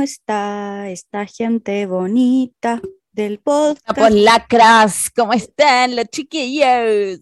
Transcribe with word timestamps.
¿cómo 0.00 0.04
está 0.06 0.88
esta 0.88 1.26
gente 1.26 1.84
bonita 1.84 2.80
del 3.12 3.38
podcast? 3.38 3.98
Pues 3.98 4.14
lacras, 4.14 5.10
¿cómo 5.14 5.34
están 5.34 5.94
los 5.94 6.06
chiquillos? 6.06 7.20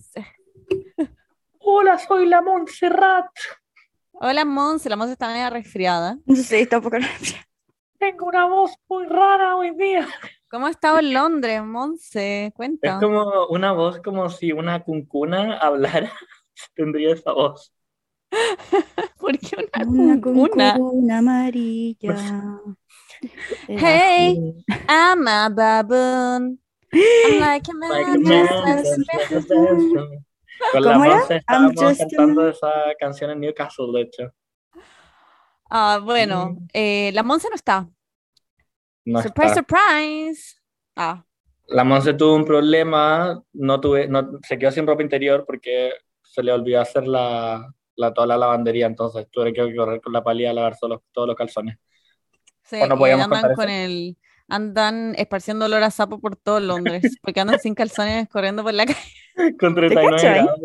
Hola, 1.58 1.98
soy 1.98 2.26
la 2.26 2.40
Montserrat. 2.40 3.26
Hola, 4.12 4.44
Monse, 4.44 4.88
la 4.88 4.94
Monse 4.94 5.14
está 5.14 5.26
medio 5.26 5.50
resfriada. 5.50 6.18
Sí, 6.36 6.54
está 6.54 6.76
un 6.76 6.84
poco 6.84 6.98
resfriada. 6.98 7.48
Tengo 7.98 8.26
una 8.26 8.46
voz 8.46 8.76
muy 8.88 9.06
rara 9.06 9.56
hoy 9.56 9.74
día. 9.74 10.06
¿Cómo 10.48 10.66
ha 10.66 10.70
estado 10.70 11.00
en 11.00 11.12
Londres, 11.12 11.60
Monse? 11.64 12.52
Cuenta. 12.54 12.94
Es 12.94 13.00
como 13.00 13.48
una 13.48 13.72
voz 13.72 14.00
como 14.00 14.28
si 14.30 14.52
una 14.52 14.84
cuncuna 14.84 15.58
hablara, 15.58 16.12
tendría 16.76 17.12
esa 17.12 17.32
voz. 17.32 17.72
¿Por 19.18 19.38
qué 19.38 19.56
una 19.56 19.86
Una 19.86 20.20
cuncuna? 20.20 20.74
amarilla. 21.18 22.60
Hey, 23.66 24.54
I'm 24.88 25.26
a 25.26 25.48
baboon. 25.50 26.58
I'm 26.92 27.38
like 27.40 27.68
a 27.68 27.74
man. 27.74 27.90
Like 27.90 28.06
a 28.06 28.18
just 29.28 29.50
a 29.50 29.54
a. 29.54 30.08
Con 30.72 30.82
la 30.82 31.26
estábamos 31.28 31.82
a 31.82 31.96
cantando 31.96 32.40
man. 32.42 32.50
esa 32.50 32.72
canción 32.98 33.30
en 33.30 33.40
Newcastle, 33.40 33.86
de 33.92 34.00
hecho. 34.02 34.32
Ah, 35.70 36.00
bueno, 36.02 36.50
Mm. 36.50 36.66
eh, 36.72 37.10
la 37.14 37.22
Monse 37.22 37.48
no 37.48 37.54
está. 37.54 37.88
No 39.04 39.22
surprise, 39.22 39.48
está. 39.58 39.60
surprise. 39.60 40.56
Ah, 40.96 41.24
La 41.68 41.84
Monse 41.84 42.14
tuvo 42.14 42.34
un 42.34 42.44
problema, 42.44 43.42
no 43.52 43.80
tuve, 43.80 44.08
no, 44.08 44.38
se 44.42 44.58
quedó 44.58 44.70
sin 44.70 44.86
ropa 44.86 45.02
interior 45.02 45.44
porque 45.46 45.92
se 46.22 46.42
le 46.42 46.52
olvidó 46.52 46.80
hacer 46.80 47.06
la, 47.06 47.70
la, 47.98 48.14
toda 48.14 48.26
la 48.26 48.36
lavandería, 48.38 48.86
entonces 48.86 49.26
tuve 49.30 49.52
que 49.52 49.74
correr 49.76 50.00
con 50.00 50.12
la 50.12 50.22
palilla 50.24 50.50
a 50.50 50.54
lavar 50.54 50.76
solo- 50.76 51.02
todos 51.12 51.26
los 51.28 51.36
calzones. 51.36 51.76
sí, 52.62 52.76
¿O 52.80 52.86
no 52.86 52.94
y 52.94 52.98
podíamos 52.98 53.24
andan 53.26 53.40
contar 53.42 53.56
con 53.56 53.68
eso? 53.68 53.84
el, 53.84 54.16
andan 54.48 55.14
esparciendo 55.18 55.66
olor 55.66 55.82
a 55.82 55.90
sapo 55.90 56.20
por 56.20 56.36
todo 56.36 56.60
Londres, 56.60 57.02
porque 57.22 57.40
andan 57.40 57.58
sin 57.60 57.74
calzones 57.74 58.28
corriendo 58.28 58.62
por 58.62 58.72
la 58.72 58.86
calle 58.86 58.98
Con 59.60 59.74
39 59.74 60.10
cachai? 60.16 60.42
grados. 60.44 60.60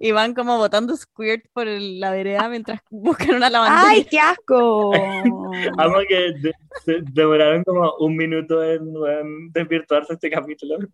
y 0.00 0.10
van 0.10 0.34
como 0.34 0.58
botando 0.58 0.96
squirt 0.96 1.44
por 1.52 1.68
el- 1.68 2.00
la 2.00 2.10
vereda 2.12 2.48
mientras 2.48 2.80
buscan 2.90 3.34
una 3.34 3.50
lavandería. 3.50 3.88
¡Ay, 3.90 4.04
qué 4.04 4.18
asco! 4.18 4.92
Amo 5.78 5.96
que 6.08 6.32
de- 6.40 6.54
se 6.84 6.98
demoraron 7.12 7.62
como 7.64 7.94
un 8.00 8.16
minuto 8.16 8.62
en, 8.62 8.80
en 9.06 9.52
desvirtuarse 9.52 10.12
este 10.14 10.30
capítulo. 10.30 10.76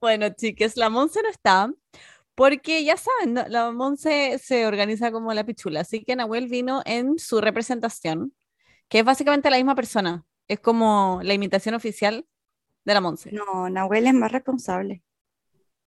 Bueno, 0.00 0.28
chicas, 0.30 0.76
la 0.76 0.88
Monse 0.88 1.22
no 1.22 1.28
está 1.28 1.70
porque 2.36 2.84
ya 2.84 2.96
saben, 2.96 3.34
¿no? 3.34 3.44
la 3.48 3.72
Monse 3.72 4.38
se 4.38 4.66
organiza 4.66 5.10
como 5.10 5.32
la 5.34 5.44
pichula, 5.44 5.80
así 5.80 6.04
que 6.04 6.14
Nahuel 6.14 6.46
vino 6.48 6.82
en 6.84 7.18
su 7.18 7.40
representación, 7.40 8.32
que 8.88 9.00
es 9.00 9.04
básicamente 9.04 9.50
la 9.50 9.56
misma 9.56 9.74
persona, 9.74 10.24
es 10.46 10.60
como 10.60 11.18
la 11.22 11.34
imitación 11.34 11.74
oficial 11.74 12.24
de 12.84 12.94
la 12.94 13.00
Monse. 13.00 13.32
No, 13.32 13.68
Nahuel 13.68 14.06
es 14.06 14.14
más 14.14 14.30
responsable. 14.30 15.02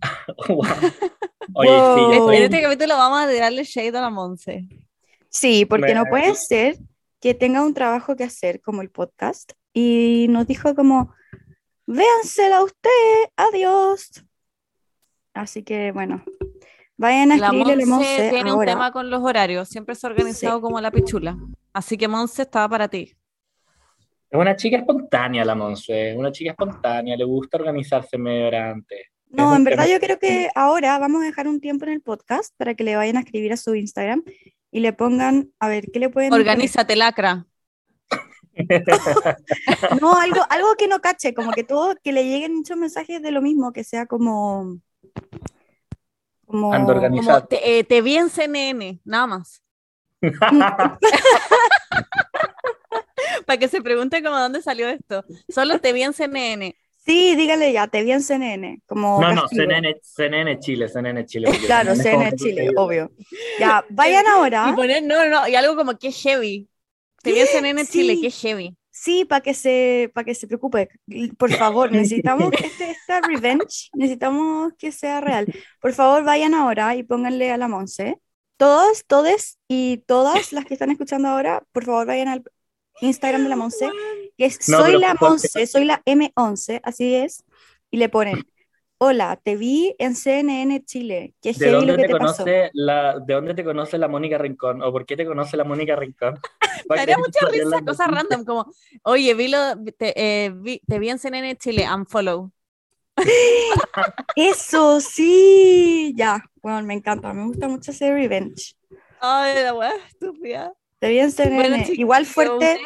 Wow. 0.48 0.66
Oye, 1.54 1.70
Wow. 1.70 1.96
sí, 1.96 2.18
yo 2.18 2.32
En 2.32 2.44
este 2.44 2.62
capítulo 2.62 2.96
vamos 2.98 3.20
a 3.20 3.28
darle 3.28 3.64
shade 3.64 3.98
a 3.98 4.02
la 4.02 4.10
Monse. 4.10 4.68
Sí, 5.30 5.66
porque 5.66 5.94
no 5.94 6.06
puede 6.06 6.36
ser 6.36 6.78
que 7.20 7.34
tenga 7.34 7.64
un 7.64 7.74
trabajo 7.74 8.16
que 8.16 8.24
hacer 8.24 8.62
como 8.62 8.82
el 8.82 8.90
podcast 8.90 9.54
y 9.74 10.28
nos 10.30 10.48
dijo 10.48 10.74
como, 10.76 11.14
véansela 11.86 12.64
usted, 12.64 12.90
adiós. 13.36 14.26
Así 15.34 15.64
que 15.64 15.92
bueno, 15.92 16.24
vayan 17.00 17.32
a 17.32 17.38
La 17.38 17.46
escribirle 17.48 17.74
a 17.74 17.76
la 17.78 17.86
Monse 17.86 18.08
Monse 18.10 18.30
tiene 18.30 18.54
un 18.54 18.66
tema 18.66 18.92
con 18.92 19.10
los 19.10 19.22
horarios, 19.24 19.68
siempre 19.70 19.96
se 19.96 20.06
ha 20.06 20.10
organizado 20.10 20.58
Sí. 20.58 20.62
como 20.62 20.80
la 20.82 20.92
pichula. 20.92 21.38
Así 21.74 21.98
que 21.98 22.08
Monse 22.08 22.42
estaba 22.44 22.68
para 22.70 22.88
ti. 22.88 23.16
Es 24.30 24.40
una 24.40 24.56
chica 24.56 24.78
espontánea 24.78 25.44
la 25.46 25.56
Monse, 25.56 26.14
una 26.16 26.32
chica 26.32 26.52
espontánea, 26.52 27.16
le 27.18 27.24
gusta 27.24 27.58
organizarse 27.58 28.18
media 28.18 28.48
hora 28.48 28.70
antes. 28.72 29.00
No, 29.30 29.56
en 29.56 29.64
verdad 29.64 29.86
tema- 29.86 29.94
yo 29.96 30.00
creo 30.00 30.20
que 30.20 30.50
ahora 30.56 31.00
vamos 31.00 31.22
a 31.22 31.26
dejar 31.26 31.48
un 31.48 31.60
tiempo 31.62 31.86
en 31.86 31.92
el 31.94 32.02
podcast 32.02 32.54
para 32.58 32.74
que 32.76 32.84
le 32.84 32.96
vayan 32.96 33.18
a 33.18 33.22
escribir 33.22 33.54
a 33.54 33.58
su 33.58 33.74
Instagram 33.76 34.24
y 34.72 34.80
le 34.82 34.92
pongan, 34.94 35.52
a 35.60 35.68
ver, 35.68 35.86
¿qué 35.92 36.00
le 36.00 36.10
pueden? 36.10 36.34
Organízate, 36.34 36.96
lacra. 36.96 37.46
No, 40.02 40.16
algo, 40.20 40.42
algo 40.50 40.76
que 40.78 40.88
no 40.88 41.00
cache, 41.00 41.34
como 41.34 41.52
que 41.52 41.64
todo, 41.64 41.96
que 42.04 42.12
le 42.12 42.26
lleguen 42.26 42.56
muchos 42.56 42.76
mensajes 42.78 43.22
de 43.22 43.32
lo 43.32 43.42
mismo, 43.42 43.72
que 43.72 43.84
sea 43.86 44.06
como... 44.06 44.80
como 46.50 46.74
Ando 46.74 46.96
organi- 46.96 47.24
Como 47.24 47.44
te, 47.46 47.80
eh, 47.80 47.84
te 47.84 48.02
vi 48.02 48.18
en 48.18 48.30
CNN, 48.30 49.00
nada 49.06 49.28
más. 49.28 49.62
Para 53.46 53.58
que 53.60 53.68
se 53.68 53.82
pregunte 53.82 54.22
como 54.24 54.38
dónde 54.38 54.62
salió 54.62 54.88
esto. 54.90 55.24
Solo 55.48 55.80
te 55.80 55.94
vi 55.94 56.04
en 56.04 56.14
CNN. 56.14 56.76
Sí, 57.06 57.36
dígale 57.36 57.72
ya, 57.74 57.88
te 57.88 58.04
vi 58.04 58.12
en 58.12 58.22
CNN, 58.22 58.82
como 58.86 59.20
No, 59.22 59.34
no. 59.34 59.48
CNN, 59.48 59.96
CNN 60.04 60.60
Chile, 60.60 60.90
CNN 60.90 61.26
Chile. 61.26 61.50
Claro, 61.66 61.94
es 61.94 62.00
CNN 62.04 62.26
como- 62.32 62.38
Chile, 62.38 62.70
obvio. 62.76 63.12
Ya, 63.60 63.84
vayan 63.90 64.28
ahora. 64.28 64.68
Y 64.72 64.76
poner, 64.76 65.02
no, 65.04 65.26
no, 65.28 65.48
y 65.48 65.56
algo 65.56 65.76
como 65.76 65.98
que 65.98 66.12
heavy. 66.12 66.68
Te 67.24 67.32
vi 67.34 67.40
en 67.40 67.48
CNN 67.48 67.86
Sí. 67.86 67.92
Chile, 68.00 68.20
que 68.22 68.30
heavy. 68.30 68.76
Sí, 69.02 69.24
para 69.24 69.40
que 69.40 69.54
se, 69.54 70.12
para 70.14 70.26
que 70.26 70.36
se 70.36 70.46
preocupe. 70.46 70.90
Por 71.38 71.52
favor, 71.54 71.90
necesitamos 71.90 72.52
este, 72.62 72.92
esta 72.92 73.22
revenge, 73.22 73.90
necesitamos 73.94 74.74
que 74.78 74.92
sea 74.92 75.22
real. 75.22 75.48
Por 75.82 75.94
favor, 75.94 76.26
vayan 76.26 76.54
ahora 76.54 76.96
y 76.96 77.04
pónganle 77.04 77.50
a 77.52 77.58
la 77.58 77.70
Monse. 77.70 78.20
Todos, 78.58 79.06
todes 79.08 79.58
y 79.70 80.00
todas 80.06 80.52
las 80.52 80.66
que 80.66 80.74
están 80.74 80.92
escuchando 80.92 81.30
ahora, 81.30 81.64
por 81.72 81.86
favor, 81.86 82.08
vayan 82.08 82.28
al 82.28 82.44
Instagram 83.00 83.44
de 83.44 83.50
la 83.50 83.56
Monse, 83.56 83.90
que 84.38 84.46
es 84.46 84.68
No, 84.68 84.80
soy 84.80 85.00
la. 85.00 85.16
Monse, 85.22 85.66
soy 85.66 85.86
la 85.86 86.02
M11, 86.06 86.82
así 86.84 87.16
es, 87.16 87.46
y 87.92 87.98
le 87.98 88.10
ponen, 88.10 88.44
hola, 88.98 89.40
te 89.42 89.56
vi 89.56 89.96
en 89.98 90.14
CNN 90.14 90.84
Chile, 90.84 91.36
qué 91.42 91.54
¿De 91.54 91.68
heavy 91.68 91.72
dónde 91.72 91.94
lo 91.94 91.96
que 91.96 92.04
te 92.04 92.08
te 92.10 92.16
pasó. 92.16 92.44
conoce 92.44 92.70
la, 92.74 93.18
¿De 93.18 93.34
dónde 93.34 93.54
te 93.54 93.64
conoce 93.64 93.98
la 93.98 94.10
Mónica 94.10 94.38
Rincón? 94.38 94.82
¿O 94.82 94.92
por 94.92 95.06
qué 95.06 95.16
te 95.16 95.26
conoce 95.26 95.56
la 95.56 95.64
Mónica 95.64 95.96
Rincón? 95.96 96.38
Daría 96.96 97.18
mucha 97.18 97.40
risa, 97.52 97.82
cosas 97.86 98.08
random, 98.10 98.46
como, 98.46 98.72
oye, 99.04 99.34
vi 99.34 99.48
lo, 99.48 99.60
te, 99.98 100.14
eh, 100.46 100.52
vi, 100.56 100.82
te 100.88 101.00
vi 101.00 101.10
en 101.10 101.20
CNN 101.20 101.56
Chile, 101.58 101.88
unfollow. 101.94 102.52
Eso, 104.36 105.02
sí, 105.02 106.14
ya, 106.16 106.44
bueno, 106.62 106.84
me 106.84 106.94
encanta, 106.94 107.34
me 107.34 107.46
gusta 107.46 107.68
mucho 107.68 107.92
ese 107.92 108.14
revenge. 108.14 108.76
Ay, 109.22 109.64
la 109.64 109.74
weá, 109.74 109.92
estúpida. 110.08 110.74
Te 111.00 111.10
vi 111.10 111.20
en 111.20 111.32
CNN, 111.32 111.56
Bueno, 111.56 111.78
igual 111.96 112.26
¿qué 112.26 112.34
fuerte, 112.34 112.80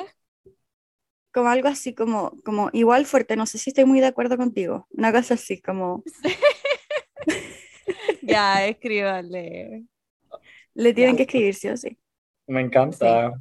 como 1.31 1.49
algo 1.49 1.67
así, 1.67 1.95
como, 1.95 2.39
como 2.43 2.69
igual 2.73 3.05
fuerte, 3.05 3.35
no 3.35 3.45
sé 3.45 3.57
si 3.57 3.71
estoy 3.71 3.85
muy 3.85 3.99
de 3.99 4.07
acuerdo 4.07 4.37
contigo, 4.37 4.87
una 4.91 5.11
cosa 5.11 5.35
así, 5.35 5.61
como 5.61 6.03
Ya, 8.21 8.65
escríbale. 8.67 9.83
le 10.75 10.93
tienen 10.93 11.13
Ya. 11.13 11.17
que 11.17 11.23
escribir 11.23 11.55
sí 11.55 11.69
o 11.69 11.77
sí. 11.77 11.97
Me 12.47 12.61
encanta. 12.61 13.33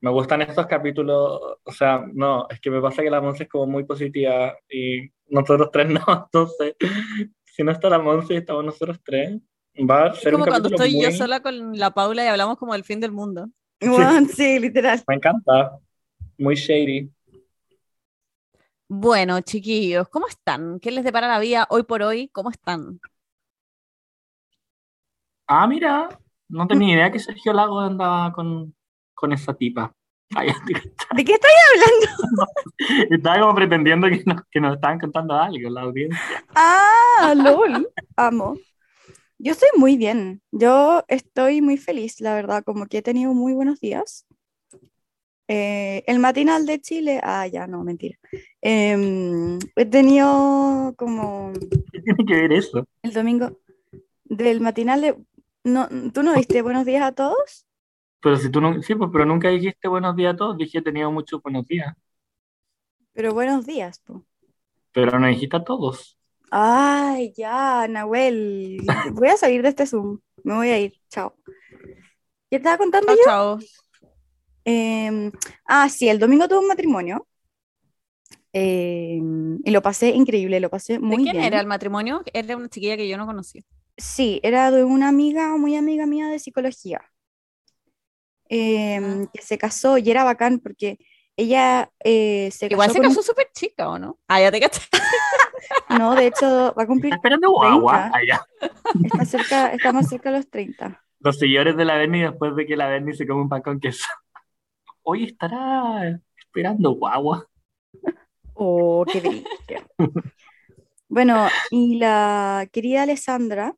Me 0.00 0.10
gustan 0.10 0.42
estos 0.42 0.66
capítulos. 0.66 1.40
O 1.62 1.72
sea, 1.72 2.04
no, 2.12 2.46
es 2.48 2.60
que 2.60 2.70
me 2.70 2.80
pasa 2.80 3.02
que 3.02 3.10
la 3.10 3.20
Monse 3.20 3.44
es 3.44 3.48
como 3.48 3.66
muy 3.66 3.84
positiva 3.84 4.56
y 4.68 5.10
nosotros 5.28 5.70
tres 5.72 5.88
no. 5.90 6.04
Entonces, 6.24 6.76
si 7.44 7.62
no 7.62 7.72
está 7.72 7.88
la 7.88 7.98
Monse 7.98 8.34
y 8.34 8.38
estamos 8.38 8.64
nosotros 8.64 9.00
tres, 9.04 9.38
va 9.78 10.04
a 10.04 10.08
Es 10.08 10.20
ser 10.20 10.34
un 10.34 10.40
como 10.40 10.50
cuando 10.50 10.68
estoy 10.68 11.00
yo 11.00 11.10
sola 11.10 11.40
con 11.40 11.78
la 11.78 11.90
Paula 11.90 12.24
y 12.24 12.28
hablamos 12.28 12.58
como 12.58 12.72
del 12.72 12.84
fin 12.84 13.00
del 13.00 13.12
mundo. 13.12 13.48
Bueno, 13.80 14.26
sí, 14.28 14.58
literal. 14.58 15.02
Me 15.06 15.16
encanta. 15.16 15.78
Muy 16.38 16.54
shady. 16.54 17.10
Bueno, 18.88 19.40
chiquillos, 19.40 20.08
¿cómo 20.08 20.28
están? 20.28 20.78
¿Qué 20.78 20.92
les 20.92 21.02
depara 21.02 21.26
la 21.26 21.40
vida 21.40 21.66
hoy 21.70 21.82
por 21.82 22.02
hoy? 22.02 22.28
¿Cómo 22.28 22.50
están? 22.50 23.00
Ah, 25.48 25.66
mira, 25.66 26.08
no 26.48 26.68
tenía 26.68 26.94
idea 26.94 27.10
que 27.10 27.18
Sergio 27.18 27.52
Lago 27.52 27.80
andaba 27.80 28.32
con, 28.32 28.75
con 29.16 29.32
esa 29.32 29.54
tipa. 29.54 29.92
Ay, 30.34 30.48
¿De 31.16 31.24
qué 31.24 31.32
estoy 31.32 31.50
hablando? 31.72 32.46
estaba 33.10 33.40
como 33.40 33.54
pretendiendo 33.54 34.08
que 34.08 34.22
nos, 34.24 34.42
que 34.50 34.60
nos 34.60 34.74
estaban 34.74 35.00
contando 35.00 35.34
algo 35.34 35.70
la 35.70 35.82
audiencia. 35.82 36.44
Ah, 36.54 37.34
lol, 37.36 37.88
amo. 38.16 38.56
Yo 39.38 39.52
estoy 39.52 39.68
muy 39.76 39.96
bien, 39.96 40.40
yo 40.50 41.04
estoy 41.08 41.60
muy 41.60 41.76
feliz, 41.76 42.20
la 42.20 42.34
verdad, 42.34 42.64
como 42.64 42.86
que 42.86 42.98
he 42.98 43.02
tenido 43.02 43.34
muy 43.34 43.52
buenos 43.52 43.80
días. 43.80 44.26
Eh, 45.48 46.02
el 46.06 46.18
matinal 46.18 46.66
de 46.66 46.80
Chile, 46.80 47.20
ah, 47.22 47.46
ya, 47.46 47.66
no, 47.66 47.84
mentira. 47.84 48.18
Em, 48.60 49.58
he 49.76 49.84
tenido 49.84 50.94
como 50.96 51.52
¿Qué 51.92 52.00
tiene 52.00 52.24
que 52.26 52.34
ver 52.34 52.52
eso? 52.52 52.86
el 53.02 53.12
domingo 53.12 53.60
del 54.24 54.60
matinal 54.60 55.00
de... 55.02 55.16
No, 55.64 55.88
¿Tú 56.12 56.22
no 56.22 56.34
viste 56.34 56.62
Buenos 56.62 56.84
días 56.84 57.02
a 57.02 57.12
todos? 57.12 57.65
Pero 58.26 58.36
si 58.36 58.50
tú 58.50 58.60
no, 58.60 58.82
sí, 58.82 58.94
pues, 58.94 59.10
pero 59.12 59.24
nunca 59.24 59.48
dijiste 59.48 59.88
buenos 59.88 60.16
días 60.16 60.34
a 60.34 60.36
todos, 60.36 60.58
dije 60.58 60.78
he 60.78 60.82
tenido 60.82 61.10
muchos 61.12 61.40
buenos 61.42 61.66
días, 61.66 61.94
Pero 63.14 63.34
buenos 63.34 63.66
días, 63.66 63.98
po. 63.98 64.24
pero 64.92 65.18
no 65.18 65.26
dijiste 65.28 65.56
a 65.56 65.64
todos. 65.64 66.18
Ay, 66.50 67.32
ya, 67.36 67.86
Nahuel. 67.88 68.78
Voy 69.14 69.28
a 69.28 69.36
salir 69.36 69.62
de 69.62 69.68
este 69.70 69.86
Zoom. 69.86 70.20
Me 70.44 70.54
voy 70.54 70.68
a 70.70 70.78
ir. 70.80 70.94
Chao. 71.10 71.36
¿Qué 72.50 72.56
te 72.58 72.62
estaba 72.62 72.78
contando 72.78 73.08
Chao, 73.08 73.16
yo? 73.16 73.22
chao. 73.24 73.58
Em, 74.64 75.30
ah, 75.66 75.88
sí, 75.88 76.08
el 76.08 76.18
domingo 76.18 76.48
tuve 76.48 76.58
un 76.60 76.68
matrimonio. 76.68 77.26
em, 78.52 79.58
y 79.64 79.70
lo 79.70 79.82
pasé 79.82 80.10
increíble, 80.10 80.60
lo 80.60 80.70
pasé 80.70 80.98
¿De 81.08 81.18
muy 81.18 81.18
quién 81.18 81.40
bien. 81.40 81.40
era 81.40 81.60
el 81.60 81.66
matrimonio? 81.66 82.22
Era 82.32 82.56
una 82.56 82.68
chiquilla 82.68 82.96
que 82.96 83.08
yo 83.08 83.16
no 83.16 83.26
conocía. 83.26 83.62
Sí, 83.98 84.40
era 84.42 84.70
de 84.70 84.84
una 84.84 85.08
amiga, 85.08 85.56
muy 85.56 85.76
amiga 85.76 86.06
mía 86.06 86.28
de 86.28 86.38
psicología, 86.38 87.00
em, 88.48 89.24
Ah. 89.24 89.30
que 89.32 89.42
se 89.42 89.58
casó 89.58 89.98
y 89.98 90.10
era 90.10 90.24
bacán 90.24 90.58
porque 90.60 90.98
ella 91.36 91.90
eh, 92.04 92.50
se 92.52 92.66
Igual 92.66 92.88
casó 92.88 92.92
se 92.94 92.98
con 93.00 93.06
un- 93.08 93.14
casó 93.14 93.22
súper 93.22 93.48
chica, 93.54 93.88
¿o 93.90 93.98
no? 93.98 94.18
Ah, 94.28 94.40
ya 94.40 94.50
te 94.50 94.60
caché. 94.60 94.80
No, 95.88 96.14
de 96.14 96.26
hecho, 96.28 96.74
va 96.78 96.82
a 96.84 96.86
cumplir 96.86 97.12
¿Está 97.12 97.16
esperando 97.16 97.50
guagua? 97.50 98.10
30. 98.12 98.18
Allá. 98.18 98.46
Está 99.04 99.24
cerca, 99.24 99.72
está 99.72 99.92
más 99.92 100.08
cerca 100.08 100.30
de 100.30 100.36
los 100.36 100.48
30. 100.50 101.02
Los 101.20 101.38
seguidores 101.38 101.76
de 101.76 101.84
la 101.84 101.96
Berni 101.96 102.20
después 102.22 102.54
de 102.54 102.66
que 102.66 102.76
la 102.76 102.86
Berni 102.88 103.14
se 103.14 103.26
come 103.26 103.42
un 103.42 103.48
pan 103.48 103.62
con 103.62 103.80
queso. 103.80 104.06
Hoy 105.02 105.24
estará 105.24 106.20
esperando 106.38 106.92
guagua. 106.92 107.46
Oh, 108.54 109.04
qué 109.10 109.20
brillo. 109.20 109.48
Bueno, 111.08 111.48
y 111.70 111.98
la 111.98 112.68
querida 112.72 113.02
Alessandra 113.02 113.74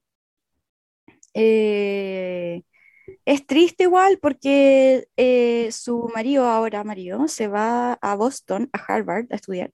eh, 1.35 2.63
es 3.33 3.47
triste 3.47 3.85
igual 3.85 4.19
porque 4.21 5.09
eh, 5.17 5.71
su 5.73 6.11
marido, 6.15 6.47
ahora 6.47 6.83
marido, 6.85 7.29
se 7.29 7.47
va 7.49 7.95
a 7.95 8.15
Boston, 8.15 8.71
a 8.73 8.79
Harvard, 8.79 9.27
a 9.31 9.37
estudiar. 9.37 9.71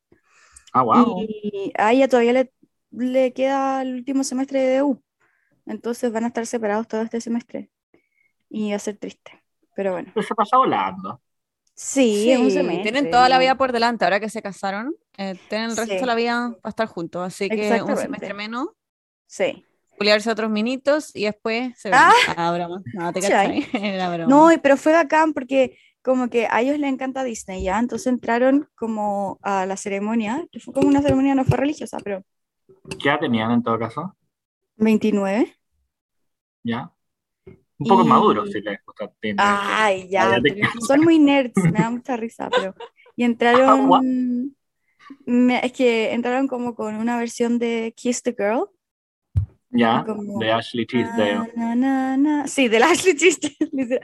Ah, 0.72 0.82
wow. 0.82 1.22
Y 1.22 1.72
a 1.76 1.92
ella 1.92 2.08
todavía 2.08 2.32
le, 2.32 2.52
le 2.90 3.32
queda 3.32 3.82
el 3.82 3.94
último 3.94 4.24
semestre 4.24 4.60
de 4.60 4.78
DU. 4.78 5.02
Entonces 5.66 6.10
van 6.12 6.24
a 6.24 6.28
estar 6.28 6.46
separados 6.46 6.88
todo 6.88 7.02
este 7.02 7.20
semestre. 7.20 7.70
Y 8.50 8.70
va 8.70 8.76
a 8.76 8.80
ser 8.80 8.96
triste. 8.96 9.42
Pero 9.76 9.92
bueno. 9.92 10.10
Pero 10.14 10.26
se 10.26 10.34
pasa 10.34 10.56
volando. 10.56 11.20
Sí, 11.76 12.30
es 12.30 12.38
un 12.38 12.46
Sí, 12.50 12.56
semestre. 12.56 12.82
tienen 12.82 13.10
toda 13.10 13.28
la 13.28 13.38
vida 13.38 13.56
por 13.56 13.72
delante. 13.72 14.04
Ahora 14.04 14.20
que 14.20 14.28
se 14.30 14.42
casaron, 14.42 14.94
eh, 15.16 15.36
tienen 15.48 15.70
el 15.70 15.76
resto 15.76 15.94
Sí. 15.94 16.00
de 16.00 16.06
la 16.06 16.14
vida 16.14 16.56
para 16.60 16.70
estar 16.70 16.86
juntos. 16.88 17.22
Así 17.24 17.48
que 17.48 17.82
un 17.82 17.96
semestre 17.96 18.34
menos, 18.34 18.68
Sí. 19.26 19.64
Culiarse 19.96 20.30
otros 20.30 20.50
minitos 20.50 21.14
y 21.14 21.24
después 21.24 21.78
se 21.78 21.90
ven. 21.90 21.98
Ah. 22.00 22.12
Ah, 22.36 22.52
broma. 22.52 22.82
No, 22.94 23.12
te 23.12 23.20
Cachai. 23.20 23.62
cachai. 23.64 23.84
Era 23.94 24.08
broma. 24.14 24.26
No, 24.28 24.52
y- 24.52 24.58
pero 24.58 24.76
fue 24.76 24.92
bacán 24.92 25.32
porque 25.32 25.76
como 26.02 26.28
que 26.28 26.46
a 26.50 26.60
ellos 26.60 26.78
les 26.78 26.92
encanta 26.92 27.24
Disney, 27.24 27.62
¿ya? 27.62 27.78
Entonces 27.78 28.06
entraron 28.08 28.68
como 28.74 29.38
a 29.42 29.64
la 29.66 29.76
ceremonia, 29.76 30.46
que 30.52 30.60
fue 30.60 30.74
como 30.74 30.88
una 30.88 31.00
ceremonia, 31.00 31.34
no 31.34 31.44
fue 31.44 31.56
religiosa, 31.56 31.98
pero 32.04 32.22
¿Qué 33.00 33.08
edad 33.08 33.20
tenían 33.20 33.50
en 33.50 33.62
todo 33.62 33.78
caso? 33.78 34.14
29. 34.76 35.54
¿Ya? 36.62 36.90
Un 37.46 37.88
poco 37.88 38.04
Y- 38.04 38.08
maduro, 38.08 38.46
si 38.46 38.60
les 38.60 38.78
gusta 38.84 39.10
Disney. 39.22 39.36
Ay, 39.38 40.08
ya. 40.10 40.34
Ah, 40.34 40.40
te 40.42 40.60
Son 40.86 41.00
muy 41.00 41.18
nerds, 41.18 41.54
me 41.64 41.72
da 41.72 41.90
mucha 41.90 42.16
risa, 42.16 42.48
pero... 42.50 42.74
Y 43.16 43.24
entraron... 43.24 44.54
me- 45.26 45.64
es 45.64 45.72
que 45.72 46.12
entraron 46.12 46.48
como 46.48 46.74
con 46.74 46.94
una 46.96 47.18
versión 47.18 47.58
de 47.58 47.92
Kiss 47.96 48.22
the 48.22 48.34
Girl. 48.36 48.68
¿Ya? 49.74 50.04
como- 50.06 50.38
De 50.38 50.52
Ashley 50.52 50.86
Tisdale. 50.86 51.52
Na, 51.56 51.74
na, 51.74 51.74
na, 51.74 52.16
na. 52.16 52.46
Sí, 52.46 52.68
de 52.68 52.78
la 52.78 52.86
Ashley 52.90 53.14
Tisdale. 53.14 54.00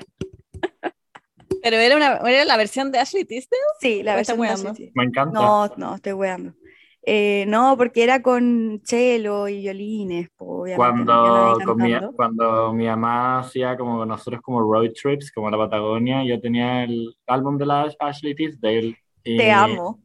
Pero 1.62 1.76
era, 1.76 1.96
una, 1.96 2.16
era 2.30 2.44
la 2.44 2.56
versión 2.56 2.90
de 2.90 2.98
Ashley 2.98 3.24
Tisdale. 3.24 3.60
Sí, 3.80 4.02
la 4.02 4.16
¿O 4.16 4.18
está 4.18 4.34
versión 4.34 4.46
de? 4.64 4.70
Ashley 4.70 4.72
Tisdale. 4.86 4.92
Me 4.94 5.04
encanta. 5.04 5.40
No, 5.40 5.68
no, 5.76 5.94
estoy 5.96 6.12
weando. 6.12 6.54
Eh, 7.02 7.44
no, 7.48 7.76
porque 7.78 8.02
era 8.02 8.20
con 8.20 8.82
cello 8.84 9.48
y 9.48 9.60
violines, 9.60 10.28
pues, 10.36 10.76
Cuando, 10.76 11.56
con 11.64 11.78
mi, 11.78 11.92
cuando 12.14 12.74
mi 12.74 12.84
mamá 12.86 13.38
hacía 13.40 13.74
como 13.76 14.04
nosotros 14.04 14.42
como 14.42 14.60
road 14.60 14.90
trips, 14.92 15.32
como 15.32 15.50
la 15.50 15.56
Patagonia, 15.56 16.22
yo 16.24 16.38
tenía 16.38 16.84
el 16.84 17.14
álbum 17.26 17.56
de 17.56 17.64
la 17.66 17.90
Ashley 17.98 18.34
Tisdale. 18.34 18.96
y 19.24 19.36
Te 19.38 19.50
amo. 19.50 19.98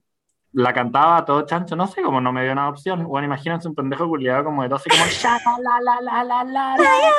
La 0.57 0.74
cantaba 0.74 1.18
a 1.18 1.25
todo 1.25 1.46
chancho, 1.46 1.75
no 1.75 1.86
sé, 1.86 2.02
como 2.02 2.22
no 2.22 2.31
me 2.31 2.44
dio 2.44 2.54
una 2.54 2.69
opción. 2.69 3.04
Bueno, 3.04 3.25
imagínense 3.25 3.68
un 3.68 3.75
pendejo 3.75 4.07
culiado 4.07 4.46
como 4.46 4.63
de 4.63 4.69
12, 4.69 4.90
como 4.90 5.04
"Shaka, 5.06 5.57
la 5.60 5.81
la 5.81 6.02
la 6.02 6.24
la 6.24 6.44
la 6.46 6.78
la". 6.78 7.12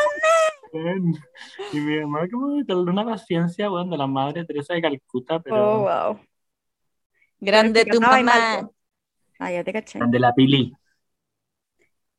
Y 1.72 1.80
mi 1.80 2.00
mamá 2.00 2.26
como 2.32 2.62
de 2.62 2.74
una 2.74 3.04
paciencia, 3.04 3.68
bueno, 3.68 3.90
de 3.90 3.98
la 3.98 4.06
madre 4.06 4.46
Teresa 4.46 4.72
de 4.72 4.80
Calcuta, 4.80 5.40
pero 5.40 5.56
Oh, 5.56 5.82
wow. 5.82 6.20
Grande 7.40 7.84
tu 7.84 8.00
mamá. 8.00 8.70
Ah, 9.38 9.50
ya 9.50 9.62
te 9.62 9.72
caché. 9.74 9.98
de 10.02 10.18
la 10.18 10.32
Pili. 10.34 10.74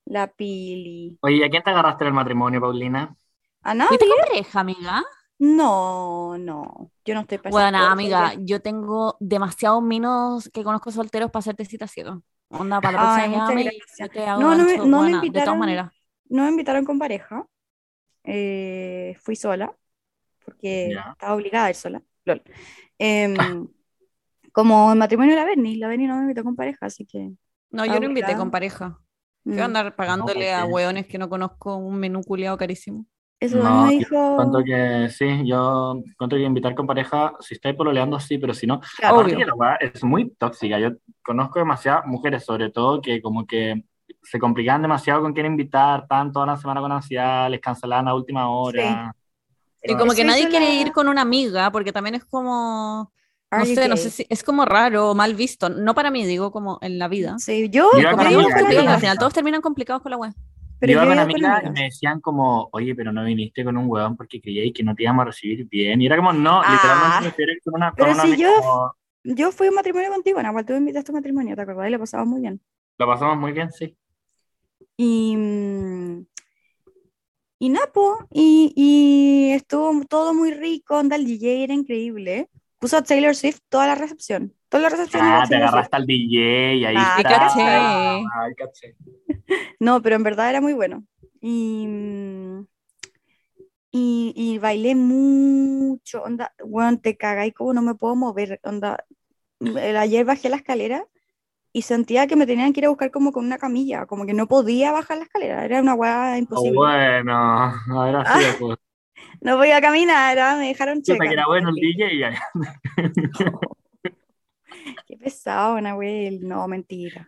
La 0.06 0.28
Pili. 0.28 1.18
Oye, 1.22 1.38
¿y 1.38 1.44
¿a 1.44 1.50
quién 1.50 1.64
te 1.64 1.72
agarraste 1.72 2.04
en 2.04 2.10
el 2.10 2.14
matrimonio, 2.14 2.62
Paulina? 2.62 3.16
¿A 3.64 3.74
nadie? 3.74 3.88
¿Fuiste 3.98 4.06
con 4.08 4.18
pareja, 4.30 4.60
amiga? 4.60 5.04
No, 5.40 6.38
no. 6.38 6.92
Yo 7.06 7.14
no 7.14 7.22
estoy 7.22 7.38
para 7.38 7.50
esas 7.50 7.62
Bueno, 7.62 7.78
amiga, 7.86 8.34
yo 8.40 8.62
tengo 8.62 9.18
demasiados 9.20 9.84
minos 9.84 10.50
que 10.52 10.64
conozco 10.64 10.92
solteros 10.92 11.30
para 11.32 11.40
hacerte 11.42 11.66
cita 11.66 11.88
ciego. 11.88 12.24
Onda, 12.50 12.82
para 12.82 12.98
la 12.98 13.16
Ay, 13.16 13.32
próxima 13.32 13.72
yo 14.00 14.10
te 14.10 14.26
hago 14.26 14.42
No, 14.42 14.56
no 14.56 14.64
me- 14.64 14.78
no 14.78 14.86
me 14.86 14.90
buena, 14.90 15.08
de 15.22 15.28
invitaron. 15.28 15.46
todas 15.46 15.60
maneras. 15.60 15.92
No 16.30 16.44
me 16.44 16.50
invitaron 16.50 16.86
con 16.86 16.98
pareja. 16.98 17.46
Eh, 18.24 19.16
fui 19.22 19.36
sola, 19.36 19.74
porque 20.44 20.92
estaba 20.92 21.34
obligada 21.36 21.66
a 21.68 21.70
ir 21.70 21.76
sola. 21.76 22.02
Lol. 22.26 22.42
Em, 22.98 23.36
como 24.52 24.92
el 24.92 24.98
matrimonio 24.98 25.36
de 25.36 25.42
la 25.42 25.46
Berni, 25.46 25.76
la 25.76 25.88
Berni 25.88 26.08
no 26.08 26.16
me 26.16 26.22
invitó 26.24 26.44
con 26.44 26.56
pareja, 26.56 26.88
así 26.88 27.06
que... 27.06 27.32
No, 27.70 27.86
yo 27.86 28.00
no 28.00 28.06
invité 28.08 28.36
con 28.36 28.50
pareja. 28.50 29.00
¿Qué 29.44 29.52
mm. 29.52 29.54
voy 29.54 29.62
a 29.62 29.66
andar 29.66 29.96
pagándole 29.96 30.54
a 30.54 30.62
porque- 30.62 30.74
hueones 30.74 31.08
que 31.08 31.18
no 31.18 31.30
conozco 31.30 31.76
un 31.78 31.98
menú 32.00 32.22
culiado 32.24 32.58
carísimo? 32.58 33.06
Eso 33.40 33.58
No, 33.58 33.86
me 33.86 33.92
dijo... 33.98 34.64
Que 34.66 35.10
sí, 35.12 35.42
yo 35.46 36.02
cuento 36.18 36.36
que 36.36 36.42
invitar 36.44 36.74
con 36.74 36.88
pareja, 36.88 37.34
si 37.40 37.54
estáis 37.54 37.76
pololeando, 37.76 38.20
sí, 38.20 38.38
pero 38.40 38.54
si 38.54 38.66
no, 38.66 38.80
Claro. 38.98 39.16
aparte 39.16 39.36
Obvio. 39.36 39.46
que 39.46 39.50
la 39.50 39.54
weá 39.56 39.76
es 39.76 40.04
muy 40.04 40.30
tóxica. 40.32 40.80
Yo 40.80 40.90
conozco 41.24 41.60
demasiadas 41.60 42.06
mujeres, 42.08 42.44
sobre 42.44 42.72
todo, 42.72 43.00
que 43.02 43.22
como 43.22 43.46
que 43.46 43.84
se 44.24 44.40
complicaban 44.40 44.82
demasiado 44.82 45.22
con 45.22 45.34
quién 45.34 45.46
invitar, 45.46 46.08
tanto 46.08 46.34
toda 46.34 46.48
la 46.48 46.58
semana 46.58 46.82
con 46.82 46.92
ansiedad, 46.92 47.50
les 47.50 47.60
cancelaban 47.62 48.08
a 48.08 48.16
última 48.16 48.50
hora. 48.50 49.14
Y 49.84 49.88
Pero- 49.90 50.00
como 50.00 50.14
que 50.14 50.22
Eso 50.22 50.28
nadie 50.32 50.50
quiere 50.50 50.66
la- 50.66 50.74
ir 50.82 50.92
con 50.92 51.08
una 51.08 51.22
amiga, 51.22 51.72
porque 51.72 51.94
también 51.94 52.16
es 52.16 52.26
como, 52.26 53.12
no 53.52 53.66
sé, 53.66 53.88
no 53.88 53.98
sé 53.98 54.10
si 54.10 54.26
es 54.30 54.44
como 54.44 54.66
raro 54.66 55.12
o 55.12 55.16
mal 55.16 55.36
visto. 55.36 55.70
No 55.70 55.94
para 55.94 56.10
mí, 56.10 56.26
digo 56.26 56.52
como 56.52 56.80
en 56.82 56.98
la 56.98 57.08
vida. 57.08 57.36
Sí, 57.38 57.70
yo, 57.70 57.90
Yo 58.02 58.10
Como 58.12 58.24
digo, 58.26 58.42
al 58.90 59.00
final 59.00 59.18
todos 59.20 59.34
terminan 59.34 59.62
complicados 59.62 60.02
con 60.02 60.10
la 60.10 60.18
web. 60.18 60.34
Pero 60.80 60.94
yo 60.94 61.00
iba 61.04 61.08
con 61.08 61.20
amigas 61.20 61.64
y 61.66 61.70
me 61.72 61.84
decían 61.86 62.20
como, 62.22 62.70
oye, 62.72 62.94
pero 62.96 63.12
no 63.12 63.24
viniste 63.24 63.64
con 63.64 63.78
un 63.78 63.88
weón 63.90 64.16
porque 64.16 64.40
creíais 64.42 64.74
que 64.74 64.84
no 64.84 64.94
te 64.96 65.04
íbamos 65.04 65.24
a 65.24 65.26
recibir 65.26 65.66
bien. 65.68 66.02
Y 66.02 66.06
era 66.06 66.16
como, 66.18 66.34
no, 66.34 66.62
Ah. 66.64 66.72
literalmente 67.22 67.44
me 67.46 67.60
con 67.62 67.74
una, 67.76 67.94
Pero 67.96 68.16
si 68.16 68.38
yo- 68.38 68.50
como, 68.62 68.94
Yo 69.24 69.52
fui 69.52 69.68
a 69.68 69.70
un 69.72 69.76
matrimonio 69.76 70.10
contigo, 70.12 70.42
Nahual, 70.42 70.66
tú 70.66 70.74
me 70.74 70.80
invitaste 70.80 71.12
a 71.12 71.14
un 71.14 71.18
matrimonio, 71.18 71.56
¿te 71.56 71.62
acordás? 71.62 71.90
Y 71.90 71.92
lo 71.92 72.00
pasamos 72.00 72.28
muy 72.28 72.42
bien. 72.42 72.62
lo 73.00 73.06
pasamos 73.08 73.38
muy 73.38 73.52
bien, 73.52 73.72
sí. 73.72 73.96
Y, 74.96 75.36
mm, 75.36 76.26
y 77.60 77.70
Napo, 77.70 78.18
y, 78.32 78.72
y 78.76 79.52
estuvo 79.54 80.04
todo 80.06 80.34
muy 80.34 80.52
rico, 80.52 80.98
onda, 80.98 81.16
el 81.16 81.26
DJ 81.26 81.64
era 81.64 81.74
increíble. 81.74 82.50
Puso 82.80 82.98
a 82.98 83.04
Taylor 83.04 83.36
Swift 83.36 83.60
toda 83.70 83.88
la 83.88 83.96
recepción. 83.96 84.54
Toda 84.70 84.84
la 84.84 84.90
recepción 84.90 85.26
era 85.26 85.42
Ah, 85.44 85.48
te 85.48 85.56
agarraste 85.56 85.96
al 85.96 86.06
DJ 86.06 86.74
y 86.76 86.86
ahí 86.86 86.96
Ah, 86.98 87.16
está. 87.18 87.30
caché. 87.40 87.62
Ay, 87.68 88.56
caché. 88.56 88.96
No, 89.80 90.02
pero 90.02 90.16
en 90.16 90.24
verdad 90.24 90.50
era 90.50 90.62
muy 90.62 90.74
bueno. 90.74 91.04
Y, 91.42 91.88
y, 93.92 94.34
y 94.36 94.58
bailé 94.60 94.96
mucho, 94.96 96.24
onda, 96.24 96.54
bueno, 96.64 97.00
te 97.00 97.16
cagáis 97.18 97.54
como 97.54 97.74
no 97.74 97.82
me 97.82 97.96
puedo 97.96 98.16
mover, 98.16 98.60
onda. 98.64 99.04
El, 99.60 99.98
ayer 99.98 100.26
bajé 100.26 100.50
la 100.50 100.58
escalera 100.58 101.06
y 101.74 101.84
sentía 101.84 102.28
que 102.28 102.36
me 102.36 102.46
tenían 102.46 102.74
que 102.74 102.82
ir 102.82 102.86
a 102.86 102.90
buscar 102.90 103.12
como 103.12 103.32
con 103.32 103.46
una 103.46 103.58
camilla, 103.58 104.06
como 104.06 104.26
que 104.26 104.34
no 104.34 104.48
podía 104.48 104.92
bajar 104.92 105.18
la 105.18 105.24
escalera, 105.24 105.64
era 105.66 105.82
una 105.82 105.94
weá 105.96 106.34
Oh, 106.34 106.38
imposible. 106.38 106.76
bueno, 106.76 107.34
ahora 107.34 108.26
sí, 108.26 108.40
Ah, 108.46 108.56
pues. 108.60 108.78
No 109.42 109.58
podía 109.58 109.82
caminar, 109.82 110.38
ah, 110.40 110.58
me 110.58 110.68
dejaron 110.68 111.02
Chuta, 111.02 111.14
checa. 111.14 111.28
que 111.28 111.34
era 111.34 111.46
bueno 111.48 111.70
el 111.70 111.76
DJ 111.76 112.14
y 112.14 112.20
ya. 112.20 112.34
Qué 115.08 115.18
pesado, 115.18 115.80
Nahuel. 115.82 116.48
No, 116.48 116.68
mentira. 116.68 117.28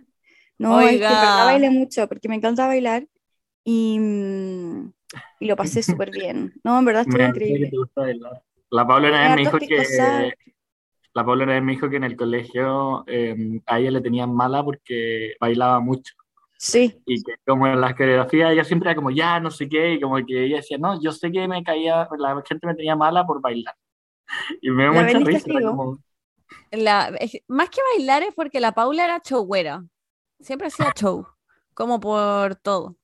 No, 0.57 0.79
es 0.81 0.87
que 0.91 0.95
Oiga. 0.95 1.09
verdad 1.09 1.45
bailé 1.45 1.69
mucho 1.69 2.07
porque 2.07 2.27
me 2.27 2.35
encanta 2.35 2.67
bailar 2.67 3.07
y, 3.63 3.99
y 5.39 5.47
lo 5.47 5.55
pasé 5.55 5.81
súper 5.83 6.11
bien. 6.11 6.53
No, 6.63 6.79
en 6.79 6.85
verdad 6.85 7.03
estuvo 7.03 7.17
que 7.17 7.25
increíble. 7.25 7.71
La 8.71 8.85
Paula 8.87 9.09
una 9.09 9.21
vez 9.21 9.35
me 9.35 9.41
dijo 9.41 9.57
que 9.57 10.33
la 11.13 11.25
Paula 11.25 11.43
una 11.43 11.53
vez 11.53 11.63
me 11.63 11.71
dijo 11.71 11.89
que 11.89 11.95
en 11.95 12.03
el 12.03 12.15
colegio 12.15 13.03
eh, 13.07 13.61
a 13.65 13.79
ella 13.79 13.91
le 13.91 14.01
tenían 14.01 14.33
mala 14.33 14.63
porque 14.63 15.35
bailaba 15.39 15.79
mucho 15.79 16.13
Sí, 16.61 17.01
y 17.05 17.23
que 17.23 17.35
como 17.47 17.67
en 17.67 17.79
las 17.79 17.95
coreografías 17.95 18.51
ella 18.51 18.65
siempre 18.65 18.89
era 18.89 18.95
como 18.95 19.11
ya 19.11 19.39
no 19.39 19.49
sé 19.49 19.69
qué 19.69 19.93
y 19.93 20.01
como 20.01 20.17
que 20.25 20.43
ella 20.45 20.57
decía 20.57 20.77
no 20.77 21.01
yo 21.01 21.13
sé 21.13 21.31
que 21.31 21.47
me 21.47 21.63
caía 21.63 22.05
la 22.17 22.43
gente 22.45 22.67
me 22.67 22.75
tenía 22.75 22.97
mala 22.97 23.25
por 23.25 23.41
bailar 23.41 23.73
y 24.61 24.69
me 24.69 24.83
dio 24.83 24.93
mucha 24.93 25.19
risa 25.19 25.47
como 25.51 25.99
La, 26.71 27.09
es- 27.19 27.41
más 27.47 27.69
que 27.69 27.81
bailar 27.95 28.23
es 28.23 28.33
porque 28.35 28.59
la 28.59 28.73
Paula 28.73 29.05
era 29.05 29.21
showera. 29.23 29.83
Siempre 30.39 30.67
hacía 30.67 30.91
show, 30.95 31.27
como 31.73 31.99
por 31.99 32.55
todo. 32.55 32.95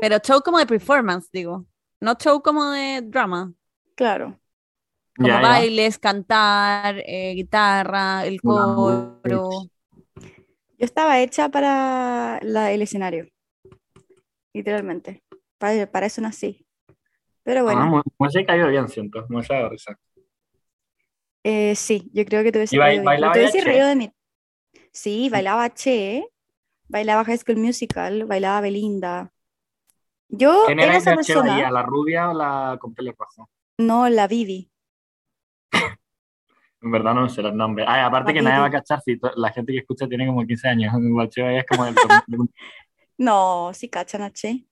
Pero 0.00 0.18
show 0.18 0.40
como 0.42 0.58
de 0.58 0.66
performance, 0.66 1.28
digo. 1.32 1.66
No 2.00 2.14
show 2.14 2.42
como 2.42 2.70
de 2.70 3.02
drama. 3.02 3.52
claro. 3.94 4.38
Como 5.16 5.28
Ya, 5.28 5.40
ya. 5.40 5.48
bailes, 5.48 5.98
cantar, 6.00 6.96
eh, 7.06 7.34
guitarra, 7.36 8.26
el 8.26 8.42
coro. 8.42 9.20
Yo 9.24 10.86
estaba 10.86 11.20
hecha 11.20 11.48
para 11.50 12.40
la- 12.42 12.72
el 12.72 12.82
escenario, 12.82 13.28
literalmente. 14.52 15.22
Para, 15.58 15.86
para 15.90 16.06
eso 16.06 16.20
nací. 16.20 16.66
Pero 17.42 17.62
bueno, 17.64 17.80
Ah, 17.98 18.02
Muese 18.18 18.44
cayó 18.44 18.68
bien, 18.68 18.88
siento. 18.88 19.24
De 19.28 19.68
risa. 19.68 19.98
Eh, 21.44 21.74
sí, 21.76 22.10
yo 22.12 22.24
creo 22.24 22.42
que 22.42 22.52
te 22.52 22.58
hubiese 22.58 22.76
¿Y 22.76 22.78
ba- 22.78 22.86
reído 22.86 23.02
de 23.02 23.06
bailaba 23.06 23.34
reído 23.34 23.86
de 23.88 23.96
mí. 23.96 24.12
Sí, 24.92 25.28
bailaba 25.30 25.72
Che, 25.74 26.26
bailaba 26.88 27.24
High 27.24 27.38
School 27.38 27.58
Musical, 27.58 28.24
bailaba 28.26 28.60
Belinda. 28.60 29.32
Yo 30.28 30.64
¿Quién 30.66 30.80
era 30.80 30.96
esa 30.96 31.14
persona, 31.14 31.54
Bahía, 31.56 31.70
la 31.70 31.82
rubia 31.82 32.30
o 32.30 32.34
la 32.34 32.78
con 32.80 32.94
pelo 32.94 33.12
rojo? 33.18 33.48
no 33.78 34.08
la 34.08 34.26
Vivi. 34.26 34.70
En 36.82 36.90
verdad 36.90 37.14
no 37.14 37.28
sé 37.28 37.42
los 37.42 37.54
nombres. 37.54 37.86
Ay, 37.88 38.02
aparte 38.02 38.28
La 38.28 38.34
que 38.34 38.42
nadie 38.42 38.60
va 38.60 38.66
a 38.66 38.70
cachar 38.70 39.00
si 39.00 39.18
la 39.36 39.50
gente 39.52 39.72
que 39.72 39.78
escucha 39.78 40.06
tiene 40.06 40.26
como 40.26 40.44
15 40.46 40.68
años. 40.68 40.92
La 41.16 41.28
Che 41.28 41.42
Bahía 41.42 41.60
es 41.60 41.66
como 41.66 41.84
2000. 41.86 42.50
No, 43.18 43.70
sí 43.74 43.88
cachan 43.88 44.22
a 44.22 44.32
Che. 44.32 44.66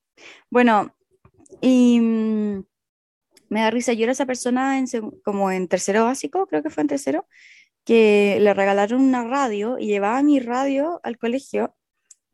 Bueno, 0.50 0.95
y 1.61 2.00
mm, 2.00 2.64
me 3.53 3.61
da 3.61 3.71
risa, 3.71 3.93
yo 3.93 4.05
era 4.05 4.13
esa 4.13 4.27
persona 4.27 4.79
en 4.79 4.87
como 5.25 5.51
en 5.53 5.69
tercero 5.69 6.05
básico, 6.05 6.47
creo 6.47 6.63
que 6.63 6.71
fue 6.71 6.83
en 6.83 6.89
tercero, 6.89 7.27
que 7.85 8.39
le 8.41 8.55
regalaron 8.55 9.03
una 9.03 9.25
radio 9.25 9.79
y 9.79 9.89
llevaba 9.89 10.23
mi 10.23 10.41
radio 10.41 11.01
al 11.05 11.19
colegio 11.19 11.77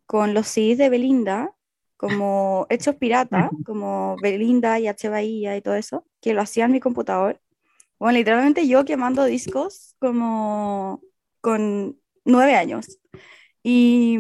con 0.06 0.32
los 0.34 0.46
CDs 0.48 0.78
de 0.78 0.90
Belinda, 0.90 1.54
como 1.96 2.66
hechos 2.70 2.96
pirata, 2.96 3.50
como 3.66 4.16
Belinda 4.22 4.78
y 4.78 4.86
H. 4.88 5.08
Bahía 5.08 5.56
y 5.56 5.62
todo 5.62 5.74
eso, 5.74 6.06
que 6.20 6.34
lo 6.34 6.42
hacía 6.42 6.66
en 6.66 6.72
mi 6.72 6.80
computador. 6.80 7.40
Bueno, 7.98 8.18
literalmente 8.18 8.68
yo 8.68 8.84
quemando 8.84 9.24
discos 9.24 9.96
como 9.98 11.02
con 11.40 11.98
nueve 12.24 12.54
años. 12.54 13.00
Y, 13.62 14.16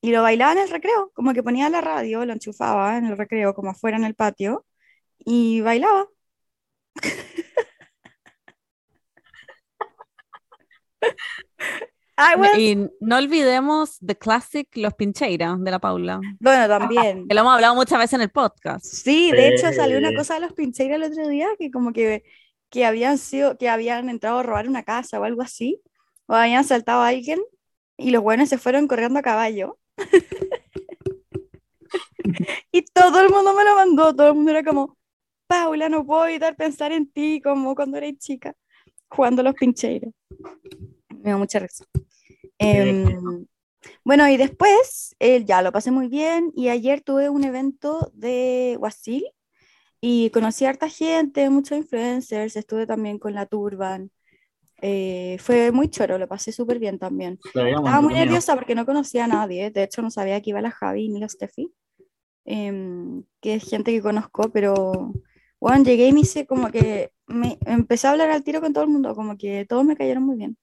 y 0.00 0.10
lo 0.12 0.22
bailaba 0.22 0.52
en 0.52 0.58
el 0.58 0.70
recreo, 0.70 1.10
como 1.14 1.34
que 1.34 1.42
ponía 1.42 1.68
la 1.68 1.80
radio, 1.80 2.24
lo 2.24 2.32
enchufaba 2.32 2.96
en 2.96 3.06
el 3.06 3.18
recreo, 3.18 3.54
como 3.54 3.70
afuera 3.70 3.96
en 3.96 4.04
el 4.04 4.14
patio, 4.14 4.64
y 5.24 5.60
bailaba. 5.60 6.06
Was- 12.38 12.58
Y 12.58 12.76
no 13.00 13.16
olvidemos 13.16 13.98
The 14.04 14.16
Classic 14.16 14.68
Los 14.74 14.94
Pincheiras 14.94 15.62
de 15.62 15.70
la 15.70 15.78
Paula, 15.78 16.20
Bueno, 16.40 16.68
también. 16.68 17.24
que 17.28 17.34
lo 17.34 17.40
hemos 17.40 17.54
hablado 17.54 17.74
muchas 17.74 17.98
veces 17.98 18.14
en 18.14 18.22
el 18.22 18.30
podcast. 18.30 18.84
Sí, 18.84 19.30
de 19.32 19.48
hecho 19.48 19.72
salió 19.72 19.98
una 19.98 20.14
cosa 20.14 20.34
de 20.34 20.40
los 20.40 20.52
Pincheiras 20.52 20.96
el 20.96 21.10
otro 21.10 21.28
día, 21.28 21.48
que 21.58 21.70
como 21.70 21.92
que, 21.92 22.22
que 22.70 22.84
habían 22.84 23.18
sido, 23.18 23.56
que 23.58 23.68
habían 23.68 24.08
entrado 24.08 24.38
a 24.38 24.42
robar 24.42 24.68
una 24.68 24.82
casa 24.82 25.20
o 25.20 25.24
algo 25.24 25.42
así, 25.42 25.80
o 26.26 26.34
habían 26.34 26.60
asaltado 26.60 27.02
a 27.02 27.08
alguien, 27.08 27.40
y 27.96 28.10
los 28.10 28.22
buenos 28.22 28.48
se 28.48 28.58
fueron 28.58 28.88
corriendo 28.88 29.18
a 29.18 29.22
caballo. 29.22 29.78
y 32.72 32.82
todo 32.82 33.20
el 33.20 33.30
mundo 33.30 33.54
me 33.54 33.64
lo 33.64 33.74
mandó, 33.74 34.14
todo 34.14 34.28
el 34.28 34.34
mundo 34.34 34.50
era 34.50 34.62
como, 34.62 34.96
Paula, 35.52 35.90
no 35.90 36.06
puedo 36.06 36.26
evitar 36.26 36.56
pensar 36.56 36.92
en 36.92 37.12
ti, 37.12 37.38
como 37.42 37.74
cuando 37.74 37.98
eres 37.98 38.16
chica, 38.16 38.54
jugando 39.06 39.42
los 39.42 39.52
Pincheiras. 39.52 40.10
Me 41.10 41.24
dio 41.24 41.38
mucha 41.38 41.58
risa. 41.58 41.84
Em, 42.56 43.44
bueno, 44.02 44.26
y 44.30 44.38
después 44.38 45.14
eh, 45.18 45.44
ya 45.44 45.60
lo 45.60 45.70
pasé 45.70 45.90
muy 45.90 46.08
bien 46.08 46.52
y 46.56 46.70
ayer 46.70 47.02
tuve 47.02 47.28
un 47.28 47.44
evento 47.44 48.10
de 48.14 48.76
Guasil 48.78 49.26
y 50.00 50.30
conocí 50.30 50.64
a 50.64 50.70
harta 50.70 50.88
gente, 50.88 51.50
muchos 51.50 51.76
influencers, 51.76 52.56
estuve 52.56 52.86
también 52.86 53.18
con 53.18 53.34
la 53.34 53.44
Turban. 53.44 54.10
eh, 54.80 55.36
fue 55.38 55.70
muy 55.70 55.90
choro, 55.90 56.16
lo 56.16 56.26
pasé 56.28 56.50
súper 56.50 56.78
bien 56.78 56.98
también. 56.98 57.38
Estaba 57.44 58.00
muy 58.00 58.14
nerviosa 58.14 58.54
porque 58.54 58.74
no 58.74 58.86
conocía 58.86 59.26
a 59.26 59.28
nadie, 59.28 59.70
de 59.70 59.82
hecho 59.82 60.00
no 60.00 60.10
sabía 60.10 60.40
que 60.40 60.48
iba 60.48 60.62
la 60.62 60.70
Javi 60.70 61.10
ni 61.10 61.20
la 61.20 61.28
Steffi, 61.28 61.70
em, 62.46 63.22
que 63.42 63.56
es 63.56 63.68
gente 63.68 63.92
que 63.92 64.00
conozco, 64.00 64.50
pero 64.50 65.12
bueno, 65.62 65.84
llegué 65.84 66.08
y 66.08 66.12
me 66.12 66.20
hice 66.20 66.46
como 66.46 66.70
que 66.70 67.12
me 67.26 67.58
empecé 67.66 68.06
a 68.06 68.10
hablar 68.10 68.30
al 68.30 68.42
tiro 68.44 68.60
con 68.60 68.72
todo 68.72 68.84
el 68.84 68.90
mundo, 68.90 69.14
como 69.14 69.36
que 69.36 69.64
todos 69.64 69.84
me 69.84 69.96
cayeron 69.96 70.24
muy 70.24 70.36
bien. 70.36 70.56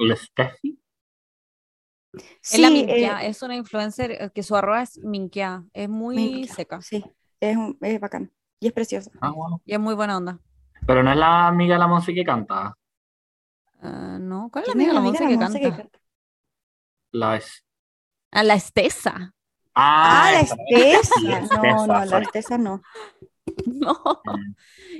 ¿La 0.00 0.16
Steffi? 0.16 0.78
es 2.50 2.58
la 2.58 2.68
Sí, 2.68 2.72
Minkia, 2.72 3.24
eh, 3.24 3.28
es 3.28 3.42
una 3.42 3.56
influencer 3.56 4.10
eh, 4.12 4.30
que 4.34 4.42
su 4.42 4.56
arroba 4.56 4.82
es 4.82 4.98
Minkia, 4.98 5.64
es 5.72 5.88
muy 5.88 6.16
Minkia, 6.16 6.54
seca 6.54 6.80
Sí, 6.82 7.04
es, 7.40 7.56
un- 7.56 7.78
es 7.80 8.00
bacán 8.00 8.30
y 8.60 8.66
es 8.68 8.72
preciosa. 8.72 9.10
Ah, 9.20 9.30
bueno. 9.30 9.60
y 9.64 9.74
es 9.74 9.80
muy 9.80 9.94
buena 9.94 10.16
onda. 10.16 10.38
Pero 10.86 11.02
no 11.02 11.10
es 11.10 11.16
la 11.16 11.48
amiga 11.48 11.74
de 11.74 11.78
la 11.80 11.86
Monse 11.86 12.14
que 12.14 12.24
canta. 12.24 12.74
Ah, 13.80 14.18
no, 14.20 14.48
¿cuál 14.50 14.64
es 14.64 14.68
la 14.68 14.72
¿Quién 14.72 14.76
amiga 14.76 14.88
de 14.90 14.94
la 14.94 15.00
Monse 15.00 15.26
que 15.26 15.34
la 15.34 15.40
Monse 15.40 15.60
que 15.60 15.72
canta? 15.72 15.98
La 17.12 17.36
es. 17.36 17.64
Ah, 18.30 18.42
la 18.42 18.54
Estesa. 18.54 19.34
Ah, 19.74 20.30
la 20.32 20.40
esa. 20.40 20.54
Estesa. 20.56 21.20
La 21.22 21.38
No, 21.38 21.86
Estesa, 21.86 21.86
no, 21.86 22.04
la. 22.04 22.18
Estesa 22.18 22.58
no. 22.58 22.82
No. 23.66 24.22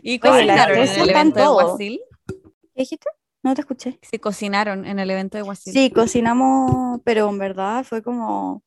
¿Y 0.03 0.21
Oye, 0.27 0.45
la 0.45 0.67
cocinaron 0.67 0.79
en 0.79 1.01
el 1.01 1.11
evento 1.11 1.41
de. 1.41 1.47
Guasil? 1.47 2.01
¿Qué 2.27 2.83
dijiste? 2.83 3.09
No 3.43 3.55
te 3.55 3.61
escuché. 3.61 3.99
Sí, 4.03 4.19
cocinaron 4.19 4.87
en 4.87 4.99
el 4.99 5.11
evento 5.11 5.37
de 5.37 5.43
Guasil. 5.43 5.73
Sí, 5.73 5.91
cocinamos, 5.91 7.01
pero 7.05 7.29
en 7.29 7.39
verdad 7.39 7.85
fue 7.85 8.03
como, 8.03 8.63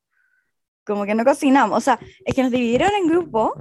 como 0.83 1.05
que 1.05 1.15
no 1.15 1.23
cocinamos. 1.23 1.77
O 1.77 1.81
sea, 1.81 1.99
es 2.25 2.35
que 2.35 2.43
nos 2.43 2.51
dividieron 2.51 2.91
en 2.93 3.07
grupos 3.07 3.53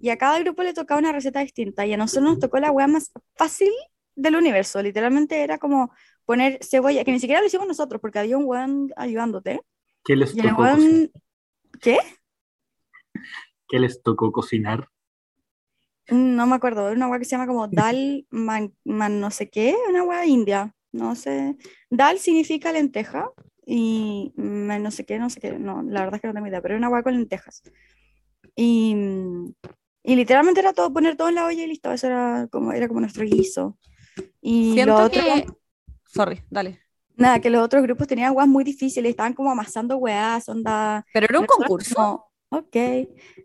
y 0.00 0.10
a 0.10 0.18
cada 0.18 0.38
grupo 0.38 0.62
le 0.62 0.74
tocaba 0.74 1.00
una 1.00 1.12
receta 1.12 1.40
distinta 1.40 1.86
y 1.86 1.92
a 1.92 1.96
nosotros 1.96 2.30
nos 2.30 2.38
tocó 2.38 2.58
la 2.58 2.70
hueá 2.70 2.86
más 2.86 3.10
fácil 3.34 3.72
del 4.14 4.36
universo. 4.36 4.80
Literalmente 4.80 5.42
era 5.42 5.58
como 5.58 5.92
poner 6.24 6.58
cebolla, 6.62 7.04
que 7.04 7.12
ni 7.12 7.20
siquiera 7.20 7.40
lo 7.40 7.46
hicimos 7.46 7.66
nosotros 7.66 8.00
porque 8.00 8.20
había 8.20 8.36
un 8.36 8.44
weón 8.44 8.92
ayudándote. 8.96 9.60
¿Qué 10.04 10.14
les 10.14 10.36
Y 10.36 10.40
el 10.40 10.50
tocó 10.50 10.62
weón, 10.62 11.10
¿qué? 11.80 11.98
¿Qué 13.68 13.78
les 13.78 14.02
tocó 14.02 14.30
cocinar? 14.30 14.88
No 16.08 16.46
me 16.46 16.56
acuerdo, 16.56 16.86
era 16.86 16.96
una 16.96 17.08
hueá 17.08 17.18
que 17.18 17.24
se 17.24 17.32
llama 17.32 17.46
como 17.46 17.68
dal 17.68 18.26
man, 18.30 18.74
man 18.84 19.20
no 19.20 19.30
sé 19.30 19.48
qué, 19.48 19.74
una 19.88 20.02
hueá 20.02 20.26
india, 20.26 20.74
no 20.92 21.14
sé. 21.14 21.56
Dal 21.90 22.18
significa 22.18 22.72
lenteja 22.72 23.30
y 23.66 24.32
man 24.36 24.82
no 24.82 24.90
sé 24.90 25.04
qué, 25.04 25.18
no 25.18 25.30
sé 25.30 25.40
qué, 25.40 25.52
no, 25.52 25.82
la 25.82 26.00
verdad 26.00 26.16
es 26.16 26.20
que 26.20 26.28
no 26.28 26.34
tengo 26.34 26.46
idea, 26.46 26.60
pero 26.60 26.74
era 26.74 26.78
una 26.78 26.90
hueá 26.90 27.02
con 27.02 27.14
lentejas. 27.14 27.62
Y, 28.56 28.94
y 30.02 30.16
literalmente 30.16 30.60
era 30.60 30.72
todo, 30.72 30.92
poner 30.92 31.16
todo 31.16 31.28
en 31.28 31.36
la 31.36 31.46
olla 31.46 31.62
y 31.62 31.66
listo, 31.66 31.90
eso 31.92 32.06
era 32.06 32.48
como, 32.50 32.72
era 32.72 32.88
como 32.88 33.00
nuestro 33.00 33.24
guiso. 33.24 33.78
Y 34.40 34.74
Siento 34.74 34.92
los 34.92 35.06
otros, 35.06 35.24
que... 35.24 35.46
Sorry, 36.06 36.42
dale. 36.50 36.80
nada, 37.16 37.40
que 37.40 37.50
los 37.50 37.62
otros 37.62 37.82
grupos 37.82 38.06
tenían 38.06 38.36
hueás 38.36 38.48
muy 38.48 38.62
difíciles, 38.62 39.10
estaban 39.10 39.32
como 39.32 39.50
amasando 39.50 39.96
hueás, 39.96 40.48
onda... 40.48 41.04
Pero 41.12 41.26
era 41.26 41.38
un 41.40 41.46
nosotros 41.46 41.68
concurso. 41.68 41.94
como, 41.94 42.30
ok, 42.58 42.76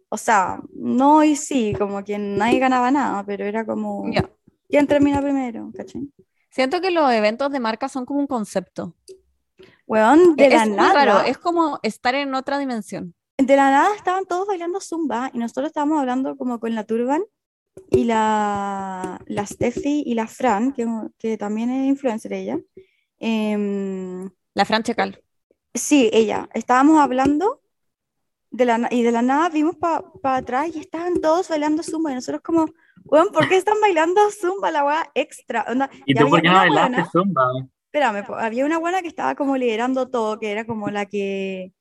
o 0.10 0.18
sea, 0.18 0.60
no 0.74 1.24
y 1.24 1.36
sí, 1.36 1.74
como 1.78 2.04
que 2.04 2.18
nadie 2.18 2.60
ganaba 2.60 2.92
nada, 2.92 3.24
pero 3.26 3.46
era 3.46 3.66
como... 3.66 4.04
Ya. 4.12 4.30
¿Quién 4.68 4.88
termina 4.88 5.22
primero? 5.22 5.72
¿Cachai? 5.76 6.10
Siento 6.52 6.82
que 6.82 6.92
los 6.92 7.12
eventos 7.12 7.52
de 7.52 7.60
marca 7.60 7.90
son 7.90 8.06
como 8.06 8.20
un 8.20 8.28
concepto. 8.28 8.96
Weón, 9.88 10.36
de 10.36 10.48
es 10.48 10.54
la 10.54 10.66
muy 10.66 10.76
nada. 10.78 10.94
raro, 10.94 11.22
es 11.22 11.38
como 11.38 11.80
estar 11.84 12.16
en 12.16 12.34
otra 12.36 12.58
dimensión. 12.60 13.16
De 13.38 13.56
la 13.56 13.72
nada 13.72 13.96
estaban 13.96 14.26
todos 14.26 14.48
bailando 14.48 14.80
zumba 14.82 15.32
y 15.34 15.38
nosotros 15.40 15.68
estábamos 15.68 16.00
hablando 16.00 16.36
como 16.38 16.60
con 16.60 16.76
la 16.76 16.84
Turban 16.86 17.24
y 17.92 18.06
la, 18.06 19.22
la 19.28 19.46
Steffi 19.46 20.04
y 20.06 20.14
la 20.16 20.28
Fran, 20.28 20.74
que, 20.74 20.88
que 21.18 21.38
también 21.38 21.70
es 21.72 21.88
influencer 21.88 22.34
ella. 22.34 22.60
Em, 23.20 24.30
La 24.54 24.66
Fran 24.66 24.84
Checal. 24.84 25.24
sí, 25.74 26.10
ella. 26.14 26.50
Estábamos 26.54 27.00
hablando 27.00 27.59
de 28.52 28.66
la, 28.66 28.88
y 28.92 29.04
de 29.04 29.12
la 29.12 29.22
nada 29.22 29.50
vimos 29.50 29.76
para 29.78 30.04
atrás 30.36 30.70
y 30.74 30.80
estaban 30.80 31.22
todos 31.22 31.50
bailando 31.50 31.84
zumba 31.84 32.12
y 32.12 32.16
nosotros 32.16 32.42
como, 32.42 32.66
weón, 33.06 33.30
¿por 33.32 33.48
qué 33.48 33.58
están 33.58 33.80
bailando 33.82 34.22
zumba 34.32 34.72
la 34.72 34.84
weá 34.86 35.10
extra? 35.14 35.66
Onda, 35.70 35.90
¿Y 36.06 36.14
tú 36.16 36.28
por 36.30 36.42
qué 36.42 36.48
no 36.50 36.56
bailaste 36.56 36.92
weona- 36.96 37.10
zumba? 37.12 37.44
Espérame, 37.92 38.24
había 38.38 38.66
una 38.66 38.78
buena 38.78 39.02
que 39.02 39.08
estaba 39.08 39.34
como 39.36 39.58
liderando 39.58 40.10
todo, 40.10 40.40
que 40.40 40.52
era 40.52 40.66
como 40.66 40.90
la 40.90 41.06
que 41.08 41.72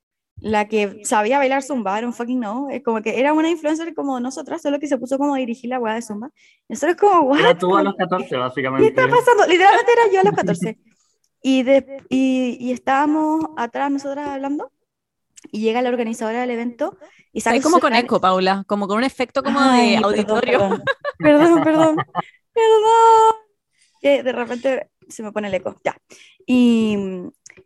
la 0.40 0.68
que 0.68 1.00
sabía 1.04 1.38
bailar 1.38 1.62
zumba, 1.64 1.98
era 1.98 2.06
un 2.06 2.12
fucking 2.14 2.38
no, 2.38 2.68
es 2.70 2.82
como 2.84 3.02
que 3.02 3.18
era 3.18 3.32
una 3.32 3.50
influencer 3.50 3.92
como 3.92 4.20
nosotras, 4.20 4.62
solo 4.62 4.78
que 4.78 4.86
se 4.86 4.96
puso 4.96 5.18
como 5.18 5.34
a 5.34 5.38
dirigir 5.38 5.68
la 5.68 5.80
weá 5.80 5.94
de 5.94 6.02
zumba. 6.02 6.30
Nosotros 6.68 6.96
como, 6.96 7.22
what? 7.22 7.40
Era 7.40 7.58
tú 7.58 7.76
a 7.76 7.82
los 7.82 7.94
14, 7.96 8.28
¿Qué 8.28 8.36
básicamente. 8.36 8.86
está 8.88 9.08
pasando? 9.08 9.46
Literalmente 9.48 9.92
era 9.92 10.12
yo 10.12 10.20
a 10.20 10.24
los 10.24 10.34
14. 10.34 10.78
Y, 11.42 11.62
de, 11.64 12.04
y, 12.08 12.56
y 12.60 12.70
estábamos 12.72 13.46
atrás 13.56 13.90
nosotras 13.90 14.28
hablando 14.28 14.70
y 15.52 15.60
llega 15.60 15.82
la 15.82 15.88
organizadora 15.88 16.40
del 16.40 16.50
evento 16.50 16.98
y 17.32 17.40
saca 17.40 17.56
su 17.56 17.62
como 17.62 17.80
con 17.80 17.94
eco, 17.94 18.20
Paula, 18.20 18.64
como 18.66 18.86
con 18.88 18.98
un 18.98 19.04
efecto 19.04 19.42
como 19.42 19.58
Ay, 19.60 19.92
de 19.92 19.96
auditorio. 19.98 20.58
Perdón, 20.58 20.82
perdón, 21.18 21.64
perdón. 21.64 21.96
perdón. 22.52 23.34
Que 24.00 24.22
de 24.22 24.32
repente 24.32 24.90
se 25.08 25.22
me 25.22 25.32
pone 25.32 25.48
el 25.48 25.54
eco. 25.54 25.76
Ya. 25.84 25.96
Y, 26.46 26.96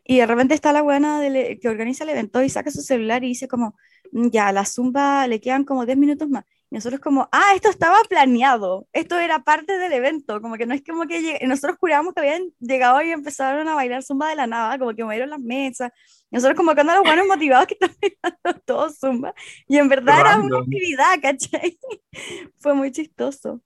y 0.04 0.18
de 0.18 0.26
repente 0.26 0.54
está 0.54 0.72
la 0.72 0.82
buena 0.82 1.20
que 1.60 1.68
organiza 1.68 2.04
el 2.04 2.10
evento 2.10 2.42
y 2.42 2.48
saca 2.48 2.70
su 2.70 2.82
celular 2.82 3.22
y 3.24 3.28
dice 3.28 3.48
como, 3.48 3.76
"Mm, 4.12 4.28
ya, 4.30 4.48
a 4.48 4.52
la 4.52 4.64
zumba 4.64 5.26
le 5.26 5.40
quedan 5.40 5.64
como 5.64 5.84
10 5.86 5.98
minutos 5.98 6.28
más. 6.28 6.44
Y 6.72 6.76
nosotros 6.76 7.00
como, 7.02 7.28
ah, 7.32 7.52
esto 7.54 7.68
estaba 7.68 7.98
planeado, 8.08 8.88
esto 8.94 9.18
era 9.18 9.40
parte 9.40 9.76
del 9.76 9.92
evento, 9.92 10.40
como 10.40 10.56
que 10.56 10.64
no 10.64 10.72
es 10.72 10.82
como 10.82 11.06
que 11.06 11.20
llegue- 11.20 11.46
nosotros 11.46 11.76
jurábamos 11.78 12.14
que 12.14 12.20
habían 12.20 12.44
llegado 12.60 13.02
y 13.02 13.10
empezaron 13.10 13.68
a 13.68 13.74
bailar 13.74 14.02
zumba 14.02 14.30
de 14.30 14.36
la 14.36 14.46
nada, 14.46 14.78
como 14.78 14.94
que 14.94 15.04
movieron 15.04 15.28
las 15.28 15.38
mesas, 15.40 15.92
y 16.30 16.36
nosotros 16.36 16.56
como 16.56 16.72
cuando 16.72 16.94
los 16.94 17.02
buenos 17.02 17.26
motivados 17.26 17.66
que 17.66 17.74
están 17.74 17.94
bailando 18.00 18.62
todo 18.64 18.88
zumba, 18.88 19.34
y 19.68 19.76
en 19.76 19.90
verdad 19.90 20.20
era 20.20 20.38
una 20.38 20.60
actividad, 20.60 21.20
¿cachai? 21.20 21.78
Fue 22.58 22.72
muy 22.72 22.90
chistoso. 22.90 23.60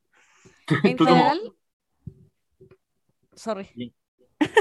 En 0.83 0.99
general. 0.99 1.39
Sorry. 3.37 3.95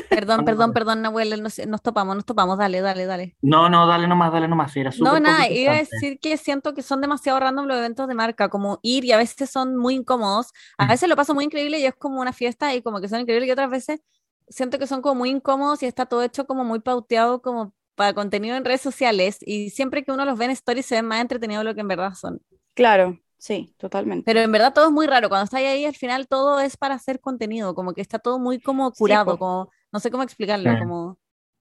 Perdón, 0.10 0.39
No, 0.39 0.46
perdón, 0.46 0.67
no. 0.70 0.74
perdón, 0.74 1.01
Nahuel, 1.01 1.41
nos, 1.44 1.60
nos 1.67 1.82
topamos, 1.82 2.15
nos 2.15 2.25
topamos, 2.25 2.58
dale, 2.58 2.82
dale, 2.82 3.05
dale. 3.05 3.36
No, 3.41 3.70
no, 3.70 3.86
dale 3.88 4.08
nomás, 4.08 4.32
dale 4.32 4.48
nomás. 4.48 4.75
Era 4.75 4.91
No, 5.00 5.20
nada, 5.20 5.50
iba 5.50 5.74
a 5.74 5.77
decir 5.77 6.20
que 6.20 6.38
siento 6.38 6.74
que 6.74 6.82
son 6.82 7.01
demasiado 7.01 7.39
random 7.39 7.65
los 7.65 7.77
eventos 7.77 8.08
de 8.08 8.13
marca, 8.15 8.50
como 8.50 8.79
ir 8.82 9.03
y 9.05 9.12
a 9.12 9.17
veces 9.17 9.50
son 9.50 9.75
muy 9.75 9.96
incómodos, 9.96 10.51
a 10.77 10.88
veces 10.88 11.10
lo 11.10 11.15
paso 11.15 11.34
muy 11.34 11.46
increíble 11.46 11.79
y 11.79 11.86
es 11.86 11.96
como 11.96 12.22
una 12.22 12.34
fiesta 12.34 12.74
y 12.74 12.82
como 12.82 13.01
que 13.01 13.10
son 13.10 13.20
increíbles 13.22 13.50
y 13.50 13.51
otras 13.51 13.70
veces 13.70 14.01
siento 14.48 14.79
que 14.79 14.88
son 14.88 15.01
como 15.01 15.15
muy 15.15 15.29
incómodos 15.29 15.84
y 15.84 15.88
está 15.88 16.05
todo 16.05 16.22
hecho 16.24 16.46
como 16.46 16.63
muy 16.63 16.79
pauteado 16.79 17.41
como 17.41 17.74
para 17.96 18.13
contenido 18.13 18.55
en 18.58 18.65
redes 18.65 18.82
sociales 18.82 19.38
y 19.41 19.70
siempre 19.72 20.03
que 20.03 20.12
uno 20.12 20.25
los 20.25 20.38
ve 20.38 20.46
en 20.46 20.51
stories 20.51 20.86
se 20.86 20.96
ven 20.96 21.05
más 21.08 21.22
entretenidos 21.22 21.63
de 21.63 21.70
lo 21.72 21.75
que 21.75 21.82
en 21.82 21.88
verdad 21.88 22.13
son. 22.13 22.41
Claro, 22.74 23.20
sí, 23.45 23.73
totalmente. 23.77 24.23
Pero 24.25 24.39
en 24.39 24.51
verdad 24.51 24.73
todo 24.73 24.85
es 24.87 24.91
muy 24.91 25.05
raro, 25.07 25.29
cuando 25.29 25.43
está 25.45 25.57
ahí 25.57 25.85
al 25.85 25.95
final 25.95 26.27
todo 26.27 26.59
es 26.59 26.77
para 26.77 26.95
hacer 26.95 27.19
contenido, 27.19 27.75
como 27.75 27.93
que 27.93 28.01
está 28.01 28.17
todo 28.19 28.39
muy 28.39 28.59
como 28.59 28.91
curado, 28.91 29.33
po. 29.33 29.37
como 29.39 29.71
no 29.91 29.99
sé 29.99 30.09
cómo 30.11 30.23
explicarlo, 30.23 30.71
Sí. 30.71 30.79
como 30.79 31.17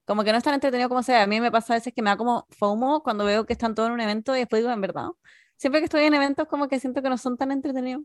como 0.06 0.22
que 0.22 0.32
no 0.32 0.38
es 0.38 0.44
tan 0.44 0.52
entretenido 0.54 0.88
como 0.90 1.02
sea. 1.02 1.22
A 1.22 1.26
mí 1.26 1.40
me 1.40 1.50
pasa 1.50 1.72
a 1.72 1.76
veces 1.76 1.92
que 1.94 2.02
me 2.02 2.10
da 2.10 2.16
como 2.18 2.46
FOMO 2.50 3.02
cuando 3.02 3.24
veo 3.24 3.46
que 3.46 3.54
están 3.54 3.74
todos 3.74 3.88
en 3.88 3.94
un 3.94 4.00
evento 4.02 4.34
y 4.36 4.40
después 4.40 4.60
digo, 4.62 4.70
en 4.72 4.80
verdad, 4.82 5.08
siempre 5.56 5.80
que 5.80 5.86
estoy 5.86 6.04
en 6.04 6.12
eventos 6.14 6.46
como 6.46 6.68
que 6.68 6.78
siento 6.80 7.00
que 7.02 7.08
no 7.08 7.16
son 7.16 7.36
tan 7.38 7.50
entretenidos. 7.52 8.02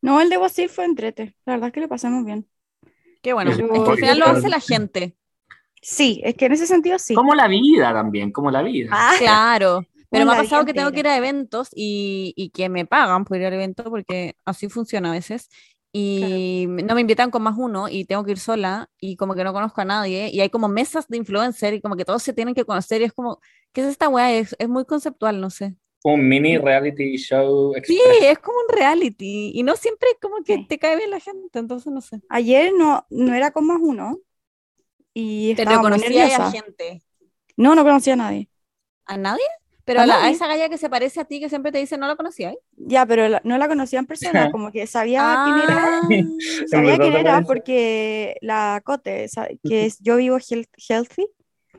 No, 0.00 0.20
el 0.20 0.28
de 0.28 0.36
Guasil 0.36 0.68
fue 0.68 0.84
entrete, 0.84 1.34
la 1.46 1.54
verdad 1.54 1.68
es 1.68 1.72
que 1.72 1.80
lo 1.80 1.88
pasamos 1.88 2.24
bien. 2.24 2.46
Qué 3.22 3.32
bueno, 3.32 3.52
Pero- 3.56 3.72
es 3.74 3.82
que 3.82 3.90
al 3.90 3.96
final 3.96 4.18
lo 4.18 4.26
hace 4.26 4.48
la 4.48 4.60
gente. 4.60 5.16
Sí, 5.80 6.20
es 6.24 6.34
que 6.34 6.46
en 6.46 6.52
ese 6.52 6.66
sentido 6.66 6.98
sí. 6.98 7.14
Como 7.14 7.34
la 7.34 7.48
vida 7.48 7.92
también, 7.92 8.30
como 8.32 8.50
la 8.50 8.62
vida. 8.62 8.90
Ah, 8.92 9.14
Claro, 9.18 9.84
pero 10.14 10.26
me 10.26 10.32
ha 10.32 10.36
pasado 10.36 10.64
que 10.64 10.74
tengo 10.74 10.92
que 10.92 11.00
ir 11.00 11.08
a 11.08 11.16
eventos 11.16 11.68
y, 11.74 12.32
y 12.36 12.50
que 12.50 12.68
me 12.68 12.86
pagan 12.86 13.24
por 13.24 13.36
ir 13.36 13.46
al 13.46 13.52
evento 13.54 13.84
porque 13.84 14.36
así 14.44 14.68
funciona 14.68 15.10
a 15.10 15.12
veces. 15.12 15.48
Y 15.92 16.66
no 16.68 16.94
me 16.96 17.02
invitan 17.02 17.30
con 17.30 17.42
más 17.42 17.54
uno 17.56 17.88
y 17.88 18.04
tengo 18.04 18.24
que 18.24 18.32
ir 18.32 18.38
sola 18.40 18.90
y 18.98 19.16
como 19.16 19.34
que 19.36 19.44
no 19.44 19.52
conozco 19.52 19.80
a 19.80 19.84
nadie 19.84 20.28
y 20.32 20.40
hay 20.40 20.50
como 20.50 20.68
mesas 20.68 21.06
de 21.08 21.16
influencer 21.18 21.74
y 21.74 21.80
como 21.80 21.96
que 21.96 22.04
todos 22.04 22.22
se 22.22 22.32
tienen 22.32 22.54
que 22.54 22.64
conocer 22.64 23.00
y 23.00 23.04
es 23.04 23.12
como, 23.12 23.40
¿qué 23.72 23.82
es 23.82 23.86
esta 23.88 24.08
weá? 24.08 24.32
Es, 24.32 24.56
es 24.58 24.68
muy 24.68 24.84
conceptual, 24.86 25.40
no 25.40 25.50
sé. 25.50 25.76
Un 26.04 26.28
mini 26.28 26.58
reality 26.58 27.16
show 27.16 27.74
Sí, 27.82 27.94
express. 27.98 28.18
es 28.22 28.38
como 28.40 28.58
un 28.58 28.76
reality 28.76 29.52
y 29.54 29.62
no 29.62 29.76
siempre 29.76 30.08
como 30.20 30.42
que 30.44 30.58
Sí. 30.58 30.66
te 30.68 30.78
cae 30.78 30.96
bien 30.96 31.10
la 31.10 31.20
gente, 31.20 31.58
entonces 31.58 31.92
no 31.92 32.00
sé. 32.00 32.20
Ayer 32.28 32.72
no, 32.76 33.06
no 33.10 33.34
era 33.34 33.52
con 33.52 33.66
más 33.66 33.78
uno 33.80 34.18
y 35.14 35.54
Pero 35.54 35.70
estaba 35.70 35.82
muy 35.82 35.90
conocía 35.90 36.24
a 36.24 36.28
nerviosa. 36.28 36.52
gente. 36.52 37.02
No, 37.56 37.74
no 37.74 37.84
conocía 37.84 38.14
a 38.14 38.16
nadie. 38.16 38.50
¿A 39.06 39.16
nadie? 39.16 39.44
Pero 39.84 40.00
A 40.00 40.06
la- 40.06 40.24
a 40.24 40.30
esa 40.30 40.46
galla 40.46 40.68
que 40.70 40.78
se 40.78 40.88
parece 40.88 41.20
a 41.20 41.24
ti 41.26 41.40
que 41.40 41.48
siempre 41.50 41.70
te 41.70 41.78
dice 41.78 41.98
no 41.98 42.06
la 42.08 42.16
conocía. 42.16 42.50
¿eh? 42.52 42.58
Ya, 42.76 43.04
pero 43.06 43.28
la- 43.28 43.42
no 43.44 43.58
la 43.58 43.68
conocía 43.68 43.98
en 43.98 44.06
persona, 44.06 44.50
como 44.56 44.72
que 44.72 44.86
sabía 44.86 45.42
quién 45.44 45.58
era. 45.58 45.76
Ah, 45.78 46.08
Sabía 46.68 46.98
quién 46.98 47.12
era 47.14 47.42
porque 47.42 48.36
la 48.40 48.80
Cote, 48.84 49.26
que 49.62 49.84
es 49.86 49.98
Yo 50.00 50.16
Vivo 50.16 50.38
Heal- 50.38 50.68
Healthy, 50.88 51.26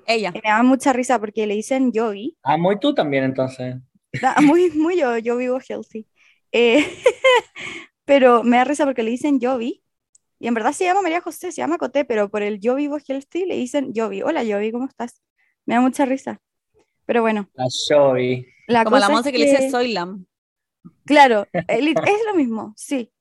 ella. 0.05 0.31
me 0.31 0.41
da 0.43 0.61
mucha 0.63 0.93
risa 0.93 1.19
porque 1.19 1.47
le 1.47 1.55
dicen 1.55 1.91
Yogi. 1.91 2.37
Ah, 2.43 2.57
muy 2.57 2.79
tú 2.79 2.93
también 2.93 3.23
entonces. 3.23 3.75
Da- 4.21 4.35
Muy, 4.41 4.69
muy 4.71 4.97
yo, 4.97 5.17
yo 5.17 5.35
vivo 5.37 5.59
healthy. 5.67 6.07
Eh, 6.51 6.85
pero 8.05 8.43
me 8.43 8.57
da 8.57 8.63
risa 8.65 8.85
porque 8.85 9.03
le 9.03 9.11
dicen 9.11 9.39
Yovi. 9.39 9.81
Y 10.39 10.47
en 10.47 10.53
verdad 10.53 10.73
se 10.73 10.83
llama 10.83 11.01
María 11.01 11.21
José, 11.21 11.51
se 11.51 11.57
llama 11.61 11.77
Coté, 11.77 12.05
pero 12.05 12.29
por 12.29 12.43
el 12.43 12.59
yo 12.59 12.75
vivo 12.75 12.97
healthy 13.05 13.45
le 13.45 13.55
dicen 13.55 13.93
Yovi. 13.93 14.21
Hola 14.21 14.43
Yovi, 14.43 14.71
¿cómo 14.71 14.85
estás? 14.85 15.21
Me 15.65 15.75
da 15.75 15.81
mucha 15.81 16.05
risa. 16.05 16.39
Pero 17.05 17.21
bueno, 17.21 17.49
La 17.55 17.65
Joey. 17.69 18.45
la 18.67 18.83
Como 18.83 18.97
la 18.97 19.09
es 19.09 19.09
Monse 19.09 19.31
que, 19.31 19.37
le 19.39 19.45
dice 19.45 19.61
soy 19.69 19.91
Lam. 19.93 20.25
Claro, 21.05 21.47
el- 21.67 21.89
es 21.89 21.99
lo 22.27 22.35
mismo, 22.35 22.73
sí. 22.77 23.11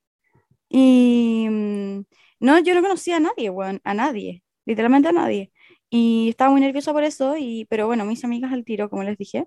Y 0.70 1.48
mm, 1.50 2.02
no, 2.40 2.58
yo 2.60 2.74
no 2.74 2.82
conocía 2.82 3.18
a 3.18 3.20
nadie, 3.20 3.50
weón, 3.50 3.80
a 3.84 3.94
nadie, 3.94 4.44
literalmente 4.66 5.08
a 5.08 5.12
nadie. 5.12 5.52
Y 5.90 6.30
estaba 6.30 6.50
muy 6.52 6.60
nerviosa 6.60 6.92
por 6.92 7.04
eso, 7.04 7.36
y, 7.38 7.66
pero 7.70 7.86
bueno, 7.86 8.04
mis 8.04 8.24
amigas 8.24 8.52
al 8.52 8.64
tiro, 8.64 8.90
como 8.90 9.04
les 9.04 9.18
dije. 9.18 9.46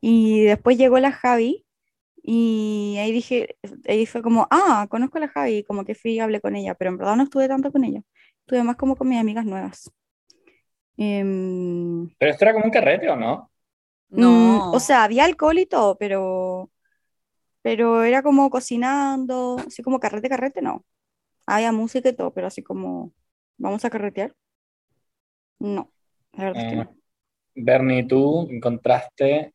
Y 0.00 0.42
después 0.44 0.78
llegó 0.78 0.98
la 1.00 1.12
Javi, 1.12 1.66
y 2.22 2.96
ahí 3.00 3.12
dije, 3.12 3.56
ahí 3.88 4.06
fue 4.06 4.22
como, 4.22 4.48
ah, 4.50 4.86
conozco 4.90 5.18
a 5.18 5.22
la 5.22 5.28
Javi, 5.28 5.64
como 5.64 5.84
que 5.84 5.94
fui 5.96 6.12
y 6.14 6.20
hablé 6.20 6.40
con 6.42 6.56
ella, 6.56 6.74
pero 6.76 6.90
en 6.90 6.98
verdad 6.98 7.16
no 7.16 7.24
estuve 7.24 7.48
tanto 7.48 7.72
con 7.72 7.84
ella. 7.84 8.02
Estuve 8.42 8.64
más 8.64 8.76
como 8.76 8.96
con 8.96 9.08
mis 9.08 9.20
amigas 9.20 9.46
nuevas. 9.46 9.90
Em, 10.98 12.10
Pero 12.18 12.30
esto 12.32 12.44
era 12.44 12.52
como 12.52 12.66
un 12.66 12.70
carrete, 12.70 13.08
¿o 13.10 13.16
no? 13.16 13.50
Mm, 14.14 14.60
No. 14.60 14.70
o 14.70 14.80
sea, 14.80 15.04
había 15.04 15.24
alcohol 15.24 15.58
y 15.58 15.66
todo, 15.66 15.96
pero, 15.98 16.70
pero 17.62 18.04
era 18.04 18.22
como 18.22 18.50
cocinando, 18.50 19.58
así 19.66 19.82
como 19.82 20.00
carrete, 20.00 20.28
carrete, 20.28 20.62
no. 20.62 20.84
Había 21.46 21.72
música 21.72 22.10
y 22.10 22.16
todo, 22.16 22.32
pero 22.34 22.48
así 22.48 22.62
como, 22.64 23.14
¿vamos 23.58 23.84
a 23.84 23.90
carretear? 23.90 24.34
No, 25.60 25.92
la 26.32 26.44
verdad 26.44 26.58
es 26.62 26.66
que 26.66 26.76
no. 26.76 26.96
Bernie, 27.56 28.06
tú 28.06 28.48
encontraste, 28.50 29.54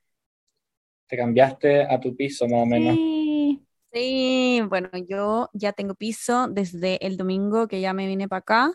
te 1.08 1.18
cambiaste 1.18 1.82
a 1.84 2.00
tu 2.00 2.16
piso 2.16 2.48
más 2.48 2.62
o 2.62 2.66
menos. 2.68 3.00
Sí, 3.00 3.62
Sí, 3.94 4.62
bueno, 4.68 4.90
yo 5.08 5.50
ya 5.54 5.72
tengo 5.72 5.96
piso 5.96 6.48
desde 6.50 7.06
el 7.06 7.16
domingo 7.18 7.68
que 7.70 7.80
ya 7.80 7.94
me 7.94 8.08
vine 8.08 8.28
para 8.28 8.40
acá. 8.40 8.72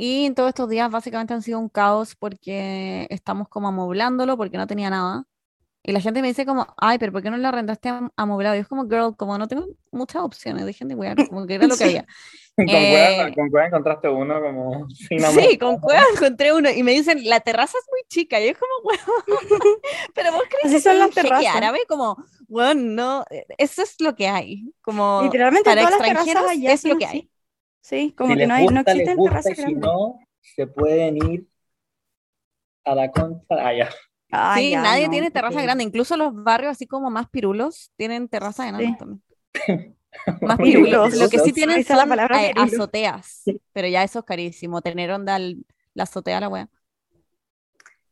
Y 0.00 0.26
en 0.26 0.34
todos 0.36 0.50
estos 0.50 0.68
días 0.68 0.88
básicamente 0.92 1.34
han 1.34 1.42
sido 1.42 1.58
un 1.58 1.68
caos 1.68 2.14
porque 2.14 3.08
estamos 3.10 3.48
como 3.48 3.66
amoblándolo 3.66 4.36
porque 4.36 4.56
no 4.56 4.68
tenía 4.68 4.90
nada. 4.90 5.24
Y 5.82 5.92
la 5.92 6.00
gente 6.00 6.22
me 6.22 6.28
dice 6.28 6.46
como, 6.46 6.66
ay, 6.76 6.98
pero 6.98 7.12
¿por 7.12 7.22
qué 7.22 7.30
no 7.30 7.36
lo 7.38 7.48
arrendaste 7.48 7.88
am- 7.88 8.10
amoblado? 8.16 8.54
Y 8.56 8.60
es 8.60 8.68
como, 8.68 8.84
girl, 8.88 9.16
como 9.16 9.38
no 9.38 9.48
tengo 9.48 9.66
muchas 9.90 10.22
opciones, 10.22 10.66
dejen 10.66 10.88
de 10.88 10.94
wear, 10.94 11.16
como 11.28 11.46
que 11.46 11.54
era 11.56 11.66
lo 11.66 11.76
que 11.76 11.84
Sí. 11.84 11.90
había. 11.96 12.06
Con 12.56 12.66
cueva, 12.66 13.28
Eh, 13.28 13.34
con 13.36 13.50
cueva 13.50 13.66
encontraste 13.68 14.08
uno 14.08 14.40
como 14.40 14.88
sin 14.94 15.24
amor. 15.24 15.44
Sí, 15.44 15.58
con 15.58 15.78
cueva 15.78 16.02
encontré 16.14 16.52
uno 16.52 16.70
y 16.70 16.82
me 16.84 16.92
dicen, 16.92 17.20
la 17.28 17.40
terraza 17.40 17.76
es 17.78 17.84
muy 17.90 18.02
chica. 18.08 18.40
Y 18.40 18.48
es 18.48 18.58
como, 18.58 18.72
weón, 18.84 19.80
pero 20.14 20.32
vos 20.32 20.42
crees 20.48 20.64
Así 20.66 20.74
que 20.76 20.80
son 20.80 20.98
las 20.98 21.10
terrazas. 21.10 21.56
árabe, 21.56 21.80
como, 21.88 22.16
weón, 22.48 22.94
no, 22.94 23.24
eh, 23.30 23.46
eso 23.58 23.82
es 23.82 23.96
lo 24.00 24.14
que 24.14 24.28
hay. 24.28 24.72
Como, 24.82 25.22
literalmente 25.24 25.64
para 25.64 25.82
todas 25.86 25.98
las 25.98 26.06
terrazas 26.06 26.28
extranjeros 26.28 26.50
allá 26.50 26.72
es 26.72 26.84
lo 26.84 26.98
que 26.98 27.04
así. 27.06 27.16
hay. 27.18 27.30
Sí, 27.80 28.12
como 28.16 28.32
Si 28.34 28.38
que 28.38 28.46
no 28.46 28.54
hay, 28.54 28.66
no 28.66 28.74
gusta, 28.76 28.92
les 28.94 29.00
existen 29.02 29.16
gusta, 29.16 29.30
terrazas 29.30 29.52
y 29.52 29.54
si 29.56 29.62
grandes. 29.62 29.82
no, 29.82 30.18
se 30.42 30.66
pueden 30.66 31.16
ir 31.30 31.48
a 32.84 32.94
la 32.94 33.10
concha. 33.10 33.44
Ah, 33.50 33.72
ya. 33.74 33.88
Ay, 34.30 34.64
Sí, 34.66 34.70
ya, 34.72 34.82
nadie 34.82 35.04
no, 35.06 35.10
tiene 35.10 35.30
terraza 35.30 35.52
porque- 35.54 35.64
grande, 35.64 35.84
incluso 35.84 36.16
los 36.16 36.34
barrios 36.34 36.72
así 36.72 36.86
como 36.86 37.10
más 37.10 37.28
pirulos 37.30 37.92
tienen 37.96 38.28
terraza 38.28 38.68
enorme 38.68 38.88
Sí. 38.88 38.96
también. 38.98 39.22
Más 40.42 40.58
pirulos. 40.58 41.14
Lo 41.16 41.28
que 41.28 41.38
sí 41.38 41.52
tienen 41.52 41.78
está 41.78 41.94
la 41.94 42.00
son 42.02 42.08
palabra 42.10 42.42
eh, 42.44 42.52
azoteas, 42.56 43.42
pero 43.72 43.88
ya 43.88 44.02
eso 44.02 44.20
es 44.20 44.24
carísimo, 44.24 44.80
tener 44.82 45.10
onda 45.10 45.36
el- 45.36 45.64
la 45.94 46.04
azotea 46.04 46.40
la 46.40 46.48
wea. 46.48 46.68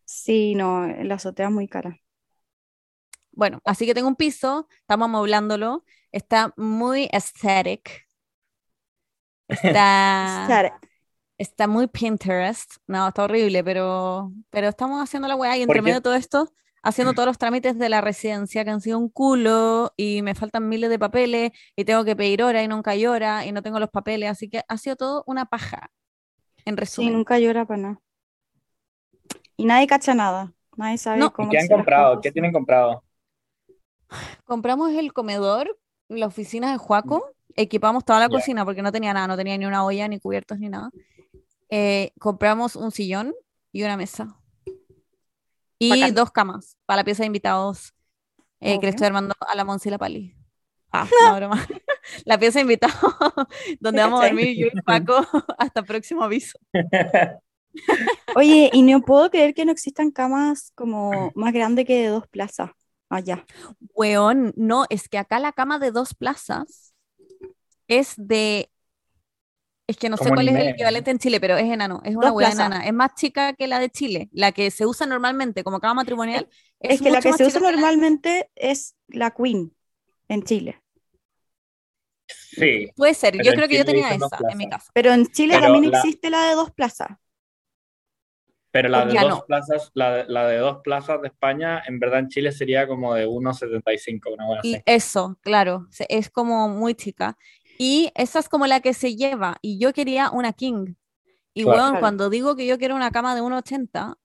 Sí, 0.05 0.55
no, 0.55 0.87
la 0.87 1.15
azotea 1.17 1.47
es 1.47 1.53
muy 1.53 1.67
cara. 1.69 1.99
Bueno, 3.33 3.61
así 3.65 3.87
que 3.87 3.95
tengo 3.95 4.09
un 4.09 4.17
piso, 4.17 4.69
estamos 4.81 5.07
amoblándolo, 5.07 5.85
está 6.13 6.53
muy 6.57 7.09
aesthetic. 7.13 8.06
Está, 9.49 10.47
Sara, 10.47 10.81
está 11.39 11.67
muy 11.69 11.87
Pinterest. 11.89 12.77
No, 12.87 13.09
está 13.09 13.25
horrible, 13.25 13.65
pero, 13.65 14.33
pero 14.51 14.69
estamos 14.69 15.03
haciendo 15.03 15.29
la 15.29 15.37
weá 15.37 15.57
y 15.57 15.63
entre 15.63 15.83
medio 15.83 15.97
de 15.97 16.03
todo 16.03 16.15
esto, 16.15 16.53
haciendo 16.83 17.15
todos 17.15 17.27
los 17.29 17.39
trámites 17.39 17.79
de 17.79 17.89
la 17.89 18.01
residencia 18.01 18.65
que 18.65 18.71
han 18.71 18.81
sido 18.81 18.99
un 18.99 19.09
culo 19.11 19.93
y 19.97 20.23
me 20.23 20.35
faltan 20.35 20.69
miles 20.69 20.91
de 20.91 20.99
papeles 20.99 21.53
y 21.77 21.85
tengo 21.85 22.05
que 22.05 22.17
pedir 22.17 22.43
hora 22.43 22.63
y 22.63 22.69
nunca 22.69 22.93
hora 23.09 23.47
y 23.47 23.53
no 23.53 23.63
tengo 23.63 23.81
los 23.81 23.91
papeles, 23.91 24.31
así 24.31 24.49
que 24.49 24.63
ha 24.69 24.79
sido 24.79 24.97
todo 24.97 25.25
una 25.27 25.47
paja. 25.47 25.91
En 26.67 26.77
Sí, 26.77 26.81
resumen. 26.81 27.13
nunca 27.13 27.39
llora 27.39 27.65
para 27.67 27.81
nada. 27.83 28.01
Y 29.57 29.65
nadie 29.67 29.87
cacha 29.87 30.15
nada. 30.15 30.53
Nadie 30.77 30.99
sabe 30.99 31.19
No. 31.21 31.27
¿Y 31.27 31.33
cómo 31.33 31.51
qué 31.51 31.59
han 31.59 31.69
comprado? 31.69 32.21
¿Qué 32.21 32.31
tienen 32.33 32.53
comprado? 32.53 33.03
Compramos 34.45 34.93
el 34.93 35.13
comedor, 35.13 35.79
la 36.09 36.27
oficina 36.27 36.71
de 36.73 36.79
Juaco, 36.79 37.36
equipamos 37.57 38.05
toda 38.05 38.21
la 38.21 38.29
cocina 38.29 38.65
porque 38.65 38.83
no 38.83 38.93
tenía 38.93 39.13
nada, 39.13 39.27
no 39.27 39.37
tenía 39.37 39.57
ni 39.59 39.67
una 39.67 39.85
olla, 39.85 40.07
ni 40.09 40.21
cubiertos, 40.21 40.59
ni 40.59 40.69
nada. 40.69 40.91
Eh, 41.69 42.13
compramos 42.19 42.77
un 42.77 42.93
sillón 42.93 43.35
y 43.73 43.83
una 43.83 43.97
mesa. 43.97 44.39
Y 45.79 45.91
Bacán. 45.91 46.15
dos 46.15 46.31
camas 46.31 46.77
para 46.87 46.99
la 46.99 47.05
pieza 47.05 47.23
de 47.23 47.27
invitados 47.27 47.95
eh, 48.61 48.79
que 48.79 48.87
le 48.87 48.91
estoy 48.91 49.07
armando 49.07 49.35
a 49.41 49.55
la 49.55 49.65
Monsi 49.65 49.89
y 49.89 49.93
la 49.93 49.99
Pali. 49.99 50.35
Ah, 50.93 51.07
no, 51.25 51.37
broma. 51.37 51.67
La 52.25 52.39
pieza 52.39 52.61
de 52.61 52.63
invitados 52.63 52.95
donde 53.81 54.01
vamos 54.01 54.23
a 54.23 54.27
dormir 54.27 54.57
yo 54.57 54.69
y 54.73 54.81
Paco 54.83 55.27
hasta 55.59 55.83
próximo 55.83 56.23
aviso. 56.23 56.57
Oye, 58.37 58.71
y 58.73 58.83
no 58.83 59.03
puedo 59.03 59.29
creer 59.29 59.55
que 59.55 59.65
no 59.65 59.73
existan 59.73 60.13
camas 60.13 60.71
como 60.77 61.33
más 61.35 61.53
grandes 61.53 61.85
que 61.85 62.03
de 62.03 62.09
dos 62.09 62.29
plazas. 62.29 62.71
Allá. 63.09 63.45
Weón, 63.95 64.53
no, 64.57 64.85
es 64.89 65.09
que 65.09 65.19
acá 65.19 65.41
la 65.41 65.53
cama 65.53 65.81
de 65.81 65.91
dos 65.91 66.15
plazas 66.15 66.95
es 67.89 68.15
de. 68.17 68.71
Es 69.89 69.97
que 69.97 70.09
no 70.09 70.17
sé 70.17 70.31
cuál 70.31 70.49
es 70.49 70.57
el 70.57 70.69
equivalente 70.69 71.13
en 71.13 71.19
Chile, 71.19 71.41
pero 71.41 71.57
es 71.57 71.65
enano. 71.65 72.01
Es 72.05 72.17
una 72.17 72.33
hueá 72.33 72.49
plazas. 72.49 72.67
enana. 72.67 72.87
Es 72.87 72.93
más 72.93 73.15
chica 73.15 73.53
que 73.53 73.69
la 73.69 73.79
de 73.79 73.89
Chile. 73.89 74.29
La 74.33 74.51
que 74.51 74.73
se 74.73 74.85
usa 74.85 75.07
normalmente 75.07 75.63
como 75.63 75.79
cama 75.79 75.95
matrimonial. 75.95 76.49
Es, 76.81 77.01
que 77.01 77.11
la 77.11 77.21
que 77.21 77.33
se 77.33 77.47
usa 77.47 77.61
que 77.61 77.67
la- 77.67 77.71
normalmente 77.73 78.51
es 78.57 78.97
la 79.09 79.31
Queen 79.31 79.73
en 80.29 80.43
Chile. 80.43 80.83
Sí, 82.29 82.91
Puede 82.97 83.15
ser. 83.15 83.37
Yo 83.43 83.55
creo 83.55 83.69
que 83.69 83.79
yo 83.79 83.85
tenía 83.85 84.13
esa 84.13 84.39
en 84.51 84.59
mi 84.59 84.69
casa. 84.69 84.91
Pero 84.93 85.13
en 85.13 85.27
Chile 85.27 85.55
Pero 85.55 85.67
también 85.73 85.93
la- 85.93 85.99
existe 85.99 86.31
la 86.31 86.43
de 86.49 86.55
dos 86.55 86.71
plazas. 86.73 87.09
pero 88.73 88.89
la 88.91 89.07
de 89.07 89.15
Ya 89.15 89.23
dos 89.23 89.39
no. 89.39 89.45
plazas, 89.47 89.91
la, 89.95 90.15
de- 90.17 90.25
la 90.29 90.47
de 90.49 90.59
dos 90.59 90.79
plazas 90.83 91.23
de 91.23 91.29
España, 91.29 91.83
en 91.87 91.99
verdad 91.99 92.19
en 92.19 92.29
Chile 92.29 92.53
sería 92.53 92.87
como 92.87 93.15
de 93.15 93.27
1,75, 93.27 94.31
una 94.35 94.47
buena 94.47 94.61
Y 94.63 94.75
así. 94.75 94.83
eso, 94.87 95.39
claro, 95.41 95.87
es 96.09 96.29
como 96.31 96.69
muy 96.69 96.95
chica. 96.95 97.39
Y 97.79 98.11
esa 98.15 98.39
es 98.39 98.49
como 98.49 98.67
la 98.67 98.81
que 98.81 98.95
se 98.95 99.17
lleva. 99.17 99.57
Y 99.63 99.79
yo 99.79 99.93
quería 99.93 100.31
una 100.31 100.53
king. 100.53 100.95
Y 101.55 101.63
Claro. 101.65 101.79
Claro. 101.79 102.01
cuando 102.01 102.31
digo 102.31 102.55
que 102.57 102.67
yo 102.67 102.79
quiero 102.79 102.95
una 102.97 103.11
cama 103.11 103.35
de 103.35 103.41
1,80 103.43 104.17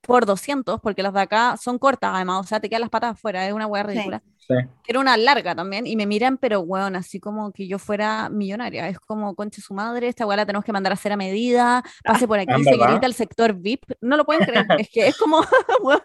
por 0.00 0.24
200, 0.26 0.80
porque 0.80 1.02
las 1.02 1.12
de 1.12 1.20
acá 1.20 1.56
son 1.60 1.78
cortas 1.78 2.12
además, 2.14 2.40
o 2.40 2.48
sea, 2.48 2.58
te 2.58 2.68
quedan 2.70 2.80
las 2.82 2.90
patas 2.90 3.12
afuera, 3.12 3.46
es 3.46 3.52
una 3.52 3.66
weá 3.66 3.82
Sí. 3.84 3.90
ridícula. 3.90 4.22
Sí. 4.38 4.54
Quiero 4.82 5.00
una 5.00 5.14
larga 5.18 5.54
también 5.54 5.86
y 5.86 5.94
me 5.94 6.06
miran, 6.06 6.38
pero 6.38 6.60
weón, 6.60 6.96
así 6.96 7.20
como 7.20 7.52
que 7.52 7.68
yo 7.68 7.78
fuera 7.78 8.30
millonaria. 8.30 8.88
Es 8.88 8.98
como, 8.98 9.34
conche 9.34 9.60
su 9.60 9.74
madre, 9.74 10.08
esta 10.08 10.24
weá 10.26 10.38
la 10.38 10.46
tenemos 10.46 10.64
que 10.64 10.72
mandar 10.72 10.92
a 10.92 10.94
hacer 10.94 11.12
a 11.12 11.18
medida, 11.18 11.82
pase 12.02 12.26
por 12.26 12.38
aquí, 12.38 12.50
¿en 12.52 12.64
verdad? 12.64 12.72
señorita, 12.86 13.06
el 13.06 13.12
sector 13.14 13.52
VIP. 13.52 13.82
No 14.00 14.16
lo 14.16 14.24
pueden 14.24 14.46
creer, 14.46 14.66
es 14.78 14.88
que 14.88 15.06
es 15.08 15.18
como, 15.18 15.38
weón, 15.82 16.00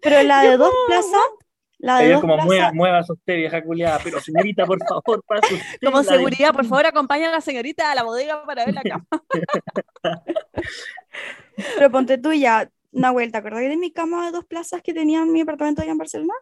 Pero 0.00 0.22
la 0.22 0.42
de 0.42 0.56
dos 0.56 0.72
plazas, 0.86 1.20
la 1.84 1.98
de 1.98 2.20
como, 2.20 2.36
mueva, 2.38 2.72
mueva 2.72 3.00
usted, 3.00 3.36
vieja 3.36 3.62
culiada, 3.62 3.98
pero 4.02 4.18
señorita, 4.20 4.64
por 4.64 4.78
favor, 4.86 5.22
pase 5.26 5.54
usted. 5.54 5.78
como 5.84 6.02
seguridad, 6.02 6.52
por 6.52 6.64
favor, 6.64 6.86
acompaña 6.86 7.28
a 7.28 7.32
la 7.32 7.40
señorita 7.40 7.90
a 7.90 7.94
la 7.94 8.02
bodega 8.04 8.44
para 8.46 8.64
ver 8.64 8.74
la 8.74 8.82
cama. 8.82 9.06
pero 11.76 11.90
ponte 11.90 12.18
tú 12.18 12.32
ya, 12.32 12.70
Nahuel, 12.92 13.32
¿te 13.32 13.38
acordás 13.38 13.60
de 13.62 13.76
mi 13.76 13.92
cama 13.92 14.26
de 14.26 14.32
dos 14.32 14.44
plazas 14.44 14.82
que 14.82 14.94
tenía 14.94 15.22
en 15.22 15.32
mi 15.32 15.40
apartamento 15.40 15.82
allá 15.82 15.92
en 15.92 15.98
Barcelona? 15.98 16.34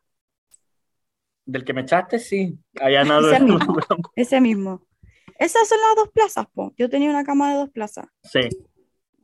Del 1.45 1.65
que 1.65 1.73
me 1.73 1.81
echaste, 1.83 2.19
sí. 2.19 2.57
Allá 2.81 3.05
no. 3.05 3.19
Ese 3.21 3.41
mismo. 3.45 3.77
Ese 4.15 4.41
mismo. 4.41 4.87
Esas 5.39 5.69
son 5.69 5.79
las 5.81 5.97
dos 5.97 6.09
plazas, 6.13 6.47
po. 6.55 6.73
Yo 6.77 6.89
tenía 6.89 7.11
una 7.11 7.25
cama 7.25 7.51
de 7.53 7.57
dos 7.59 7.71
plazas, 7.71 8.07
Sí. 8.23 8.49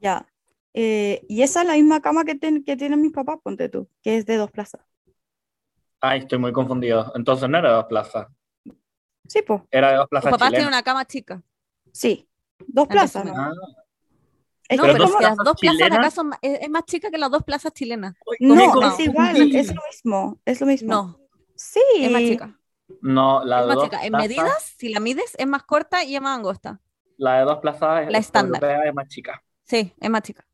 ya. 0.00 0.26
Eh, 0.74 1.24
y 1.28 1.42
esa 1.42 1.62
es 1.62 1.66
la 1.68 1.74
misma 1.74 2.00
cama 2.00 2.24
que, 2.24 2.34
ten- 2.34 2.64
que 2.64 2.76
tienen 2.76 3.00
mis 3.00 3.12
papás, 3.12 3.38
ponte 3.42 3.68
tú, 3.68 3.88
que 4.02 4.16
es 4.16 4.26
de 4.26 4.36
dos 4.36 4.50
plazas. 4.50 4.80
Ay, 6.00 6.20
estoy 6.20 6.38
muy 6.38 6.52
confundido. 6.52 7.12
Entonces 7.14 7.48
no 7.48 7.58
era 7.58 7.70
de 7.70 7.74
dos 7.76 7.86
plazas. 7.86 8.26
Sí, 9.26 9.42
po. 9.42 9.66
Era 9.70 9.90
de 9.90 9.96
dos 9.96 10.08
plazas 10.08 10.30
papás 10.30 10.50
tienen 10.50 10.68
una 10.68 10.82
cama 10.82 11.04
chica. 11.04 11.42
Sí. 11.92 12.28
Dos 12.66 12.88
plazas, 12.88 13.24
no. 13.24 13.34
¿no? 13.34 13.40
Ah, 13.42 13.52
Es 14.68 14.76
No, 14.76 14.82
pero 14.84 14.94
es 14.96 15.02
como- 15.04 15.18
que 15.18 15.24
las 15.24 15.36
dos 15.36 15.56
plazas 15.60 15.78
de 15.78 15.84
acá 15.96 16.10
son, 16.10 16.32
es, 16.42 16.60
es 16.62 16.68
más 16.70 16.84
chica 16.84 17.10
que 17.10 17.16
las 17.18 17.30
dos 17.30 17.42
plazas 17.42 17.72
chilenas. 17.72 18.14
No, 18.40 18.54
es 18.86 19.00
igual, 19.00 19.36
es 19.54 19.74
lo 19.74 19.82
mismo, 19.90 20.38
es 20.44 20.60
lo 20.60 20.66
mismo. 20.66 20.88
No, 20.92 21.20
Sí. 21.56 21.80
es 21.98 22.10
más 22.10 22.20
chica. 22.22 22.58
No, 23.00 23.44
la 23.44 23.60
Es 23.60 23.62
de 23.62 23.66
más 23.68 23.74
dos 23.76 23.84
chica. 23.84 24.04
En 24.04 24.10
plazas, 24.12 24.28
medidas, 24.28 24.74
si 24.76 24.88
la 24.90 25.00
mides, 25.00 25.34
es 25.38 25.46
más 25.46 25.62
corta 25.64 26.04
y 26.04 26.14
es 26.16 26.20
más 26.22 26.36
angosta. 26.38 26.80
la 27.16 27.38
de 27.38 27.44
dos 27.46 27.58
plazas 27.58 28.10
La 28.10 28.18
es 28.18 28.26
estándar. 28.26 28.62
europea, 28.62 28.88
es 28.88 28.94
más 28.94 29.08
chica. 29.08 29.42
Sí, 29.64 29.92
es 29.98 30.10
más 30.10 30.22
chica. 30.22 30.46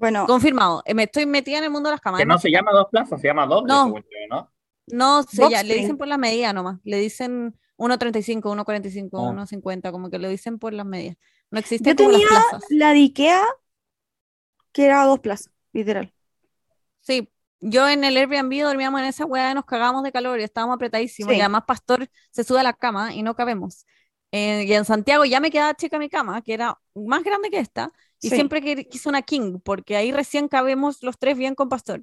Bueno, 0.00 0.26
Confirmado. 0.26 0.82
Eh, 0.86 0.94
Me 0.94 1.04
estoy 1.04 1.26
metida 1.26 1.58
en 1.58 1.64
el 1.64 1.70
mundo 1.70 1.88
de 1.90 1.92
las 1.94 2.00
camas. 2.00 2.18
Que 2.18 2.26
no 2.26 2.38
se 2.38 2.50
llama 2.50 2.72
dos 2.72 2.86
plazas, 2.90 3.20
se 3.20 3.26
llama 3.28 3.46
doble, 3.46 3.68
No. 3.72 3.84
según 3.84 4.00
yo, 4.02 4.18
¿no? 4.30 4.50
No, 4.86 5.22
se 5.22 5.48
ya, 5.50 5.62
le 5.62 5.74
dicen 5.74 5.96
por 5.98 6.08
las 6.08 6.18
medidas 6.18 6.52
nomás. 6.52 6.80
Le 6.82 6.96
dicen 6.98 7.54
1.35, 7.76 8.40
1.45, 8.42 9.10
Ah. 9.12 9.30
1.50, 9.30 9.92
como 9.92 10.10
que 10.10 10.18
lo 10.18 10.28
dicen 10.28 10.58
por 10.58 10.72
las 10.72 10.86
medidas. 10.86 11.16
No 11.50 11.60
existen 11.60 11.96
yo 11.96 12.04
como 12.04 12.10
tenía 12.16 12.26
las 12.32 12.44
plazas. 12.48 12.64
la 12.70 12.92
de 12.92 12.98
Ikea 13.00 13.44
que 14.72 14.86
era 14.86 15.04
dos 15.04 15.18
plazas, 15.20 15.52
literal. 15.72 16.12
Sí, 17.00 17.28
yo 17.60 17.88
en 17.88 18.04
el 18.04 18.16
Airbnb 18.16 18.62
dormíamos 18.62 19.00
en 19.00 19.06
esa 19.06 19.26
weá 19.26 19.50
y 19.50 19.54
nos 19.54 19.64
cagábamos 19.64 20.02
de 20.02 20.12
calor 20.12 20.40
y 20.40 20.44
estábamos 20.44 20.76
apretadísimos. 20.76 21.32
Sí. 21.32 21.38
Y 21.38 21.40
además 21.40 21.64
Pastor 21.66 22.08
se 22.30 22.44
sube 22.44 22.60
a 22.60 22.62
la 22.62 22.72
cama 22.72 23.14
y 23.14 23.22
no 23.22 23.34
cabemos. 23.34 23.84
Eh, 24.32 24.64
y 24.64 24.72
en 24.72 24.84
Santiago 24.84 25.24
ya 25.24 25.40
me 25.40 25.50
quedaba 25.50 25.74
chica 25.74 25.98
mi 25.98 26.08
cama, 26.08 26.40
que 26.42 26.54
era 26.54 26.78
más 26.94 27.22
grande 27.24 27.50
que 27.50 27.58
esta, 27.58 27.92
y 28.22 28.28
Sí, 28.28 28.34
siempre 28.34 28.60
que- 28.60 28.86
quise 28.88 29.08
una 29.08 29.22
king, 29.22 29.58
porque 29.62 29.96
ahí 29.96 30.12
recién 30.12 30.48
cabemos 30.48 31.02
los 31.02 31.18
tres 31.18 31.36
bien 31.38 31.54
con 31.54 31.68
Pastor. 31.68 32.02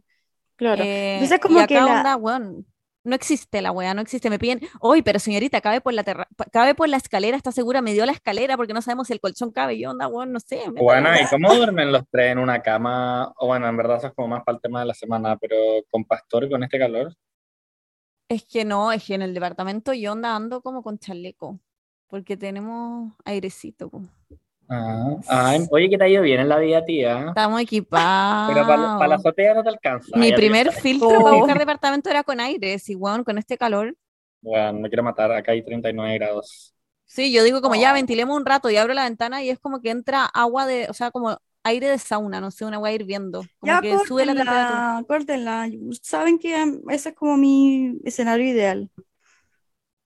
claro. 0.55 0.83
Eh, 0.83 1.15
Entonces, 1.15 1.37
y 1.37 1.41
como 1.41 1.59
acá 1.59 1.67
que 1.67 1.75
la- 1.75 1.85
onda, 1.85 2.15
weón, 2.15 2.65
no 3.03 3.15
existe 3.15 3.61
la 3.61 3.71
weá, 3.71 3.93
no 3.93 4.01
existe. 4.01 4.29
Me 4.29 4.37
piden, 4.39 4.59
oye, 4.81 5.01
pero 5.01 5.17
señorita, 5.19 5.61
cabe 5.61 5.79
por 5.79 5.93
la 5.93 6.03
terra- 6.03 6.27
cabe 6.51 6.75
por 6.75 6.89
la 6.89 6.97
escalera, 6.97 7.37
¿está 7.37 7.53
segura? 7.53 7.81
Me 7.81 7.93
dio 7.93 8.05
la 8.05 8.11
escalera 8.11 8.57
porque 8.57 8.73
no 8.73 8.81
sabemos 8.81 9.07
si 9.07 9.13
el 9.13 9.21
colchón 9.21 9.51
cabe. 9.51 9.75
Y 9.75 9.81
yo, 9.83 9.91
onda, 9.91 10.07
weón, 10.09 10.33
no 10.33 10.39
sé. 10.41 10.61
Bueno, 10.75 11.09
¿y 11.15 11.25
cómo 11.29 11.53
duermen 11.55 11.91
los 11.93 12.03
tres 12.11 12.33
en 12.33 12.39
una 12.39 12.61
cama? 12.61 13.31
O 13.37 13.47
bueno, 13.47 13.67
en 13.69 13.77
verdad 13.77 13.97
eso 13.97 14.07
es 14.07 14.13
como 14.13 14.27
más 14.29 14.43
para 14.43 14.57
el 14.57 14.61
tema 14.61 14.81
de 14.81 14.87
la 14.87 14.93
semana, 14.93 15.37
pero 15.37 15.55
con 15.89 16.03
pastor 16.03 16.43
y 16.45 16.49
con 16.49 16.63
este 16.63 16.77
calor. 16.79 17.13
Es 18.29 18.43
que 18.43 18.65
no, 18.65 18.91
es 18.91 19.05
que 19.05 19.13
en 19.13 19.21
el 19.21 19.33
departamento 19.33 19.93
yo 19.93 20.11
onda 20.11 20.35
ando 20.35 20.61
como 20.61 20.83
con 20.83 20.99
chaleco, 20.99 21.59
porque 22.07 22.35
tenemos 22.35 23.13
airecito. 23.23 23.89
po. 23.89 24.01
Ah, 24.69 25.15
ay, 25.27 25.65
oye, 25.71 25.89
que 25.89 25.97
te 25.97 26.03
ha 26.03 26.09
ido 26.09 26.21
bien 26.23 26.41
en 26.41 26.49
la 26.49 26.57
vida, 26.57 26.83
tía. 26.83 27.27
Estamos 27.29 27.61
equipados. 27.61 28.47
Pero 28.53 28.67
para, 28.67 28.97
para 28.97 29.07
la 29.07 29.15
azotea 29.15 29.53
no 29.53 29.63
te 29.63 29.69
alcanza. 29.69 30.17
Mi 30.17 30.33
primer 30.33 30.71
filtro 30.73 31.09
para 31.21 31.35
Oh. 31.35 31.39
buscar 31.39 31.57
departamento 31.59 32.09
era 32.09 32.23
con 32.23 32.39
aire, 32.39 32.77
y 32.85 32.95
weón, 32.95 33.23
con 33.23 33.37
este 33.37 33.57
calor. 33.57 33.95
Bueno, 34.41 34.73
me 34.79 34.89
quiero 34.89 35.03
matar, 35.03 35.31
acá 35.31 35.51
hay 35.53 35.63
39 35.63 36.15
grados. 36.17 36.73
Sí, 37.05 37.31
yo 37.31 37.43
digo 37.43 37.61
como 37.61 37.75
ya 37.75 37.91
Oh. 37.91 37.93
ventilemos 37.93 38.35
un 38.35 38.45
rato 38.45 38.69
y 38.69 38.75
abro 38.75 38.93
la 38.93 39.05
ventana 39.05 39.41
y 39.41 39.49
es 39.49 39.59
como 39.59 39.79
que 39.81 39.89
entra 39.89 40.25
agua 40.25 40.65
de, 40.65 40.87
o 40.89 40.93
sea, 40.93 41.11
como 41.11 41.37
aire 41.63 41.87
de 41.89 41.97
sauna, 41.97 42.41
no 42.41 42.51
sé, 42.51 42.65
una 42.65 42.75
agua 42.77 42.91
hirviendo. 42.91 43.43
Como 43.59 43.71
Ya 43.73 43.81
que 43.81 43.97
sube 44.05 44.25
la 44.25 44.33
temperatura. 44.35 45.03
córtenla, 45.07 45.67
córtenla. 45.67 45.97
Saben 46.01 46.39
que 46.39 46.53
um, 46.63 46.89
ese 46.89 47.09
es 47.09 47.15
como 47.15 47.37
mi 47.37 47.97
escenario 48.03 48.45
ideal. 48.47 48.89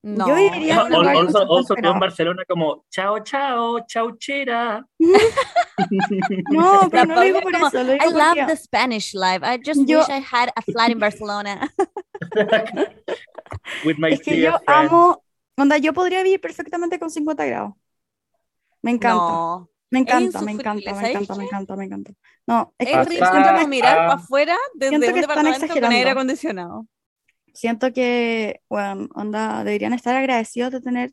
No. 0.04 0.28
Yo 0.28 0.36
viviría 0.36 0.74
en 0.76 0.80
un 0.82 0.90
lugar 0.94 1.14
con 1.16 1.28
Also, 1.28 1.40
50 1.40 1.54
also 1.54 1.68
tú 1.68 1.74
en 1.76 1.82
grados. 1.84 2.00
Barcelona 2.00 2.44
como, 2.48 2.86
chao, 2.90 3.20
chao, 3.20 3.80
chauchera. 3.86 4.84
No, 6.50 6.90
pero 6.92 7.06
no 7.06 7.16
lo 7.16 7.22
digo 7.22 7.42
por 7.42 7.54
como, 7.54 7.68
eso, 7.68 7.84
lo 7.84 7.94
I 7.94 8.00
digo 8.00 8.12
love 8.18 8.28
porque 8.30 8.46
the 8.48 8.58
Spanish 8.58 9.14
life. 9.14 9.46
I 9.46 9.60
just 9.64 9.82
Yo- 9.88 10.00
wish 10.00 10.10
I 10.10 10.20
had 10.22 10.50
a 10.56 10.62
flat 10.64 10.90
in 10.90 11.00
Barcelona. 11.00 11.72
With 13.86 13.98
my 14.00 14.10
es 14.14 14.22
que 14.22 14.40
yo 14.40 14.58
friends. 14.60 14.64
amo, 14.92 15.24
onda, 15.58 15.78
yo 15.78 15.94
podría 15.94 16.24
vivir 16.24 16.42
perfectamente 16.42 16.98
con 17.00 17.10
50 17.10 17.46
grados. 17.46 17.74
Me 18.82 18.92
encanta, 18.92 19.16
No. 19.24 19.70
me 19.92 20.00
encanta, 20.00 20.42
me 20.42 20.52
encanta, 20.54 20.92
me 20.94 20.96
¿sabes 21.00 21.10
encanta, 21.16 21.36
me 21.36 21.44
encanta, 21.46 21.76
me 21.76 21.86
encanta. 21.86 22.12
No, 22.48 22.74
es 22.80 22.88
que 22.88 22.94
Es 23.02 23.08
que, 23.08 23.68
mirar 23.68 23.98
ah, 24.00 24.08
para 24.08 24.14
afuera 24.14 24.58
desde 24.74 24.96
un 24.96 25.02
departamento 25.02 25.68
con 25.68 25.86
aire 25.92 26.10
acondicionado. 26.10 26.88
Siento 27.54 27.94
que, 27.94 28.62
bueno, 28.70 29.10
onda, 29.16 29.64
deberían 29.64 29.94
estar 29.94 30.16
agradecidos 30.16 30.72
de 30.72 30.82
tener 30.82 31.12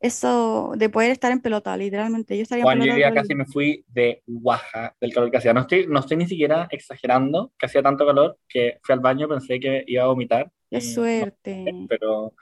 eso, 0.00 0.72
de 0.76 0.88
poder 0.88 1.10
estar 1.10 1.32
en 1.32 1.40
pelota, 1.40 1.76
literalmente. 1.76 2.36
Yo 2.36 2.42
estaría 2.42 2.62
en 2.62 2.66
Juan, 2.66 2.78
yo 2.78 2.84
pelota 2.84 3.00
todo 3.00 3.08
el 3.08 3.14
casi 3.14 3.34
me 3.34 3.46
fui 3.46 3.84
de 3.88 4.22
guaja 4.26 4.96
del 5.00 5.12
calor 5.12 5.30
que 5.30 5.38
hacía. 5.38 5.52
No 5.52 5.60
estoy, 5.60 5.86
no 5.88 6.00
estoy 6.00 6.16
ni 6.16 6.26
siquiera 6.26 6.68
exagerando 6.70 7.52
que 7.58 7.66
hacía 7.66 7.82
tanto 7.82 8.06
calor 8.06 8.38
que 8.48 8.78
fui 8.82 8.92
al 8.92 9.00
baño, 9.00 9.28
pensé 9.28 9.58
que 9.58 9.84
iba 9.86 10.04
a 10.04 10.06
vomitar. 10.06 10.50
Qué 10.70 10.78
y 10.78 10.80
no, 10.80 10.94
suerte. 10.94 11.74
pero 11.88 12.34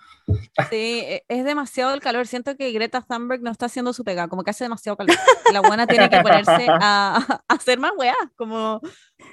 Sí, 0.71 1.01
e- 1.05 1.25
es 1.29 1.45
demasiado 1.45 1.95
el 1.95 2.01
calor. 2.01 2.27
Siento 2.27 2.57
que 2.57 2.73
Greta 2.73 3.01
Thunberg 3.03 3.43
no 3.43 3.51
está 3.51 3.67
haciendo 3.67 3.93
su 3.93 4.03
pega, 4.05 4.27
como 4.29 4.43
que 4.43 4.51
hace 4.51 4.65
demasiado 4.65 4.97
calor. 4.97 5.17
La 5.53 5.61
buena 5.61 5.87
tiene 5.87 6.11
que 6.11 6.21
ponerse 6.21 6.67
a, 6.81 7.43
a 7.49 7.55
hacer 7.55 7.79
más 7.79 7.93
weá, 7.97 8.15
como, 8.37 8.81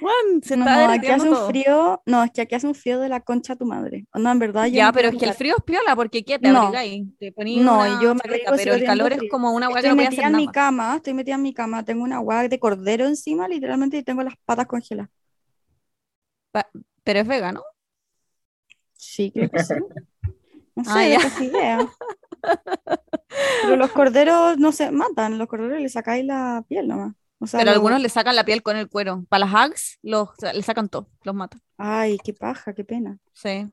Juan, 0.00 0.42
se 0.42 0.56
No, 0.56 0.64
está 0.66 0.92
aquí 0.92 1.06
hace 1.08 1.28
un 1.28 1.36
frío, 1.48 2.02
no, 2.06 2.22
es 2.24 2.30
que 2.30 2.42
aquí 2.42 2.54
hace 2.54 2.66
un 2.66 2.74
frío 2.74 3.00
de 3.00 3.08
la 3.08 3.20
concha 3.20 3.54
a 3.54 3.56
tu 3.56 3.66
madre. 3.66 4.06
Onda, 4.12 4.30
en 4.32 4.38
verdad, 4.38 4.66
yo 4.66 4.72
Ya, 4.74 4.92
pero 4.92 5.08
es 5.08 5.16
que 5.16 5.24
el 5.24 5.34
frío 5.34 5.54
es 5.56 5.64
piola, 5.64 5.96
porque 5.96 6.24
¿qué? 6.24 6.38
Te 6.38 6.48
No. 6.48 6.58
abrigáis, 6.60 7.04
te 7.18 7.32
ponís 7.32 7.62
No, 7.62 7.80
una 7.80 8.00
yo 8.00 8.14
me 8.14 8.20
chaqueta, 8.20 8.52
pero 8.54 8.74
el 8.74 8.84
calor 8.84 9.12
es 9.12 9.22
como 9.30 9.52
una 9.52 9.68
weá 9.68 9.82
que 9.82 9.88
no 9.88 9.96
voy 9.96 10.04
a 10.04 10.08
hacer 10.08 10.24
en 10.24 10.36
mi 10.36 10.42
nada. 10.46 10.52
cama, 10.52 10.96
estoy 10.96 11.14
metida 11.14 11.34
en 11.34 11.42
mi 11.42 11.54
cama, 11.54 11.84
tengo 11.84 12.04
una 12.04 12.16
agua 12.16 12.46
de 12.46 12.58
cordero 12.58 13.06
encima, 13.06 13.48
literalmente, 13.48 13.96
y 13.96 14.02
tengo 14.02 14.22
las 14.22 14.34
patas 14.44 14.66
congeladas. 14.66 15.10
Pero 17.02 17.20
es 17.20 17.26
vegano. 17.26 17.62
Sí, 18.92 19.30
creo 19.32 19.50
que 19.50 19.58
sí. 19.62 19.74
No 20.76 20.84
sé, 20.84 21.16
Ah, 21.16 21.30
de 21.38 21.44
idea. 21.46 21.88
Pero 23.60 23.76
los 23.76 23.90
corderos 23.92 24.58
no 24.58 24.72
se 24.72 24.90
matan, 24.90 25.38
los 25.38 25.48
corderos 25.48 25.80
le 25.80 25.88
sacáis 25.88 26.24
la 26.24 26.64
piel 26.68 26.88
nomás. 26.88 27.14
O 27.38 27.46
sea, 27.46 27.60
Pero 27.60 27.70
algunos 27.70 28.00
le 28.00 28.08
sacan 28.08 28.36
la 28.36 28.44
piel 28.44 28.62
con 28.62 28.76
el 28.76 28.88
cuero. 28.88 29.24
Para 29.28 29.46
las 29.46 29.54
hags, 29.54 29.98
los, 30.02 30.28
le 30.52 30.62
sacan 30.62 30.88
todo, 30.88 31.08
los 31.22 31.34
matan. 31.34 31.60
Ay, 31.78 32.18
qué 32.24 32.32
paja, 32.34 32.74
qué 32.74 32.84
pena. 32.84 33.18
Sí. 33.32 33.72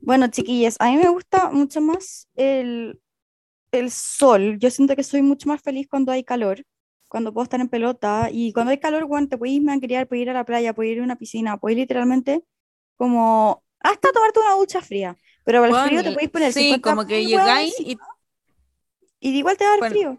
Bueno, 0.00 0.28
chiquillas, 0.28 0.76
a 0.80 0.90
mí 0.90 0.96
me 0.96 1.08
gusta 1.08 1.50
mucho 1.50 1.80
más 1.80 2.28
el, 2.36 3.00
el 3.72 3.90
sol. 3.90 4.58
Yo 4.60 4.70
siento 4.70 4.96
que 4.96 5.04
soy 5.04 5.22
mucho 5.22 5.48
más 5.48 5.62
feliz 5.62 5.88
cuando 5.90 6.12
hay 6.12 6.24
calor, 6.24 6.64
cuando 7.08 7.32
puedo 7.34 7.44
estar 7.44 7.60
en 7.60 7.68
pelota. 7.68 8.28
Y 8.32 8.52
cuando 8.52 8.72
hay 8.72 8.78
calor, 8.80 9.06
bueno, 9.06 9.28
te 9.28 9.38
puedes 9.38 9.60
manquear, 9.62 10.08
puedes 10.08 10.22
ir 10.22 10.30
a 10.30 10.34
la 10.34 10.44
playa, 10.44 10.74
puedes 10.74 10.92
ir 10.94 11.00
a 11.00 11.04
una 11.04 11.16
piscina, 11.18 11.58
puedes 11.58 11.78
literalmente 11.78 12.44
como 12.96 13.64
hasta 13.80 14.12
tomarte 14.12 14.40
una 14.40 14.54
ducha 14.56 14.82
fría. 14.82 15.16
Pero 15.48 15.60
para 15.62 15.68
el 15.68 15.72
Bueno, 15.72 15.88
frío 15.88 16.02
te 16.02 16.12
podéis 16.12 16.30
poner 16.30 16.52
sí, 16.52 16.68
50 16.68 16.90
como 16.90 17.06
que 17.06 17.24
llegáis 17.24 17.74
y 17.80 17.98
y 19.20 19.30
igual 19.38 19.56
te 19.56 19.64
va 19.64 19.70
a 19.72 19.76
dar 19.76 19.80
Bueno, 19.80 19.94
frío. 19.94 20.18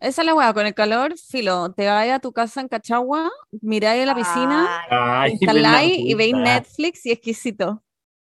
esa 0.00 0.22
es 0.22 0.26
la 0.26 0.34
weá, 0.34 0.52
con 0.54 0.66
el 0.66 0.74
calor, 0.74 1.14
filo, 1.18 1.72
te 1.72 1.86
vas 1.86 2.08
a 2.08 2.18
tu 2.18 2.32
casa 2.32 2.60
en 2.62 2.68
Cachagua, 2.68 3.30
miráis 3.60 4.02
a 4.02 4.06
la 4.06 4.14
piscina, 4.14 4.68
Ay, 4.90 5.32
instaláis 5.34 5.98
y 5.98 6.14
veis. 6.14 6.34
Netflix 6.34 7.06
y 7.06 7.12
exquisito. 7.12 7.82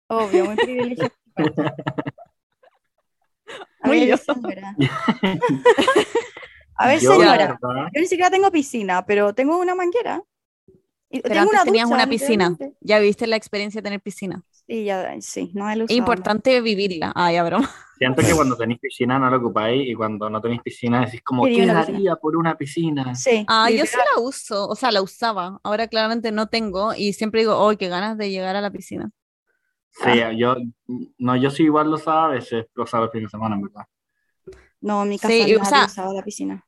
obvio, 0.07 0.45
muy 0.45 0.57
privilegiado. 0.57 1.13
A 3.81 3.87
Muy 3.87 3.99
ver, 3.99 4.09
yo. 4.09 4.17
señora. 4.17 4.75
A 6.75 6.87
ver, 6.87 6.99
Yo, 6.99 7.09
la 7.11 7.15
señora. 7.15 7.59
Yo 7.93 8.01
ni 8.01 8.07
siquiera 8.07 8.29
tengo 8.31 8.51
piscina, 8.51 9.05
pero 9.05 9.33
tengo 9.33 9.57
una 9.57 9.75
manguera. 9.75 10.23
Y 11.09 11.21
Pero 11.21 11.33
tengo 11.33 11.43
antes 11.43 11.59
una 11.59 11.65
tenías 11.65 11.87
una 11.87 12.07
piscina. 12.07 12.57
Ya 12.81 12.99
viste 12.99 13.27
la 13.27 13.35
experiencia 13.35 13.79
de 13.81 13.83
tener 13.83 14.01
piscina. 14.01 14.43
Sí, 14.67 14.85
ya, 14.85 15.15
sí, 15.21 15.51
no 15.53 15.69
he 15.69 15.73
Es 15.73 15.79
usado. 15.83 15.97
importante 15.97 16.61
vivirla. 16.61 17.11
Ah, 17.15 17.31
ya, 17.31 17.43
broma. 17.43 17.69
Siento 17.97 18.21
que 18.21 18.33
cuando 18.33 18.57
tenéis 18.57 18.79
piscina 18.79 19.19
no 19.19 19.29
la 19.29 19.37
ocupáis 19.37 19.87
y 19.87 19.93
cuando 19.93 20.29
no 20.29 20.41
tenéis 20.41 20.61
piscina 20.61 21.05
decís 21.05 21.21
como, 21.23 21.43
¿qué 21.45 21.65
daría 21.65 22.15
por 22.15 22.35
una 22.35 22.55
piscina? 22.57 23.13
Sí, 23.15 23.45
Ah, 23.47 23.69
yo 23.69 23.85
sí 23.85 23.95
la 23.97 24.21
uso, 24.21 24.67
o 24.67 24.75
sea, 24.75 24.91
la 24.91 25.01
usaba. 25.01 25.59
Ahora 25.63 25.87
claramente 25.87 26.31
no 26.31 26.47
tengo 26.47 26.93
y 26.95 27.13
siempre 27.13 27.41
digo, 27.41 27.55
oh, 27.57 27.77
qué 27.77 27.87
ganas 27.89 28.17
de 28.17 28.29
llegar 28.31 28.55
a 28.55 28.61
la 28.61 28.71
piscina. 28.71 29.11
Sí, 29.91 30.09
yo, 30.37 30.55
no, 31.19 31.35
yo 31.35 31.51
sí 31.51 31.63
igual 31.63 31.89
lo 31.91 31.95
usaba 31.97 32.25
a 32.25 32.29
veces, 32.29 32.65
lo 32.73 32.83
usaba 32.83 33.05
el 33.05 33.11
fin 33.11 33.23
de 33.23 33.29
semana, 33.29 33.55
en 33.55 33.61
verdad. 33.61 33.85
No, 34.81 35.03
en 35.03 35.09
mi 35.09 35.19
casa 35.19 35.31
Sí, 35.33 35.41
o 35.55 35.59
nadie 35.59 35.69
sea- 35.69 35.85
usaba 35.85 36.13
la 36.13 36.23
piscina. 36.23 36.65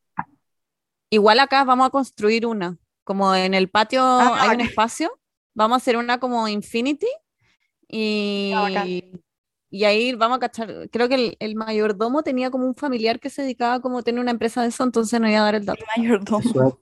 Igual 1.09 1.39
acá 1.39 1.63
vamos 1.63 1.87
a 1.87 1.89
construir 1.89 2.45
una, 2.45 2.77
como 3.03 3.33
en 3.35 3.53
el 3.53 3.69
patio 3.69 4.01
Ah, 4.03 4.41
hay 4.41 4.49
un 4.55 4.61
espacio, 4.61 5.11
vamos 5.53 5.75
a 5.75 5.77
hacer 5.77 5.97
una 5.97 6.19
como 6.19 6.47
Infinity 6.47 7.07
y, 7.87 8.53
y 9.69 9.83
ahí 9.83 10.13
vamos 10.13 10.37
a 10.37 10.39
cachar, 10.39 10.89
creo 10.91 11.09
que 11.09 11.15
el, 11.15 11.37
el 11.39 11.55
mayordomo 11.55 12.23
tenía 12.23 12.49
como 12.51 12.65
un 12.65 12.75
familiar 12.75 13.19
que 13.19 13.29
se 13.29 13.41
dedicaba 13.43 13.79
como 13.81 13.99
a 13.99 14.03
tener 14.03 14.21
una 14.21 14.31
empresa 14.31 14.61
de 14.61 14.69
eso, 14.69 14.83
entonces 14.83 15.19
no 15.19 15.29
iba 15.29 15.39
a 15.39 15.43
dar 15.43 15.55
el 15.55 15.65
dato. 15.65 15.83
El 15.95 16.03
mayordomo. 16.03 16.79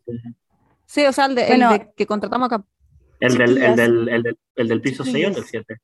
Sí, 0.85 1.05
o 1.05 1.11
sea, 1.13 1.25
el, 1.25 1.35
de, 1.35 1.43
el 1.43 1.49
Bueno. 1.49 1.69
de 1.69 1.91
que 1.95 2.05
contratamos 2.05 2.45
acá. 2.51 2.63
El 3.19 3.37
del, 3.37 3.57
el, 3.57 3.75
del, 3.75 4.09
el, 4.09 4.23
del, 4.23 4.39
el 4.55 4.67
del 4.67 4.81
piso 4.81 5.03
6 5.03 5.25
o 5.25 5.27
el 5.29 5.33
del 5.33 5.45
Chiquillas. 5.45 5.65
7. 5.65 5.77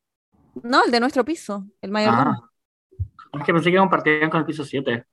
No, 0.64 0.84
el 0.86 0.92
de 0.92 1.00
nuestro 1.00 1.24
piso, 1.26 1.66
el 1.82 1.92
mayordomo. 1.92 2.44
Ah, 3.34 3.40
es 3.40 3.44
que 3.46 3.54
pensé 3.54 3.72
que 3.72 3.78
compartían 3.78 4.30
con 4.30 4.40
el 4.42 4.46
piso 4.46 4.64
7. 4.64 5.06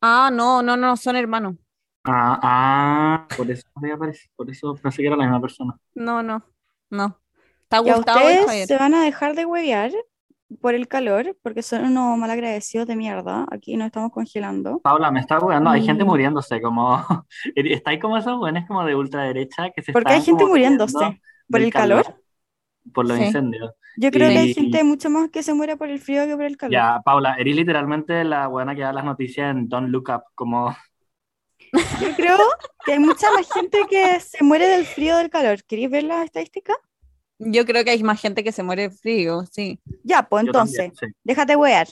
Ah, 0.00 0.30
no, 0.32 0.62
no, 0.62 0.76
no, 0.76 0.96
son 0.96 1.16
hermanos. 1.16 1.56
Ah, 2.04 2.38
ah, 2.42 3.28
por 3.36 3.50
eso 3.50 3.66
me 3.80 3.92
apareció, 3.92 4.30
por 4.36 4.50
eso 4.50 4.74
pensé 4.74 5.00
que 5.02 5.06
era 5.08 5.16
la 5.16 5.24
misma 5.24 5.40
persona. 5.40 5.74
No, 5.94 6.22
no, 6.22 6.44
no. 6.90 7.20
Está 7.78 7.88
Y 7.88 7.90
a 7.90 7.96
Gustavo 7.96 8.20
y 8.20 8.22
ustedes 8.32 8.46
Javier. 8.46 8.66
se 8.68 8.76
van 8.78 8.94
a 8.94 9.02
dejar 9.04 9.34
de 9.34 9.44
huevear 9.46 9.90
por 10.60 10.74
el 10.74 10.86
calor, 10.86 11.36
porque 11.42 11.62
son 11.62 11.84
unos 11.86 12.16
malagradecidos 12.18 12.86
de 12.86 12.94
mierda. 12.96 13.46
Aquí 13.50 13.76
nos 13.76 13.86
estamos 13.86 14.12
congelando. 14.12 14.78
Paula, 14.80 15.10
me 15.10 15.20
está 15.20 15.40
jugando, 15.40 15.70
hay 15.70 15.82
gente 15.82 16.04
Mm. 16.04 16.06
muriéndose, 16.06 16.60
como, 16.60 16.96
está 17.56 17.90
ahí 17.90 17.98
como 17.98 18.16
esos 18.18 18.38
buenos 18.38 18.64
como 18.68 18.84
de 18.84 18.94
ultraderecha 18.94 19.70
que 19.70 19.82
se 19.82 19.92
Porque 19.92 20.12
hay 20.12 20.20
gente 20.22 20.44
muriéndose 20.44 21.20
por 21.50 21.60
el 21.60 21.72
calor. 21.72 22.20
por 22.92 23.06
los 23.06 23.16
Sí. 23.16 23.24
incendios. 23.24 23.72
Yo 23.96 24.10
creo 24.10 24.28
que 24.30 24.38
hay 24.38 24.54
gente 24.54 24.82
mucho 24.84 25.08
más 25.08 25.30
que 25.30 25.42
se 25.42 25.54
muere 25.54 25.76
por 25.76 25.88
el 25.88 25.98
frío 26.00 26.26
que 26.26 26.34
por 26.36 26.44
el 26.44 26.56
calor. 26.56 26.72
Ya, 26.72 27.00
Paula, 27.04 27.34
eres 27.38 27.54
literalmente 27.56 28.22
la 28.24 28.46
buena 28.48 28.74
que 28.74 28.82
da 28.82 28.92
las 28.92 29.04
noticias 29.04 29.50
en 29.50 29.68
Don't 29.68 29.88
Look 29.88 30.10
Up, 30.10 30.22
como, 30.34 30.76
Yo 32.00 32.14
creo 32.16 32.36
que 32.84 32.92
hay 32.92 32.98
mucha 32.98 33.30
más 33.32 33.50
gente 33.52 33.82
que 33.88 34.20
se 34.20 34.44
muere 34.44 34.66
del 34.68 34.84
frío 34.84 35.16
del 35.16 35.30
calor. 35.30 35.62
¿Queréis 35.64 35.90
ver 35.90 36.04
las 36.04 36.24
estadísticas? 36.24 36.76
Yo 37.44 37.64
creo 37.66 37.84
que 37.84 37.90
hay 37.90 38.02
más 38.02 38.20
gente 38.20 38.42
que 38.44 38.52
se 38.52 38.62
muere 38.62 38.82
de 38.88 38.90
frío, 38.90 39.44
sí. 39.50 39.80
Ya, 40.02 40.22
pues 40.28 40.42
yo 40.44 40.48
entonces, 40.48 40.76
también, 40.92 40.94
sí. 40.98 41.06
déjate 41.24 41.56
huear. 41.56 41.86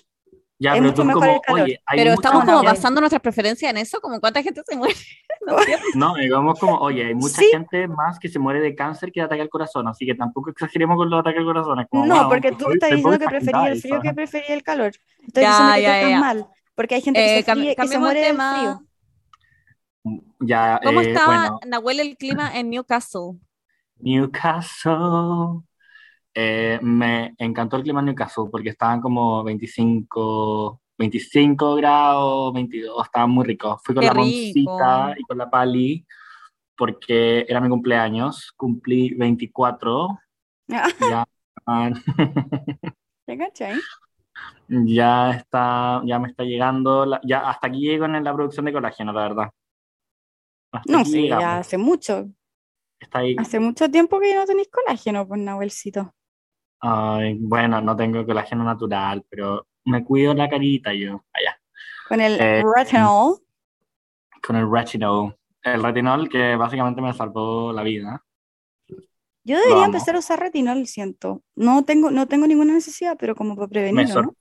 Ya, 0.58 0.74
Es 0.74 0.78
pero 0.78 0.90
mucho 0.90 1.04
mejor 1.04 1.20
como, 1.22 1.32
el 1.34 1.40
calor. 1.42 1.62
oye, 1.64 1.80
Pero 1.96 2.12
estamos 2.12 2.44
como 2.44 2.62
basando 2.62 3.00
nuestras 3.00 3.20
preferencias 3.20 3.68
en 3.70 3.78
eso, 3.78 4.00
como 4.00 4.20
cuánta 4.20 4.42
gente 4.44 4.62
se 4.66 4.76
muere. 4.76 4.94
No 5.96 6.14
digamos 6.14 6.56
como, 6.60 6.76
oye, 6.78 7.06
hay 7.06 7.14
mucha 7.16 7.40
Sí. 7.40 7.48
gente 7.50 7.88
más 7.88 8.18
que 8.20 8.28
se 8.28 8.38
muere 8.38 8.60
de 8.60 8.76
cáncer 8.76 9.10
que 9.10 9.18
de 9.20 9.26
ataque 9.26 9.42
al 9.42 9.48
corazón, 9.48 9.88
así 9.88 10.06
que 10.06 10.14
tampoco 10.14 10.50
exageremos 10.50 10.96
con 10.96 11.10
los 11.10 11.18
ataques 11.18 11.40
al 11.40 11.46
corazón. 11.46 11.80
es 11.80 11.88
como, 11.88 12.06
No, 12.06 12.20
wow, 12.20 12.28
porque 12.28 12.52
tú 12.52 12.70
estás 12.70 12.90
te 12.90 12.94
diciendo 12.96 13.18
que 13.18 13.26
prefería 13.26 13.66
el 13.66 13.80
frío 13.80 14.00
que 14.00 14.12
prefería 14.14 14.54
el 14.54 14.62
calor. 14.62 14.92
Estoy 15.26 15.42
Ya, 15.42 15.48
diciendo 15.50 15.74
que 15.74 15.82
ya, 15.82 15.88
tú 15.88 15.94
estás 15.96 16.10
ya. 16.10 16.20
mal, 16.20 16.46
porque 16.76 16.94
hay 16.94 17.00
gente 17.00 17.20
que, 17.20 17.38
Eh, 17.38 17.42
se, 17.42 17.52
fríe- 17.52 17.76
que 17.76 17.88
se 17.88 17.98
muere 17.98 18.22
tema. 18.22 18.54
frío. 20.04 20.22
Ya, 20.40 20.80
¿Cómo 20.82 21.00
eh, 21.00 21.08
estaba, 21.12 21.26
bueno, 21.50 21.60
Nahuel, 21.66 22.00
el 22.00 22.16
clima 22.16 22.56
en 22.56 22.70
Newcastle? 22.70 23.38
Newcastle. 24.02 25.62
Eh, 26.34 26.78
me 26.82 27.34
encantó 27.38 27.76
el 27.76 27.82
clima 27.82 28.00
en 28.00 28.06
Newcastle 28.06 28.44
porque 28.50 28.70
estaban 28.70 29.00
como 29.00 29.44
25, 29.44 30.80
25 30.98 31.74
grados, 31.76 32.52
22, 32.54 33.04
estaban 33.04 33.30
muy 33.30 33.44
ricos. 33.44 33.80
Fui 33.84 33.94
con 33.94 34.04
Qué 34.04 34.10
la 34.10 34.14
Moncita 34.14 35.08
rico. 35.08 35.20
y 35.20 35.22
con 35.24 35.38
la 35.38 35.50
Pali 35.50 36.06
porque 36.76 37.44
era 37.48 37.60
mi 37.60 37.68
cumpleaños, 37.68 38.52
cumplí 38.56 39.14
24, 39.14 40.18
Ah, 40.72 40.88
ya, 41.08 41.24
ya 44.68 45.30
está, 45.32 46.02
ya 46.04 46.18
me 46.18 46.28
está 46.28 46.44
llegando, 46.44 47.04
la- 47.06 47.20
ya 47.24 47.48
hasta 47.48 47.68
aquí 47.68 47.80
llego 47.80 48.04
en 48.06 48.24
la 48.24 48.34
producción 48.34 48.64
de 48.66 48.72
colágeno, 48.72 49.12
la 49.12 49.22
verdad. 49.22 49.50
Hasta 50.72 50.92
No, 50.92 51.04
sí, 51.04 51.22
llegamos. 51.22 51.40
ya 51.42 51.58
hace 51.58 51.78
mucho. 51.78 52.30
Está 53.02 53.18
ahí. 53.18 53.34
Hace 53.38 53.58
mucho 53.60 53.90
tiempo 53.90 54.20
que 54.20 54.34
no 54.34 54.44
tenéis 54.46 54.68
colágeno, 54.68 55.26
pues, 55.26 55.40
Nahuelcito. 55.40 56.14
Ay, 56.80 57.36
bueno, 57.40 57.80
no 57.80 57.96
tengo 57.96 58.24
colágeno 58.24 58.64
natural, 58.64 59.24
pero 59.28 59.66
me 59.84 60.04
cuido 60.04 60.34
la 60.34 60.48
carita 60.48 60.92
yo, 60.94 61.24
allá, 61.32 61.60
Con 62.08 62.20
el 62.20 62.40
Eh, 62.40 62.62
retinol. 62.76 63.38
con 64.42 64.56
el 64.56 64.70
retinol. 64.70 65.36
El 65.62 65.82
retinol 65.82 66.28
que 66.28 66.56
básicamente 66.56 67.00
me 67.00 67.12
salvó 67.12 67.72
la 67.72 67.82
vida. 67.82 68.24
Yo 69.44 69.58
debería 69.58 69.86
empezar 69.86 70.14
a 70.14 70.18
usar 70.20 70.38
retinol, 70.40 70.86
siento. 70.86 71.42
No 71.56 71.84
tengo, 71.84 72.10
no 72.10 72.26
tengo 72.28 72.46
ninguna 72.46 72.74
necesidad, 72.74 73.16
pero 73.18 73.34
como 73.34 73.56
para 73.56 73.68
prevenirlo, 73.68 74.12
sor- 74.14 74.26
¿no? 74.26 74.34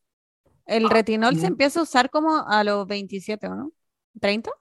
El 0.66 0.90
retinol 0.90 1.36
se 1.38 1.48
empieza 1.48 1.80
a 1.80 1.84
usar 1.84 2.10
como 2.10 2.38
a 2.48 2.64
los 2.64 2.88
27, 2.88 3.48
¿o 3.48 3.56
no? 3.56 3.72
¿30? 4.20 4.52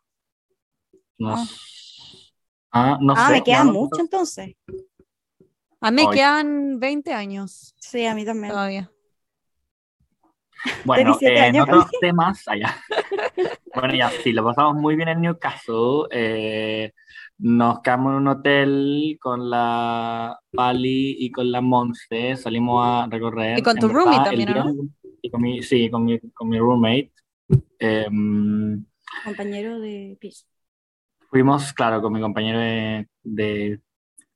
No, 1.19 1.35
Ah. 1.35 1.45
Ah, 2.73 2.99
no 3.01 3.15
Ah, 3.17 3.27
sé, 3.27 3.33
me 3.33 3.43
queda 3.45 3.65
no- 3.65 3.73
mucho 3.73 4.01
entonces. 4.01 4.55
A 5.83 5.91
mí 5.91 6.05
me 6.07 6.11
quedan 6.15 6.79
20 6.79 7.13
años 7.13 7.75
Sí, 7.79 8.05
a 8.05 8.15
mí 8.15 8.25
también. 8.25 8.53
todavía. 8.53 8.91
Bueno, 10.85 11.17
17 11.19 11.41
eh, 11.41 11.47
en 11.47 11.61
otros 11.61 11.87
temas, 12.01 12.47
allá. 12.49 12.77
Bueno, 13.73 13.95
ya 13.95 14.11
sí, 14.11 14.33
lo 14.33 14.43
pasamos 14.45 14.75
muy 14.75 14.97
bien 14.97 15.09
en 15.09 15.21
Newcastle. 15.21 16.09
eh, 16.11 16.93
nos 17.39 17.81
quedamos 17.81 18.11
en 18.11 18.17
un 18.17 18.29
hotel 18.29 19.17
con 19.21 19.49
la 19.49 20.37
Pali 20.53 21.17
y 21.21 21.31
con 21.31 21.51
la 21.53 21.61
Monse. 21.61 22.37
Salimos 22.37 22.85
a 22.85 23.07
recorrer. 23.09 23.61
Y 23.61 23.63
con 23.63 23.79
tu 23.79 23.87
verdad, 23.87 24.03
roomie 24.03 24.19
el 24.19 24.25
también, 24.25 24.51
¿o 24.51 24.53
día- 24.55 24.65
no? 24.65 24.89
y 25.23 25.31
con 25.31 25.41
mi, 25.41 25.63
sí, 25.63 25.89
con 25.89 26.05
mi, 26.05 26.19
con 26.35 26.49
mi 26.49 26.59
roommate. 26.59 27.13
Em, 27.79 28.85
Compañero 29.25 29.79
de 29.79 30.17
piso. 30.21 30.47
Fuimos, 31.31 31.73
claro, 31.73 32.03
con 32.03 32.13
mi 32.13 32.21
compañero 32.21 32.59
de, 32.59 33.09
de 33.23 33.81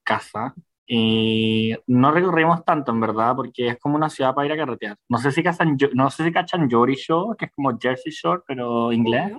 casa 0.05 0.55
y 0.87 1.75
no 1.87 2.13
recorrimos 2.13 2.65
tanto, 2.65 2.93
en 2.93 3.01
verdad, 3.01 3.35
porque 3.35 3.69
es 3.69 3.79
como 3.79 3.97
una 3.97 4.09
ciudad 4.11 4.35
para 4.35 4.47
ir 4.47 4.53
a 4.53 4.57
carretear. 4.57 4.97
No 5.09 5.19
sé 5.19 5.33
si 5.33 5.43
cachan, 5.43 5.77
Yo- 5.77 5.89
no 5.95 6.11
sé 6.11 6.25
si 6.25 6.33
cachan 6.33 6.71
Jersey 6.71 6.95
Shore, 6.97 7.37
que 7.37 7.47
es 7.47 7.53
como 7.53 7.77
Jersey 7.81 8.13
Shore, 8.13 8.43
pero 8.47 8.93
inglés. 8.93 9.33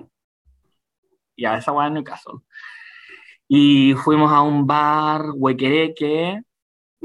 Y 1.34 1.44
a 1.44 1.56
esa 1.56 1.72
hueá 1.72 1.86
en 1.86 1.94
Newcastle. 1.94 2.40
Y 3.48 3.94
fuimos 3.94 4.30
a 4.32 4.42
un 4.42 4.66
bar, 4.66 5.22
huequereque. 5.34 6.42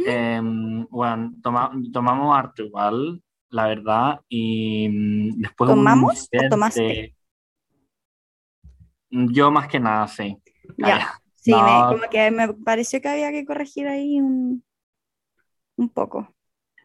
em, 0.06 0.86
bueno, 0.90 1.34
toma- 1.44 1.72
tomamos 1.94 2.36
harto 2.36 2.64
igual, 2.64 3.22
la 3.50 3.68
verdad. 3.68 4.22
Y 4.28 4.88
mm, 4.90 5.42
después 5.42 5.70
¿Tomamos 5.70 6.30
o 6.34 6.50
tomaste? 6.50 7.16
Yo 9.12 9.52
más 9.52 9.68
que 9.68 9.80
nada, 9.80 10.08
sí. 10.08 10.38
Ya. 10.78 11.20
Sí, 11.36 11.52
No. 11.52 11.64
me, 11.64 11.98
como 11.98 12.10
que 12.12 12.32
me 12.32 12.54
pareció 12.54 13.02
que 13.02 13.10
había 13.10 13.32
que 13.32 13.46
corregir 13.46 13.88
ahí 13.88 14.20
un, 14.22 14.64
un 15.78 15.90
poco. 15.90 16.34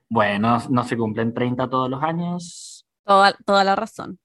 Bueno, 0.08 0.58
no 0.70 0.84
se 0.84 0.96
cumplen 0.96 1.34
30 1.34 1.68
todos 1.68 1.90
los 1.90 2.02
años, 2.02 2.86
Toda, 3.04 3.32
toda 3.44 3.64
la 3.64 3.76
razón. 3.76 4.18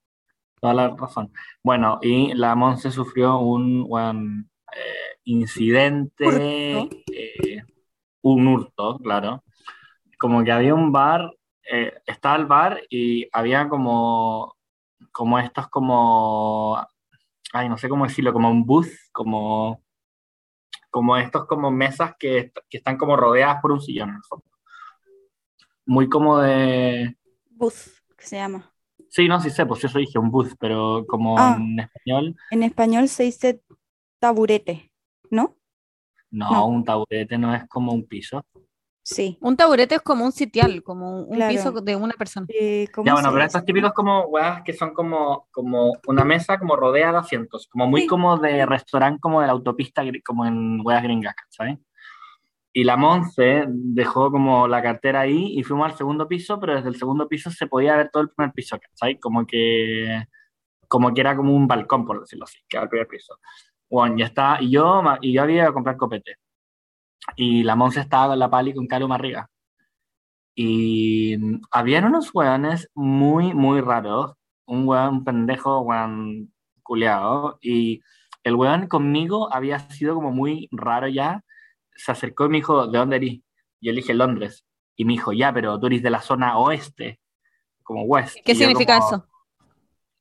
toda 0.59 0.73
la 0.73 0.89
razón. 0.89 1.31
Bueno, 1.63 1.99
y 2.01 2.33
la 2.33 2.55
Monse 2.55 2.91
sufrió 2.91 3.39
un 3.39 3.83
buen 3.87 4.49
eh, 4.75 5.17
incidente, 5.25 6.25
Hurto. 6.25 6.95
eh, 7.11 7.63
un 8.21 8.47
hurto, 8.47 8.99
claro. 8.99 9.43
Como 10.19 10.43
que 10.43 10.51
había 10.51 10.75
un 10.75 10.91
bar, 10.91 11.31
eh, 11.71 11.93
estaba 12.05 12.35
el 12.37 12.45
bar 12.47 12.81
y 12.89 13.27
había 13.33 13.69
como, 13.69 14.55
como 15.11 15.39
estos 15.39 15.67
como, 15.69 16.85
ay, 17.53 17.69
no 17.69 17.77
sé 17.77 17.89
cómo 17.89 18.05
decirlo, 18.05 18.33
como 18.33 18.49
un 18.49 18.65
booth, 18.65 18.89
como, 19.11 19.81
como 20.89 21.17
estos 21.17 21.45
como 21.47 21.71
mesas 21.71 22.13
que, 22.19 22.51
que 22.69 22.77
están 22.77 22.97
como 22.97 23.15
rodeadas 23.15 23.61
por 23.61 23.71
un 23.71 23.81
sillón 23.81 24.21
muy 25.85 26.09
como 26.09 26.39
de... 26.39 27.17
Booth, 27.51 27.99
que 28.17 28.25
se 28.25 28.37
llama. 28.37 28.73
Sí, 29.09 29.27
no, 29.27 29.39
sí 29.41 29.49
sé, 29.49 29.65
pues 29.65 29.83
eso 29.83 29.99
dije, 29.99 30.17
un 30.19 30.31
booth, 30.31 30.53
pero 30.59 31.05
como 31.07 31.37
Ah. 31.37 31.57
en 31.59 31.79
español, 31.79 32.35
En 32.49 32.63
español 32.63 33.07
se 33.09 33.23
dice 33.23 33.61
taburete, 34.19 34.91
¿no? 35.29 35.57
no, 36.31 36.49
No. 36.51 36.65
un 36.67 36.83
taburete 36.85 37.37
no 37.37 37.53
es 37.53 37.67
como 37.67 37.91
un 37.93 38.07
piso. 38.07 38.45
Sí. 39.13 39.37
Un 39.41 39.57
taburete 39.57 39.95
es 39.95 40.01
como 40.01 40.23
un 40.25 40.31
sitial, 40.31 40.83
como 40.83 41.23
un 41.23 41.35
Claro. 41.35 41.51
piso 41.53 41.71
de 41.71 41.95
una 41.95 42.13
persona. 42.13 42.47
Eh, 42.49 42.87
¿cómo 42.93 43.05
Ya, 43.05 43.13
bueno, 43.13 43.29
pero 43.31 43.43
estos 43.45 43.65
típicos 43.65 43.91
como 43.93 44.21
weas 44.27 44.61
que 44.63 44.73
son 44.73 44.93
como, 44.93 45.47
como 45.51 45.93
una 46.07 46.23
mesa 46.23 46.57
como 46.57 46.75
rodeada 46.75 47.13
de 47.13 47.17
asientos, 47.19 47.67
como 47.67 47.87
muy 47.87 48.01
Sí. 48.01 48.07
como 48.07 48.37
de 48.37 48.65
restaurante, 48.65 49.19
como 49.19 49.41
de 49.41 49.47
la 49.47 49.53
autopista, 49.53 50.01
como 50.25 50.45
en 50.45 50.79
weas 50.83 51.03
gringas, 51.03 51.35
¿sabes? 51.49 51.77
Y 52.73 52.85
la 52.85 52.95
Monse 52.95 53.65
dejó 53.67 54.31
como 54.31 54.65
la 54.67 54.81
cartera 54.81 55.19
ahí 55.21 55.59
y 55.59 55.63
fuimos 55.63 55.91
al 55.91 55.97
segundo 55.97 56.25
piso, 56.27 56.57
pero 56.59 56.75
desde 56.75 56.87
el 56.87 56.95
segundo 56.95 57.27
piso 57.27 57.51
se 57.51 57.67
podía 57.67 57.97
ver 57.97 58.09
todo 58.11 58.23
el 58.23 58.29
primer 58.29 58.53
piso, 58.53 58.79
¿sabes? 58.93 59.17
Como 59.19 59.45
que, 59.45 60.23
como 60.87 61.13
que 61.13 61.19
era 61.19 61.35
como 61.35 61.53
un 61.53 61.67
balcón, 61.67 62.05
por 62.05 62.21
decirlo 62.21 62.45
así, 62.45 62.59
que 62.69 62.77
era 62.77 62.83
el 62.85 62.89
primer 62.89 63.07
piso. 63.09 63.37
Bueno, 63.89 64.15
ya 64.17 64.25
está, 64.27 64.57
y 64.61 64.69
yo, 64.71 65.03
y 65.19 65.33
yo 65.33 65.41
había 65.41 65.63
ido 65.63 65.69
a 65.69 65.73
comprar 65.73 65.97
copete. 65.97 66.37
Y 67.35 67.63
la 67.63 67.75
Monse 67.75 68.01
estaba 68.01 68.29
con 68.29 68.39
la 68.39 68.49
pali 68.49 68.73
con 68.73 68.87
Calum 68.87 69.11
arriba. 69.11 69.47
Y 70.55 71.37
habían 71.71 72.05
unos 72.05 72.33
weones 72.33 72.89
muy, 72.93 73.53
muy 73.53 73.81
raros. 73.81 74.33
Un 74.65 74.87
weón, 74.87 75.09
un 75.15 75.23
pendejo, 75.23 75.81
weón 75.81 76.53
culeado. 76.83 77.57
Y 77.61 78.01
el 78.43 78.55
weón 78.55 78.87
conmigo 78.87 79.53
había 79.53 79.79
sido 79.79 80.15
como 80.15 80.31
muy 80.31 80.67
raro 80.71 81.07
ya. 81.07 81.43
Se 81.95 82.11
acercó 82.11 82.45
y 82.45 82.49
me 82.49 82.57
dijo, 82.57 82.87
¿de 82.87 82.97
dónde 82.97 83.15
eres? 83.17 83.39
Yo 83.79 83.91
le 83.91 83.97
dije, 83.97 84.13
Londres. 84.13 84.65
Y 84.95 85.05
me 85.05 85.13
dijo, 85.13 85.31
ya, 85.33 85.53
pero 85.53 85.79
tú 85.79 85.87
eres 85.87 86.03
de 86.03 86.09
la 86.09 86.21
zona 86.21 86.57
oeste. 86.57 87.19
Como 87.83 88.03
west. 88.03 88.37
¿Qué 88.45 88.55
significa 88.55 88.99
como- 88.99 89.07
eso? 89.07 89.27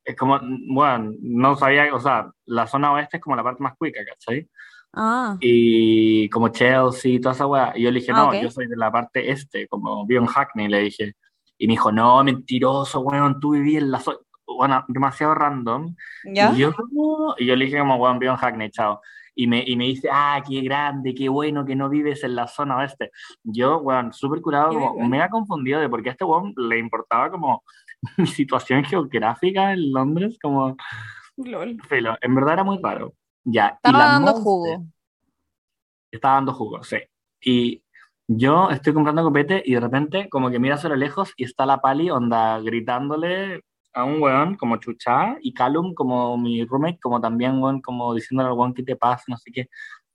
Es 0.02 0.16
como, 0.16 0.40
bueno, 0.40 1.12
no 1.20 1.56
sabía, 1.56 1.94
o 1.94 2.00
sea, 2.00 2.30
la 2.46 2.66
zona 2.66 2.90
oeste 2.92 3.18
es 3.18 3.22
como 3.22 3.36
la 3.36 3.44
parte 3.44 3.62
más 3.62 3.76
cuica, 3.76 4.00
¿cachai? 4.04 4.48
Ah, 4.92 5.36
y 5.40 6.28
como 6.30 6.48
Chelsea 6.48 7.12
y 7.12 7.20
toda 7.20 7.34
esa 7.34 7.46
weá. 7.46 7.72
Y 7.76 7.82
yo 7.82 7.90
le 7.90 8.00
dije, 8.00 8.12
Ah, 8.12 8.16
no, 8.16 8.28
ok. 8.28 8.34
yo 8.42 8.50
soy 8.50 8.66
de 8.66 8.76
la 8.76 8.90
parte 8.90 9.30
este, 9.30 9.68
como 9.68 10.04
vivo 10.06 10.22
en 10.22 10.26
Hackney, 10.26 10.68
le 10.68 10.80
dije. 10.80 11.14
Y 11.58 11.66
me 11.66 11.74
dijo, 11.74 11.92
no, 11.92 12.22
mentiroso, 12.24 13.00
weón, 13.00 13.38
tú 13.38 13.52
viví 13.52 13.76
en 13.76 13.90
la 13.90 14.00
zona, 14.00 14.18
bueno, 14.46 14.84
demasiado 14.88 15.34
random. 15.34 15.94
¿ya? 16.24 16.52
Y 16.52 16.58
yo, 16.58 16.72
y 17.38 17.46
yo 17.46 17.54
le 17.56 17.64
dije 17.66 17.78
como, 17.78 17.96
weón, 17.96 18.18
vivo 18.18 18.32
en 18.32 18.38
Hackney, 18.38 18.70
chao. 18.70 19.00
Y 19.34 19.46
me, 19.46 19.62
y 19.64 19.76
me 19.76 19.84
dice, 19.84 20.08
ah, 20.12 20.42
qué 20.46 20.60
grande, 20.62 21.14
qué 21.14 21.28
bueno 21.28 21.64
que 21.64 21.76
no 21.76 21.88
vives 21.88 22.24
en 22.24 22.34
la 22.34 22.46
zona 22.48 22.76
oeste. 22.78 23.10
Yo, 23.44 23.78
weón, 23.78 24.12
súper 24.12 24.40
curado, 24.40 24.68
como 24.68 24.80
vergüenza. 24.86 25.08
mega 25.08 25.28
confundido 25.28 25.80
de 25.80 25.88
por 25.88 26.02
qué 26.02 26.08
a 26.08 26.12
este 26.12 26.24
weón 26.24 26.52
le 26.56 26.78
importaba 26.78 27.30
como 27.30 27.62
mi 28.16 28.26
situación 28.26 28.82
geográfica 28.84 29.72
en 29.72 29.92
Londres, 29.92 30.38
como, 30.42 30.76
Lol. 31.36 31.76
filo, 31.88 32.16
en 32.20 32.34
verdad 32.34 32.54
era 32.54 32.64
muy 32.64 32.78
raro. 32.82 33.14
Ya, 33.44 33.70
y 33.82 33.88
Estaba 33.88 33.98
la 33.98 34.04
dando 34.12 34.32
Monse- 34.32 34.42
jugo. 34.42 34.84
estaba 36.10 36.34
dando 36.34 36.52
jugo, 36.52 36.82
sí. 36.82 36.98
Y 37.40 37.82
yo 38.28 38.70
estoy 38.70 38.92
comprando 38.92 39.22
copete 39.24 39.62
y 39.64 39.74
de 39.74 39.80
repente 39.80 40.28
como 40.28 40.50
que 40.50 40.58
mira 40.58 40.74
hacia 40.76 40.88
lo 40.90 40.96
lejos 40.96 41.32
y 41.36 41.44
está 41.44 41.66
la 41.66 41.80
pali 41.80 42.10
onda 42.10 42.60
gritándole 42.60 43.62
a 43.92 44.04
un 44.04 44.20
weón 44.22 44.54
como 44.56 44.76
chuchá 44.76 45.36
y 45.40 45.52
Calum 45.52 45.94
como 45.94 46.36
mi 46.38 46.64
roommate 46.64 47.00
como 47.00 47.20
también 47.20 47.60
weón 47.62 47.80
como 47.80 48.14
diciéndole 48.14 48.50
al 48.50 48.56
weón 48.56 48.74
que 48.74 48.82
te 48.84 48.94
pasa, 48.96 49.24
no 49.28 49.36
sé 49.36 49.50
qué. 49.52 49.68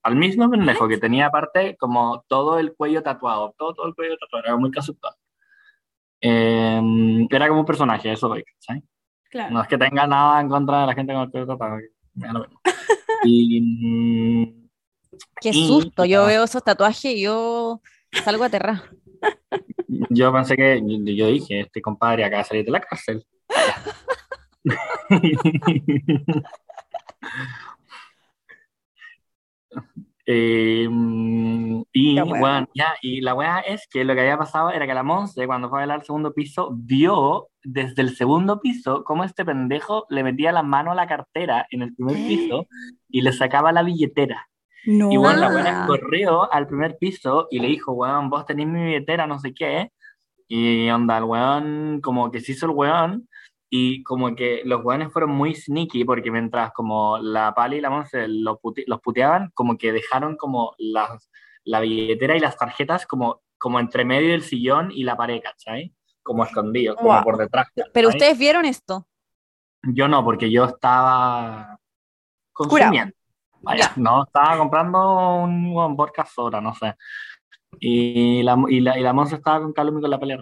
Al 0.03 0.15
mismo 0.15 0.49
pendejo 0.49 0.87
que 0.87 0.97
tenía 0.99 1.25
aparte 1.27 1.75
como 1.77 2.23
todo 2.27 2.59
el 2.59 2.73
cuello 2.75 3.01
tatuado, 3.01 3.53
todo, 3.57 3.73
todo 3.73 3.87
el 3.87 3.95
cuello 3.95 4.15
tatuado, 4.17 4.45
era 4.45 4.55
muy 4.55 4.69
casual. 4.71 4.97
Eh, 6.21 7.27
era 7.29 7.47
como 7.47 7.61
un 7.61 7.65
personaje, 7.65 8.11
eso 8.11 8.33
¿sabes? 8.59 8.83
Claro. 9.29 9.53
No 9.53 9.61
es 9.61 9.67
que 9.67 9.77
tenga 9.77 10.07
nada 10.07 10.39
en 10.39 10.47
contra 10.47 10.81
de 10.81 10.87
la 10.87 10.93
gente 10.93 11.13
con 11.13 11.23
el 11.23 11.31
cuello 11.31 11.47
tatuado. 11.47 11.77
Que 12.15 12.19
me 12.21 12.27
da 12.27 12.33
lo 12.33 12.39
mismo. 12.39 12.61
Y, 13.25 14.53
Qué 15.41 15.49
Y- 15.49 15.67
susto. 15.67 16.05
Yo 16.05 16.25
veo 16.25 16.43
esos 16.43 16.63
tatuajes 16.63 17.05
y 17.05 17.21
yo 17.21 17.81
salgo 18.23 18.43
aterrada. 18.43 18.83
Yo 20.09 20.31
pensé 20.33 20.55
que, 20.55 20.81
yo 21.15 21.27
dije, 21.27 21.61
este 21.61 21.81
compadre 21.81 22.25
acaba 22.25 22.43
de 22.43 22.47
salir 22.47 22.65
de 22.65 22.71
la 22.71 22.79
cárcel. 22.81 23.25
Eh, 30.27 30.87
y 31.93 32.15
Ya, 32.15 32.23
bueno. 32.23 32.67
ya, 32.73 32.95
y 33.01 33.21
la 33.21 33.35
weá 33.35 33.59
es 33.59 33.87
que 33.87 34.03
lo 34.03 34.15
que 34.15 34.21
había 34.21 34.37
pasado 34.37 34.71
era 34.71 34.87
que 34.87 34.93
la 34.93 35.03
Monse, 35.03 35.45
cuando 35.45 35.69
fue 35.69 35.79
a 35.79 35.81
bailar 35.81 35.99
al 35.99 36.05
segundo 36.05 36.33
piso, 36.33 36.71
vio 36.73 37.49
desde 37.63 38.01
el 38.01 38.15
segundo 38.15 38.59
piso 38.59 39.03
cómo 39.03 39.23
este 39.23 39.45
pendejo 39.45 40.05
le 40.09 40.23
metía 40.23 40.51
la 40.51 40.63
mano 40.63 40.91
a 40.91 40.95
la 40.95 41.07
cartera 41.07 41.67
en 41.69 41.83
el 41.83 41.93
primer 41.95 42.15
piso 42.15 42.67
y 43.09 43.21
le 43.21 43.31
sacaba 43.33 43.71
la 43.71 43.83
billetera. 43.83 44.47
No. 44.85 45.11
Y 45.11 45.17
bueno, 45.17 45.39
la 45.39 45.51
buena 45.51 45.87
corrió 45.87 46.51
al 46.51 46.67
primer 46.67 46.97
piso 46.97 47.47
y 47.49 47.59
le 47.59 47.67
dijo, 47.67 47.93
weón, 47.93 48.29
vos 48.29 48.45
tenés 48.45 48.67
mi 48.67 48.83
billetera, 48.83 49.25
no 49.25 49.39
sé 49.39 49.53
qué. 49.53 49.91
Y 50.47 50.89
onda, 50.89 51.17
el 51.17 51.23
weón, 51.23 52.01
como 52.01 52.29
que 52.29 52.39
se 52.39 52.51
hizo 52.51 52.67
el 52.67 52.73
weón. 52.73 53.27
Y 53.77 54.03
como 54.03 54.33
que 54.35 54.61
los 54.63 54.83
weones 54.85 55.11
fueron 55.11 55.31
muy 55.31 55.53
sneaky 55.53 56.05
porque 56.05 56.31
mientras 56.31 56.71
como 56.71 57.17
la 57.17 57.53
Pali 57.53 57.77
y 57.77 57.81
la 57.81 57.89
Monse 57.89 58.27
los, 58.27 58.57
pute- 58.59 58.85
los 58.87 59.01
puteaban, 59.01 59.51
como 59.53 59.77
que 59.77 59.91
dejaron 59.91 60.37
como 60.37 60.73
las, 60.77 61.29
la 61.65 61.79
billetera 61.81 62.37
y 62.37 62.39
las 62.39 62.57
tarjetas 62.57 63.05
como, 63.05 63.41
como 63.57 63.79
entre 63.79 64.05
medio 64.05 64.29
del 64.31 64.43
sillón 64.43 64.91
y 64.91 65.03
la 65.03 65.17
pared, 65.17 65.41
¿cachai? 65.41 65.93
Como 66.23 66.43
escondidos, 66.45 66.95
como 66.95 67.09
por 67.23 67.37
detrás. 67.37 67.67
Pero 67.93 68.09
ustedes 68.09 68.37
vieron 68.37 68.63
esto. 68.65 69.07
Yo 69.83 70.07
no, 70.07 70.23
porque 70.23 70.49
yo 70.49 70.65
estaba 70.65 71.77
consumiendo. 72.53 73.13
Vaya, 73.61 73.91
no, 73.95 74.23
estaba 74.25 74.57
comprando 74.57 75.37
un, 75.43 75.75
un 75.75 75.95
vodka 75.95 76.25
soda, 76.25 76.61
no 76.61 76.73
sé. 76.75 76.95
Y 77.79 78.41
la, 78.43 78.55
y 78.69 78.79
la, 78.79 78.97
y 78.97 79.01
la 79.01 79.11
Monza 79.11 79.35
estaba 79.35 79.59
con 79.61 79.73
Calum 79.73 79.97
y 79.97 80.01
con 80.01 80.09
la 80.11 80.19
pelea. 80.19 80.37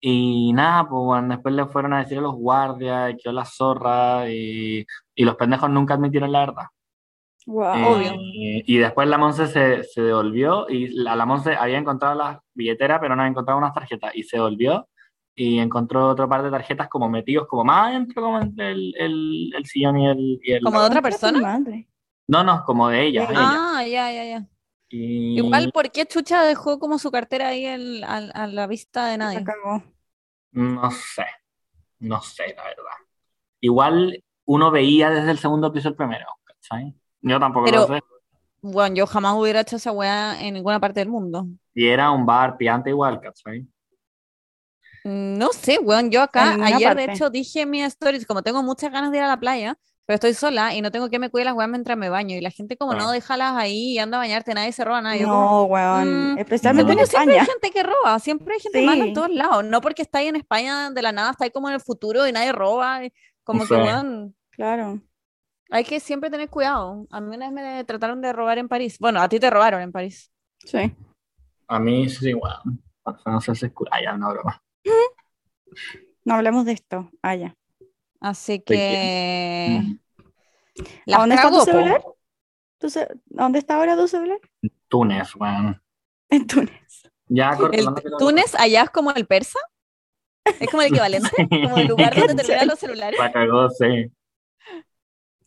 Y 0.00 0.52
nada, 0.52 0.88
pues 0.88 1.02
bueno, 1.04 1.28
después 1.34 1.54
le 1.54 1.66
fueron 1.66 1.92
a 1.92 1.98
decir 2.00 2.18
a 2.18 2.22
los 2.22 2.34
guardias 2.36 3.12
que 3.14 3.22
yo 3.24 3.32
la 3.32 3.44
zorra 3.44 4.30
y, 4.30 4.86
y 5.14 5.24
los 5.24 5.34
pendejos 5.36 5.68
nunca 5.70 5.94
admitieron 5.94 6.30
la 6.30 6.40
verdad. 6.40 6.64
Guau. 7.46 7.76
Eh, 7.76 7.84
Obvio. 7.86 8.12
Y 8.66 8.76
después 8.78 9.08
la 9.08 9.18
Monse 9.18 9.46
se, 9.46 9.82
se 9.82 10.02
devolvió 10.02 10.68
y 10.68 10.88
la, 10.88 11.16
la 11.16 11.26
Monse 11.26 11.56
había 11.56 11.78
encontrado 11.78 12.14
la 12.14 12.40
billetera, 12.54 13.00
pero 13.00 13.16
no 13.16 13.22
había 13.22 13.30
encontrado 13.30 13.58
unas 13.58 13.72
tarjetas 13.72 14.14
y 14.14 14.22
se 14.22 14.38
volvió 14.38 14.86
y 15.34 15.58
encontró 15.58 16.08
otra 16.08 16.28
par 16.28 16.42
de 16.42 16.50
tarjetas 16.50 16.88
como 16.88 17.08
metidos 17.08 17.46
como 17.46 17.64
más 17.64 17.88
adentro 17.90 18.22
como 18.22 18.40
entre 18.40 18.72
el, 18.72 18.94
el, 18.98 19.52
el 19.56 19.66
sillón 19.66 19.96
y 19.98 20.06
el, 20.08 20.40
y 20.42 20.52
el- 20.52 20.62
¿Como 20.64 20.80
de 20.80 20.86
otra 20.86 21.00
persona? 21.02 21.40
madre. 21.40 21.88
No, 22.28 22.44
no, 22.44 22.62
como 22.64 22.88
de 22.88 23.06
ella. 23.06 23.26
De 23.26 23.32
ella. 23.32 23.42
Ah, 23.78 23.82
ya, 23.86 24.12
ya, 24.12 24.24
ya. 24.24 24.46
Y- 24.90 25.36
Igual, 25.38 25.70
¿por 25.72 25.90
qué 25.90 26.06
Chucha 26.06 26.42
dejó 26.44 26.78
como 26.78 26.98
su 26.98 27.10
cartera 27.10 27.48
ahí 27.48 27.64
el- 27.66 28.04
a, 28.04 28.46
la 28.46 28.66
vista 28.66 29.06
de 29.06 29.18
nadie? 29.18 29.44
cagó. 29.44 29.82
No 30.52 30.90
sé, 30.90 31.26
no 31.98 32.20
sé, 32.22 32.54
la 32.56 32.64
verdad. 32.64 32.96
Igual 33.60 34.24
uno 34.46 34.70
veía 34.70 35.10
desde 35.10 35.30
el 35.30 35.38
segundo 35.38 35.72
piso 35.72 35.88
el 35.88 35.96
primero, 35.96 36.26
¿cachai? 36.44 36.94
Yo 37.20 37.38
tampoco 37.38 37.66
Pero- 37.66 37.80
lo 37.88 37.94
sé. 37.96 38.00
Bueno, 38.60 38.96
yo 38.96 39.06
jamás 39.06 39.34
hubiera 39.36 39.60
hecho 39.60 39.76
esa 39.76 39.92
weá 39.92 40.40
en 40.40 40.54
ninguna 40.54 40.80
parte 40.80 40.98
del 41.00 41.08
mundo. 41.08 41.46
Y 41.74 41.86
era 41.86 42.10
un 42.10 42.26
bar 42.26 42.56
piante 42.56 42.90
igual, 42.90 43.20
¿cachai? 43.20 43.60
Mm, 45.04 45.38
No 45.38 45.52
sé, 45.52 45.78
weón, 45.78 46.10
yo 46.10 46.22
acá 46.22 46.56
ayer 46.64 46.94
de 46.96 47.04
hecho 47.04 47.30
dije 47.30 47.60
en 47.62 47.70
mis 47.70 47.84
stories, 47.84 48.26
como 48.26 48.42
tengo 48.42 48.62
muchas 48.62 48.90
ganas 48.90 49.12
de 49.12 49.18
ir 49.18 49.22
a 49.24 49.28
la 49.28 49.38
playa, 49.38 49.78
pero 50.08 50.14
estoy 50.14 50.32
sola 50.32 50.74
y 50.74 50.80
no 50.80 50.90
tengo 50.90 51.10
que 51.10 51.18
me 51.18 51.28
cuide 51.28 51.44
las 51.44 51.52
weas 51.54 51.68
mientras 51.68 51.98
me 51.98 52.08
baño. 52.08 52.34
Y 52.34 52.40
la 52.40 52.50
gente 52.50 52.78
como, 52.78 52.92
Ah. 52.92 52.96
no, 52.96 53.10
déjalas 53.12 53.54
ahí 53.56 53.92
y 53.92 53.98
anda 53.98 54.16
a 54.16 54.20
bañarte, 54.20 54.54
nadie 54.54 54.72
se 54.72 54.82
roba 54.82 55.02
nada. 55.02 55.16
No, 55.18 55.64
weón. 55.64 56.32
mm, 56.34 56.38
Especialmente 56.38 56.92
en 56.92 56.98
yo 56.98 57.04
siempre 57.04 57.34
hay 57.34 57.38
España. 57.40 57.52
gente 57.60 57.70
que 57.70 57.82
roba, 57.82 58.18
siempre 58.18 58.54
hay 58.54 58.60
gente 58.60 58.80
mala 58.86 59.02
en 59.02 59.08
Sí. 59.08 59.12
todos 59.12 59.28
lados. 59.30 59.64
No 59.66 59.82
porque 59.82 60.00
está 60.00 60.20
ahí 60.20 60.28
en 60.28 60.36
España 60.36 60.90
de 60.90 61.02
la 61.02 61.12
nada, 61.12 61.32
está 61.32 61.44
ahí 61.44 61.50
como 61.50 61.68
en 61.68 61.74
el 61.74 61.80
futuro 61.82 62.26
y 62.26 62.32
nadie 62.32 62.52
roba. 62.52 63.02
Como 63.44 63.64
Sí. 63.66 63.68
que, 63.68 63.74
weón, 63.82 64.34
Claro. 64.52 65.02
hay 65.70 65.84
que 65.84 66.00
siempre 66.00 66.30
tener 66.30 66.48
cuidado. 66.48 67.06
A 67.10 67.20
mí 67.20 67.36
una 67.36 67.50
vez 67.50 67.52
me 67.52 67.84
trataron 67.84 68.22
de 68.22 68.32
robar 68.32 68.56
en 68.56 68.68
París. 68.68 68.96
Bueno, 68.98 69.20
a 69.20 69.28
ti 69.28 69.38
te 69.38 69.50
robaron 69.50 69.82
en 69.82 69.92
París. 69.92 70.32
Sí. 70.64 70.96
A 71.66 71.78
mí 71.78 72.08
sí, 72.08 72.30
igual. 72.30 72.56
No 72.64 73.40
cura, 73.74 74.02
ya, 74.02 74.16
no 74.16 74.30
broma. 74.30 74.62
No 76.24 76.34
hablemos 76.34 76.64
de 76.64 76.72
esto. 76.72 77.10
Ah, 77.22 77.34
ya. 77.36 77.54
Así 78.20 78.58
¿De 78.58 78.64
que... 78.64 79.80
Mm. 79.82 79.98
las 81.06 81.16
¿A 81.18 81.20
dónde 81.20 81.34
está 81.36 81.50
tu 81.50 81.60
celular? 81.60 82.02
¿Tu 82.78 82.90
ce- 82.90 83.02
¿A 83.02 83.08
¿Dónde 83.26 83.58
está 83.58 83.76
ahora 83.76 83.96
tu 83.96 84.08
celular? 84.08 84.38
Túnez, 84.88 85.34
weón. 85.36 85.82
En 86.30 86.46
Túnez. 86.46 87.02
Ya, 87.26 87.56
¿El 87.72 87.86
Túnez 88.18 88.54
allá 88.54 88.82
es 88.82 88.90
como 88.90 89.10
el 89.12 89.26
persa? 89.26 89.58
¿Es 90.60 90.68
como 90.70 90.82
el 90.82 90.88
equivalente? 90.88 91.30
¿Como 91.62 91.76
el 91.78 91.86
lugar 91.86 92.14
donde 92.16 92.34
terminan 92.34 92.66
los 92.68 92.78
celulares? 92.78 93.18
La 93.18 93.32
cagó, 93.32 93.68
sí. 93.70 94.10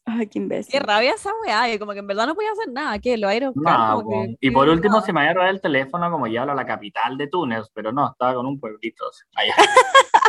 Ay, 0.03 0.27
qué 0.27 0.39
imbécil. 0.39 0.71
Qué 0.71 0.79
rabia 0.79 1.13
esa 1.13 1.31
weá, 1.45 1.73
y 1.73 1.79
como 1.79 1.93
que 1.93 1.99
en 1.99 2.07
verdad 2.07 2.25
no 2.27 2.35
podía 2.35 2.51
hacer 2.51 2.69
nada, 2.71 2.99
que 2.99 3.17
lo 3.17 3.27
va 3.27 3.31
a 3.31 3.35
ir 3.35 3.43
a 3.45 3.49
buscar. 3.51 3.79
No, 3.79 4.03
que- 4.09 4.35
y 4.41 4.51
por 4.51 4.67
último, 4.67 4.99
se 5.01 5.13
me 5.13 5.21
había 5.21 5.33
robado 5.33 5.51
el 5.51 5.61
teléfono 5.61 6.11
como 6.11 6.27
ya 6.27 6.43
a 6.43 6.53
la 6.53 6.65
capital 6.65 7.17
de 7.17 7.27
Túnez, 7.27 7.67
pero 7.73 7.91
no, 7.91 8.11
estaba 8.11 8.33
con 8.35 8.45
un 8.45 8.59
pueblito. 8.59 9.05
Allá. 9.35 9.55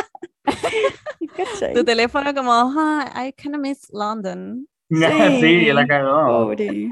Tu 1.73 1.83
teléfono 1.83 2.33
como, 2.33 2.51
"Ah, 2.53 3.11
I 3.25 3.31
kind 3.33 3.55
of 3.55 3.61
miss 3.61 3.89
London. 3.91 4.67
Sí, 4.89 5.71
la 5.71 5.87
cagó. 5.87 6.25
Pobre. 6.27 6.89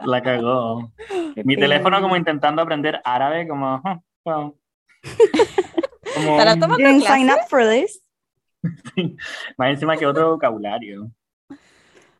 La 0.00 0.22
cagó. 0.22 0.90
qué 1.34 1.44
Mi 1.44 1.54
pena. 1.56 1.66
teléfono 1.68 2.00
como 2.00 2.16
intentando 2.16 2.62
aprender 2.62 3.00
árabe, 3.04 3.46
como... 3.46 3.80
"Ah, 3.84 4.00
wow". 4.24 4.56
Como, 6.14 6.32
Estará 6.32 6.54
tomando 6.58 6.76
Didn't 6.78 7.02
clase. 7.02 7.14
sign 7.20 7.30
up 7.30 7.48
for 7.48 7.62
this. 7.62 8.02
más 9.56 9.70
encima 9.70 9.96
que 9.96 10.04
otro 10.06 10.32
vocabulario. 10.32 11.08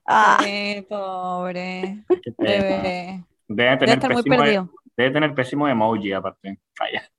Ah, 0.06 0.38
Ay, 0.40 0.82
pobre. 0.82 2.04
Debe 2.38 3.24
Debe 3.48 3.76
tener, 3.78 3.94
estar 3.98 4.12
muy 4.12 4.22
pésimo, 4.22 4.36
perdido. 4.36 4.70
debe 4.96 5.10
tener 5.10 5.34
pésimo 5.34 5.68
emoji 5.68 6.12
aparte. 6.12 6.58
Vaya. 6.78 7.10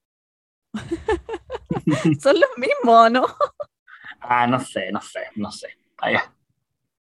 Son 2.21 2.39
los 2.39 2.49
mismos, 2.57 3.11
¿no? 3.11 3.25
Ah, 4.19 4.47
no 4.47 4.59
sé, 4.59 4.91
no 4.91 5.01
sé, 5.01 5.21
no 5.35 5.51
sé. 5.51 5.69
Allá. 5.97 6.33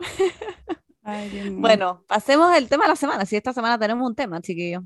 Ay, 1.03 1.51
bueno, 1.51 2.03
pasemos 2.07 2.51
al 2.51 2.69
tema 2.69 2.85
de 2.85 2.91
la 2.91 2.97
semana. 2.97 3.27
Si 3.27 3.37
esta 3.37 3.53
semana 3.53 3.79
tenemos 3.79 4.09
un 4.09 4.15
tema, 4.15 4.41
chiquillo. 4.41 4.85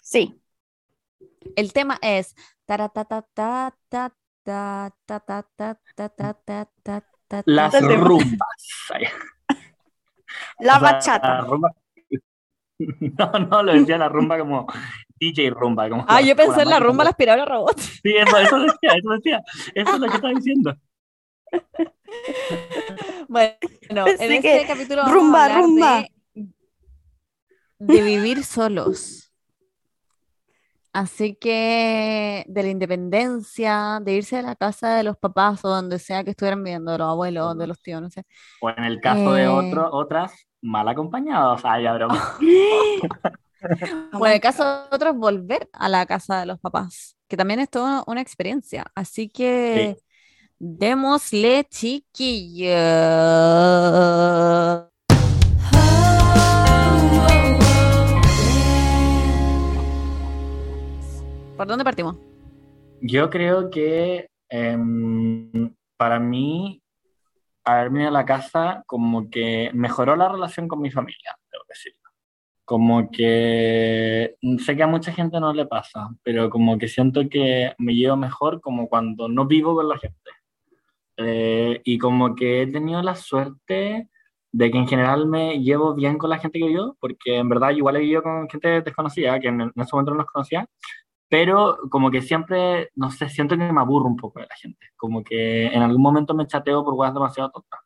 Sí. 0.00 0.40
El 1.54 1.72
tema 1.72 1.98
es. 2.02 2.34
Las 7.46 7.74
este 7.74 7.96
rumbas. 7.96 8.66
La 10.58 10.78
bachata. 10.78 11.46
No, 13.16 13.30
no, 13.38 13.62
lo 13.62 13.74
decía 13.74 13.96
la 13.96 14.08
rumba 14.08 14.36
como 14.36 14.66
DJ 15.30 15.50
rumba. 15.50 15.88
Como 15.88 16.04
Ah, 16.08 16.20
yo 16.20 16.34
pensé 16.34 16.62
en 16.62 16.70
la 16.70 16.80
rumba, 16.80 17.04
la 17.04 17.10
aspiradora 17.10 17.44
robot. 17.44 17.78
Sí, 17.78 18.14
eso, 18.16 18.36
eso 18.38 18.58
decía, 18.58 18.90
eso 18.98 19.10
decía. 19.10 19.42
Eso 19.74 19.94
es 19.94 20.00
lo 20.00 20.08
que 20.08 20.14
estaba 20.16 20.34
diciendo. 20.34 20.74
Bueno, 23.28 23.54
Pensé 24.04 24.34
en 24.36 24.42
que 24.42 24.56
este 24.56 24.66
capítulo 24.66 25.02
vamos 25.02 25.14
rumba, 25.14 25.44
a 25.44 25.48
rumba. 25.60 26.04
De, 26.34 27.94
de 27.94 28.02
vivir 28.02 28.44
solos. 28.44 29.32
Así 30.92 31.34
que 31.36 32.44
de 32.48 32.62
la 32.62 32.68
independencia, 32.68 33.98
de 34.02 34.12
irse 34.12 34.36
de 34.36 34.42
la 34.42 34.56
casa 34.56 34.94
de 34.96 35.04
los 35.04 35.16
papás 35.16 35.64
o 35.64 35.68
donde 35.70 35.98
sea 35.98 36.22
que 36.22 36.30
estuvieran 36.30 36.62
viviendo, 36.62 36.92
de 36.92 36.98
los 36.98 37.08
abuelos, 37.08 37.56
de 37.56 37.66
los 37.66 37.80
tíos, 37.80 38.02
no 38.02 38.10
sé. 38.10 38.24
O 38.60 38.68
en 38.70 38.84
el 38.84 39.00
caso 39.00 39.32
de 39.32 39.44
Eh. 39.44 39.48
otro, 39.48 39.88
otras, 39.90 40.34
mal 40.60 40.86
acompañados. 40.88 41.62
Ay, 41.64 41.84
ya, 41.84 41.94
broma. 41.94 42.36
O 44.20 44.26
en 44.26 44.32
el 44.32 44.40
caso 44.40 44.64
de 44.64 44.96
otros, 44.96 45.16
volver 45.16 45.68
a 45.72 45.88
la 45.88 46.06
casa 46.06 46.40
de 46.40 46.46
los 46.46 46.58
papás, 46.60 47.16
que 47.28 47.36
también 47.36 47.60
es 47.60 47.70
toda 47.70 48.04
una 48.06 48.20
experiencia. 48.20 48.86
Así 48.94 49.28
que 49.28 49.96
démosle 50.58 51.64
chiquillos. 51.70 52.72
¿Por 61.56 61.66
dónde 61.66 61.84
partimos? 61.84 62.16
Yo 63.00 63.30
creo 63.30 63.70
que 63.70 64.28
em, 64.48 65.74
para 65.96 66.18
mí, 66.18 66.82
haberme 67.64 68.00
ido 68.00 68.08
a 68.08 68.12
la 68.12 68.24
casa 68.24 68.82
como 68.86 69.30
que 69.30 69.70
mejoró 69.72 70.16
la 70.16 70.28
relación 70.28 70.66
con 70.68 70.80
mi 70.80 70.90
familia, 70.90 71.36
debo 71.50 71.64
decirlo. 71.68 72.01
Como 72.64 73.10
que 73.10 74.36
sé 74.58 74.76
que 74.76 74.82
a 74.82 74.86
mucha 74.86 75.12
gente 75.12 75.40
no 75.40 75.52
le 75.52 75.66
pasa, 75.66 76.08
pero 76.22 76.50
como 76.50 76.78
que 76.78 76.88
siento 76.88 77.28
que 77.28 77.72
me 77.78 77.94
llevo 77.94 78.16
mejor 78.16 78.60
como 78.60 78.88
cuando 78.88 79.28
no 79.28 79.46
vivo 79.46 79.74
con 79.74 79.88
la 79.88 79.98
gente. 79.98 80.30
Eh, 81.16 81.80
y 81.84 81.98
como 81.98 82.34
que 82.34 82.62
he 82.62 82.66
tenido 82.66 83.02
la 83.02 83.14
suerte 83.16 84.08
de 84.52 84.70
que 84.70 84.78
en 84.78 84.88
general 84.88 85.26
me 85.26 85.60
llevo 85.60 85.94
bien 85.94 86.18
con 86.18 86.30
la 86.30 86.38
gente 86.38 86.58
que 86.58 86.66
vivo, 86.68 86.96
porque 87.00 87.36
en 87.38 87.48
verdad 87.48 87.70
igual 87.70 87.96
he 87.96 88.00
vivido 88.00 88.22
con 88.22 88.48
gente 88.48 88.82
desconocida, 88.82 89.40
que 89.40 89.48
en, 89.48 89.62
en 89.62 89.72
ese 89.76 89.90
momento 89.92 90.12
no 90.12 90.18
los 90.18 90.26
conocía, 90.26 90.66
pero 91.32 91.78
como 91.90 92.10
que 92.10 92.20
siempre, 92.20 92.90
no 92.94 93.10
sé, 93.10 93.30
siento 93.30 93.56
que 93.56 93.72
me 93.72 93.80
aburro 93.80 94.06
un 94.06 94.16
poco 94.16 94.40
de 94.40 94.46
la 94.46 94.54
gente, 94.54 94.88
como 94.96 95.24
que 95.24 95.66
en 95.66 95.82
algún 95.82 96.02
momento 96.02 96.34
me 96.34 96.46
chateo 96.46 96.84
por 96.84 96.94
cosas 96.94 97.14
demasiado 97.14 97.50
tontas. 97.50 97.80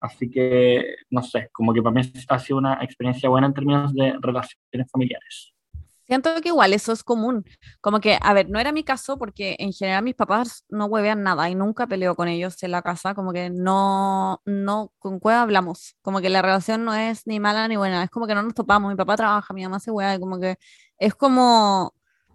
Así 0.00 0.30
que, 0.30 0.96
no 1.10 1.22
sé, 1.22 1.48
como 1.52 1.72
que 1.72 1.82
para 1.82 1.94
mí 1.94 2.02
ha 2.28 2.38
sido 2.38 2.58
una 2.58 2.78
experiencia 2.82 3.28
buena 3.28 3.46
en 3.46 3.54
términos 3.54 3.94
de 3.94 4.14
relaciones 4.20 4.90
familiares. 4.90 5.54
Siento 6.06 6.40
que 6.40 6.50
igual 6.50 6.72
eso 6.72 6.92
es 6.92 7.02
común. 7.02 7.44
Como 7.80 8.00
que, 8.00 8.16
a 8.22 8.32
ver, 8.32 8.48
no 8.48 8.60
era 8.60 8.70
mi 8.70 8.84
caso 8.84 9.18
porque 9.18 9.56
en 9.58 9.72
general 9.72 10.04
mis 10.04 10.14
papás 10.14 10.64
no 10.68 10.86
huevean 10.86 11.24
nada 11.24 11.50
y 11.50 11.56
nunca 11.56 11.88
peleo 11.88 12.14
con 12.14 12.28
ellos 12.28 12.62
en 12.62 12.70
la 12.70 12.82
casa. 12.82 13.14
Como 13.14 13.32
que 13.32 13.50
no, 13.50 14.40
no, 14.44 14.92
con 15.00 15.18
cueva 15.18 15.42
hablamos. 15.42 15.96
Como 16.02 16.20
que 16.20 16.28
la 16.28 16.42
relación 16.42 16.84
no 16.84 16.94
es 16.94 17.26
ni 17.26 17.40
mala 17.40 17.66
ni 17.66 17.76
buena. 17.76 18.04
Es 18.04 18.10
como 18.10 18.28
que 18.28 18.36
no 18.36 18.42
nos 18.42 18.54
topamos. 18.54 18.90
Mi 18.90 18.96
papá 18.96 19.16
trabaja, 19.16 19.52
mi 19.52 19.64
mamá 19.64 19.80
se 19.80 19.90
hueva 19.90 20.14
y 20.14 20.20
como 20.20 20.38
que 20.38 20.56
es 20.98 21.14
como 21.16 21.92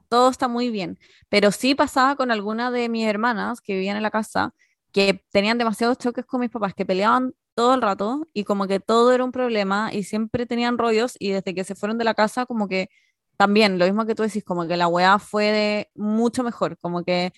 todo 0.09 0.30
está 0.30 0.49
muy 0.49 0.70
bien. 0.70 0.99
Pero 1.30 1.51
sí 1.51 1.74
pasaba 1.74 2.18
con 2.18 2.32
alguna 2.32 2.72
de 2.72 2.89
mis 2.89 3.07
hermanas 3.07 3.62
que 3.62 3.74
vivían 3.76 3.95
en 3.95 4.03
la 4.03 4.12
casa 4.12 4.53
que 4.91 5.24
tenían 5.32 5.57
demasiados 5.57 5.97
choques 5.97 6.26
con 6.26 6.41
mis 6.41 6.49
papás, 6.49 6.74
que 6.74 6.86
peleaban 6.86 7.34
todo 7.62 7.76
el 7.76 7.82
rato 7.84 8.28
y 8.34 8.43
como 8.43 8.66
que 8.66 8.80
todo 8.80 9.12
era 9.14 9.24
un 9.24 9.32
problema 9.32 9.93
y 9.93 10.01
siempre 10.03 10.47
tenían 10.47 10.80
rollos 10.80 11.16
y 11.20 11.30
desde 11.30 11.53
que 11.53 11.64
se 11.64 11.76
fueron 11.76 11.99
de 11.99 12.05
la 12.05 12.16
casa 12.16 12.47
como 12.47 12.68
que 12.68 12.89
también, 13.38 13.78
lo 13.78 13.86
mismo 13.86 14.05
que 14.07 14.16
tú 14.16 14.24
decís, 14.24 14.43
como 14.43 14.68
que 14.68 14.78
la 14.78 14.88
weá 14.88 15.20
fue 15.20 15.45
de 15.51 15.91
mucho 15.95 16.43
mejor, 16.43 16.78
como 16.80 17.03
que, 17.03 17.34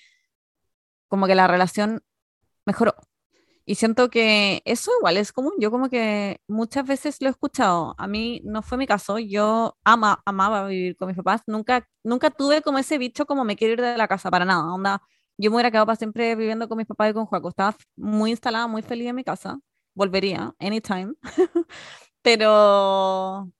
como 1.09 1.27
que 1.27 1.35
la 1.35 1.47
relación 1.47 2.01
mejoró. 2.65 2.95
Y 3.65 3.75
siento 3.75 4.09
que 4.09 4.61
eso 4.65 4.91
igual 4.99 5.17
es 5.17 5.33
común. 5.33 5.53
Yo 5.59 5.71
como 5.71 5.89
que 5.89 6.41
muchas 6.47 6.85
veces 6.87 7.21
lo 7.21 7.29
he 7.29 7.31
escuchado. 7.31 7.95
A 7.97 8.07
mí 8.07 8.41
no 8.45 8.61
fue 8.63 8.77
mi 8.77 8.87
caso. 8.87 9.19
Yo 9.19 9.77
ama, 9.85 10.21
amaba 10.25 10.67
vivir 10.67 10.97
con 10.97 11.07
mis 11.09 11.17
papás. 11.17 11.43
Nunca, 11.47 11.87
nunca 12.03 12.29
tuve 12.31 12.61
como 12.61 12.79
ese 12.79 12.97
bicho 12.97 13.25
como 13.25 13.45
me 13.45 13.55
quiero 13.57 13.73
ir 13.73 13.81
de 13.81 13.97
la 13.97 14.07
casa, 14.07 14.31
para 14.31 14.45
nada. 14.45 14.73
Onda, 14.73 15.01
yo 15.37 15.51
me 15.51 15.57
hubiera 15.57 15.71
quedado 15.71 15.85
para 15.87 15.97
siempre 15.97 16.35
viviendo 16.35 16.67
con 16.69 16.77
mis 16.77 16.87
papás 16.87 17.11
y 17.11 17.13
con 17.13 17.25
Juaco. 17.25 17.49
Estaba 17.49 17.75
muy 17.97 18.31
instalada, 18.31 18.67
muy 18.67 18.81
feliz 18.83 19.07
en 19.09 19.15
mi 19.15 19.23
casa. 19.23 19.59
Volvería, 19.95 20.55
anytime. 20.59 21.13
Pero, 22.23 23.51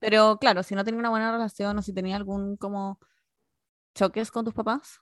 pero 0.00 0.38
claro, 0.38 0.62
si 0.62 0.74
no 0.74 0.84
tenía 0.84 1.00
una 1.00 1.10
buena 1.10 1.32
relación 1.32 1.78
o 1.78 1.82
si 1.82 1.92
tenía 1.94 2.16
algún 2.16 2.56
como 2.56 2.98
choques 3.94 4.30
con 4.30 4.44
tus 4.44 4.54
papás, 4.54 5.00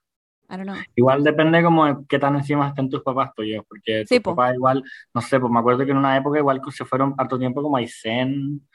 I 0.50 0.56
don't 0.56 0.64
know. 0.64 0.76
Igual 0.96 1.24
depende 1.24 1.62
como 1.62 1.86
de 1.86 1.96
qué 2.08 2.18
tan 2.18 2.36
encima 2.36 2.68
estén 2.68 2.90
tus 2.90 3.02
papás, 3.02 3.30
yo, 3.38 3.62
porque 3.64 4.06
Sí, 4.06 4.18
tus 4.20 4.20
po. 4.20 4.32
papás 4.34 4.54
igual, 4.54 4.82
no 5.14 5.20
sé, 5.20 5.38
pues 5.40 5.52
me 5.52 5.60
acuerdo 5.60 5.84
que 5.84 5.92
en 5.92 5.98
una 5.98 6.16
época 6.16 6.38
igual 6.38 6.60
que 6.64 6.72
se 6.72 6.84
fueron 6.84 7.14
harto 7.18 7.38
tiempo 7.38 7.62
como 7.62 7.76
a 7.76 7.80
Aysén, 7.80 8.68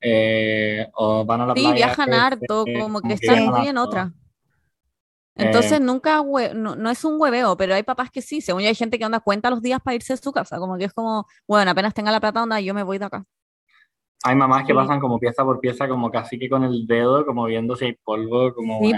eh, 0.00 0.86
o 0.94 1.24
van 1.24 1.40
a 1.42 1.46
la 1.46 1.54
Sí, 1.54 1.62
playa. 1.62 1.74
viajan 1.74 2.12
eh, 2.12 2.12
harto, 2.14 2.66
eh, 2.66 2.72
como 2.72 3.02
que 3.02 3.12
que 3.14 3.14
están 3.14 3.38
viajan 3.38 3.46
muy 3.46 3.66
en 3.68 3.78
harto. 3.78 4.12
Eh, 5.40 5.46
Entonces 5.46 5.80
nunca, 5.80 6.20
hue- 6.20 6.52
no, 6.54 6.76
no 6.76 6.90
es 6.90 7.04
un 7.04 7.20
hueveo, 7.20 7.56
pero 7.56 7.74
hay 7.74 7.82
papás 7.82 8.10
que 8.10 8.22
sí, 8.22 8.40
según 8.40 8.62
yo 8.62 8.68
hay 8.68 8.74
gente 8.74 8.98
que 8.98 9.04
anda 9.04 9.20
cuenta 9.20 9.50
los 9.50 9.62
días 9.62 9.80
para 9.82 9.94
irse 9.94 10.12
de 10.12 10.16
su 10.18 10.32
casa, 10.32 10.58
como 10.58 10.76
que 10.76 10.84
es 10.84 10.92
como, 10.92 11.26
bueno, 11.48 11.70
apenas 11.70 11.94
tenga 11.94 12.10
la 12.12 12.20
plata, 12.20 12.42
onda, 12.42 12.60
yo 12.60 12.74
me 12.74 12.82
voy 12.82 12.98
de 12.98 13.06
acá. 13.06 13.24
Hay 14.22 14.36
mamás 14.36 14.62
que 14.66 14.72
Sí. 14.72 14.74
pasan 14.74 15.00
como 15.00 15.18
pieza 15.18 15.44
por 15.44 15.60
pieza, 15.60 15.88
como 15.88 16.10
casi 16.10 16.38
que 16.38 16.48
con 16.50 16.62
el 16.64 16.86
dedo, 16.86 17.24
como 17.24 17.46
viendo 17.46 17.74
si 17.74 17.86
hay 17.86 17.92
polvo, 18.04 18.52
como 18.54 18.78
Sí. 18.80 18.92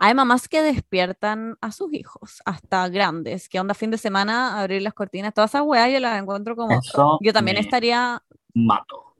Hay 0.00 0.14
mamás 0.14 0.48
que 0.48 0.62
despiertan 0.62 1.56
a 1.60 1.72
sus 1.72 1.92
hijos, 1.92 2.40
hasta 2.44 2.88
grandes, 2.88 3.48
que 3.48 3.58
onda 3.58 3.74
fin 3.74 3.90
de 3.90 3.98
semana, 3.98 4.60
abrir 4.60 4.80
las 4.80 4.94
cortinas, 4.94 5.34
todas 5.34 5.50
esas 5.50 5.62
weas 5.62 5.92
yo 5.92 5.98
las 5.98 6.22
encuentro 6.22 6.54
como, 6.54 6.78
eso 6.78 7.18
yo 7.20 7.32
también 7.32 7.56
me 7.56 7.62
estaría, 7.62 8.22
mato. 8.54 9.16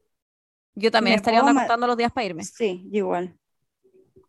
yo 0.76 0.90
también 0.92 1.14
Me 1.14 1.16
estaría 1.16 1.40
onda 1.42 1.52
contando 1.52 1.88
los 1.88 1.96
días 1.96 2.12
para 2.12 2.26
irme. 2.26 2.44
Sí, 2.44 2.88
igual. 2.92 3.36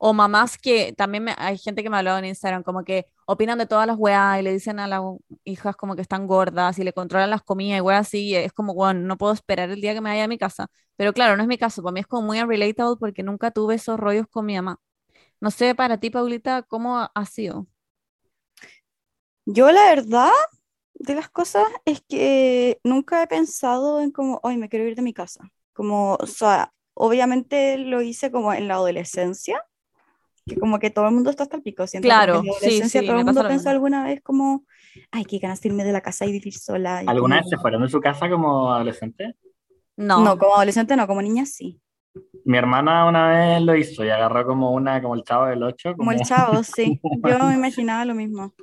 O 0.01 0.13
mamás 0.13 0.57
que 0.57 0.93
también 0.97 1.25
me- 1.25 1.35
hay 1.37 1.57
gente 1.57 1.83
que 1.83 1.89
me 1.89 1.97
ha 1.97 1.99
hablado 1.99 2.19
en 2.19 2.25
Instagram, 2.25 2.63
como 2.63 2.83
que 2.85 3.05
opinan 3.27 3.57
de 3.59 3.65
todas 3.67 3.85
las 3.87 3.97
weas 3.97 4.39
y 4.39 4.43
le 4.43 4.53
dicen 4.53 4.79
a 4.79 4.87
las 4.87 5.01
hijas 5.43 5.75
como 5.75 5.95
que 5.95 6.01
están 6.01 6.25
gordas 6.27 6.79
y 6.79 6.83
le 6.85 6.93
controlan 6.93 7.29
las 7.29 7.43
comidas 7.43 7.79
y 7.79 7.81
weas 7.81 8.07
así. 8.07 8.27
Y 8.29 8.35
es 8.35 8.53
como, 8.53 8.73
bueno, 8.73 9.01
no 9.01 9.17
puedo 9.17 9.33
esperar 9.33 9.69
el 9.69 9.81
día 9.81 9.93
que 9.93 10.01
me 10.01 10.09
vaya 10.09 10.23
a 10.25 10.27
mi 10.29 10.37
casa. 10.37 10.67
Pero 10.95 11.13
claro, 11.13 11.35
no 11.37 11.43
es 11.43 11.49
mi 11.49 11.57
caso. 11.57 11.83
Para 11.83 11.93
mí 11.93 11.99
es 12.01 12.07
como 12.07 12.23
muy 12.27 12.39
unrelatable 12.41 12.97
porque 12.99 13.23
nunca 13.23 13.51
tuve 13.51 13.75
esos 13.75 13.99
rollos 13.99 14.27
con 14.29 14.45
mi 14.45 14.55
mamá. 14.55 14.79
No 15.41 15.51
sé, 15.51 15.75
para 15.75 15.97
ti, 15.99 16.09
Paulita, 16.11 16.63
¿cómo 16.63 16.99
ha- 16.99 17.25
sido? 17.27 17.67
Yo 19.45 19.71
la 19.71 19.85
verdad 19.95 20.31
de 20.95 21.15
las 21.15 21.29
cosas 21.29 21.65
es 21.85 22.01
que 22.07 22.79
nunca 22.83 23.23
he 23.23 23.27
pensado 23.27 24.01
en 24.01 24.11
como, 24.11 24.39
hoy 24.43 24.57
me 24.57 24.69
quiero 24.69 24.85
ir 24.87 24.95
de 24.95 25.01
mi 25.01 25.13
casa. 25.13 25.51
Como, 25.73 26.15
o 26.15 26.27
sea, 26.27 26.73
obviamente 26.93 27.77
lo 27.77 28.01
hice 28.01 28.31
como 28.31 28.53
en 28.53 28.67
la 28.67 28.75
adolescencia, 28.75 29.63
que 30.49 30.57
como 30.59 30.79
que 30.79 30.89
todo 30.89 31.07
el 31.07 31.13
mundo 31.13 31.29
está 31.29 31.43
hasta 31.43 31.57
el 31.57 31.63
pico. 31.63 31.87
Siento 31.87 32.05
que 32.05 32.09
Claro, 32.09 32.33
en 32.33 32.37
la 32.37 32.43
sí, 32.43 32.49
adolescencia 32.49 33.01
sí, 33.01 33.07
todo 33.07 33.19
el 33.19 33.25
mundo 33.25 33.47
pensó 33.47 33.69
alguna 33.69 34.03
vez 34.03 34.21
como, 34.21 34.65
ay, 35.11 35.23
qué 35.25 35.37
ganas 35.39 35.61
de 35.61 35.69
irme 35.69 35.83
de 35.85 35.91
la 35.93 36.01
casa 36.01 36.25
y 36.25 36.31
vivir 36.31 36.53
sola. 36.53 37.03
y 37.03 37.07
¿Alguna 37.07 37.37
como- 37.37 37.45
vez 37.45 37.49
se 37.49 37.57
fueron 37.57 37.81
de 37.83 37.89
su 37.89 38.01
casa 38.01 38.29
como 38.29 38.73
adolescente? 38.73 39.35
No. 39.95 40.23
No, 40.23 40.37
como 40.37 40.55
adolescente 40.55 40.95
no, 40.95 41.07
como 41.07 41.21
niña 41.21 41.45
sí. 41.45 41.79
Mi 42.43 42.57
hermana 42.57 43.05
una 43.05 43.29
vez 43.29 43.61
lo 43.61 43.75
hizo 43.75 44.03
y 44.03 44.09
agarró 44.09 44.45
como 44.45 44.71
una, 44.73 45.01
como 45.01 45.15
el 45.15 45.23
chavo 45.23 45.45
del 45.45 45.61
8. 45.63 45.95
Como 45.95 46.11
el 46.11 46.21
chavo, 46.21 46.63
sí. 46.63 46.99
Yo 47.23 47.39
me 47.39 47.53
imaginaba 47.53 48.03
lo 48.05 48.15
mismo. 48.15 48.53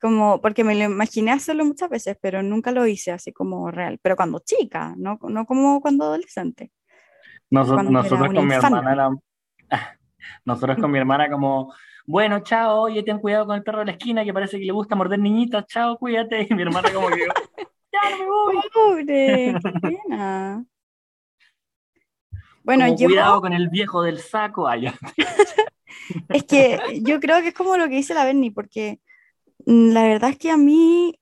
Como, 0.00 0.40
porque 0.40 0.64
me 0.64 0.74
lo 0.74 0.84
imaginé 0.84 1.30
hacerlo 1.32 1.64
muchas 1.64 1.90
veces, 1.90 2.16
pero 2.22 2.42
nunca 2.42 2.72
lo 2.72 2.86
hice 2.86 3.10
así 3.12 3.32
como 3.32 3.70
real. 3.70 3.98
Pero 4.00 4.16
cuando 4.16 4.38
chica, 4.38 4.94
no, 4.96 5.18
no 5.28 5.44
como 5.44 5.80
cuando 5.80 6.04
adolescente. 6.04 6.70
Noso- 7.50 7.74
cuando 7.74 7.90
nosotros 7.92 8.20
con 8.32 8.46
mi 8.46 8.54
infante. 8.54 8.66
hermana 8.78 8.92
éramos- 8.92 9.20
Nosotros 10.44 10.78
con 10.78 10.90
mi 10.90 10.98
hermana 10.98 11.30
como, 11.30 11.72
bueno, 12.06 12.40
chao, 12.40 12.82
oye, 12.82 13.02
ten 13.02 13.18
cuidado 13.18 13.46
con 13.46 13.56
el 13.56 13.62
perro 13.62 13.80
de 13.80 13.86
la 13.86 13.92
esquina 13.92 14.24
que 14.24 14.32
parece 14.32 14.58
que 14.58 14.64
le 14.64 14.72
gusta 14.72 14.96
morder 14.96 15.18
niñitas, 15.18 15.66
chao, 15.66 15.96
cuídate. 15.98 16.46
Y 16.48 16.54
mi 16.54 16.62
hermana 16.62 16.92
como 16.92 17.08
que, 17.08 17.26
ya 17.92 18.10
no 18.10 18.18
me 18.18 18.26
voy. 18.26 18.56
Pobre, 18.72 19.54
qué 19.62 19.80
pena. 20.08 20.64
Bueno, 22.62 22.84
Como, 22.86 22.98
yo 22.98 23.06
cuidado 23.06 23.40
con 23.40 23.52
el 23.52 23.68
viejo 23.68 24.02
del 24.02 24.18
saco. 24.18 24.72
Ya. 24.74 24.94
es 26.28 26.44
que 26.44 27.00
yo 27.02 27.20
creo 27.20 27.40
que 27.42 27.48
es 27.48 27.54
como 27.54 27.76
lo 27.76 27.88
que 27.88 27.96
dice 27.96 28.14
la 28.14 28.24
Berni, 28.24 28.50
porque 28.50 29.00
mm, 29.66 29.90
la 29.92 30.02
verdad 30.04 30.30
es 30.30 30.38
que 30.38 30.50
a 30.50 30.56
mí 30.56 31.18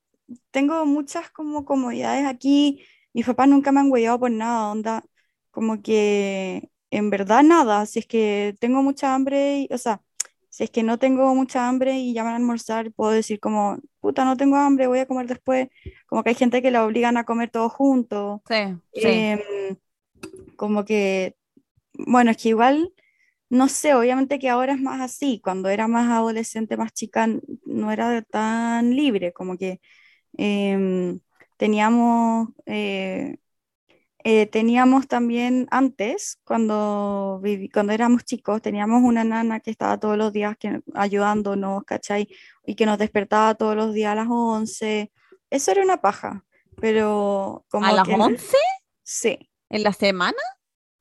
tengo 0.51 0.85
muchas 0.87 1.31
como 1.31 1.65
comodidades 1.65 2.27
aquí. 2.27 2.85
Mis 3.13 3.27
papás 3.27 3.49
nunca 3.49 3.73
me 3.73 3.81
han 3.81 3.91
huellado 3.91 4.21
por 4.21 4.31
nada, 4.31 4.71
onda, 4.71 5.05
como 5.51 5.83
que 5.83 6.71
en 6.91 7.11
verdad 7.11 7.43
nada. 7.43 7.87
Si 7.87 7.99
es 8.01 8.07
que 8.07 8.55
tengo 8.61 8.83
mucha 8.83 9.15
hambre, 9.15 9.61
y- 9.61 9.69
o 9.75 9.79
sea, 9.79 10.03
si 10.51 10.65
es 10.65 10.71
que 10.71 10.83
no 10.83 10.99
tengo 10.99 11.35
mucha 11.35 11.69
hambre 11.69 11.99
y 11.99 12.15
llaman 12.15 12.35
a 12.35 12.37
almorzar, 12.37 12.93
puedo 12.93 13.11
decir 13.13 13.41
como, 13.41 13.79
puta, 14.01 14.25
no 14.25 14.37
tengo 14.37 14.57
hambre, 14.57 14.87
voy 14.87 15.01
a 15.01 15.07
comer 15.07 15.27
después. 15.27 15.69
Como 16.07 16.23
que 16.25 16.31
hay 16.31 16.35
gente 16.37 16.63
que 16.63 16.71
la 16.71 16.85
obligan 16.87 17.17
a 17.17 17.25
comer 17.25 17.51
todos 17.51 17.73
juntos. 17.73 18.41
Sí, 18.47 18.57
sí. 18.95 19.31
Em, 19.33 19.41
como 20.57 20.85
que, 20.85 21.37
bueno, 21.95 22.31
es 22.33 22.37
que 22.39 22.51
igual, 22.51 22.93
no 23.51 23.69
sé, 23.69 23.95
obviamente 23.95 24.39
que 24.39 24.49
ahora 24.51 24.75
es 24.75 24.81
más 24.81 25.01
así, 25.01 25.41
cuando 25.43 25.69
era 25.71 25.89
más 25.89 26.11
adolescente, 26.11 26.77
más 26.77 26.93
chica, 26.95 27.29
no 27.67 27.93
era 27.93 28.23
tan 28.23 28.95
libre, 28.97 29.33
como 29.33 29.57
que 29.59 29.81
em, 30.39 31.21
teníamos, 31.59 32.51
eh, 32.67 33.39
eh, 34.25 34.47
teníamos 34.47 35.07
también 35.07 35.67
antes, 35.71 36.39
cuando, 36.45 37.41
vivi- 37.43 37.71
cuando 37.73 37.93
éramos 37.93 38.25
chicos, 38.25 38.61
teníamos 38.63 39.03
una 39.03 39.25
nana 39.25 39.61
que 39.61 39.71
estaba 39.71 39.99
todos 39.99 40.17
los 40.19 40.33
días 40.33 40.57
que, 40.59 40.81
ayudándonos, 40.95 41.85
¿cachai? 41.85 42.29
Y 42.67 42.75
que 42.75 42.85
nos 42.87 42.99
despertaba 42.99 43.55
todos 43.55 43.77
los 43.77 43.95
días 43.95 44.13
a 44.13 44.17
las 44.17 44.27
11. 44.29 45.13
Eso 45.51 45.71
era 45.71 45.83
una 45.83 46.01
paja, 46.01 46.45
pero 46.81 47.65
como 47.71 47.87
¿A 47.87 47.93
las 47.93 48.07
que... 48.09 48.15
11? 48.15 48.57
Sí. 49.03 49.51
¿En 49.71 49.83
la 49.83 49.93
semana? 49.93 50.37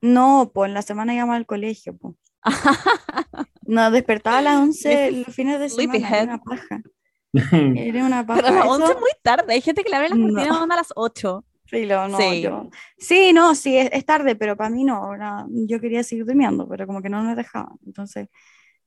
No, 0.01 0.51
pues 0.53 0.69
en 0.69 0.73
la 0.75 0.81
semana 0.83 1.13
íbamos 1.15 1.35
al 1.35 1.45
colegio, 1.45 1.97
pues. 1.97 2.15
Nos 3.63 3.91
despertaba 3.91 4.37
a 4.37 4.41
las 4.41 4.57
11 4.57 5.11
los 5.25 5.35
fines 5.35 5.59
de 5.59 5.69
semana, 5.69 6.07
era 6.09 6.23
una 6.23 6.37
paja. 6.43 6.81
Era 7.75 8.05
una 8.05 8.25
paja. 8.25 8.41
Pero 8.41 8.53
a 8.53 8.59
las 8.59 8.67
11 8.67 8.83
Eso, 8.85 8.93
es 8.93 8.99
muy 8.99 9.09
tarde. 9.21 9.53
Hay 9.53 9.61
gente 9.61 9.83
que 9.83 9.89
le 9.89 9.95
abre 9.97 10.09
las 10.09 10.17
No. 10.17 10.33
cortinas 10.33 10.61
a 10.61 10.75
las 10.75 10.93
8. 10.95 11.45
Filo, 11.67 12.07
no, 12.07 12.17
Sí. 12.19 12.41
yo- 12.41 12.69
Sí, 12.97 13.33
no, 13.33 13.53
sí, 13.55 13.77
es, 13.77 13.89
es 13.91 14.05
tarde, 14.05 14.35
pero 14.35 14.55
para 14.57 14.69
mí 14.69 14.83
no. 14.83 15.13
era- 15.13 15.45
yo 15.49 15.79
quería 15.79 16.03
seguir 16.03 16.25
durmiendo, 16.25 16.67
pero 16.67 16.87
como 16.87 17.01
que 17.01 17.09
no 17.09 17.23
nos 17.23 17.35
dejaban. 17.35 17.77
Entonces, 17.85 18.27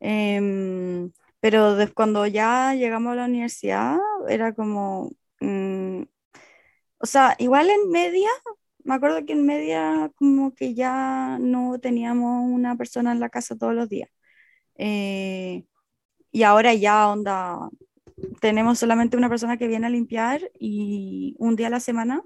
em, 0.00 1.10
pero 1.40 1.76
des- 1.76 1.92
cuando 1.92 2.26
ya 2.26 2.74
llegamos 2.74 3.12
a 3.12 3.16
la 3.16 3.24
universidad, 3.26 3.98
era 4.28 4.52
como, 4.54 5.10
mm, 5.40 6.02
o 6.98 7.06
sea, 7.06 7.34
igual 7.38 7.70
en 7.70 7.90
media, 7.90 8.28
me 8.84 8.94
acuerdo 8.94 9.24
que 9.26 9.32
en 9.34 9.46
media 9.46 10.10
como 10.16 10.54
que 10.54 10.74
ya 10.74 11.38
no 11.40 11.78
teníamos 11.80 12.50
una 12.50 12.76
persona 12.76 13.12
en 13.12 13.20
la 13.20 13.28
casa 13.30 13.56
todos 13.56 13.74
los 13.74 13.88
días. 13.88 14.10
Eh, 14.76 15.64
y 16.32 16.42
ahora 16.44 16.74
ya 16.74 17.08
onda, 17.10 17.68
tenemos 18.40 18.78
solamente 18.78 19.16
una 19.16 19.28
persona 19.28 19.56
que 19.56 19.68
viene 19.68 19.86
a 19.86 19.90
limpiar 19.90 20.50
y 20.58 21.34
un 21.38 21.56
día 21.56 21.68
a 21.68 21.70
la 21.70 21.80
semana. 21.80 22.22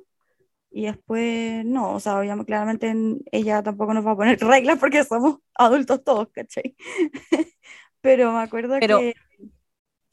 Y 0.76 0.86
después, 0.86 1.64
no, 1.64 1.92
o 1.94 2.00
sea, 2.00 2.18
obviamente, 2.18 2.46
claramente 2.46 2.88
en- 2.88 3.22
ella 3.30 3.62
tampoco 3.62 3.94
nos 3.94 4.04
va 4.04 4.10
a 4.10 4.16
poner 4.16 4.38
reglas 4.40 4.78
porque 4.80 5.04
somos 5.04 5.38
adultos 5.54 6.02
todos, 6.02 6.28
¿cachai? 6.32 6.74
Pero 8.00 8.32
me 8.32 8.40
acuerdo 8.40 8.76
Pero- 8.80 8.98
que 8.98 9.14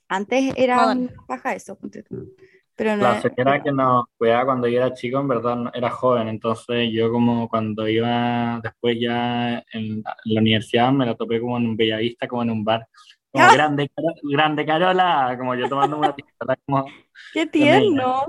antes 0.08 0.54
era 0.56 0.78
Perdón. 0.78 1.10
una 1.14 1.26
paja 1.26 1.56
eso, 1.56 1.76
tú. 1.78 2.36
Pero 2.76 2.96
no 2.96 3.04
La 3.04 3.12
era- 3.20 3.22
señora 3.22 3.64
que 3.64 3.72
nos 3.72 4.06
cuidaba 4.18 4.46
cuando 4.46 4.68
yo 4.68 4.78
era 4.78 4.94
chico, 4.94 5.20
en 5.20 5.28
verdad, 5.30 5.56
no- 5.56 5.72
era 5.74 5.90
joven. 5.90 6.28
Entonces, 6.28 6.90
yo 6.94 7.12
como 7.12 7.50
cuando 7.50 7.88
iba 7.88 8.60
después 8.62 8.98
ya 9.00 9.64
en 9.74 10.04
la 10.26 10.42
universidad, 10.42 10.92
me 10.92 11.08
la 11.08 11.16
topé 11.16 11.40
como 11.42 11.58
en 11.58 11.68
un 11.68 11.76
Bellavista, 11.78 12.28
como 12.28 12.44
en 12.44 12.52
un 12.52 12.64
bar. 12.64 12.88
Como 13.32 13.46
¡Ah! 13.46 13.50
grande, 13.56 13.90
grande 14.24 14.66
Carola, 14.66 15.36
como 15.40 15.56
yo 15.56 15.68
tomando 15.68 15.98
una 15.98 16.16
piscola, 16.16 16.56
como, 16.68 16.86
¡Qué 17.34 17.48
tierno! 17.48 18.26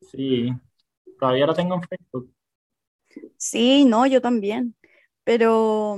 sí, 0.00 0.52
todavía 1.18 1.46
lo 1.46 1.54
tengo 1.54 1.74
en 1.76 1.82
Facebook. 1.82 2.32
Sí, 3.36 3.84
no, 3.84 4.06
yo 4.06 4.20
también. 4.20 4.74
Pero, 5.24 5.96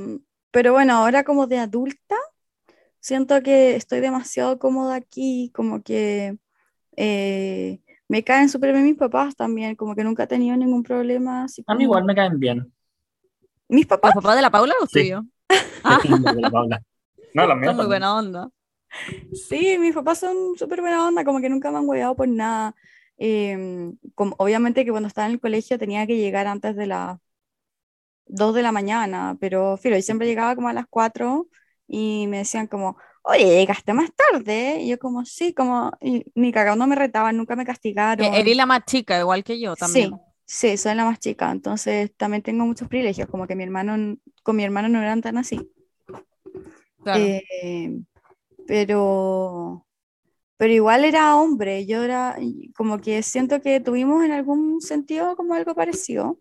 pero 0.51 0.73
bueno, 0.73 0.95
ahora 0.95 1.25
como 1.25 1.47
de 1.47 1.59
adulta, 1.59 2.17
siento 3.01 3.43
que 3.43 3.77
estoy 3.77 4.01
demasiado 4.01 4.59
cómoda 4.59 4.97
aquí, 4.97 5.51
como 5.55 5.83
que 5.83 6.39
eh, 6.97 7.81
me 8.09 8.25
caen 8.25 8.49
súper 8.49 8.73
bien 8.73 8.85
mis 8.85 8.97
papás 8.97 9.37
también, 9.37 9.77
como 9.77 9.95
que 9.95 10.05
nunca 10.05 10.25
he 10.25 10.27
tenido 10.29 10.57
ningún 10.57 10.83
problema. 10.83 11.45
Así 11.45 11.65
A 11.67 11.75
mí 11.75 11.85
igual 11.85 12.05
me 12.05 12.15
caen 12.15 12.39
bien. 12.39 12.73
Mis 13.69 13.87
papás, 13.87 14.15
¿Los 14.15 14.25
papás 14.25 14.37
de 14.37 14.43
la 14.43 14.51
Paula 14.51 14.75
o 14.79 14.83
los 14.83 14.91
Sí. 14.91 15.03
tuyos? 15.03 15.25
Ah, 15.85 16.01
De 16.05 16.43
la 16.43 16.51
Paula. 16.51 16.83
No, 17.35 17.47
los 17.47 17.57
míos 17.57 17.67
son 17.69 17.77
muy 17.77 17.87
buena 17.87 18.17
onda. 18.17 18.51
sí, 19.33 19.79
mis 19.79 19.95
papás 19.95 20.19
son 20.21 20.57
súper 20.57 20.81
buena 20.81 21.07
onda, 21.07 21.25
como 21.25 21.41
que 21.41 21.49
nunca 21.49 21.71
me 21.71 21.79
han 21.79 21.89
hueado 21.89 22.17
por 22.17 22.29
nada. 22.29 22.75
Em, 23.19 23.97
como, 24.15 24.35
obviamente 24.39 24.85
que 24.85 24.91
cuando 24.93 25.09
estaba 25.09 25.27
en 25.27 25.35
el 25.35 25.41
colegio 25.41 25.79
tenía 25.79 26.07
que 26.07 26.17
llegar 26.17 26.47
antes 26.47 26.77
de 26.77 26.87
las 26.87 27.19
2 28.27 28.55
de 28.55 28.63
la 28.63 28.73
mañana, 28.73 29.37
pero 29.41 29.77
filo, 29.77 29.97
y 29.97 30.03
siempre 30.03 30.27
llegaba 30.27 30.55
como 30.55 30.69
a 30.69 30.73
las 30.73 30.87
4 30.89 31.49
y 31.87 32.27
me 32.29 32.39
decían 32.39 32.67
como, 32.67 32.97
oye, 33.23 33.45
llegaste 33.45 33.93
más 33.95 34.11
tarde. 34.15 34.81
Y 34.81 34.89
yo 34.89 34.99
como, 34.99 35.25
sí, 35.25 35.55
como, 35.55 35.93
y 36.01 36.25
ni 36.35 36.53
cagando 36.53 36.87
me 36.87 36.95
retaban, 36.97 37.37
nunca 37.37 37.57
me 37.57 37.65
castigaron. 37.65 38.27
Eh, 38.27 38.41
Eres 38.41 38.57
la 38.57 38.67
más 38.67 38.85
chica, 38.85 39.19
igual 39.19 39.43
que 39.43 39.59
yo 39.59 39.75
también. 39.75 40.11
Sí, 40.47 40.71
sí, 40.71 40.77
soy 40.77 40.95
la 40.95 41.05
más 41.05 41.19
chica, 41.19 41.51
entonces 41.51 42.15
también 42.17 42.43
tengo 42.43 42.65
muchos 42.67 42.89
privilegios, 42.89 43.29
como 43.29 43.47
que 43.47 43.57
mi 43.57 43.65
hermano, 43.65 44.17
con 44.43 44.57
mi 44.57 44.65
hermano 44.65 44.89
no 44.89 45.01
eran 45.01 45.23
tan 45.23 45.39
así. 45.39 45.59
Claro. 47.03 47.25
Eh, 47.25 48.01
pero, 48.67 49.87
pero 50.59 50.73
igual 50.75 51.07
era 51.07 51.37
hombre, 51.37 51.87
yo 51.87 52.03
era 52.05 52.37
como 52.77 53.01
que 53.01 53.23
siento 53.23 53.63
que 53.63 53.81
tuvimos 53.81 54.25
en 54.25 54.33
algún 54.33 54.83
sentido 54.83 55.37
como 55.37 55.55
algo 55.55 55.75
parecido, 55.75 56.41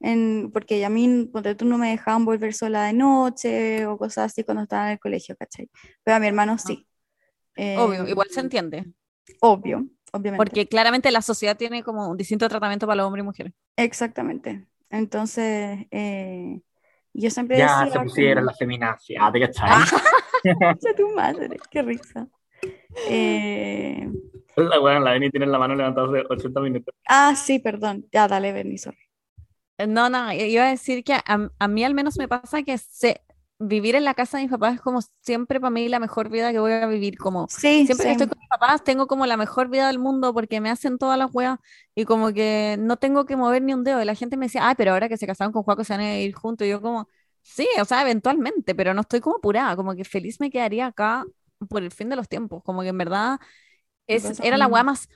en, 0.00 0.50
porque 0.52 0.84
a 0.84 0.90
mí, 0.90 1.30
ponte 1.32 1.54
tú, 1.54 1.64
no 1.64 1.78
me 1.78 1.90
dejaban 1.90 2.24
volver 2.24 2.54
sola 2.54 2.84
de 2.84 2.92
noche 2.92 3.86
o 3.86 3.96
cosas 3.96 4.32
así 4.32 4.44
cuando 4.44 4.64
estaba 4.64 4.86
en 4.86 4.92
el 4.92 5.00
colegio, 5.00 5.36
¿cachai? 5.36 5.70
Pero 6.04 6.16
a 6.16 6.20
mi 6.20 6.26
hermano 6.26 6.58
sí. 6.58 6.86
Obvio, 7.56 8.06
Eh, 8.06 8.10
igual 8.10 8.28
se 8.30 8.40
entiende. 8.40 8.86
Obvio, 9.40 9.86
obviamente. 10.12 10.44
Porque 10.44 10.66
claramente 10.66 11.10
la 11.10 11.22
sociedad 11.22 11.56
tiene 11.56 11.82
como 11.82 12.08
un 12.08 12.16
distinto 12.16 12.48
tratamiento 12.48 12.86
para 12.86 12.96
los 12.96 13.06
hombres 13.06 13.22
y 13.22 13.26
mujeres. 13.26 13.52
Exactamente. 13.76 14.66
Entonces, 14.90 15.86
eh, 15.90 16.60
yo 17.14 17.30
siempre 17.30 17.58
Ya 17.58 17.68
se 17.68 17.84
decía 17.86 18.02
pusieron 18.02 18.44
como, 18.44 18.52
la 18.52 18.56
feminacia, 18.56 19.30
¿te 19.32 19.40
cachai? 19.40 19.70
"Concha 20.58 20.94
tu 20.96 21.08
madre, 21.14 21.60
qué 21.70 21.82
risa. 21.82 22.28
Eh, 23.04 24.06
La 24.56 24.78
buena, 24.78 25.00
la 25.00 25.12
Beni 25.12 25.30
tiene 25.30 25.46
la 25.46 25.58
mano 25.58 25.74
levantada 25.74 26.06
hace 26.08 26.24
80 26.30 26.60
minutos. 26.60 26.94
ah, 27.08 27.34
sí, 27.36 27.58
perdón. 27.60 28.08
Ya, 28.12 28.26
dale, 28.28 28.52
Bernie, 28.52 28.78
sorry. 28.78 28.98
Eh, 29.78 29.86
No, 29.86 30.08
no, 30.10 30.32
i- 30.32 30.42
iba 30.52 30.64
a 30.66 30.68
decir 30.70 31.04
que 31.04 31.14
a, 31.14 31.22
a 31.58 31.68
mí 31.68 31.84
al 31.84 31.94
menos 31.94 32.16
me 32.18 32.28
pasa 32.28 32.62
que 32.62 32.78
se, 32.78 33.22
vivir 33.58 33.94
en 33.94 34.04
la 34.04 34.14
casa 34.14 34.36
de 34.38 34.44
mis 34.44 34.50
papás 34.52 34.74
es 34.74 34.80
como 34.80 35.00
siempre 35.22 35.60
para 35.60 35.70
mí 35.70 35.88
la 35.88 35.98
mejor 36.00 36.28
vida 36.30 36.52
que 36.52 36.58
voy 36.58 36.72
a 36.72 36.86
vivir. 36.86 37.16
Como 37.18 37.50
Sí, 37.58 37.86
siempre 37.86 38.06
que 38.06 38.12
same. 38.12 38.12
estoy 38.12 38.26
con 38.28 38.38
mis 38.38 38.48
papás 38.48 38.84
tengo 38.84 39.06
como 39.06 39.26
la 39.26 39.36
mejor 39.36 39.68
vida 39.68 39.86
del 39.86 39.98
mundo 39.98 40.34
porque 40.34 40.60
me 40.60 40.70
hacen 40.70 40.98
todas 40.98 41.18
las 41.18 41.30
weas 41.34 41.58
y 41.94 42.04
como 42.04 42.32
que 42.32 42.76
no 42.80 42.96
tengo 42.98 43.24
que 43.26 43.36
mover 43.36 43.62
ni 43.62 43.74
un 43.74 43.84
dedo. 43.84 44.00
Y 44.02 44.04
la 44.04 44.14
gente 44.14 44.36
me 44.36 44.46
decía, 44.46 44.68
ay, 44.68 44.74
pero 44.76 44.92
ahora 44.92 45.08
que 45.08 45.16
se 45.16 45.26
casaron 45.26 45.52
con 45.52 45.62
Juaco 45.62 45.84
se 45.84 45.92
van 45.94 46.00
a 46.02 46.18
ir 46.20 46.34
juntos. 46.34 46.66
Y 46.66 46.70
yo 46.70 46.80
como, 46.82 47.08
sí, 47.42 47.66
o 47.80 47.84
sea, 47.84 48.02
eventualmente, 48.02 48.74
pero 48.74 48.94
no 48.94 49.00
estoy 49.02 49.20
como 49.20 49.36
apurada, 49.36 49.76
como 49.76 49.94
que 49.94 50.04
feliz 50.04 50.40
me 50.40 50.50
quedaría 50.50 50.86
acá 50.86 51.24
por 51.66 51.82
el 51.82 51.90
fin 51.90 52.08
de 52.08 52.16
los 52.16 52.28
tiempos. 52.28 52.62
Como 52.64 52.82
que 52.82 52.88
en 52.88 52.98
verdad 52.98 53.38
es, 54.06 54.40
era 54.40 54.56
la 54.56 54.68
mismo. 54.68 54.84
más 54.84 55.08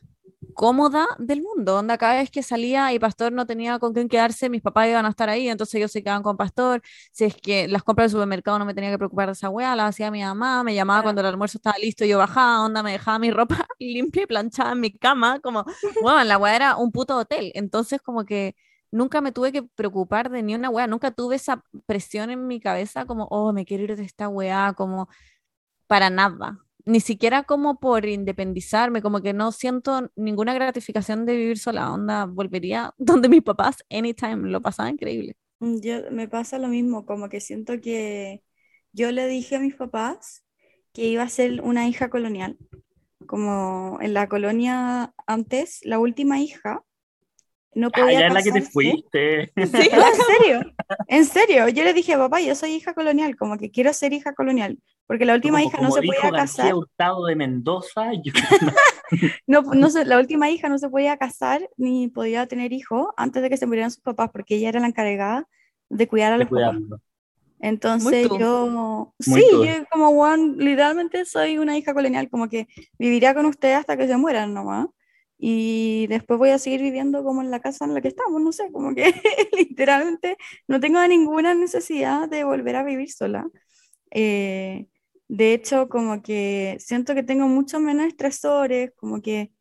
cómoda 0.54 1.06
del 1.18 1.42
mundo. 1.42 1.76
Onda, 1.78 1.98
cada 1.98 2.14
vez 2.14 2.30
que 2.30 2.42
salía 2.42 2.92
y 2.92 2.98
Pastor 2.98 3.32
no 3.32 3.46
tenía 3.46 3.78
con 3.78 3.92
quién 3.92 4.08
quedarse, 4.08 4.48
mis 4.48 4.62
papás 4.62 4.88
iban 4.88 5.06
a 5.06 5.10
estar 5.10 5.28
ahí, 5.28 5.48
entonces 5.48 5.74
ellos 5.76 5.92
se 5.92 6.02
quedaban 6.02 6.22
con 6.22 6.36
Pastor. 6.36 6.82
Si 7.12 7.24
es 7.24 7.36
que 7.36 7.68
las 7.68 7.82
compras 7.82 8.06
del 8.06 8.18
supermercado 8.18 8.58
no 8.58 8.64
me 8.64 8.74
tenía 8.74 8.90
que 8.90 8.98
preocupar 8.98 9.26
de 9.28 9.32
esa 9.32 9.50
weá, 9.50 9.76
las 9.76 9.90
hacía 9.90 10.10
mi 10.10 10.22
mamá, 10.22 10.62
me 10.64 10.74
llamaba 10.74 11.02
cuando 11.02 11.20
el 11.20 11.26
almuerzo 11.28 11.58
estaba 11.58 11.76
listo, 11.78 12.04
yo 12.04 12.18
bajaba, 12.18 12.64
onda, 12.64 12.82
me 12.82 12.92
dejaba 12.92 13.18
mi 13.18 13.30
ropa 13.30 13.66
limpia 13.78 14.22
y 14.22 14.26
planchada 14.26 14.72
en 14.72 14.80
mi 14.80 14.92
cama, 14.96 15.40
como, 15.40 15.64
bueno, 16.02 16.24
la 16.24 16.38
weá 16.38 16.56
era 16.56 16.76
un 16.76 16.92
puto 16.92 17.16
hotel. 17.16 17.52
Entonces, 17.54 18.00
como 18.02 18.24
que 18.24 18.54
nunca 18.90 19.20
me 19.20 19.32
tuve 19.32 19.52
que 19.52 19.62
preocupar 19.62 20.30
de 20.30 20.42
ni 20.42 20.54
una 20.54 20.70
weá, 20.70 20.86
nunca 20.86 21.10
tuve 21.10 21.36
esa 21.36 21.62
presión 21.86 22.30
en 22.30 22.46
mi 22.46 22.60
cabeza 22.60 23.04
como, 23.06 23.26
oh, 23.30 23.52
me 23.52 23.64
quiero 23.64 23.84
ir 23.84 23.96
de 23.96 24.04
esta 24.04 24.28
weá, 24.28 24.72
como 24.74 25.08
para 25.86 26.10
nada. 26.10 26.60
Ni 26.84 27.00
siquiera 27.00 27.42
como 27.44 27.80
por 27.80 28.06
independizarme, 28.06 29.02
como 29.02 29.20
que 29.22 29.32
no 29.32 29.52
siento 29.52 30.10
ninguna 30.16 30.54
gratificación 30.54 31.26
de 31.26 31.36
vivir 31.36 31.58
sola. 31.58 31.92
Onda, 31.92 32.26
volvería 32.26 32.94
donde 32.98 33.28
mis 33.28 33.42
papás 33.42 33.78
anytime, 33.90 34.50
lo 34.50 34.60
pasaba 34.62 34.90
increíble. 34.90 35.36
Mm, 35.60 35.80
Yo, 35.80 36.10
me 36.10 36.28
pasa 36.28 36.58
lo 36.58 36.68
mismo, 36.68 37.06
como 37.06 37.28
que 37.28 37.40
siento 37.40 37.80
que 37.80 38.42
yo 38.92 39.10
le 39.12 39.26
dije 39.26 39.56
a 39.56 39.60
mis 39.60 39.74
papás 39.74 40.44
que 40.92 41.04
iba 41.06 41.22
a 41.22 41.28
ser 41.28 41.60
una 41.62 41.88
hija 41.88 42.10
colonial. 42.10 42.58
Como 43.26 43.98
en 44.02 44.14
la 44.14 44.28
colonia 44.28 45.14
antes, 45.26 45.80
la 45.84 45.98
última 45.98 46.40
hija 46.40 46.84
no 47.74 47.92
Ah, 47.92 47.92
podía 47.94 48.12
ya 48.12 48.26
es 48.28 48.32
la 48.32 48.42
que 48.42 48.52
te 48.52 48.62
casarse. 48.62 48.70
fuiste. 48.72 49.52
No, 49.92 50.06
en 50.08 50.16
serio, 50.16 50.74
en 51.08 51.24
serio. 51.26 51.68
Yo 51.68 51.84
le 51.84 51.94
dije, 51.94 52.16
papá, 52.16 52.40
yo 52.40 52.54
soy 52.54 52.72
hija 52.74 52.94
colonial, 52.94 53.36
como 53.36 53.58
que 53.58 53.70
quiero 53.70 53.92
ser 53.92 54.12
hija 54.12 54.34
colonial, 54.34 54.78
porque 55.06 55.24
la 55.24 55.34
última 55.34 55.58
Como- 55.58 55.68
hija 55.68 55.76
como 55.78 55.88
no 55.88 55.94
se 55.94 56.00
dijo 56.00 56.14
podía 56.16 56.30
García 56.30 56.64
casar. 56.64 56.74
Hurtado 56.74 57.26
de 57.26 57.36
Mendoza, 57.36 58.12
yo- 58.14 58.32
No, 59.46 59.62
no 59.62 59.90
se- 59.90 60.04
la 60.04 60.18
última 60.18 60.50
hija 60.50 60.68
no 60.68 60.78
se 60.78 60.88
podía 60.88 61.16
casar 61.16 61.68
ni 61.76 62.08
podía 62.08 62.46
tener 62.46 62.72
hijos 62.72 63.08
antes 63.16 63.42
de 63.42 63.50
que 63.50 63.56
se 63.56 63.66
murieran 63.66 63.90
sus 63.90 64.02
papás, 64.02 64.30
porque 64.32 64.56
ella 64.56 64.68
era 64.70 64.80
la 64.80 64.88
encargada 64.88 65.46
de 65.88 66.08
cuidar 66.08 66.32
a 66.32 66.38
los 66.38 66.48
papás. 66.48 66.76
Entonces 67.58 68.28
yo, 68.38 69.14
Muy 69.26 69.40
sí, 69.40 69.46
tú. 69.50 69.64
yo 69.64 69.72
como 69.90 70.10
Juan, 70.10 70.56
literalmente 70.58 71.24
soy 71.24 71.56
una 71.58 71.76
hija 71.78 71.94
colonial, 71.94 72.28
como 72.28 72.48
que 72.48 72.68
viviría 72.98 73.34
con 73.34 73.46
ustedes 73.46 73.76
hasta 73.78 73.96
que 73.96 74.06
se 74.06 74.16
mueran 74.16 74.52
nomás. 74.52 74.88
Y 75.38 76.06
después 76.08 76.38
voy 76.38 76.50
a 76.50 76.58
seguir 76.58 76.80
viviendo 76.82 77.22
como 77.22 77.42
en 77.42 77.50
la 77.50 77.60
casa 77.60 77.84
en 77.84 77.94
la 77.94 78.00
que 78.00 78.08
estamos, 78.08 78.40
no 78.42 78.52
sé, 78.52 78.70
como 78.72 78.94
que 78.94 79.04
literalmente 79.56 80.36
no 80.66 80.80
tengo 80.80 81.06
ninguna 81.06 81.54
necesidad 81.54 82.28
de 82.28 82.44
volver 82.44 82.76
a 82.76 82.82
vivir 82.82 83.10
sola. 83.10 83.46
Eh, 84.10 84.86
de 85.28 85.54
hecho, 85.54 85.88
como 85.88 86.22
que 86.22 86.76
siento 86.80 87.14
que 87.14 87.22
tengo 87.22 87.48
mucho 87.48 87.80
menos 87.80 88.06
estresores, 88.06 88.92
como 88.96 89.22
que, 89.22 89.52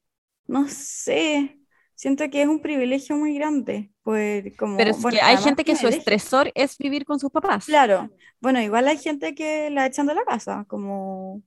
no 0.47 0.67
sé, 0.69 1.59
siento 1.95 2.29
que 2.29 2.43
es 2.43 2.47
un 2.47 2.61
privilegio 2.61 3.17
muy 3.17 3.35
grande. 3.35 3.91
Pues, 4.03 4.53
como, 4.57 4.75
Pero 4.75 4.91
es 4.91 4.97
bueno, 5.01 5.19
que 5.19 5.21
hay 5.21 5.37
gente 5.37 5.63
que 5.65 5.75
su 5.75 5.87
privilegio. 5.87 5.87
estresor 5.87 6.51
es 6.55 6.77
vivir 6.77 7.05
con 7.05 7.19
sus 7.19 7.31
papás. 7.31 7.65
Claro, 7.65 8.11
bueno, 8.41 8.61
igual 8.61 8.87
hay 8.87 8.97
gente 8.99 9.33
que 9.33 9.69
la 9.71 9.87
echan 9.87 10.05
de 10.05 10.13
la 10.13 10.23
casa, 10.23 10.65
como, 10.67 11.41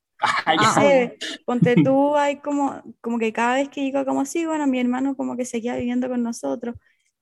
no 0.54 0.54
Ah, 0.54 0.54
ya. 0.60 0.66
sé, 0.66 1.18
ponte 1.44 1.76
tú, 1.78 2.16
hay 2.16 2.40
como, 2.40 2.82
como 3.00 3.18
que 3.18 3.32
cada 3.32 3.54
vez 3.56 3.68
que 3.68 3.82
digo 3.82 4.04
como 4.04 4.24
sí, 4.24 4.46
bueno, 4.46 4.66
mi 4.66 4.80
hermano 4.80 5.16
como 5.16 5.36
que 5.36 5.44
seguía 5.44 5.76
viviendo 5.76 6.08
con 6.08 6.22
nosotros, 6.24 6.76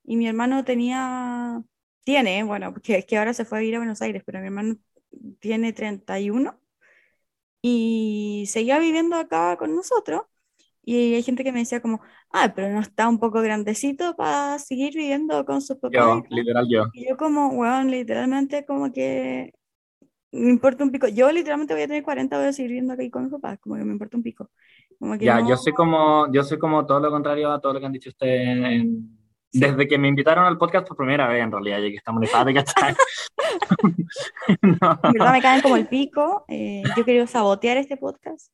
y 0.05 0.17
mi 0.17 0.29
hermano 0.29 0.65
tenía, 0.65 1.63
tiene, 2.05 2.43
bueno, 2.45 2.75
es 2.85 3.07
que 3.07 3.19
ahora 3.19 3.35
se 3.35 3.45
fue 3.45 3.59
a 3.59 3.61
vivir 3.63 3.77
a 3.77 3.79
Buenos 3.81 4.03
Aires, 4.03 4.23
pero 4.27 4.41
mi 4.41 4.47
hermano 4.47 4.77
tiene 5.41 5.73
31, 5.75 6.61
y 7.69 8.47
seguía 8.49 8.79
viviendo 8.79 9.17
acá 9.17 9.57
con 9.59 9.75
nosotros, 9.77 10.23
y 10.85 11.15
hay 11.15 11.23
gente 11.23 11.45
que 11.45 11.53
me 11.53 11.61
decía 11.61 11.83
como, 11.83 12.01
ah, 12.33 12.53
pero 12.55 12.71
no 12.73 12.81
está 12.81 13.09
un 13.09 13.19
poco 13.21 13.41
grandecito 13.43 14.17
para 14.17 14.59
seguir 14.61 14.95
viviendo 14.95 15.45
con 15.47 15.63
sus 15.63 15.79
papás. 15.79 15.93
Yo, 15.93 16.21
acá?". 16.21 16.29
literal 16.31 16.67
yo. 16.69 16.85
Y 16.93 17.09
yo 17.09 17.17
como, 17.17 17.49
weón, 17.51 17.91
literalmente 17.91 18.65
como 18.67 18.93
que 18.93 19.53
me 20.33 20.51
importa 20.51 20.85
un 20.85 20.91
pico. 20.93 21.09
Yo 21.09 21.31
literalmente 21.33 21.75
voy 21.75 21.83
a 21.85 21.89
tener 21.89 22.03
40, 22.05 22.39
voy 22.39 22.49
a 22.49 22.53
seguir 22.53 22.71
viviendo 22.71 22.95
aquí 22.95 23.11
con 23.11 23.25
mis 23.25 23.33
papás, 23.33 23.59
como 23.61 23.77
que 23.77 23.85
me 23.85 23.93
importa 23.93 24.17
un 24.17 24.23
pico. 24.23 24.51
Como 24.99 25.19
que 25.19 25.27
Ya, 25.27 25.35
no- 25.35 25.47
yo 25.49 25.57
soy 25.57 25.73
como, 25.73 26.31
yo 26.33 26.43
soy 26.45 26.59
como 26.59 26.87
todo 26.87 27.01
lo 27.01 27.11
contrario 27.11 27.51
a 27.51 27.61
todo 27.61 27.73
lo 27.75 27.81
que 27.81 27.87
han 27.87 27.93
dicho 27.93 28.11
ustedes 28.11 28.49
en- 28.49 29.16
desde 29.59 29.89
que 29.89 29.99
me 29.99 30.09
invitaron 30.09 30.45
al 30.45 30.59
podcast 30.59 30.87
por 30.87 30.97
primera 30.97 31.29
vez, 31.29 31.43
en 31.43 31.53
realidad, 31.53 31.79
ya 31.79 31.89
que 31.89 31.97
estamos 31.97 32.23
en 32.23 32.55
¿cachai? 32.55 32.95
No, 34.63 34.99
verdad 35.03 35.33
me 35.33 35.43
caen 35.43 35.63
como 35.63 35.77
el 35.77 35.87
pico. 35.87 36.45
eh, 36.49 36.83
yo 36.97 37.05
quiero 37.05 37.27
sabotear 37.27 37.77
este 37.77 37.97
podcast. 37.97 38.53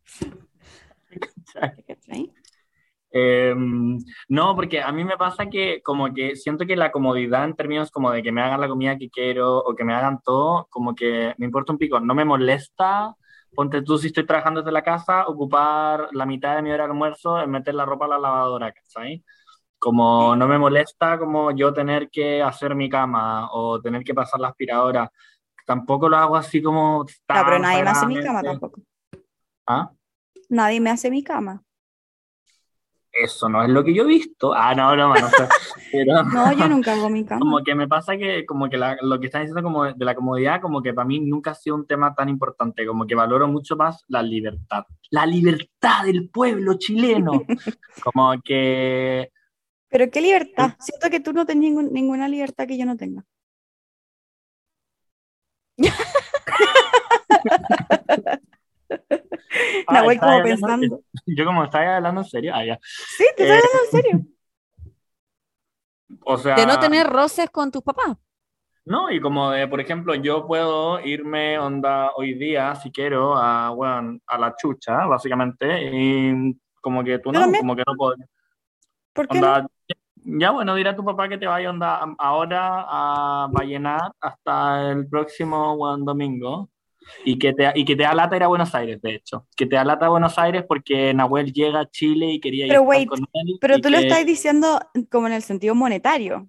Eh, 3.14 3.54
no, 4.28 4.56
porque 4.56 4.80
a 4.80 4.90
mí 4.90 5.04
me 5.04 5.18
pasa 5.18 5.46
que 5.46 5.82
como 5.82 6.12
que 6.14 6.34
siento 6.34 6.66
que 6.66 6.76
la 6.76 6.90
comodidad 6.90 7.44
en 7.44 7.54
términos 7.54 7.90
como 7.90 8.10
de 8.10 8.22
que 8.22 8.32
me 8.32 8.40
hagan 8.40 8.60
la 8.60 8.68
comida 8.68 8.96
que 8.96 9.10
quiero 9.10 9.58
o 9.58 9.74
que 9.74 9.84
me 9.84 9.92
hagan 9.92 10.20
todo, 10.24 10.66
como 10.70 10.94
que 10.94 11.34
me 11.36 11.44
importa 11.44 11.72
un 11.72 11.78
pico, 11.78 12.00
no 12.00 12.14
me 12.14 12.24
molesta, 12.24 13.14
ponte 13.54 13.82
tú 13.82 13.98
si 13.98 14.06
estoy 14.06 14.24
trabajando 14.24 14.62
desde 14.62 14.72
la 14.72 14.82
casa, 14.82 15.26
ocupar 15.28 16.08
la 16.12 16.24
mitad 16.24 16.56
de 16.56 16.62
mi 16.62 16.70
hora 16.70 16.84
de 16.84 16.90
almuerzo 16.90 17.40
en 17.40 17.50
meter 17.50 17.74
la 17.74 17.84
ropa 17.84 18.06
a 18.06 18.08
la 18.08 18.18
lavadora, 18.18 18.72
¿cachai? 18.72 19.22
Como 19.82 20.36
no 20.36 20.46
me 20.46 20.58
molesta 20.58 21.18
como 21.18 21.50
yo 21.50 21.72
tener 21.74 22.08
que 22.08 22.40
hacer 22.40 22.76
mi 22.76 22.88
cama 22.88 23.48
o 23.50 23.80
tener 23.80 24.04
que 24.04 24.14
pasar 24.14 24.38
la 24.38 24.46
aspiradora, 24.50 25.10
tampoco 25.66 26.08
lo 26.08 26.16
hago 26.16 26.36
así 26.36 26.62
como... 26.62 26.98
No, 27.00 27.04
pero 27.26 27.50
tan 27.50 27.62
nadie 27.62 27.82
me 27.82 27.90
hace 27.90 28.06
mi 28.06 28.22
cama 28.22 28.42
tampoco. 28.44 28.80
¿Ah? 29.66 29.90
Nadie 30.50 30.80
me 30.80 30.90
hace 30.90 31.10
mi 31.10 31.24
cama. 31.24 31.64
Eso 33.10 33.48
no 33.48 33.60
es 33.64 33.70
lo 33.70 33.82
que 33.82 33.92
yo 33.92 34.04
he 34.04 34.06
visto. 34.06 34.54
Ah, 34.54 34.72
no, 34.72 34.94
no, 34.94 35.12
no. 35.14 35.26
Pero... 35.90 36.22
No, 36.32 36.52
yo 36.52 36.68
nunca 36.68 36.92
hago 36.92 37.10
mi 37.10 37.24
cama. 37.26 37.40
Como 37.40 37.58
que 37.64 37.74
me 37.74 37.88
pasa 37.88 38.16
que, 38.16 38.46
como 38.46 38.70
que 38.70 38.78
la- 38.78 38.98
lo 39.02 39.18
que 39.18 39.26
están 39.26 39.42
diciendo 39.42 39.64
como 39.64 39.82
de 39.82 40.04
la 40.04 40.14
comodidad, 40.14 40.60
como 40.60 40.80
que 40.80 40.94
para 40.94 41.08
mí 41.08 41.18
nunca 41.18 41.50
ha 41.50 41.54
sido 41.56 41.74
un 41.74 41.88
tema 41.88 42.14
tan 42.14 42.28
importante, 42.28 42.86
como 42.86 43.04
que 43.04 43.16
valoro 43.16 43.48
mucho 43.48 43.74
más 43.74 44.04
la 44.06 44.22
libertad. 44.22 44.84
La 45.10 45.26
libertad 45.26 46.04
del 46.04 46.30
pueblo 46.30 46.74
chileno. 46.78 47.32
Como 48.04 48.32
que, 48.44 49.30
Pero 49.92 50.10
qué 50.10 50.22
libertad. 50.22 50.74
Siento 50.80 51.10
que 51.10 51.20
tú 51.20 51.34
no 51.34 51.44
tienes 51.44 51.62
ningún- 51.62 51.92
ninguna 51.92 52.26
libertad 52.26 52.66
que 52.66 52.78
yo 52.78 52.86
no 52.86 52.96
tenga. 52.96 53.22
Ah, 59.86 60.00
¿estás 60.00 60.18
como 60.18 60.32
hablando- 60.32 60.44
pensando. 60.44 61.00
yo 61.26 61.44
como 61.44 61.64
estaba 61.64 61.96
hablando 61.96 62.20
en 62.22 62.26
serio, 62.26 62.52
ah, 62.54 62.64
ya. 62.64 62.78
Sí, 62.82 63.24
te 63.36 63.42
estoy 63.42 63.46
Eh, 63.46 63.52
hablando 63.52 63.78
en 63.84 63.90
serio. 63.90 64.20
O 66.24 66.38
sea, 66.38 66.54
De 66.54 66.66
no 66.66 66.78
tener 66.78 67.06
roces 67.06 67.50
con 67.50 67.70
tus 67.72 67.82
papás. 67.82 68.16
No, 68.84 69.10
y 69.10 69.20
como 69.20 69.50
de, 69.50 69.66
por 69.66 69.80
ejemplo, 69.80 70.14
yo 70.14 70.46
puedo 70.46 71.00
irme 71.00 71.58
onda 71.58 72.12
hoy 72.16 72.34
día, 72.34 72.74
si 72.76 72.92
quiero, 72.92 73.36
a, 73.36 73.70
bueno, 73.70 74.18
a 74.26 74.38
la 74.38 74.54
chucha, 74.56 75.04
básicamente, 75.06 75.90
y 75.92 76.56
como 76.80 77.02
que 77.02 77.18
tú 77.18 77.32
no, 77.32 77.40
también. 77.40 77.62
como 77.62 77.74
que 77.76 77.82
no 77.86 77.94
puedo. 77.96 78.14
¿Por 79.12 79.26
qué 79.28 79.40
no? 79.40 79.68
Ya 80.24 80.50
bueno, 80.52 80.74
dirá 80.76 80.92
a 80.92 80.96
tu 80.96 81.04
papá 81.04 81.28
que 81.28 81.38
te 81.38 81.46
vaya 81.46 81.70
onda 81.70 81.96
a- 81.96 82.14
ahora 82.18 82.84
a 82.88 83.48
Vallenar 83.52 84.12
hasta 84.20 84.90
el 84.92 85.08
próximo 85.08 85.76
buen 85.76 86.04
domingo 86.04 86.70
y 87.24 87.38
que 87.38 87.52
te 87.52 87.72
y 87.74 87.84
que 87.84 87.96
te 87.96 88.04
da 88.04 88.14
lata 88.14 88.36
ir 88.36 88.44
a 88.44 88.48
Buenos 88.48 88.74
Aires, 88.74 89.00
de 89.02 89.16
hecho, 89.16 89.46
que 89.56 89.66
te 89.66 89.76
da 89.76 89.84
lata 89.84 90.06
a 90.06 90.10
Buenos 90.10 90.38
Aires 90.38 90.64
porque 90.68 91.12
Nahuel 91.14 91.52
llega 91.52 91.80
a 91.80 91.90
Chile 91.90 92.26
y 92.32 92.40
quería 92.40 92.66
ir 92.66 92.72
Pero 92.72 92.82
a 92.82 92.84
estar 92.84 92.88
wait, 92.88 93.08
con 93.08 93.18
él 93.34 93.58
Pero 93.60 93.80
tú 93.80 93.90
lo 93.90 93.98
estás 93.98 94.24
diciendo 94.26 94.80
como 95.10 95.26
en 95.26 95.32
el 95.34 95.42
sentido 95.42 95.74
monetario. 95.74 96.48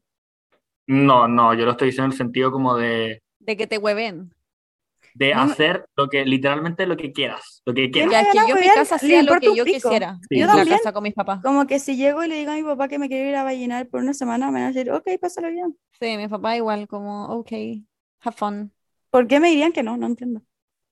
No, 0.87 1.27
no, 1.27 1.53
yo 1.53 1.65
lo 1.65 1.71
estoy 1.71 1.87
diciendo 1.87 2.05
en 2.07 2.11
el 2.11 2.17
sentido 2.17 2.51
como 2.51 2.75
de, 2.75 3.21
De 3.39 3.55
que 3.57 3.67
te 3.67 3.77
hueven. 3.77 4.32
De 5.15 5.33
hacer 5.33 5.85
lo 5.95 6.09
que 6.09 6.25
literalmente 6.25 6.85
lo 6.87 6.97
que 6.97 7.11
quieras, 7.11 7.61
lo 7.65 7.73
que 7.73 7.91
¿Quién 7.91 8.09
quieras. 8.09 8.27
Ya 8.33 8.43
que 8.45 8.49
yo 8.49 8.55
mi 8.55 8.67
casa 8.67 8.95
hacía 8.95 9.23
lo 9.23 9.39
que 9.39 9.55
yo 9.55 9.63
pico. 9.63 9.89
quisiera. 9.89 10.19
Sí. 10.29 10.39
Yo 10.39 10.47
la 10.47 10.55
también. 10.55 10.77
casa 10.77 10.93
con 10.93 11.03
mis 11.03 11.13
papás. 11.13 11.41
Como 11.43 11.67
que 11.67 11.79
si 11.79 11.95
llego 11.95 12.23
y 12.23 12.27
le 12.27 12.35
digo 12.37 12.51
a 12.51 12.55
mi 12.55 12.63
papá 12.63 12.87
que 12.87 12.99
me 12.99 13.07
quiero 13.09 13.29
ir 13.29 13.35
a 13.35 13.43
Vallenar 13.43 13.87
por 13.87 14.01
una 14.01 14.13
semana, 14.13 14.47
me 14.47 14.53
van 14.61 14.63
a 14.63 14.67
decir, 14.71 14.91
ok, 14.91 15.07
pásalo 15.21 15.49
bien. 15.49 15.77
Sí, 15.99 16.17
mi 16.17 16.27
papá 16.27 16.55
igual, 16.57 16.87
como, 16.87 17.25
ok, 17.27 17.51
have 18.21 18.35
fun. 18.35 18.71
¿Por 19.09 19.27
qué 19.27 19.39
me 19.39 19.49
dirían 19.49 19.71
que 19.71 19.83
no? 19.83 19.95
No 19.97 20.07
entiendo. 20.07 20.41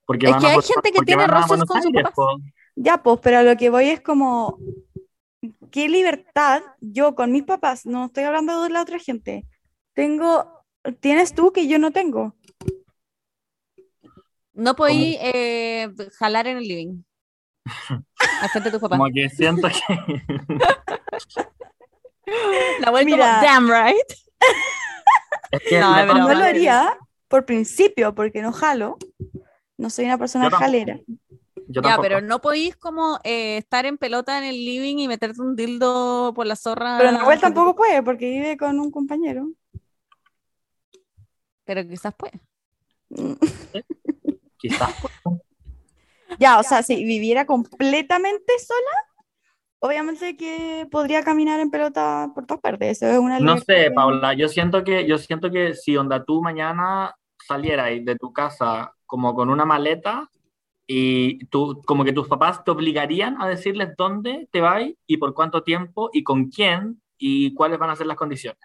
Porque 0.06 0.28
Es 0.28 0.36
que 0.36 0.46
hay 0.48 0.62
gente 0.62 0.92
que 0.92 1.06
tiene 1.06 1.26
roces 1.28 1.64
con 1.64 1.82
sus 1.82 1.92
papás. 1.92 2.14
po. 2.14 2.38
Ya, 2.76 3.02
pues, 3.02 3.20
pero 3.22 3.40
a 3.40 3.44
lo 3.44 3.58
que 3.58 3.70
voy 3.70 3.90
es 3.90 4.02
como, 4.02 4.58
¿qué 5.72 5.90
libertad 5.90 6.62
yo 6.80 7.16
con 7.16 7.32
mis 7.32 7.44
papás? 7.44 7.86
No 7.86 8.06
estoy 8.06 8.24
hablando 8.26 8.62
de 8.64 8.70
la 8.70 8.82
otra 8.82 9.00
gente. 9.00 9.46
Tengo, 9.94 10.64
tienes 11.00 11.34
tú 11.34 11.52
que 11.52 11.68
yo 11.68 11.80
no 11.80 11.92
tengo. 11.92 12.36
No 14.62 14.76
podí 14.76 15.18
eh, 15.20 15.90
jalar 16.20 16.46
en 16.46 16.58
el 16.58 16.68
living. 16.68 17.04
Al 18.42 18.50
frente 18.50 18.70
de 18.70 18.72
tus 18.72 18.80
papás. 18.80 19.00
Como 19.00 19.12
que 19.12 19.28
siento 19.30 19.68
que 19.68 20.22
La 22.80 22.92
vuelta 22.92 23.06
Mira. 23.12 23.40
como, 23.40 23.42
damn 23.42 23.68
right. 23.68 24.12
es 25.52 25.62
que 25.68 25.80
No. 25.80 26.06
No 26.06 26.14
pasa 26.14 26.34
lo 26.36 26.46
haría 26.46 26.98
por 27.28 27.44
principio, 27.46 28.14
porque 28.14 28.44
no 28.44 28.52
jalo. 28.52 29.00
No 29.78 29.90
soy 29.90 30.06
una 30.06 30.20
persona 30.20 30.48
Yo 30.48 30.58
jalera. 30.58 31.00
yo 31.68 31.82
Ya, 31.82 31.98
pero 32.00 32.22
no 32.22 32.40
podís 32.40 32.76
como 32.76 33.20
eh, 33.24 33.58
estar 33.58 33.88
en 33.88 33.98
pelota 33.98 34.38
en 34.38 34.44
el 34.44 34.64
living 34.64 34.98
y 34.98 35.08
meterte 35.08 35.42
un 35.42 35.56
dildo 35.56 36.34
por 36.36 36.46
la 36.46 36.56
zorra. 36.56 37.00
Pero 37.00 37.12
Nahuel 37.12 37.40
tampoco 37.40 37.76
puede, 37.76 38.04
porque 38.04 38.30
vive 38.30 38.58
con 38.58 38.80
un 38.80 38.92
compañero. 38.92 39.50
Pero 41.66 41.88
quizás 41.88 42.14
puede. 42.14 42.40
Mm. 43.10 43.34
Quizás. 44.62 44.96
Ya, 46.40 46.60
o 46.60 46.64
sea, 46.64 46.82
si 46.82 47.04
viviera 47.04 47.46
completamente 47.46 48.54
sola, 48.60 49.26
obviamente 49.80 50.38
que 50.38 50.88
podría 50.90 51.24
caminar 51.24 51.60
en 51.60 51.70
pelota 51.70 52.32
por 52.34 52.46
todas 52.46 52.62
partes. 52.62 52.98
Eso 53.02 53.12
es 53.12 53.20
una 53.20 53.40
No 53.40 53.58
sé, 53.58 53.66
que- 53.66 53.92
Paula, 53.92 54.34
yo 54.34 54.48
siento 54.48 54.84
que, 54.84 55.06
yo 55.06 55.18
siento 55.18 55.52
que 55.52 55.74
si 55.74 55.98
onda 55.98 56.24
tú 56.24 56.42
mañana 56.42 57.14
salieras 57.46 57.90
de 58.06 58.16
tu 58.16 58.32
casa 58.32 58.94
como 59.06 59.36
con 59.36 59.50
una 59.50 59.66
maleta 59.66 60.30
y 60.88 61.46
tú, 61.48 61.82
como 61.86 62.04
que 62.04 62.14
tus 62.14 62.28
papás 62.28 62.64
te 62.64 62.72
obligarían 62.72 63.42
a 63.42 63.48
decirles 63.48 63.90
dónde 63.98 64.48
te 64.52 64.62
vas 64.62 64.84
y 65.06 65.18
por 65.18 65.34
cuánto 65.34 65.64
tiempo 65.64 66.10
y 66.14 66.24
con 66.24 66.50
quién 66.50 67.02
y 67.18 67.54
cuáles 67.54 67.78
van 67.78 67.90
a 67.90 67.96
ser 67.96 68.08
las 68.08 68.18
condiciones. 68.18 68.62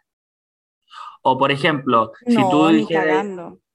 O 1.22 1.36
por 1.36 1.51
ejemplo, 1.51 2.12
si 2.26 2.36
No, 2.36 2.51
tú 2.51 2.68
ni 2.68 2.78
dijeras. 2.78 3.26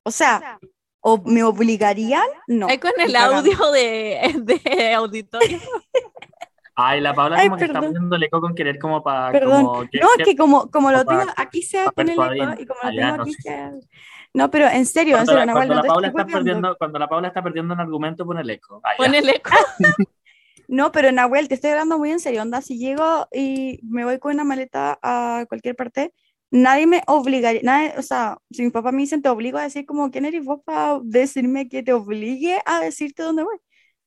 O 0.03 0.11
sea, 0.11 0.59
¿o 1.01 1.21
me 1.25 1.43
obligarían? 1.43 2.23
No. 2.47 2.67
Ahí 2.67 2.77
con 2.77 2.91
el 2.97 3.15
audio 3.15 3.71
de, 3.71 4.33
de 4.63 4.93
auditorio. 4.93 5.59
ay, 6.75 7.01
la 7.01 7.13
Paula 7.13 7.37
Ay, 7.37 7.47
como 7.49 7.57
que 7.57 7.65
está 7.65 7.79
el 8.15 8.23
eco 8.23 8.41
con 8.41 8.55
querer 8.55 8.79
como 8.79 9.03
para, 9.03 9.31
Perdón. 9.31 9.65
como 9.65 9.81
que- 9.89 9.99
No, 9.99 10.07
es 10.17 10.25
que 10.25 10.35
como, 10.35 10.69
como 10.71 10.91
lo 10.91 11.03
para- 11.05 11.19
tengo 11.21 11.33
aquí 11.37 11.61
se 11.61 11.77
para 11.79 11.91
pone 11.91 12.13
el 12.13 12.19
eco 12.41 12.61
y 12.61 12.65
como 12.65 12.79
lo 12.83 12.89
Ah, 12.89 12.91
tengo 12.95 13.17
no 13.17 13.23
aquí 13.23 13.33
sé. 13.33 13.41
se... 13.41 13.71
No, 14.33 14.49
pero 14.49 14.67
en 14.69 14.85
serio, 14.85 15.17
en 15.17 15.25
cuando, 15.25 15.31
serio, 15.33 15.45
la, 15.45 15.51
cuando 15.53 15.75
no 15.75 15.81
la 15.81 15.87
Paula 15.87 16.07
está 16.07 16.25
perdiendo, 16.25 16.75
cuando 16.77 16.99
la 16.99 17.07
Paula 17.09 17.27
está 17.27 17.43
perdiendo 17.43 17.73
un 17.73 17.81
argumento, 17.81 18.25
pone 18.25 18.39
el 18.41 18.49
eco. 18.49 18.79
Ah, 18.83 18.91
ya. 18.97 19.05
Pon 19.05 19.15
el 19.15 19.29
eco. 19.29 19.51
No, 20.67 20.93
pero 20.93 21.11
Nahuel, 21.11 21.49
te 21.49 21.55
estoy 21.55 21.71
hablando 21.71 21.97
muy 21.97 22.11
en 22.11 22.21
serio. 22.21 22.41
Onda, 22.41 22.61
si 22.61 22.77
llego 22.77 23.27
y 23.29 23.81
me 23.83 24.05
voy 24.05 24.19
con 24.19 24.33
una 24.33 24.45
maleta 24.45 24.97
a 25.03 25.43
cualquier 25.49 25.75
parte, 25.75 26.13
nadie 26.51 26.87
me 26.87 27.03
obligaría, 27.07 27.61
nadie, 27.63 27.93
o 27.97 28.01
sea, 28.01 28.37
si 28.51 28.63
mis 28.63 28.71
papás 28.73 28.93
me 28.93 29.01
dicen 29.01 29.21
te 29.21 29.29
obligo 29.29 29.57
a 29.57 29.63
decir 29.63 29.85
como, 29.85 30.11
¿quién 30.11 30.25
eres 30.25 30.45
vos 30.45 30.61
para 30.65 30.99
decirme 31.03 31.69
que 31.69 31.83
te 31.83 31.93
obligue 31.93 32.59
a 32.65 32.81
decirte 32.81 33.23
dónde 33.23 33.43
voy? 33.43 33.57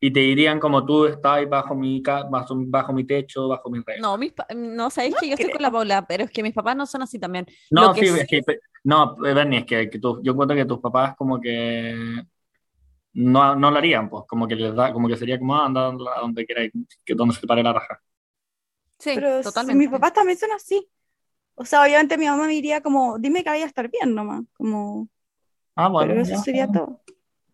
Y 0.01 0.13
te 0.13 0.21
dirían 0.21 0.61
como 0.61 0.85
tú 0.87 1.07
estás 1.07 1.49
bajo 1.49 1.75
mi, 1.75 2.01
bajo, 2.01 2.55
bajo 2.69 2.93
mi 2.93 3.05
techo, 3.05 3.49
bajo 3.49 3.71
mis 3.71 3.85
reglas. 3.85 4.07
No, 4.07 4.19
mis 4.19 4.33
no 4.57 4.91
sabéis 4.91 5.17
que 5.17 5.29
yo 5.29 5.35
estoy 5.35 5.51
con 5.51 5.63
la 5.63 5.71
Paula, 5.71 6.07
pero 6.07 6.25
es 6.25 6.31
que 6.31 6.43
mis 6.43 6.53
papás 6.55 6.77
no 6.77 6.87
son 6.87 7.03
así 7.03 7.19
también. 7.19 7.47
No, 7.71 7.83
Lo 7.83 7.93
que 7.93 8.05
sí, 8.05 8.07
sí- 8.07 8.21
es 8.21 8.27
que, 8.29 8.41
no, 8.85 9.17
Bernie, 9.17 9.61
es 9.61 9.67
que, 9.67 9.91
que 9.91 9.99
tú- 9.99 10.21
yo 10.23 10.33
encuentro 10.33 10.57
que 10.57 10.65
tus 10.67 10.81
papás 10.81 11.17
como 11.17 11.41
que 11.41 12.23
no, 13.15 13.57
no 13.57 13.71
lo 13.71 13.79
harían, 13.79 14.09
pues, 14.11 14.25
como 14.29 14.49
que 14.49 14.57
les 14.57 14.75
da, 14.75 14.93
como 14.93 15.09
que 15.09 15.17
sería 15.17 15.39
como, 15.39 15.57
ah, 15.57 15.67
anda 15.67 15.89
a 15.89 16.21
donde 16.21 16.47
quieras, 16.47 16.69
que 17.05 17.15
donde 17.15 17.35
se 17.35 17.41
te 17.43 17.47
pare 17.47 17.63
la 17.63 17.73
raja. 17.73 18.01
Sí, 18.99 19.15
Pero 19.15 19.43
si 19.43 19.51
totalmente. 19.53 19.75
mis 19.75 19.89
papás 19.91 20.13
también 20.15 20.39
son 20.39 20.51
así. 20.53 20.89
O 21.57 21.65
sea, 21.65 21.83
obviamente 21.83 22.19
mi 22.19 22.27
mamá 22.27 22.47
me 22.47 22.53
diría 22.53 22.81
como, 22.81 23.19
dime 23.19 23.43
que 23.45 23.51
vaya 23.51 23.65
a 23.65 23.69
estar 23.69 23.89
bien 23.91 24.15
nomás, 24.15 24.43
como, 24.57 25.09
Ah, 25.77 25.89
bueno. 25.89 26.09
pero 26.09 26.23
eso 26.23 26.31
ya. 26.33 26.39
sería 26.39 26.67
todo. 26.69 27.01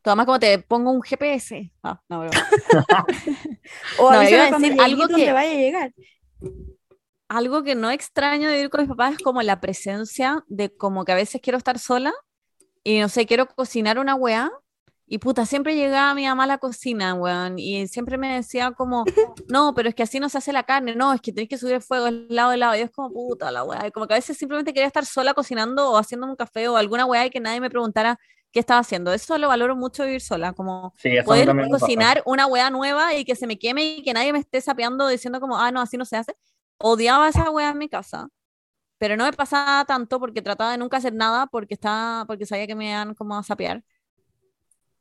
Toma 0.03 0.25
como 0.25 0.39
te 0.41 0.59
pongo 0.59 0.91
un 0.91 1.03
GPS. 1.03 1.71
Ah, 1.83 2.01
no, 2.09 2.21
broma. 2.21 2.31
O 3.99 4.11
No, 4.11 4.19
avísame 4.21 4.31
iba 4.31 4.45
a 4.45 4.59
decir 4.59 4.81
algo 4.81 5.09
que- 5.09 5.33
vaya 5.33 5.51
a 5.51 5.55
llegar. 5.55 5.95
Algo 7.29 7.63
que 7.63 7.75
no 7.77 7.91
extraño 7.91 8.49
de 8.49 8.61
ir 8.61 8.71
con 8.71 8.81
mis 8.81 8.89
papás 8.89 9.13
es 9.15 9.19
como 9.23 9.41
la 9.43 9.61
presencia 9.61 10.43
de 10.49 10.75
como 10.77 11.05
que 11.05 11.13
a 11.13 11.15
veces 11.15 11.41
quiero 11.41 11.59
estar 11.59 11.79
sola 11.79 12.13
y 12.83 12.99
no 12.99 13.09
sé, 13.09 13.25
quiero 13.27 13.47
cocinar 13.47 13.99
una 13.99 14.15
weá 14.17 14.51
y 15.13 15.19
puta, 15.19 15.45
siempre 15.45 15.75
llegaba 15.75 16.15
mi 16.15 16.25
mamá 16.27 16.45
a 16.45 16.47
la 16.47 16.59
cocina, 16.59 17.15
weón, 17.15 17.59
y 17.59 17.89
siempre 17.89 18.17
me 18.17 18.35
decía 18.37 18.71
como, 18.73 19.05
no, 19.49 19.75
pero 19.75 19.89
es 19.89 19.95
que 19.97 20.05
así 20.05 20.21
no 20.21 20.29
se 20.29 20.39
hace 20.39 20.53
la 20.53 20.63
carne, 20.63 20.95
no, 20.95 21.13
es 21.13 21.21
que 21.21 21.33
tenés 21.33 21.49
que 21.49 21.59
subir 21.59 21.75
el 21.75 21.83
fuego 21.83 22.07
al 22.07 22.29
lado 22.29 22.53
del 22.53 22.61
lado, 22.61 22.77
y 22.77 22.81
es 22.81 22.91
como 22.93 23.13
puta 23.13 23.51
la 23.51 23.65
weá, 23.65 23.89
y 23.89 23.91
como 23.91 24.07
que 24.07 24.15
a 24.15 24.19
veces 24.19 24.39
simplemente 24.39 24.73
quería 24.73 24.87
estar 24.87 25.05
sola 25.05 25.35
cocinando 25.35 25.91
o 25.91 25.99
haciendo 25.99 26.27
un 26.29 26.37
café 26.37 26.69
o 26.69 26.77
alguna 26.77 27.07
weá 27.07 27.27
y 27.27 27.31
que 27.31 27.41
nadie 27.41 27.61
me 27.61 27.71
preguntara 27.71 28.19
qué 28.53 28.61
estaba 28.61 28.81
haciendo. 28.81 29.13
Eso 29.13 29.37
lo 29.39 29.49
valoro 29.49 29.77
mucho 29.77 30.05
vivir 30.05 30.21
sola, 30.21 30.53
como 30.53 30.95
Sí, 30.99 31.11
poder 31.25 31.55
me 31.55 31.69
pasa. 31.69 31.87
cocinar 31.87 32.23
una 32.27 32.47
weá 32.47 32.71
nueva 32.71 33.15
y 33.15 33.25
que 33.25 33.35
se 33.37 33.47
me 33.49 33.59
queme 33.59 33.85
y 33.99 34.03
que 34.03 34.13
nadie 34.13 34.33
me 34.33 34.39
esté 34.41 34.61
sapeando 34.61 35.09
diciendo 35.09 35.41
como, 35.41 35.59
ah, 35.59 35.71
no, 35.73 35.81
así 35.81 35.97
no 35.97 36.05
se 36.05 36.17
hace. 36.17 36.35
Odiaba 36.79 37.29
esa 37.29 37.51
weá 37.51 37.71
en 37.71 37.79
mi 37.79 37.89
casa, 37.89 38.29
pero 38.99 39.17
no 39.17 39.25
me 39.25 39.33
pasaba 39.33 39.85
tanto 39.87 40.21
porque 40.21 40.43
trataba 40.43 40.73
de 40.73 40.79
nunca 40.79 40.99
hacer 40.99 41.15
nada 41.15 41.47
porque 41.47 41.75
estaba, 41.75 42.27
porque 42.27 42.47
sabía 42.47 42.67
que 42.67 42.75
me 42.75 42.91
iban 42.91 43.15
como 43.15 43.37
a 43.37 43.43
sapear. 43.43 43.83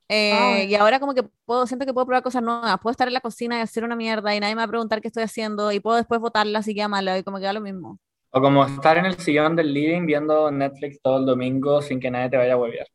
Eh, 0.09 0.65
y 0.67 0.75
ahora 0.75 0.99
como 0.99 1.13
que 1.13 1.23
puedo, 1.45 1.67
siento 1.67 1.85
que 1.85 1.93
puedo 1.93 2.05
probar 2.07 2.23
cosas 2.23 2.41
nuevas, 2.43 2.79
puedo 2.81 2.91
estar 2.91 3.07
en 3.07 3.13
la 3.13 3.21
cocina 3.21 3.57
y 3.59 3.61
hacer 3.61 3.83
una 3.83 3.95
mierda 3.95 4.35
y 4.35 4.39
nadie 4.39 4.55
me 4.55 4.61
va 4.61 4.65
a 4.65 4.67
preguntar 4.67 5.01
qué 5.01 5.07
estoy 5.09 5.23
haciendo 5.23 5.71
y 5.71 5.79
puedo 5.79 5.97
después 5.97 6.19
botarla 6.19 6.63
si 6.63 6.73
queda 6.75 6.87
malo 6.87 7.15
y 7.17 7.23
como 7.23 7.37
que 7.37 7.45
da 7.45 7.53
lo 7.53 7.61
mismo. 7.61 7.99
O 8.31 8.41
como 8.41 8.65
estar 8.65 8.97
en 8.97 9.05
el 9.05 9.17
sillón 9.19 9.55
del 9.55 9.71
living 9.71 10.07
viendo 10.07 10.49
Netflix 10.49 10.99
todo 10.99 11.19
el 11.19 11.27
domingo 11.27 11.79
sin 11.83 11.99
que 11.99 12.09
nadie 12.09 12.31
te 12.31 12.37
vaya 12.37 12.53
a 12.53 12.57
huevear. 12.57 12.87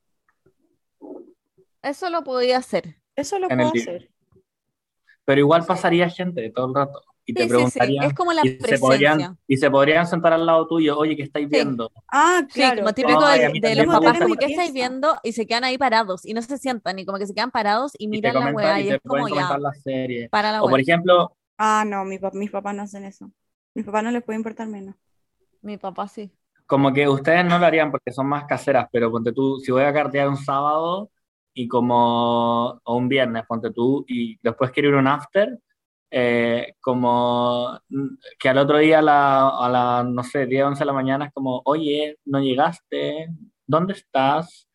Eso 1.83 2.11
lo 2.11 2.25
podía 2.25 2.59
hacer. 2.59 2.97
Eso 3.17 3.39
lo 3.39 3.49
En 3.49 3.57
puedo 3.57 3.71
día. 3.73 3.83
hacer. 3.83 4.11
Pero 5.25 5.41
igual 5.41 5.64
pasaría 5.64 6.09
gente 6.11 6.51
todo 6.51 6.66
el 6.68 6.75
rato 6.75 7.01
y 7.27 7.33
te 7.33 7.43
Sí, 7.45 7.49
sí, 7.49 7.49
sí, 7.49 7.55
preguntarían 7.55 8.05
Es 8.05 8.14
como 8.14 8.33
la 8.35 8.43
y, 8.45 8.49
se 8.51 8.55
presencia. 8.57 8.79
podrían, 8.87 9.39
y 9.49 9.57
se 9.57 9.70
podrían 9.70 10.07
sentar 10.07 10.33
al 10.35 10.45
lado 10.45 10.66
tuyo, 10.68 10.99
oye, 10.99 11.16
¿qué 11.16 11.22
estáis 11.22 11.49
viendo? 11.49 11.91
Ah, 12.12 12.43
Sí, 12.51 12.61
claro. 12.61 12.83
como 12.83 12.93
típico 12.93 13.27
de, 13.27 13.61
de 13.61 13.75
los 13.77 13.87
papás, 13.87 14.18
como 14.20 14.35
que 14.37 14.45
estáis 14.47 14.72
viendo 14.75 15.16
y 15.22 15.33
se 15.33 15.47
quedan 15.47 15.64
ahí 15.64 15.79
parados 15.79 16.27
y 16.27 16.35
no 16.35 16.43
se 16.43 16.59
sientan 16.59 16.99
y 16.99 17.07
como 17.07 17.18
que 17.18 17.27
se 17.27 17.35
quedan 17.35 17.51
parados 17.51 17.93
y 17.99 18.05
Y 18.05 18.09
miran 18.09 18.35
la 18.35 18.41
comentan- 18.41 18.55
weá 18.57 18.81
y 18.81 18.85
y 18.85 18.89
te 18.91 18.95
es 18.97 19.01
como 19.07 19.29
ya, 19.29 19.59
la 19.59 19.72
serie. 19.72 20.29
para 20.29 20.53
la 20.53 20.61
O 20.62 20.64
por 20.66 20.75
weá. 20.75 20.83
ejemplo, 20.83 21.37
Ah, 21.57 21.85
no, 21.87 22.05
mi 22.05 22.18
pap- 22.18 22.35
mis 22.35 22.51
papás 22.51 22.75
no 22.75 22.83
hacen 22.83 23.05
eso. 23.05 23.31
Mis 23.75 23.87
papás 23.87 24.03
no 24.05 24.11
les 24.11 24.22
puede 24.25 24.37
importar 24.39 24.66
menos. 24.68 24.95
Mi 25.62 25.79
papá 25.79 26.07
sí. 26.09 26.31
como 26.66 26.93
que 26.93 27.09
ustedes 27.09 27.45
no 27.45 27.59
lo 27.59 27.64
harían 27.66 27.91
porque 27.91 28.11
son 28.12 28.27
más 28.27 28.45
caseras, 28.45 28.89
pero 28.93 29.11
ponte 29.11 29.33
tú, 29.33 29.59
si 29.61 29.70
voy 29.72 29.83
a 29.85 29.93
cartear 29.93 30.29
un 30.29 30.37
sábado 30.37 31.11
y 31.55 31.69
como, 31.69 32.81
o 32.85 32.97
un 32.97 33.09
viernes, 33.09 33.45
ponte 33.47 33.71
tú, 33.71 34.05
y 34.09 34.37
después 34.43 34.71
quiero 34.73 34.89
ir 34.91 34.95
a 34.97 34.99
un 34.99 35.07
after, 35.07 35.59
eh, 36.11 36.75
como 36.81 37.79
mm, 37.89 38.07
que 38.39 38.49
al 38.49 38.59
otro 38.59 38.79
día 38.79 38.99
a 38.99 39.03
la, 39.03 39.49
a 39.49 39.69
la, 39.69 40.05
no 40.05 40.23
sé, 40.23 40.47
10, 40.47 40.65
11 40.65 40.81
de 40.81 40.85
la 40.87 40.93
mañana 40.93 41.27
es 41.27 41.33
como, 41.33 41.63
oye, 41.65 42.19
no 42.25 42.41
llegaste, 42.41 43.29
¿dónde 43.67 43.95
estás? 43.95 44.69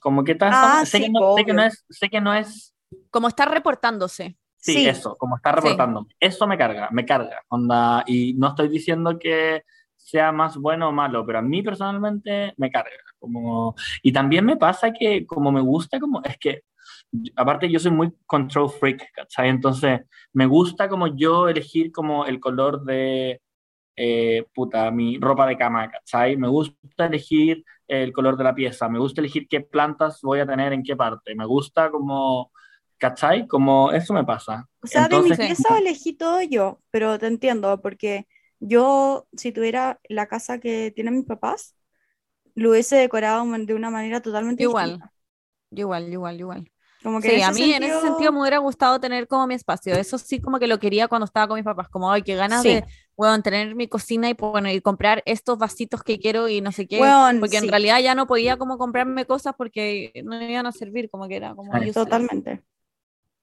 Como 0.00 0.24
que 0.24 0.34
tal, 0.34 0.50
Ah, 0.52 0.82
sé, 0.84 0.98
sí, 0.98 1.04
que 1.04 1.10
no, 1.10 1.34
sé 1.36 1.44
que 1.44 1.52
no 1.52 1.62
es, 1.62 1.84
sé 1.88 2.08
que 2.08 2.20
no 2.20 2.34
es, 2.34 2.74
Como 3.10 3.28
está 3.28 3.44
reportándose. 3.46 4.36
sí, 4.56 4.72
Sí. 4.74 4.88
eso, 4.88 5.16
como 5.16 5.36
está 5.36 5.52
reportando, 5.52 6.06
eso 6.20 6.46
me 6.46 6.56
carga, 6.58 6.88
me 6.90 7.04
carga, 7.06 7.40
onda, 7.48 8.04
y 8.06 8.34
no 8.34 8.48
estoy 8.48 8.68
diciendo 8.68 9.18
que 9.18 9.62
sea 9.96 10.32
más 10.32 10.56
bueno 10.56 10.88
o 10.88 10.92
malo, 10.92 11.24
pero 11.26 11.38
a 11.40 11.42
mí 11.42 11.62
personalmente 11.62 12.54
me 12.56 12.70
carga, 12.70 12.92
como, 13.18 13.74
y 14.02 14.12
también 14.12 14.44
me 14.44 14.56
pasa 14.56 14.92
que 14.92 15.26
como 15.26 15.52
me 15.52 15.60
gusta, 15.60 15.98
como, 16.00 16.22
es 16.24 16.36
que, 16.38 16.62
aparte 17.36 17.70
yo 17.70 17.78
soy 17.78 17.92
muy 17.92 18.12
control 18.26 18.70
freak, 18.70 19.12
¿cachai? 19.12 19.48
Entonces, 19.48 20.00
me 20.32 20.46
gusta 20.46 20.88
como 20.88 21.06
yo 21.16 21.48
elegir 21.48 21.92
como 21.92 22.26
el 22.26 22.40
color 22.40 22.84
de, 22.84 23.40
eh, 23.96 24.44
puta, 24.54 24.90
mi 24.90 25.18
ropa 25.18 25.46
de 25.46 25.56
cama, 25.56 25.90
¿cachai? 25.90 26.36
Me 26.36 26.48
gusta 26.48 27.06
elegir 27.06 27.64
el 27.86 28.12
color 28.12 28.36
de 28.36 28.44
la 28.44 28.54
pieza, 28.54 28.88
me 28.88 28.98
gusta 28.98 29.20
elegir 29.20 29.48
qué 29.48 29.60
plantas 29.60 30.20
voy 30.22 30.40
a 30.40 30.46
tener 30.46 30.72
en 30.72 30.82
qué 30.82 30.94
parte, 30.94 31.34
me 31.34 31.46
gusta 31.46 31.90
como, 31.90 32.52
¿cachai? 32.98 33.46
Como 33.46 33.90
eso 33.92 34.12
me 34.14 34.24
pasa. 34.24 34.68
O 34.82 34.86
sea, 34.86 35.04
Entonces, 35.04 35.38
de 35.38 35.44
mi 35.44 35.48
pieza 35.48 35.78
elegí 35.78 36.12
todo 36.12 36.42
yo, 36.42 36.80
pero 36.90 37.18
te 37.18 37.26
entiendo, 37.26 37.80
porque 37.80 38.26
yo, 38.60 39.26
si 39.32 39.52
tuviera 39.52 40.00
la 40.08 40.26
casa 40.26 40.58
que 40.58 40.92
tienen 40.94 41.16
mis 41.16 41.26
papás, 41.26 41.74
lo 42.58 42.70
hubiese 42.70 42.96
decorado 42.96 43.44
de 43.58 43.74
una 43.74 43.90
manera 43.90 44.20
totalmente 44.20 44.62
Igual. 44.62 44.90
distinta. 44.90 45.12
Igual, 45.70 46.12
igual, 46.12 46.40
igual. 46.40 46.72
Como 47.02 47.20
que 47.20 47.30
Sí, 47.30 47.36
en 47.36 47.42
a 47.44 47.52
mí 47.52 47.72
en 47.72 47.82
ese 47.84 47.92
sentido- 47.92 48.00
sentido 48.00 48.32
me 48.32 48.40
hubiera 48.40 48.58
gustado 48.58 48.98
tener 49.00 49.28
como 49.28 49.46
mi 49.46 49.54
espacio. 49.54 49.94
Eso 49.94 50.18
sí 50.18 50.40
como 50.40 50.58
que 50.58 50.66
lo 50.66 50.80
quería 50.80 51.06
cuando 51.06 51.26
estaba 51.26 51.46
con 51.46 51.54
mis 51.56 51.64
papás. 51.64 51.88
Como, 51.88 52.10
ay, 52.10 52.22
qué 52.22 52.34
ganas 52.34 52.62
Sí. 52.62 52.70
de, 52.70 52.84
weón, 53.16 53.42
tener 53.44 53.76
mi 53.76 53.86
cocina 53.86 54.28
y, 54.28 54.32
bueno, 54.34 54.68
y 54.70 54.80
comprar 54.80 55.22
estos 55.24 55.58
vasitos 55.58 56.02
que 56.02 56.18
quiero 56.18 56.48
y 56.48 56.60
no 56.60 56.72
sé 56.72 56.88
qué. 56.88 57.00
Weón, 57.00 57.38
porque 57.38 57.58
en 57.58 57.64
sí. 57.64 57.68
realidad 57.70 58.00
ya 58.00 58.16
no 58.16 58.26
podía 58.26 58.56
como 58.56 58.78
comprarme 58.78 59.26
cosas 59.26 59.54
porque 59.56 60.10
no 60.24 60.36
me 60.38 60.50
iban 60.50 60.66
a 60.66 60.72
servir, 60.72 61.08
como 61.08 61.28
que 61.28 61.36
era 61.36 61.54
como. 61.54 61.70
Totalmente. 61.92 62.64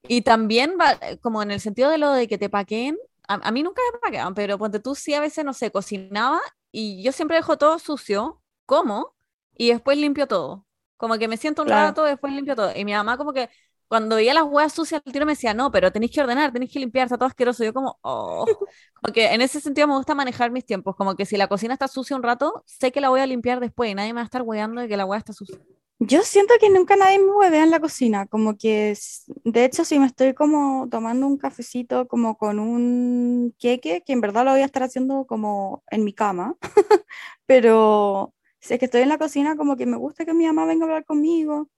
Y 0.07 0.21
también 0.21 0.75
va, 0.79 0.99
como 1.21 1.41
en 1.41 1.51
el 1.51 1.61
sentido 1.61 1.89
de 1.89 1.97
lo 1.97 2.11
de 2.11 2.27
que 2.27 2.37
te 2.37 2.49
paquen, 2.49 2.97
a, 3.27 3.35
a 3.35 3.51
mí 3.51 3.63
nunca 3.63 3.81
me 3.93 3.99
paqueaban, 3.99 4.35
pero 4.35 4.57
ponte 4.57 4.79
tú 4.79 4.95
sí 4.95 5.13
a 5.13 5.21
veces, 5.21 5.45
no 5.45 5.53
sé, 5.53 5.71
cocinaba 5.71 6.41
y 6.71 7.01
yo 7.03 7.11
siempre 7.13 7.37
dejo 7.37 7.57
todo 7.57 7.79
sucio, 7.79 8.41
como, 8.65 9.15
y 9.55 9.69
después 9.69 9.97
limpio 9.97 10.27
todo. 10.27 10.65
Como 10.97 11.17
que 11.17 11.27
me 11.27 11.37
siento 11.37 11.61
un 11.63 11.67
Claro. 11.67 11.71
rato, 11.71 12.03
después 12.03 12.33
limpio 12.33 12.55
todo. 12.55 12.71
Y 12.75 12.85
mi 12.85 12.93
mamá 12.93 13.17
como 13.17 13.33
que 13.33 13.49
cuando 13.87 14.15
veía 14.15 14.33
las 14.33 14.43
huevas 14.45 14.73
sucias 14.73 15.01
al 15.05 15.13
tiro 15.13 15.25
me 15.25 15.33
decía, 15.33 15.53
no, 15.53 15.71
pero 15.71 15.91
tenéis 15.91 16.11
que 16.11 16.21
ordenar, 16.21 16.51
tenéis 16.51 16.71
que 16.71 16.79
limpiar, 16.79 17.05
está 17.05 17.17
todo 17.17 17.27
asqueroso. 17.27 17.63
Yo 17.63 17.73
como, 17.73 17.97
oh. 18.01 18.45
Como 19.01 19.13
que 19.13 19.27
en 19.33 19.41
ese 19.41 19.61
sentido 19.61 19.87
me 19.87 19.95
gusta 19.95 20.15
manejar 20.15 20.51
mis 20.51 20.65
tiempos, 20.65 20.95
como 20.95 21.15
que 21.15 21.25
si 21.25 21.37
la 21.37 21.47
cocina 21.47 21.73
está 21.73 21.87
sucia 21.87 22.15
un 22.15 22.23
rato, 22.23 22.63
sé 22.65 22.91
que 22.91 23.01
la 23.01 23.09
voy 23.09 23.19
a 23.21 23.27
limpiar 23.27 23.59
después 23.59 23.91
y 23.91 23.95
nadie 23.95 24.13
me 24.13 24.17
va 24.17 24.21
a 24.21 24.25
estar 24.25 24.41
hueando 24.41 24.81
de 24.81 24.87
que 24.87 24.97
la 24.97 25.05
hueá 25.05 25.19
está 25.19 25.33
sucia. 25.33 25.59
Yo 25.99 26.23
siento 26.23 26.53
que 26.59 26.69
nunca 26.69 26.97
nadie 26.97 27.19
me 27.19 27.31
huevea 27.31 27.63
en 27.63 27.71
la 27.71 27.79
cocina, 27.79 28.25
como 28.27 28.57
que, 28.57 28.97
de 29.45 29.63
hecho, 29.65 29.85
si 29.85 29.97
me 29.97 30.05
estoy 30.07 30.33
como 30.33 30.89
tomando 30.91 31.25
un 31.25 31.37
cafecito 31.37 32.07
como 32.09 32.37
con 32.37 32.59
un 32.59 33.55
queque, 33.57 34.03
que 34.05 34.11
en 34.13 34.19
verdad 34.21 34.43
lo 34.43 34.51
voy 34.51 34.59
a 34.61 34.65
estar 34.65 34.83
haciendo 34.83 35.25
como 35.25 35.83
en 35.89 36.03
mi 36.03 36.13
cama, 36.13 36.57
pero 37.45 38.33
si 38.65 38.73
es 38.75 38.79
que 38.79 38.85
estoy 38.85 39.01
en 39.01 39.09
la 39.09 39.17
cocina, 39.17 39.55
como 39.57 39.75
que 39.77 39.85
me 39.85 39.97
gusta 39.97 40.25
que 40.25 40.33
mi 40.33 40.45
mamá 40.47 40.65
venga 40.65 40.85
a 40.85 40.87
hablar 40.89 41.05
conmigo, 41.05 41.69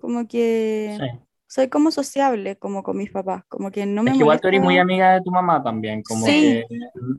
como 0.00 0.28
que 0.28 0.98
sí. 0.98 1.22
soy 1.48 1.68
como 1.70 1.90
sociable, 1.92 2.58
como 2.58 2.82
con 2.82 2.96
mis 2.98 3.10
papás, 3.12 3.44
como 3.48 3.70
que 3.72 3.86
no 3.86 4.02
me 4.04 4.10
Es 4.10 4.14
que 4.16 4.22
igual 4.22 4.40
tú 4.40 4.48
eres 4.48 4.60
muy 4.60 4.78
amiga 4.78 5.12
de 5.14 5.22
tu 5.22 5.30
mamá 5.30 5.62
también, 5.62 6.02
como 6.02 6.34
Sí. 6.34 6.36
que 6.36 6.64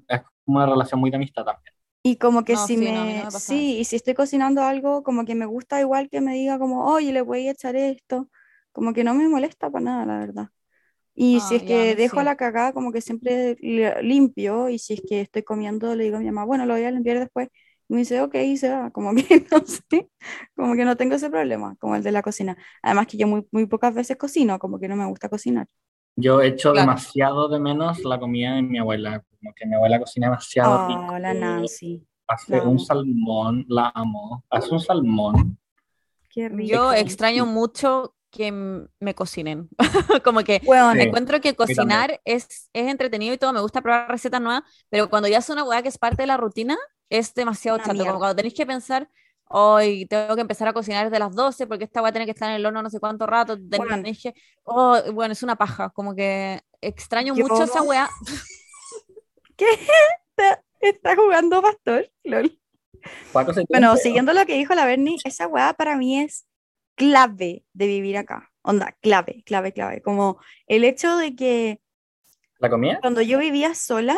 es 0.07 0.21
como 0.45 0.57
una 0.57 0.65
relación 0.67 0.99
muy 0.99 1.09
de 1.11 1.17
amistad 1.17 1.45
también. 1.45 1.73
Y 2.05 2.17
como 2.17 2.43
que 2.43 2.57
No, 2.57 2.57
si 2.57 2.75
sí, 2.75 2.91
no, 2.91 3.05
no 3.05 3.15
me, 3.15 3.27
pasa 3.31 3.55
sí, 3.55 3.77
y 3.79 3.85
si 3.85 3.95
estoy 3.95 4.13
cocinando 4.13 4.61
algo, 4.63 5.03
como 5.03 5.23
que 5.25 5.35
me 5.35 5.45
gusta 5.45 5.79
igual 5.79 6.09
que 6.09 6.19
me 6.21 6.33
diga 6.33 6.59
como, 6.59 6.85
oye, 6.85 7.13
le 7.13 7.21
voy 7.21 7.47
a 7.47 7.51
echar 7.51 7.75
esto, 7.77 8.29
como 8.73 8.91
que 8.93 9.03
no 9.05 9.13
me 9.13 9.27
molesta 9.29 9.69
para 9.71 9.85
nada, 9.85 10.05
la 10.05 10.19
verdad. 10.19 10.49
Y 11.15 11.41
si 11.41 11.55
es 11.55 11.63
ya, 11.63 11.65
que 11.65 11.95
mí 11.95 11.97
dejo 11.97 12.21
sí. 12.21 12.21
la 12.23 12.37
cagada, 12.37 12.73
como 12.73 12.91
que 12.93 13.01
siempre 13.01 13.55
li- 13.61 13.85
limpio, 14.03 14.69
y 14.69 14.79
si 14.79 14.95
es 14.95 15.01
que 15.07 15.21
estoy 15.21 15.43
comiendo, 15.43 15.95
le 15.95 16.05
digo 16.05 16.17
a 16.17 16.19
mi 16.21 16.27
mamá, 16.27 16.45
bueno, 16.45 16.65
lo 16.65 16.73
voy 16.75 16.83
a 16.85 16.91
limpiar 16.91 17.19
después, 17.19 17.49
me 17.93 17.99
dice, 18.01 18.21
ok, 18.21 18.35
y 18.35 18.57
se 18.57 18.69
va, 18.69 18.91
como 18.91 19.13
que 19.15 19.23
no 19.51 19.65
sé, 19.65 20.09
como 20.55 20.75
que 20.75 20.85
no 20.85 20.97
tengo 20.97 21.15
ese 21.15 21.29
problema, 21.29 21.75
como 21.79 21.95
el 21.95 22.03
de 22.03 22.11
la 22.11 22.21
cocina. 22.23 22.57
Además 22.81 23.07
que 23.07 23.17
yo 23.17 23.27
muy, 23.27 23.47
muy 23.51 23.65
pocas 23.67 23.93
veces 23.93 24.17
cocino, 24.17 24.59
como 24.59 24.79
que 24.79 24.87
no 24.87 24.95
me 24.95 25.05
gusta 25.07 25.29
cocinar. 25.29 25.67
Yo 26.15 26.41
echo 26.41 26.71
Claro. 26.71 26.89
demasiado 26.91 27.49
de 27.49 27.59
menos 27.59 28.03
la 28.03 28.19
comida 28.19 28.55
de 28.55 28.61
mi 28.61 28.77
abuela, 28.79 29.23
como 29.39 29.53
que 29.55 29.65
mi 29.65 29.75
abuela 29.75 29.99
cocina 29.99 30.27
demasiado. 30.27 30.79
Oh, 30.79 31.17
la 31.19 31.33
Nancy, 31.33 32.07
Hace 32.27 32.53
la 32.55 32.63
un 32.63 32.79
salmón, 32.79 33.65
la 33.67 33.91
amo. 33.93 34.43
Hace 34.49 34.73
un 34.73 34.79
salmón. 34.79 35.57
qué 36.29 36.49
rico. 36.49 36.65
Yo 36.73 36.93
extraño 36.93 37.45
mucho 37.45 38.15
que 38.31 38.51
me 38.99 39.13
cocinen. 39.15 39.69
Como 40.23 40.43
que 40.43 40.61
Bueno, 40.65 40.91
Sí. 40.93 40.99
encuentro 41.01 41.39
que 41.41 41.55
cocinar 41.55 42.19
es, 42.25 42.69
es 42.73 42.87
entretenido 42.87 43.33
y 43.33 43.37
todo, 43.37 43.53
me 43.53 43.61
gusta 43.61 43.81
probar 43.81 44.09
recetas 44.09 44.41
nuevas, 44.41 44.63
pero 44.89 45.09
cuando 45.09 45.27
ya 45.27 45.37
es 45.39 45.49
una 45.49 45.63
hueá 45.63 45.83
que 45.83 45.89
es 45.89 45.97
parte 45.99 46.23
de 46.23 46.27
la 46.27 46.37
rutina, 46.37 46.75
es 47.17 47.33
demasiado 47.33 47.77
Una 47.77 47.83
chato. 47.83 47.93
mierda. 47.93 48.09
Como 48.11 48.19
cuando 48.19 48.35
tenéis 48.35 48.53
que 48.55 48.65
pensar, 48.65 49.09
hoy 49.45 50.05
tengo 50.07 50.35
que 50.35 50.41
empezar 50.41 50.67
a 50.67 50.73
cocinar 50.73 51.05
desde 51.09 51.19
las 51.19 51.35
12 51.35 51.67
porque 51.67 51.83
esta 51.83 52.01
hueá 52.01 52.11
tiene 52.11 52.25
que 52.25 52.31
estar 52.31 52.49
en 52.49 52.55
el 52.55 52.65
horno 52.65 52.81
no 52.81 52.89
sé 52.89 52.99
cuánto 52.99 53.25
rato. 53.27 53.57
Bueno. 53.59 53.95
tenéis 53.95 54.21
que, 54.23 54.33
oh, 54.63 54.99
bueno, 55.13 55.33
es 55.33 55.43
una 55.43 55.55
paja. 55.55 55.89
Como 55.91 56.15
que 56.15 56.61
extraño 56.81 57.35
Yo- 57.35 57.47
mucho 57.47 57.63
esa 57.63 57.81
hueá. 57.83 58.09
está 60.81 61.15
jugando 61.15 61.61
pastor, 61.61 62.09
lol. 62.23 62.59
Bueno, 63.69 63.97
siguiendo 63.97 64.33
lo 64.33 64.45
que 64.45 64.55
dijo 64.55 64.73
la 64.75 64.85
Bernie, 64.85 65.17
esa 65.25 65.47
weá 65.47 65.73
para 65.73 65.97
mí 65.97 66.19
es 66.21 66.45
clave 66.95 67.65
de 67.73 67.87
vivir 67.87 68.17
acá. 68.17 68.49
Onda, 68.61 68.95
clave, 69.01 69.43
clave, 69.45 69.73
clave. 69.73 70.01
Como 70.01 70.39
el 70.67 70.85
hecho 70.85 71.17
de 71.17 71.35
que 71.35 71.81
¿La 72.59 72.69
comida? 72.69 72.99
cuando 73.01 73.21
yo 73.21 73.39
vivía 73.39 73.75
sola, 73.75 74.17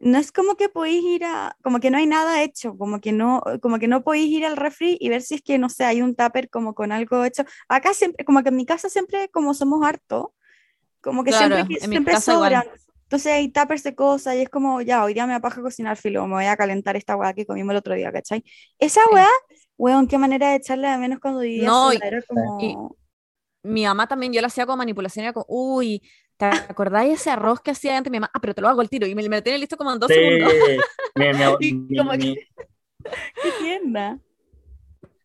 no 0.00 0.18
es 0.18 0.32
como 0.32 0.56
que 0.56 0.68
podéis 0.68 1.02
ir 1.04 1.24
a, 1.24 1.56
como 1.62 1.80
que 1.80 1.90
no 1.90 1.98
hay 1.98 2.06
nada 2.06 2.42
hecho, 2.42 2.76
como 2.78 3.00
que 3.00 3.12
no, 3.12 3.42
como 3.62 3.78
que 3.78 3.88
no 3.88 4.04
podéis 4.04 4.28
ir 4.30 4.44
al 4.46 4.56
refri 4.56 4.96
y 5.00 5.08
ver 5.08 5.22
si 5.22 5.36
es 5.36 5.42
que, 5.42 5.58
no 5.58 5.68
sé, 5.70 5.84
hay 5.84 6.02
un 6.02 6.14
tupper 6.16 6.50
como 6.50 6.74
con 6.74 6.92
algo 6.92 7.24
hecho. 7.24 7.44
Acá 7.68 7.94
siempre, 7.94 8.24
como 8.24 8.42
que 8.42 8.50
en 8.50 8.56
mi 8.56 8.66
casa 8.66 8.88
siempre, 8.90 9.28
como 9.30 9.54
somos 9.54 9.84
harto, 9.86 10.34
como 11.00 11.24
que 11.24 11.32
Claro, 11.32 11.56
siempre, 11.56 11.64
que- 11.66 11.80
siempre 11.80 12.16
casa 12.16 12.32
igual. 12.32 12.52
sobran. 12.52 12.64
Entonces 13.04 13.32
hay 13.32 13.50
tuppers 13.52 13.82
de 13.84 13.94
cosas 13.94 14.36
y 14.36 14.42
es 14.42 14.48
como, 14.48 14.80
ya, 14.82 15.04
hoy 15.04 15.14
día 15.14 15.26
me 15.26 15.34
apaja 15.34 15.62
cocinar 15.62 15.96
filo, 15.96 16.26
me 16.26 16.34
voy 16.34 16.46
a 16.46 16.56
calentar 16.56 16.96
esta 16.96 17.16
weá 17.16 17.34
que 17.34 17.46
comimos 17.46 17.72
el 17.72 17.78
otro 17.78 17.94
día, 17.94 18.12
¿cachai? 18.12 18.44
Esa 18.78 19.00
Sí. 19.02 19.10
weá, 19.12 19.28
weón, 19.76 20.08
qué 20.08 20.18
manera 20.18 20.50
de 20.50 20.56
echarle 20.56 20.88
de 20.88 20.98
menos 20.98 21.20
cuando 21.20 21.40
vivía 21.40 21.72
No, 21.72 21.74
sola, 21.74 21.94
y- 21.94 22.04
era 22.08 22.22
como... 22.22 22.96
Mi 23.62 23.84
mamá 23.84 24.06
también, 24.06 24.32
yo 24.32 24.40
la 24.42 24.48
hacía 24.48 24.66
con 24.66 24.76
manipulación, 24.78 25.24
era 25.24 25.32
como, 25.32 25.46
uy, 25.48 26.02
¿te 26.36 26.46
acordáis 26.46 27.14
ese 27.20 27.30
arroz 27.30 27.60
que 27.60 27.70
hacía 27.70 27.96
antes 27.96 28.10
mi 28.10 28.18
mamá? 28.18 28.30
Ah, 28.34 28.40
pero 28.40 28.54
te 28.54 28.60
lo 28.60 28.68
hago 28.68 28.80
al 28.80 28.88
tiro 28.88 29.06
y 29.06 29.14
me, 29.14 29.28
me 29.28 29.36
lo 29.36 29.42
tiene 29.42 29.58
listo 29.58 29.76
como 29.76 29.92
en 29.92 30.00
dos 30.00 30.10
Sí. 30.10 30.14
segundos. 30.14 30.48
Mi, 31.16 31.32
mi, 31.32 31.44
Y 31.60 31.72
mi- 31.74 31.96
como 31.98 32.10
que- 32.12 32.48
¡Qué 33.42 33.52
tienda! 33.58 34.18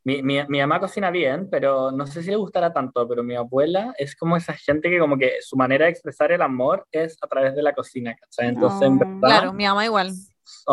mi- 0.03 0.23
mi- 0.23 0.43
mi 0.47 0.59
mamá 0.59 0.79
cocina 0.79 1.11
bien, 1.11 1.49
pero 1.49 1.91
no 1.91 2.07
sé 2.07 2.23
si 2.23 2.29
le 2.29 2.35
gustará 2.35 2.71
tanto, 2.73 3.07
pero 3.07 3.21
mi 3.23 3.35
abuela 3.35 3.93
es 3.97 4.15
como 4.15 4.37
esa 4.37 4.53
gente 4.53 4.89
que 4.89 4.97
como 4.99 5.17
que 5.17 5.33
su 5.41 5.55
manera 5.55 5.85
de 5.85 5.91
expresar 5.91 6.31
el 6.31 6.41
amor 6.41 6.87
es 6.91 7.17
a 7.21 7.27
través 7.27 7.55
de 7.55 7.61
la 7.61 7.73
cocina, 7.73 8.15
¿cachai? 8.15 8.47
Entonces, 8.49 8.81
en 8.83 8.97
verdad, 8.99 9.15
Claro, 9.21 9.53
mi 9.53 9.65
mamá 9.65 9.85
igual. 9.85 10.11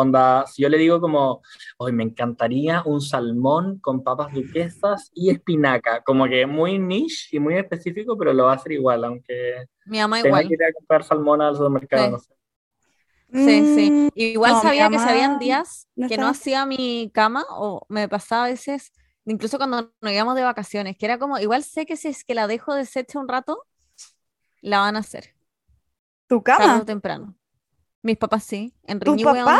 Onda, 0.01 0.45
si 0.47 0.61
yo 0.63 0.69
le 0.69 0.77
digo 0.77 0.99
como, 1.01 1.41
hoy 1.77 1.91
me 1.93 2.03
encantaría 2.03 2.83
un 2.85 3.01
salmón 3.01 3.79
con 3.79 4.03
papas 4.03 4.33
duquesas 4.33 5.11
y 5.13 5.29
espinaca, 5.31 6.01
como 6.03 6.25
que 6.27 6.45
muy 6.45 6.79
niche 6.79 7.29
y 7.37 7.39
muy 7.39 7.55
específico, 7.55 8.17
pero 8.17 8.33
lo 8.33 8.45
va 8.45 8.53
a 8.53 8.55
hacer 8.55 8.73
igual, 8.73 9.03
aunque 9.05 9.65
Mi 9.85 9.99
mamá 9.99 10.21
tenga 10.21 10.27
igual. 10.29 10.47
que 10.47 10.53
ir 10.55 10.63
a 10.63 10.73
comprar 10.73 11.03
salmón 11.03 11.41
al 11.41 11.55
supermercado, 11.55 12.05
Sí. 12.05 12.11
no 12.11 12.19
sé. 12.19 12.33
Sí, 13.33 13.65
sí. 13.75 13.91
Mm, 13.91 14.09
Igual 14.15 14.53
no, 14.53 14.61
sabía 14.61 14.89
que 14.89 14.99
se 14.99 15.09
habían 15.09 15.39
días 15.39 15.87
no 15.95 16.07
que 16.07 16.17
no 16.17 16.27
hacía 16.27 16.65
mi 16.65 17.11
cama 17.13 17.45
o 17.49 17.85
me 17.89 18.07
pasaba 18.07 18.45
a 18.45 18.49
veces, 18.49 18.91
incluso 19.25 19.57
cuando 19.57 19.91
nos 20.01 20.11
íbamos 20.13 20.35
de 20.35 20.43
vacaciones, 20.43 20.97
que 20.97 21.05
era 21.05 21.19
como, 21.19 21.37
igual 21.39 21.63
sé 21.63 21.85
que 21.85 21.97
si 21.97 22.07
es 22.09 22.23
que 22.23 22.33
la 22.35 22.47
dejo 22.47 22.73
deshecha 22.73 23.19
un 23.19 23.27
rato, 23.27 23.65
la 24.61 24.79
van 24.79 24.95
a 24.95 24.99
hacer, 24.99 25.35
¿Tu 26.27 26.41
tarde 26.55 26.79
cama? 26.79 26.81
o 26.81 26.85
temprano. 26.85 27.36
Mis 28.07 28.17
papás 28.17 28.43
sí. 28.43 28.73
En 28.85 28.99
¿Tus 29.03 29.19
papás? 29.21 29.59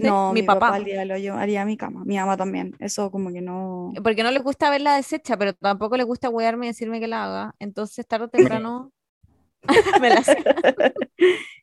sí, 0.00 0.08
No, 0.08 0.34
mi 0.34 0.42
mi 0.42 0.48
papá 0.48 0.60
papá. 0.60 0.76
haría, 0.76 1.04
lo- 1.04 1.18
yo 1.18 1.34
haría 1.36 1.64
mi 1.64 1.76
cama, 1.76 2.04
mi 2.04 2.16
mamá 2.18 2.36
también, 2.36 2.76
eso 2.80 3.10
como 3.10 3.32
que 3.32 3.40
no... 3.42 4.00
Porque 4.04 4.22
no 4.22 4.30
les 4.30 4.42
gusta 4.42 4.70
verla 4.70 4.96
deshecha, 4.96 5.36
pero 5.36 5.54
tampoco 5.54 5.96
les 5.96 6.06
gusta 6.06 6.28
huearme 6.30 6.66
y 6.66 6.68
decirme 6.70 7.00
que 7.00 7.08
la 7.08 7.24
haga. 7.24 7.54
Entonces, 7.58 8.06
tarde 8.06 8.26
o 8.26 8.28
temprano, 8.28 8.92
me 9.98 10.10
la. 10.10 10.24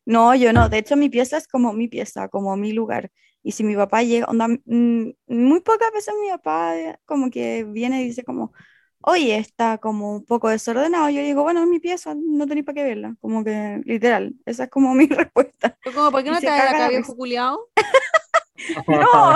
No, 0.06 0.36
yo 0.36 0.54
no. 0.54 0.70
De 0.70 0.78
hecho, 0.80 0.96
mi 0.96 1.10
pieza 1.10 1.38
es 1.38 1.48
como 1.48 1.74
mi 1.74 1.88
pieza, 1.88 2.30
como 2.30 2.56
mi 2.58 2.74
lugar. 2.74 3.12
Y 3.44 3.52
si 3.54 3.64
mi 3.64 3.76
papá 3.76 4.04
llega, 4.04 4.26
onda, 4.28 4.48
mm, 4.48 5.12
muy 5.28 5.62
pocas 5.62 5.92
veces 5.94 6.14
mi 6.22 6.30
papá 6.32 6.78
eh, 6.78 6.98
como 7.06 7.30
que 7.30 7.64
viene 7.66 8.02
y 8.04 8.06
dice 8.08 8.24
como, 8.24 8.54
oye, 9.06 9.38
está 9.38 9.78
como 9.80 10.16
un 10.16 10.26
poco 10.26 10.50
desordenado. 10.50 11.10
Yo 11.10 11.22
digo, 11.22 11.44
bueno, 11.44 11.62
es 11.64 11.68
mi 11.70 11.80
pieza, 11.80 12.16
no 12.16 12.48
tenéis 12.48 12.66
para 12.66 12.76
qué 12.76 12.84
verla. 12.84 13.16
Como 13.22 13.44
que, 13.44 13.82
literal, 13.86 14.36
esa 14.46 14.66
es 14.66 14.70
como 14.70 14.94
mi 14.96 15.08
respuesta. 15.08 15.78
Como, 15.84 16.12
¿por 16.12 16.24
qué 16.24 16.32
no 16.32 16.40
te 16.40 16.46
caga 16.48 16.72
acá, 16.72 16.90
viejo 16.90 17.16
culiao? 17.16 17.60
No, 18.88 19.36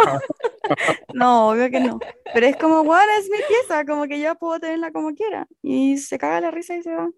no, 1.11 1.49
obvio 1.49 1.69
que 1.71 1.79
no. 1.79 2.03
Pero 2.31 2.45
es 2.47 2.57
como, 2.57 2.83
bueno, 2.83 3.11
es 3.19 3.29
mi 3.29 3.37
pieza, 3.43 3.85
como 3.85 4.07
que 4.07 4.19
yo 4.19 4.35
puedo 4.35 4.59
tenerla 4.59 4.91
como 4.91 5.13
quiera. 5.13 5.47
Y 5.61 5.97
se 5.97 6.17
caga 6.17 6.41
la 6.41 6.51
risa 6.51 6.75
y 6.75 6.83
se 6.83 6.93
va. 6.95 7.09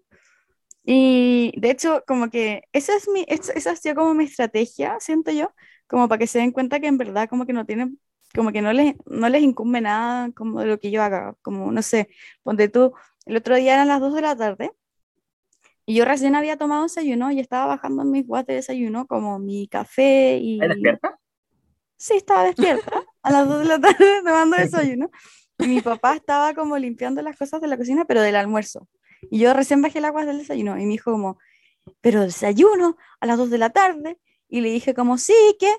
Y 0.84 1.52
de 1.60 1.70
hecho, 1.70 2.04
como 2.06 2.30
que 2.30 2.64
esa 2.72 2.96
es 2.96 3.08
mi, 3.08 3.24
es- 3.28 3.50
esa 3.50 3.72
ha 3.72 3.76
sido 3.76 3.96
como 3.96 4.14
mi 4.14 4.24
estrategia, 4.24 4.96
siento 5.00 5.30
yo, 5.32 5.52
como 5.86 6.08
para 6.08 6.18
que 6.18 6.26
se 6.26 6.38
den 6.40 6.52
cuenta 6.52 6.80
que 6.80 6.88
en 6.88 6.98
verdad 6.98 7.28
como 7.28 7.46
que 7.46 7.52
no 7.52 7.66
tienen, 7.66 8.00
como 8.34 8.52
que 8.52 8.62
no 8.62 8.72
les, 8.72 8.94
no 9.06 9.28
les 9.28 9.42
incumbe 9.42 9.80
nada 9.80 10.30
como 10.32 10.60
de 10.60 10.66
lo 10.66 10.78
que 10.78 10.90
yo 10.90 11.02
haga, 11.02 11.34
como 11.42 11.70
no 11.70 11.82
sé, 11.82 12.08
ponte 12.42 12.68
tú, 12.68 12.92
el 13.26 13.36
otro 13.36 13.56
día 13.56 13.74
eran 13.74 13.88
las 13.88 14.00
2 14.00 14.14
de 14.14 14.20
la 14.22 14.36
tarde 14.36 14.72
y 15.84 15.94
yo 15.94 16.04
recién 16.04 16.34
había 16.34 16.56
tomado 16.56 16.84
desayuno 16.84 17.30
y 17.32 17.40
estaba 17.40 17.66
bajando 17.66 18.04
mis 18.04 18.26
guates 18.26 18.48
de 18.48 18.54
desayuno 18.54 19.06
como 19.06 19.38
mi 19.38 19.66
café 19.68 20.38
y... 20.38 20.54
¿Estás 20.54 20.68
despierta? 20.68 21.18
Sí, 21.96 22.14
estaba 22.14 22.44
despierta 22.44 23.04
a 23.22 23.30
las 23.30 23.48
2 23.48 23.58
de 23.60 23.64
la 23.64 23.80
tarde 23.80 23.96
tomando 24.24 24.56
desayuno. 24.56 25.10
Y 25.58 25.66
mi 25.66 25.80
papá 25.80 26.14
estaba 26.14 26.54
como 26.54 26.78
limpiando 26.78 27.20
las 27.22 27.36
cosas 27.36 27.60
de 27.60 27.66
la 27.66 27.76
cocina, 27.76 28.04
pero 28.04 28.22
del 28.22 28.36
almuerzo. 28.36 28.88
Y 29.30 29.40
yo 29.40 29.54
recién 29.54 29.82
bajé 29.82 29.98
el 29.98 30.04
agua 30.04 30.24
del 30.24 30.38
desayuno 30.38 30.78
y 30.78 30.84
me 30.84 30.92
dijo 30.92 31.12
como, 31.12 31.38
pero 32.00 32.22
desayuno 32.22 32.96
a 33.20 33.26
las 33.26 33.38
2 33.38 33.50
de 33.50 33.58
la 33.58 33.70
tarde. 33.70 34.18
Y 34.48 34.60
le 34.60 34.70
dije 34.70 34.94
como, 34.94 35.18
sí, 35.18 35.34
¿qué? 35.58 35.72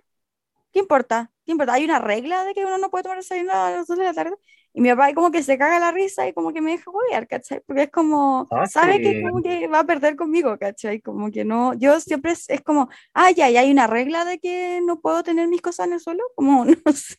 ¿Qué 0.74 0.80
importa? 0.80 1.32
¿Qué 1.46 1.52
importa? 1.54 1.74
¿Hay 1.74 1.86
una 1.86 2.00
regla 2.00 2.44
de 2.46 2.54
que 2.56 2.66
uno 2.66 2.80
no 2.80 2.90
puede 2.92 3.04
tomar 3.04 3.20
desayuno 3.20 3.54
a 3.54 3.72
las 3.72 3.88
2 3.88 3.98
de 3.98 4.04
la 4.06 4.14
tarde? 4.14 4.36
Y 4.74 4.82
mi 4.82 4.90
papá 4.90 5.14
como 5.14 5.32
que 5.32 5.44
se 5.44 5.58
caga 5.58 5.80
la 5.80 5.92
risa 5.92 6.28
y 6.28 6.34
como 6.34 6.52
que 6.52 6.62
me 6.62 6.72
deja 6.72 6.90
huevear, 6.92 7.28
¿cachai? 7.28 7.62
Porque 7.68 7.84
es 7.84 7.92
como, 7.92 8.48
Ah, 8.52 8.66
sabe 8.66 9.00
que 9.02 9.14
sí. 9.14 9.22
como 9.22 9.44
que 9.44 9.68
va 9.68 9.80
a 9.82 9.86
perder 9.86 10.16
conmigo, 10.16 10.58
¿cachai? 10.58 11.00
Como 11.02 11.32
que 11.32 11.46
no, 11.46 11.74
yo 11.76 12.00
siempre 12.00 12.32
es, 12.32 12.50
es 12.50 12.62
como, 12.62 12.90
ah, 13.14 13.32
ya, 13.32 13.50
ya 13.52 13.62
hay 13.62 13.72
una 13.72 13.88
regla 13.88 14.26
de 14.26 14.40
que 14.40 14.82
no 14.84 15.00
puedo 15.00 15.24
tener 15.24 15.48
mis 15.48 15.62
cosas 15.62 15.88
en 15.88 15.94
el 15.94 16.00
suelo, 16.00 16.24
como, 16.36 16.66
no 16.66 16.92
sé. 16.94 17.18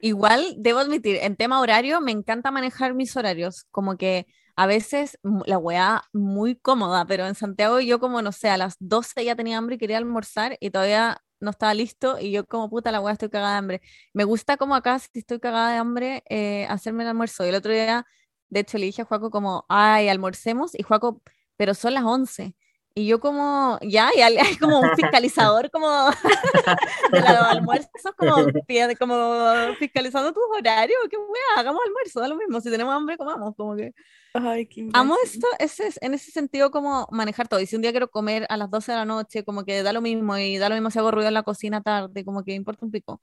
Igual, 0.00 0.54
debo 0.58 0.80
admitir, 0.80 1.16
en 1.22 1.36
tema 1.36 1.60
horario, 1.60 2.00
me 2.00 2.10
encanta 2.12 2.50
manejar 2.50 2.94
mis 2.94 3.16
horarios. 3.16 3.66
Como 3.70 3.96
que 3.96 4.26
a 4.56 4.66
veces 4.66 5.18
la 5.46 5.58
weá 5.58 6.02
muy 6.12 6.56
cómoda, 6.56 7.06
pero 7.06 7.26
en 7.26 7.34
Santiago 7.36 7.80
yo 7.80 8.00
como, 8.00 8.20
no 8.22 8.32
sé, 8.32 8.48
a 8.48 8.56
las 8.56 8.76
12 8.80 9.24
ya 9.24 9.36
tenía 9.36 9.58
hambre 9.58 9.76
y 9.76 9.78
quería 9.78 9.98
almorzar 9.98 10.56
y 10.60 10.70
todavía 10.70 11.22
no 11.42 11.50
estaba 11.50 11.74
listo 11.74 12.18
y 12.20 12.30
yo 12.32 12.46
como 12.46 12.70
puta 12.70 12.92
la 12.92 13.00
weá 13.00 13.12
estoy 13.14 13.28
cagada 13.30 13.52
de 13.52 13.58
hambre. 13.58 13.82
Me 14.14 14.24
gusta 14.24 14.56
como 14.56 14.74
acá, 14.74 14.98
si 14.98 15.18
estoy 15.20 15.40
cagada 15.40 15.72
de 15.72 15.76
hambre, 15.78 16.22
eh, 16.30 16.66
hacerme 16.70 17.02
el 17.04 17.10
almuerzo. 17.10 17.44
Y 17.44 17.48
el 17.50 17.54
otro 17.56 17.72
día, 17.72 18.06
de 18.48 18.60
hecho, 18.60 18.78
le 18.78 18.86
dije 18.86 19.02
a 19.02 19.04
Juaco 19.04 19.30
como, 19.30 19.64
ay, 19.68 20.08
almorcemos 20.08 20.72
y 20.78 20.82
Juaco, 20.82 21.22
pero 21.56 21.74
son 21.74 21.94
las 21.94 22.04
11. 22.04 22.54
Y 22.94 23.06
yo 23.06 23.20
como, 23.20 23.78
ya, 23.82 24.10
y 24.16 24.20
hay 24.20 24.36
como 24.58 24.80
un 24.82 24.92
fiscalizador 24.92 25.70
como 25.70 25.88
de 27.10 27.20
los 27.32 27.42
almuerzos, 27.42 27.90
como, 28.16 28.52
como 28.98 29.74
fiscalizando 29.78 30.32
tus 30.32 30.42
horarios, 30.58 30.98
qué 31.10 31.16
wea, 31.16 31.58
hagamos 31.60 31.80
almuerzo, 31.86 32.20
da 32.20 32.28
lo 32.28 32.36
mismo, 32.36 32.60
si 32.60 32.70
tenemos 32.70 32.94
hambre, 32.94 33.16
comamos, 33.16 33.54
como 33.56 33.76
que 33.76 33.92
Ay, 34.34 34.66
qué 34.66 34.82
amo 34.92 35.16
esto, 35.24 35.46
ese, 35.58 35.86
es- 35.88 35.98
en 36.02 36.14
ese 36.14 36.30
sentido 36.30 36.70
como 36.70 37.08
manejar 37.10 37.48
todo, 37.48 37.60
y 37.60 37.66
si 37.66 37.76
un 37.76 37.82
día 37.82 37.90
quiero 37.92 38.10
comer 38.10 38.46
a 38.48 38.56
las 38.56 38.70
12 38.70 38.92
de 38.92 38.98
la 38.98 39.04
noche, 39.04 39.44
como 39.44 39.64
que 39.64 39.82
da 39.82 39.92
lo 39.92 40.00
mismo, 40.02 40.36
y 40.38 40.58
da 40.58 40.68
lo 40.68 40.74
mismo 40.76 40.90
si 40.90 40.98
hago 40.98 41.10
ruido 41.10 41.28
en 41.28 41.34
la 41.34 41.42
cocina 41.44 41.82
tarde, 41.82 42.24
como 42.24 42.44
que 42.44 42.54
importa 42.54 42.84
un 42.86 42.92
pico. 42.92 43.20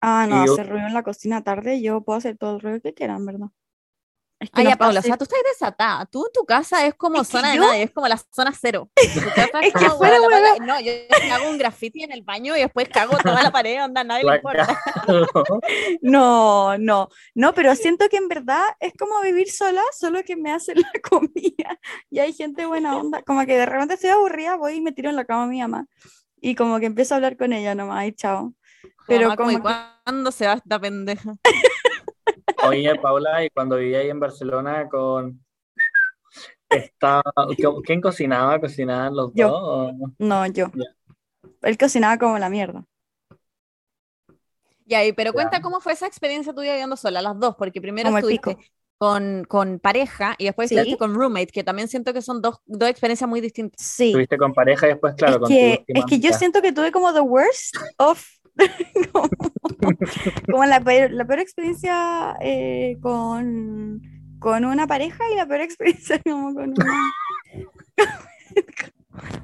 Ah, 0.00 0.26
no, 0.28 0.40
hacer 0.42 0.68
ruido 0.68 0.86
en 0.86 0.94
la 0.94 1.02
cocina 1.02 1.42
tarde, 1.42 1.82
yo 1.82 2.02
puedo 2.04 2.18
hacer 2.18 2.36
todo 2.38 2.54
el 2.56 2.60
ruido 2.60 2.80
que 2.80 2.94
quieran, 2.94 3.24
¿verdad? 3.26 3.48
Es 4.44 4.50
que 4.50 4.60
Ay, 4.60 4.68
no 4.68 4.76
Paula, 4.76 5.00
o 5.00 5.02
sea, 5.02 5.16
tú 5.16 5.24
estás 5.24 5.38
desatada. 5.52 6.06
Tú, 6.06 6.26
tu 6.32 6.44
casa 6.44 6.86
es 6.86 6.94
como 6.94 7.22
Es 7.22 7.28
zona 7.28 7.50
de 7.52 7.56
yo- 7.56 7.62
nadie, 7.66 7.82
es 7.84 7.90
como 7.92 8.06
la 8.08 8.18
zona 8.18 8.52
cero. 8.58 8.88
Tu 8.94 9.02
casa 9.34 9.60
es 9.60 9.66
Es 9.68 9.72
que 9.72 9.86
como, 9.86 9.96
fuera 9.98 10.18
bueno, 10.20 10.38
la 10.58 10.64
No, 10.66 10.80
yo 10.80 10.92
hago 11.32 11.48
un 11.48 11.58
graffiti 11.58 12.02
en 12.04 12.12
el 12.12 12.22
baño 12.22 12.56
y 12.56 12.60
después 12.60 12.88
cago 12.88 13.16
toda 13.18 13.42
la 13.42 13.50
pared, 13.50 13.82
onda, 13.82 14.02
a 14.02 14.04
nadie 14.04 14.24
le 14.24 14.36
importa. 14.36 14.78
No, 16.02 16.76
no, 16.78 17.08
no, 17.34 17.54
pero 17.54 17.74
siento 17.74 18.08
que 18.08 18.16
en 18.18 18.28
verdad 18.28 18.62
es 18.80 18.92
como 18.98 19.20
vivir 19.22 19.50
sola, 19.50 19.82
solo 19.98 20.22
que 20.24 20.36
me 20.36 20.52
hacen 20.52 20.80
la 20.80 20.90
comida 21.10 21.78
y 22.10 22.18
hay 22.18 22.32
gente 22.32 22.66
buena 22.66 22.96
onda, 22.96 23.22
como 23.22 23.44
que 23.46 23.56
de 23.56 23.66
repente 23.66 23.94
estoy 23.94 24.10
aburrida, 24.10 24.56
voy 24.56 24.74
y 24.74 24.80
me 24.80 24.92
tiro 24.92 25.10
en 25.10 25.16
la 25.16 25.24
cama 25.24 25.44
a 25.44 25.46
mi 25.46 25.60
mamá 25.60 25.86
y 26.40 26.54
como 26.54 26.78
que 26.80 26.86
empiezo 26.86 27.14
a 27.14 27.16
hablar 27.16 27.36
con 27.36 27.52
ella 27.52 27.74
nomás 27.74 28.06
y 28.06 28.12
chao. 28.12 28.52
Pero 29.06 29.28
Mamá, 29.28 29.36
como, 29.36 29.48
como 29.48 29.52
¿y 29.52 29.56
que- 29.72 29.78
¿cuándo 30.04 30.30
se 30.32 30.46
va 30.46 30.54
esta 30.54 30.78
pendeja? 30.78 31.32
Oye, 32.68 32.94
Paula, 32.96 33.44
y 33.44 33.50
cuando 33.50 33.76
vivía 33.76 33.98
ahí 33.98 34.10
en 34.10 34.20
Barcelona 34.20 34.88
con... 34.88 35.44
Está... 36.68 37.22
¿Quién 37.84 38.00
cocinaba? 38.00 38.60
¿Cocinaban 38.60 39.14
los 39.14 39.30
Yo. 39.34 39.48
dos? 39.48 39.60
o- 39.62 40.12
No, 40.18 40.46
yo. 40.46 40.70
Él 41.62 41.78
cocinaba 41.78 42.18
como 42.18 42.38
la 42.38 42.48
mierda. 42.48 42.84
Ya, 44.86 45.04
y 45.04 45.12
pero 45.12 45.32
cuenta 45.32 45.62
cómo 45.62 45.80
fue 45.80 45.92
esa 45.92 46.06
experiencia 46.06 46.52
tuya 46.52 46.72
viviendo 46.72 46.96
sola, 46.96 47.22
las 47.22 47.38
dos, 47.38 47.54
porque 47.56 47.80
primero 47.80 48.08
Como 48.08 48.18
estuviste 48.18 48.56
con, 48.98 49.44
con 49.44 49.78
pareja 49.78 50.34
y 50.38 50.44
después 50.44 50.68
Sí. 50.68 50.76
estuviste 50.76 50.98
con 50.98 51.14
roommate, 51.14 51.46
que 51.46 51.64
también 51.64 51.88
siento 51.88 52.12
que 52.12 52.20
son 52.20 52.42
dos, 52.42 52.58
dos 52.66 52.88
experiencias 52.90 53.28
muy 53.28 53.40
distintas. 53.40 53.80
Sí. 53.80 54.08
Estuviste 54.08 54.36
con 54.36 54.52
pareja 54.52 54.86
y 54.86 54.90
después, 54.90 55.14
claro, 55.14 55.34
es 55.34 55.38
con 55.38 55.48
tu 55.48 55.54
que, 55.54 55.76
última 55.80 56.00
es 56.00 56.04
que 56.06 56.20
yo 56.20 56.32
siento 56.34 56.60
que 56.60 56.72
tuve 56.72 56.92
como 56.92 57.12
the 57.14 57.20
worst 57.20 57.76
of 57.96 58.22
como, 59.12 59.28
como 60.50 60.64
la, 60.64 60.80
peor, 60.80 61.10
la 61.12 61.24
peor 61.24 61.40
experiencia 61.40 62.36
eh, 62.40 62.96
con, 63.02 64.00
con 64.38 64.64
una 64.64 64.86
pareja 64.86 65.24
y 65.32 65.36
la 65.36 65.46
peor 65.46 65.60
experiencia 65.62 66.20
como 66.24 66.54
con 66.54 66.70
una 66.70 67.12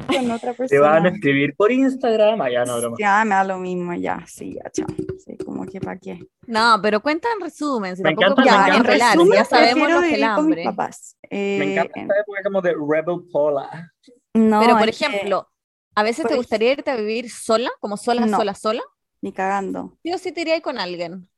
con 0.09 0.31
otra 0.33 0.55
Te 0.55 0.79
van 0.79 0.91
a 0.91 1.03
persona. 1.03 1.09
escribir 1.11 1.55
por 1.57 1.71
Instagram. 1.71 2.41
Allá 2.41 2.65
no, 2.65 2.79
broma. 2.79 2.97
Ya 2.99 3.25
me 3.25 3.35
da 3.37 3.45
lo 3.45 3.59
mismo, 3.59 3.95
ya, 3.95 4.25
sí, 4.27 4.55
ya, 4.55 4.69
chao. 4.71 4.87
Sí, 5.25 5.37
como 5.45 5.65
que 5.67 5.81
para 5.81 5.99
qué. 5.99 6.19
No, 6.47 6.79
pero 6.83 7.01
cuenta 7.01 7.29
en 7.35 7.41
resumen, 7.41 7.97
si 7.97 8.03
Me 8.03 8.15
tampoco 8.15 8.41
encanta- 8.41 8.43
me 8.43 8.49
podemos 8.51 8.67
encanta. 8.69 8.89
revelar, 8.89 9.17
resumen, 9.17 9.39
ya 9.39 9.45
sabemos 9.45 9.91
lo 9.91 10.01
que 10.01 10.07
el 10.07 10.13
vivir 10.15 10.27
con 10.35 10.47
mis 10.47 10.59
hambre. 10.59 10.65
papás. 10.65 11.17
Me 11.31 11.39
Eh, 11.39 11.73
encanta 11.73 12.01
esta 12.01 12.21
época 12.21 12.41
como 12.45 12.61
de 12.61 12.73
Rebel 12.73 13.21
Paula. 13.33 13.93
no, 14.35 14.61
Pero 14.61 14.79
por 14.79 14.89
es 14.89 14.99
que 14.99 15.05
ejemplo, 15.07 15.49
a 15.95 16.03
veces 16.03 16.23
por 16.23 16.29
te 16.31 16.35
ej- 16.35 16.39
gustaría 16.39 16.73
irte 16.73 16.91
a 16.91 16.97
vivir 16.97 17.31
sola, 17.31 17.71
como 17.81 17.97
sola, 17.97 18.27
No. 18.27 18.37
sola, 18.39 18.55
sola. 18.55 18.83
Ni 19.23 19.33
cagando. 19.33 19.99
Sí 20.03 20.13
o 20.13 20.19
sí 20.19 20.33
te 20.33 20.43
iría 20.43 20.61
con 20.63 20.79
alguien. 20.79 21.29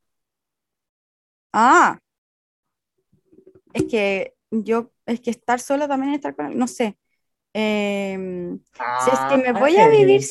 Ah, 1.53 1.99
es 3.73 3.83
que 3.85 4.33
yo, 4.51 4.91
es 5.05 5.19
que 5.21 5.31
estar 5.31 5.59
sola 5.59 5.87
también 5.87 6.13
es 6.13 6.17
estar 6.17 6.35
con, 6.35 6.57
no 6.57 6.67
sé. 6.67 6.97
Em, 7.53 8.61
si 8.97 9.11
es 9.11 9.25
que 9.25 9.37
me 9.37 9.53
voy 9.53 9.77
a 9.77 9.89
vivir 9.89 10.21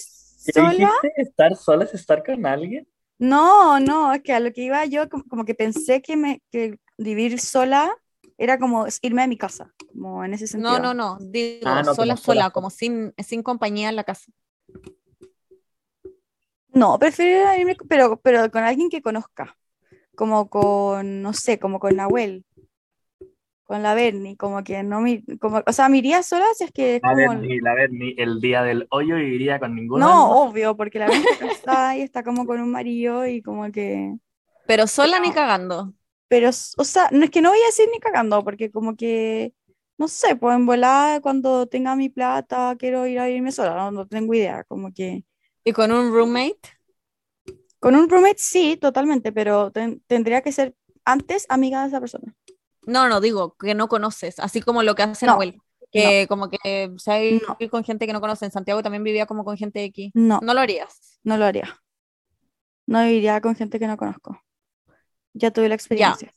¿Qué 0.44 0.52
sola? 0.52 0.90
¿Estar 1.16 1.56
sola 1.56 1.84
es 1.84 1.94
estar 1.94 2.22
con 2.24 2.46
alguien? 2.46 2.86
no, 3.18 3.78
no, 3.80 4.12
es 4.14 4.22
que 4.22 4.32
a 4.32 4.40
lo 4.40 4.52
que 4.52 4.62
iba 4.62 4.84
yo, 4.86 5.08
como, 5.08 5.24
como 5.24 5.44
que 5.44 5.54
pensé 5.54 6.02
que, 6.02 6.16
me, 6.16 6.42
que 6.50 6.78
vivir 6.98 7.38
sola 7.40 7.94
era 8.38 8.58
como 8.58 8.86
irme 9.02 9.22
a 9.22 9.26
mi 9.28 9.36
casa, 9.38 9.72
como 9.92 10.24
en 10.24 10.34
ese 10.34 10.46
sentido. 10.46 10.80
No, 10.80 10.94
no, 10.94 10.94
no, 10.94 11.18
digo 11.20 11.66
Ah, 11.66 11.82
no, 11.82 11.94
sola, 11.94 12.16
sola, 12.16 12.16
sola, 12.16 12.50
como 12.50 12.70
sin, 12.70 13.14
sin 13.18 13.42
compañía 13.42 13.88
en 13.88 13.96
la 13.96 14.04
casa. 14.04 14.30
No, 16.74 16.98
prefiero 16.98 17.54
irme, 17.58 17.76
pero, 17.88 18.16
pero 18.20 18.50
con 18.50 18.62
alguien 18.64 18.88
que 18.90 19.02
conozca, 19.02 19.56
como 20.16 20.48
con, 20.50 21.22
no 21.22 21.32
sé, 21.34 21.58
como 21.58 21.80
con 21.80 21.96
Nahuel, 21.96 22.44
con 23.64 23.82
la 23.82 23.94
Berni, 23.94 24.36
como 24.36 24.62
que 24.64 24.82
no 24.82 25.00
me, 25.00 25.24
como, 25.40 25.62
o 25.66 25.72
sea, 25.72 25.88
me 25.88 25.98
iría 25.98 26.22
sola 26.22 26.46
si 26.56 26.64
es 26.64 26.72
que 26.72 26.96
es 26.96 27.02
A 27.02 27.14
como, 27.14 27.34
ver, 27.34 27.36
ni, 27.36 27.58
a 27.58 27.74
ver, 27.74 27.90
ni 27.92 28.14
el 28.18 28.40
día 28.40 28.62
del 28.62 28.86
hoyo 28.90 29.16
viviría 29.16 29.58
con 29.60 29.74
ninguno. 29.74 30.06
no, 30.06 30.16
de 30.16 30.36
obvio, 30.48 30.76
porque 30.76 30.98
la 30.98 31.08
Berni 31.08 31.28
está 31.40 31.96
y 31.96 32.02
está 32.02 32.22
como 32.24 32.46
con 32.46 32.60
un 32.60 32.70
marido 32.70 33.26
y 33.26 33.42
como 33.42 33.70
que, 33.72 34.16
Pero 34.66 34.86
sola 34.88 35.20
ni 35.20 35.30
cagando. 35.32 35.94
pero, 36.28 36.48
o 36.48 36.84
sea, 36.84 37.08
no 37.12 37.24
es 37.24 37.30
que 37.30 37.42
no 37.42 37.50
voy 37.50 37.60
a 37.62 37.66
decir 37.66 37.88
ni 37.92 37.98
cagando, 38.00 38.42
porque 38.44 38.70
como 38.70 38.96
que, 38.96 39.54
no 39.98 40.08
sé, 40.08 40.34
pues 40.36 40.56
en 40.56 40.66
volada 40.66 41.20
cuando 41.20 41.66
tenga 41.66 41.94
mi 41.96 42.08
plata 42.08 42.74
quiero 42.78 43.06
ir 43.06 43.18
a 43.20 43.28
irme 43.30 43.52
sola, 43.52 43.74
no, 43.76 43.90
no 43.92 44.06
tengo 44.08 44.34
idea, 44.34 44.64
como 44.64 44.92
que... 44.92 45.24
Y 45.64 45.72
con 45.72 45.92
un 45.92 46.12
roommate. 46.12 46.60
Con 47.78 47.94
un 47.96 48.08
roommate 48.08 48.38
sí, 48.38 48.76
totalmente, 48.80 49.32
pero 49.32 49.70
ten- 49.72 50.02
tendría 50.06 50.42
que 50.42 50.52
ser 50.52 50.74
antes 51.04 51.46
amiga 51.48 51.82
de 51.82 51.88
esa 51.88 52.00
persona. 52.00 52.34
No, 52.86 53.08
no, 53.08 53.20
digo 53.20 53.56
que 53.56 53.74
no 53.74 53.88
conoces, 53.88 54.38
así 54.38 54.60
como 54.60 54.82
lo 54.82 54.94
que 54.94 55.02
hace 55.02 55.26
No, 55.26 55.32
Nahuel. 55.32 55.60
Que 55.90 56.26
como 56.28 56.48
que 56.48 56.90
se 56.96 57.10
va 57.10 57.16
a 57.16 57.20
ir 57.22 57.42
No. 57.46 57.70
con 57.70 57.84
gente 57.84 58.06
que 58.06 58.12
no 58.12 58.20
conoce. 58.20 58.46
En 58.46 58.50
Santiago 58.50 58.82
también 58.82 59.04
vivía 59.04 59.26
como 59.26 59.44
con 59.44 59.56
gente 59.56 59.80
de 59.80 59.86
aquí. 59.86 60.10
No, 60.14 60.40
No 60.42 60.54
lo 60.54 60.60
harías. 60.60 61.20
no 61.22 61.36
lo 61.36 61.44
haría. 61.44 61.78
No 62.86 63.04
iría 63.06 63.40
con 63.40 63.54
gente 63.54 63.78
que 63.78 63.86
no 63.86 63.96
conozco. 63.96 64.40
Ya 65.34 65.50
tuve 65.50 65.68
la 65.68 65.74
experiencia. 65.74 66.32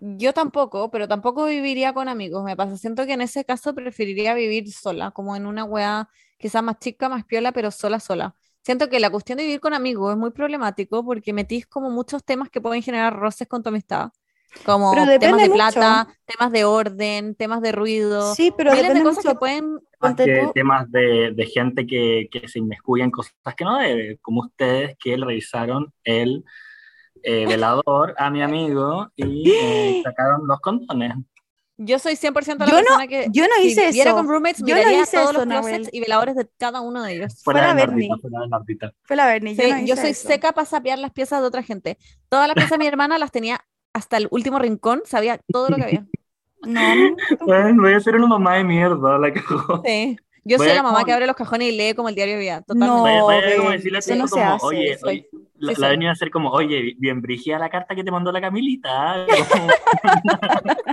Yo 0.00 0.32
tampoco, 0.32 0.90
pero 0.90 1.06
tampoco 1.08 1.44
viviría 1.46 1.92
con 1.92 2.08
amigos. 2.08 2.42
Me 2.44 2.56
pasa. 2.56 2.76
Siento 2.76 3.06
que 3.06 3.12
en 3.12 3.20
ese 3.22 3.44
caso 3.44 3.74
preferiría 3.74 4.34
vivir 4.34 4.72
sola, 4.72 5.10
como 5.12 5.36
en 5.36 5.46
una 5.46 5.64
weá 5.64 6.08
quizás 6.38 6.62
más 6.62 6.78
chica, 6.78 7.08
más 7.08 7.24
piola, 7.24 7.52
pero 7.52 7.70
sola, 7.70 8.00
sola. 8.00 8.34
Siento 8.62 8.88
que 8.88 9.00
la 9.00 9.10
cuestión 9.10 9.38
de 9.38 9.44
vivir 9.44 9.60
con 9.60 9.74
amigos 9.74 10.12
es 10.12 10.18
muy 10.18 10.30
problemático 10.30 11.04
porque 11.04 11.32
metís 11.32 11.66
como 11.66 11.90
muchos 11.90 12.24
temas 12.24 12.50
que 12.50 12.60
pueden 12.60 12.82
generar 12.82 13.16
roces 13.16 13.48
con 13.48 13.62
tu 13.62 13.70
amistad. 13.70 14.10
Como 14.64 14.90
temas 14.92 15.08
depende 15.08 15.42
de 15.44 15.48
mucho. 15.48 15.54
plata, 15.54 16.08
temas 16.26 16.52
de 16.52 16.64
orden, 16.64 17.34
temas 17.36 17.62
de 17.62 17.72
ruido. 17.72 18.34
Sí, 18.34 18.52
pero 18.56 18.72
miles 18.72 18.88
de 18.88 18.88
depende 18.94 19.08
cosas 19.10 19.24
mucho. 19.24 19.34
que 19.34 19.38
pueden 19.38 19.78
que 20.16 20.50
temas 20.54 20.90
de, 20.90 21.32
de 21.34 21.46
gente 21.46 21.86
que, 21.86 22.28
que 22.30 22.48
se 22.48 22.58
inmiscuye 22.58 23.04
en 23.04 23.10
cosas 23.10 23.34
que 23.56 23.64
no 23.64 23.78
debe, 23.78 24.18
como 24.20 24.40
ustedes 24.40 24.96
que 24.98 25.16
le 25.16 25.24
revisaron 25.24 25.92
el 26.04 26.44
eh, 27.22 27.46
velador 27.46 28.14
a 28.16 28.30
mi 28.30 28.42
amigo 28.42 29.10
y 29.14 29.50
eh, 29.50 30.00
sacaron 30.04 30.46
los 30.46 30.60
condones. 30.60 31.14
Yo 31.82 31.98
soy 31.98 32.14
100% 32.14 32.58
la 32.66 32.66
Yo 32.66 32.72
no- 32.76 32.82
persona 32.82 33.06
que 33.06 33.26
yo 33.32 33.44
no 33.44 33.54
si 33.62 33.68
hice 33.68 33.86
viviera 33.86 34.10
eso. 34.10 34.16
con 34.18 34.28
roommates 34.28 34.62
Yo 34.66 34.74
no 34.74 34.82
hice 34.82 35.16
todos 35.16 35.30
eso, 35.30 35.32
los 35.32 35.44
closets 35.46 35.88
y 35.92 36.00
veladores 36.00 36.36
de 36.36 36.46
cada 36.58 36.82
uno 36.82 37.02
de 37.02 37.14
ellos. 37.14 37.42
Fuera, 37.42 37.60
Fuera 37.60 37.74
de 37.74 37.86
Bernie. 37.86 38.08
Fue 39.04 39.16
la 39.16 39.26
Berni, 39.26 39.54
yo 39.56 39.62
Sí, 39.64 39.70
no 39.70 39.78
yo 39.78 39.84
hice 39.94 40.02
soy 40.02 40.10
eso. 40.10 40.28
seca 40.28 40.52
para 40.52 40.66
sapear 40.66 40.98
las 40.98 41.10
piezas 41.12 41.40
de 41.40 41.46
otra 41.46 41.62
gente. 41.62 41.96
Todas 42.28 42.48
las 42.48 42.54
piezas 42.54 42.72
de 42.72 42.78
mi 42.78 42.86
hermana 42.86 43.18
las 43.18 43.30
tenía 43.32 43.64
hasta 43.94 44.18
el 44.18 44.28
último 44.30 44.58
rincón, 44.58 45.00
sabía 45.06 45.40
todo 45.50 45.68
lo 45.70 45.76
que 45.76 45.82
había. 45.84 46.06
No, 46.66 46.94
no. 46.94 47.16
Bueno, 47.46 47.82
voy 47.82 47.94
a 47.94 48.00
ser 48.00 48.16
una 48.16 48.26
mamá 48.26 48.56
de 48.56 48.64
mierda, 48.64 49.16
la 49.18 49.32
cagó. 49.32 49.82
Sí. 49.84 50.18
Yo 50.44 50.56
soy 50.58 50.68
la 50.68 50.82
mamá 50.82 50.94
como- 50.94 51.06
que 51.06 51.12
abre 51.12 51.26
los 51.26 51.36
cajones 51.36 51.68
y 51.72 51.76
lee 51.76 51.94
como 51.94 52.08
el 52.08 52.14
diario 52.14 52.34
de 52.34 52.40
vida, 52.40 52.60
totalmente. 52.62 52.94
No, 52.94 53.00
Voy 53.02 53.34
voy 53.42 53.56
como 53.58 53.70
decirle 53.70 53.98
a 53.98 54.14
no 54.16 54.26
como, 54.28 54.42
hace. 54.44 54.66
oye, 54.66 54.98
soy- 54.98 55.08
oye, 55.10 55.28
la, 55.58 55.74
sí 55.74 55.80
la 55.80 55.86
soy. 55.88 55.96
venía 55.96 56.10
a 56.10 56.14
ser 56.16 56.30
como, 56.30 56.50
oye, 56.50 56.94
bien 56.98 57.20
brigida 57.20 57.58
la 57.58 57.68
carta 57.68 57.94
que 57.94 58.02
te 58.04 58.10
mandó 58.10 58.32
la 58.32 58.40
Camilita. 58.40 59.26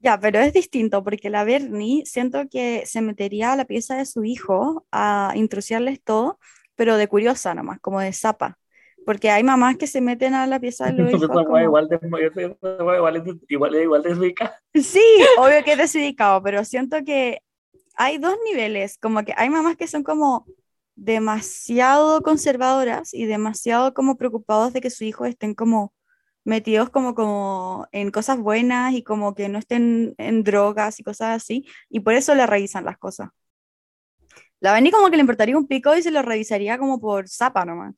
Ya, 0.00 0.20
pero 0.20 0.38
es 0.38 0.52
distinto 0.52 1.02
porque 1.02 1.30
la 1.30 1.44
Berni 1.44 2.04
siento 2.04 2.46
que 2.50 2.82
se 2.84 3.00
metería 3.00 3.52
a 3.52 3.56
la 3.56 3.64
pieza 3.64 3.96
de 3.96 4.04
su 4.04 4.22
hijo 4.22 4.84
a 4.92 5.32
intrusiarles 5.34 6.02
todo, 6.02 6.38
pero 6.74 6.98
de 6.98 7.08
curiosa 7.08 7.54
nomás, 7.54 7.80
como 7.80 8.00
de 8.00 8.12
zapa. 8.12 8.58
Porque 9.06 9.30
hay 9.30 9.42
mamás 9.42 9.76
que 9.78 9.86
se 9.86 10.02
meten 10.02 10.34
a 10.34 10.46
la 10.46 10.60
pieza 10.60 10.86
de 10.86 10.92
los 10.92 11.10
hijos 11.10 11.26
como- 11.28 11.58
igual 11.58 11.88
de, 11.88 11.98
igual 12.02 12.22
es 13.16 13.34
igual, 13.48 13.74
igual 13.76 14.02
de 14.02 14.14
rica. 14.14 14.60
Sí, 14.74 15.00
obvio 15.38 15.64
que 15.64 15.72
es 15.72 15.78
desubicado, 15.78 16.42
pero 16.42 16.62
siento 16.66 16.98
que 17.02 17.40
hay 17.96 18.18
dos 18.18 18.36
niveles, 18.44 18.98
como 18.98 19.24
que 19.24 19.34
hay 19.36 19.50
mamás 19.50 19.76
que 19.76 19.86
son 19.86 20.02
como 20.04 20.46
demasiado 20.96 22.22
conservadoras 22.22 23.14
y 23.14 23.26
demasiado 23.26 23.94
como 23.94 24.16
preocupados 24.16 24.72
de 24.72 24.80
que 24.80 24.90
sus 24.90 25.02
hijos 25.02 25.28
estén 25.28 25.54
como 25.54 25.92
metidos 26.44 26.90
como, 26.90 27.14
como 27.14 27.88
en 27.92 28.10
cosas 28.10 28.38
buenas 28.38 28.94
y 28.94 29.02
como 29.02 29.34
que 29.34 29.48
no 29.48 29.58
estén 29.58 30.14
en 30.18 30.44
drogas 30.44 31.00
y 31.00 31.04
cosas 31.04 31.36
así, 31.42 31.66
y 31.88 32.00
por 32.00 32.14
eso 32.14 32.34
le 32.34 32.46
revisan 32.46 32.84
las 32.84 32.98
cosas. 32.98 33.30
La 34.60 34.72
Beni 34.72 34.90
como 34.90 35.10
que 35.10 35.16
le 35.16 35.20
importaría 35.20 35.56
un 35.56 35.66
pico 35.66 35.94
y 35.96 36.02
se 36.02 36.10
lo 36.10 36.22
revisaría 36.22 36.78
como 36.78 37.00
por 37.00 37.28
zapa 37.28 37.64
nomás. 37.64 37.94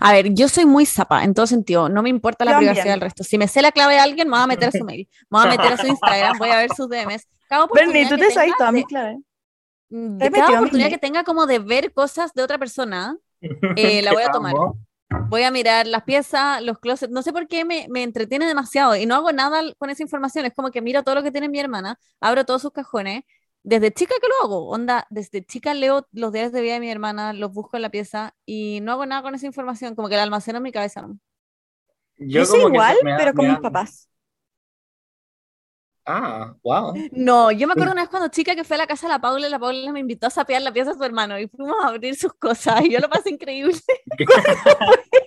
A 0.00 0.12
ver, 0.12 0.34
yo 0.34 0.48
soy 0.48 0.66
muy 0.66 0.86
zapa 0.86 1.24
en 1.24 1.34
todo 1.34 1.46
sentido, 1.46 1.88
no 1.88 2.02
me 2.02 2.08
importa 2.08 2.44
la 2.44 2.52
también. 2.52 2.72
privacidad 2.72 2.94
del 2.94 3.00
resto. 3.00 3.24
Si 3.24 3.38
me 3.38 3.48
sé 3.48 3.62
la 3.62 3.72
clave 3.72 3.94
de 3.94 4.00
alguien, 4.00 4.28
me 4.28 4.36
voy 4.36 4.42
a 4.42 4.46
meter 4.48 4.68
a 4.68 4.72
su 4.72 4.84
mail, 4.84 5.08
me 5.30 5.38
voy 5.38 5.46
a 5.46 5.50
meter 5.50 5.72
a 5.72 5.76
su 5.76 5.86
Instagram, 5.86 6.38
voy 6.38 6.50
a 6.50 6.56
ver 6.58 6.70
sus 6.74 6.88
DMs. 6.88 7.26
Cada 7.48 7.66
Berni, 7.72 8.02
oportunidad 8.02 8.08
tú 8.10 8.16
que 8.16 8.26
te 8.26 8.34
sabes 8.34 8.46
tenga 8.46 8.56
todas 8.58 8.72
mis 8.72 8.86
claves. 8.86 9.18
de 9.88 10.30
cada 10.30 10.58
oportunidad 10.58 10.88
que 10.88 10.98
tenga 10.98 11.24
como 11.24 11.46
de 11.46 11.58
ver 11.60 11.92
cosas 11.92 12.34
de 12.34 12.42
otra 12.42 12.58
persona, 12.58 13.16
eh, 13.76 14.02
la 14.02 14.12
voy 14.12 14.22
a 14.22 14.30
tomar. 14.30 14.54
Voy 15.28 15.42
a 15.42 15.50
mirar 15.50 15.86
las 15.86 16.02
piezas, 16.02 16.60
los 16.62 16.78
closets. 16.80 17.10
No 17.10 17.22
sé 17.22 17.32
por 17.32 17.48
qué 17.48 17.64
me, 17.64 17.86
me 17.88 18.02
entretiene 18.02 18.46
demasiado 18.46 18.94
y 18.94 19.06
no 19.06 19.14
hago 19.14 19.32
nada 19.32 19.62
con 19.78 19.88
esa 19.88 20.02
información. 20.02 20.44
Es 20.44 20.52
como 20.54 20.70
que 20.70 20.82
miro 20.82 21.02
todo 21.02 21.14
lo 21.14 21.22
que 21.22 21.32
tiene 21.32 21.48
mi 21.48 21.58
hermana, 21.58 21.98
abro 22.20 22.44
todos 22.44 22.60
sus 22.60 22.72
cajones. 22.72 23.22
Desde 23.62 23.92
chica 23.92 24.14
que 24.20 24.28
lo 24.28 24.44
hago, 24.46 24.68
onda, 24.68 25.06
desde 25.10 25.44
chica 25.44 25.74
leo 25.74 26.06
los 26.12 26.32
diarios 26.32 26.52
de 26.52 26.62
vida 26.62 26.74
de 26.74 26.80
mi 26.80 26.90
hermana, 26.90 27.32
los 27.34 27.52
busco 27.52 27.76
en 27.76 27.82
la 27.82 27.90
pieza 27.90 28.34
y 28.46 28.80
no 28.82 28.92
hago 28.92 29.04
nada 29.06 29.22
con 29.22 29.34
esa 29.34 29.46
información, 29.46 29.94
como 29.94 30.08
que 30.08 30.16
la 30.16 30.22
almaceno 30.22 30.58
en 30.58 30.62
mi 30.64 30.72
cabeza. 30.72 31.02
¿no? 31.02 31.18
Yo 32.18 32.44
soy 32.46 32.60
igual, 32.60 32.96
da- 33.04 33.16
pero 33.18 33.34
con 33.34 33.46
mis 33.48 33.58
papás. 33.58 34.08
Ah, 36.06 36.54
wow. 36.62 36.94
No, 37.12 37.50
yo 37.52 37.66
me 37.66 37.74
acuerdo 37.74 37.92
una 37.98 38.02
vez 38.02 38.08
cuando 38.08 38.28
chica 38.28 38.54
que 38.54 38.64
fue 38.64 38.76
a 38.76 38.78
la 38.78 38.86
casa 38.86 39.06
de 39.06 39.12
la 39.12 39.20
Paula 39.20 39.46
y 39.46 39.50
la 39.50 39.58
Paula 39.58 39.92
me 39.92 40.00
invitó 40.00 40.28
a 40.28 40.30
sapear 40.30 40.62
la 40.62 40.72
pieza 40.72 40.92
de 40.92 40.96
su 40.96 41.04
hermano 41.04 41.38
y 41.38 41.48
fuimos 41.48 41.76
a 41.84 41.88
abrir 41.88 42.16
sus 42.16 42.32
cosas 42.32 42.80
y 42.82 42.90
yo 42.92 43.00
lo 43.00 43.10
pasé 43.10 43.28
increíble. 43.30 43.74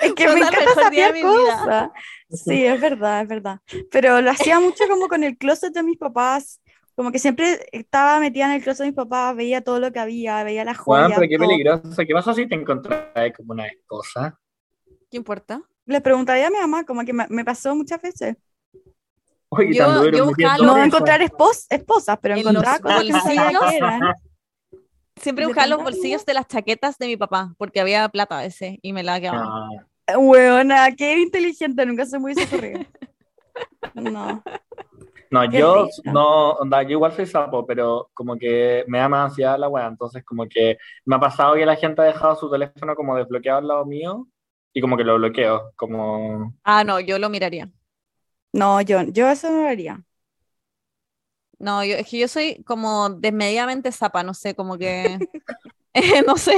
Es 0.00 0.14
que 0.14 0.24
Fue 0.26 0.34
me 0.34 0.40
encanta 0.40 0.60
mejor 0.60 0.90
día 0.90 1.12
de 1.12 1.12
sapear 1.12 1.14
mi 1.14 1.22
vida. 1.22 1.58
cosas. 1.58 1.90
Sí, 2.30 2.66
es 2.66 2.80
verdad, 2.80 3.22
es 3.22 3.28
verdad. 3.28 3.60
Pero 3.90 4.20
lo 4.20 4.30
hacía 4.30 4.60
mucho 4.60 4.84
como 4.88 5.08
con 5.08 5.24
el 5.24 5.36
closet 5.36 5.72
de 5.72 5.82
mis 5.82 5.98
papás. 5.98 6.60
Como 6.96 7.12
que 7.12 7.18
siempre 7.18 7.68
estaba 7.72 8.18
metida 8.18 8.46
en 8.46 8.52
el 8.52 8.62
closet 8.62 8.84
de 8.84 8.90
mis 8.90 8.96
papás, 8.96 9.36
veía 9.36 9.60
todo 9.62 9.78
lo 9.78 9.92
que 9.92 9.98
había, 10.00 10.42
veía 10.42 10.64
las 10.64 10.78
Juan, 10.78 11.04
joyas. 11.04 11.18
pero 11.18 11.28
qué 11.28 11.36
todo. 11.36 11.48
peligroso. 11.48 12.02
¿Qué 12.06 12.14
pasa 12.14 12.34
si 12.34 12.48
te 12.48 12.54
encontrás 12.54 13.04
como 13.36 13.52
una 13.52 13.66
cosa? 13.86 14.40
¿Qué 15.10 15.18
importa? 15.18 15.60
Le 15.84 16.00
preguntaría 16.00 16.46
a 16.46 16.50
mi 16.50 16.56
mamá, 16.58 16.84
como 16.84 17.04
que 17.04 17.12
me, 17.12 17.26
me 17.28 17.44
pasó 17.44 17.76
muchas 17.76 18.00
veces. 18.00 18.36
Oye, 19.50 19.74
Yo- 19.74 19.84
tan 19.86 20.02
duro 20.02 20.16
yo 20.18 20.26
metiendo 20.26 20.54
buscaba 20.54 20.78
No 20.78 20.84
encontrar 20.84 21.20
espos- 21.22 21.66
esposas, 21.70 22.18
pero 22.20 22.34
En 22.34 22.40
encontrar 22.40 22.80
cosas 22.80 23.02
que 23.28 23.76
eran. 23.76 24.00
Siempre 25.20 25.44
¿De 25.44 25.46
buscaba 25.48 25.66
los 25.68 25.82
bolsillos 25.82 26.26
de 26.26 26.34
las 26.34 26.46
chaquetas 26.46 26.98
de 26.98 27.06
mi 27.06 27.16
papá 27.16 27.54
porque 27.56 27.80
había 27.80 28.06
plata 28.08 28.38
a 28.38 28.42
veces 28.42 28.76
y 28.82 28.92
me 28.92 29.02
la 29.02 29.20
quedaba. 29.20 29.68
Ah, 30.08 30.18
Weona, 30.18 30.90
qué 30.96 31.18
inteligente, 31.20 31.84
nunca 31.86 32.04
se 32.06 32.18
me 32.18 32.24
hubiese 32.32 32.44
ocurrido. 32.44 32.80
No. 33.94 34.42
No, 35.30 35.48
Qué 35.50 35.58
yo 35.58 35.84
risa. 35.84 36.12
no, 36.12 36.50
onda, 36.52 36.82
yo 36.82 36.90
igual 36.90 37.12
soy 37.12 37.26
sapo, 37.26 37.66
pero 37.66 38.10
como 38.14 38.36
que 38.36 38.84
me 38.88 38.98
da 38.98 39.08
más 39.08 39.30
ansiedad 39.30 39.58
la 39.58 39.68
wea, 39.68 39.86
entonces 39.86 40.24
como 40.24 40.46
que 40.48 40.78
me 41.04 41.16
ha 41.16 41.20
pasado 41.20 41.54
que 41.54 41.66
la 41.66 41.76
gente 41.76 42.02
ha 42.02 42.04
dejado 42.04 42.36
su 42.36 42.50
teléfono 42.50 42.94
como 42.94 43.16
desbloqueado 43.16 43.58
al 43.58 43.68
lado 43.68 43.84
mío 43.86 44.26
y 44.72 44.80
como 44.80 44.96
que 44.96 45.04
lo 45.04 45.16
bloqueo, 45.16 45.72
como... 45.76 46.54
Ah, 46.64 46.84
no, 46.84 47.00
yo 47.00 47.18
lo 47.18 47.28
miraría. 47.30 47.70
No, 48.52 48.80
yo, 48.82 49.02
yo 49.04 49.28
eso 49.30 49.50
no 49.50 49.62
lo 49.62 49.68
haría. 49.68 50.02
No, 51.58 51.84
yo, 51.84 51.94
es 51.96 52.08
que 52.08 52.18
yo 52.18 52.28
soy 52.28 52.62
como 52.64 53.08
desmedidamente 53.10 53.90
zapa, 53.92 54.22
no 54.22 54.34
sé, 54.34 54.54
como 54.54 54.76
que. 54.78 55.18
no 56.26 56.36
sé. 56.36 56.52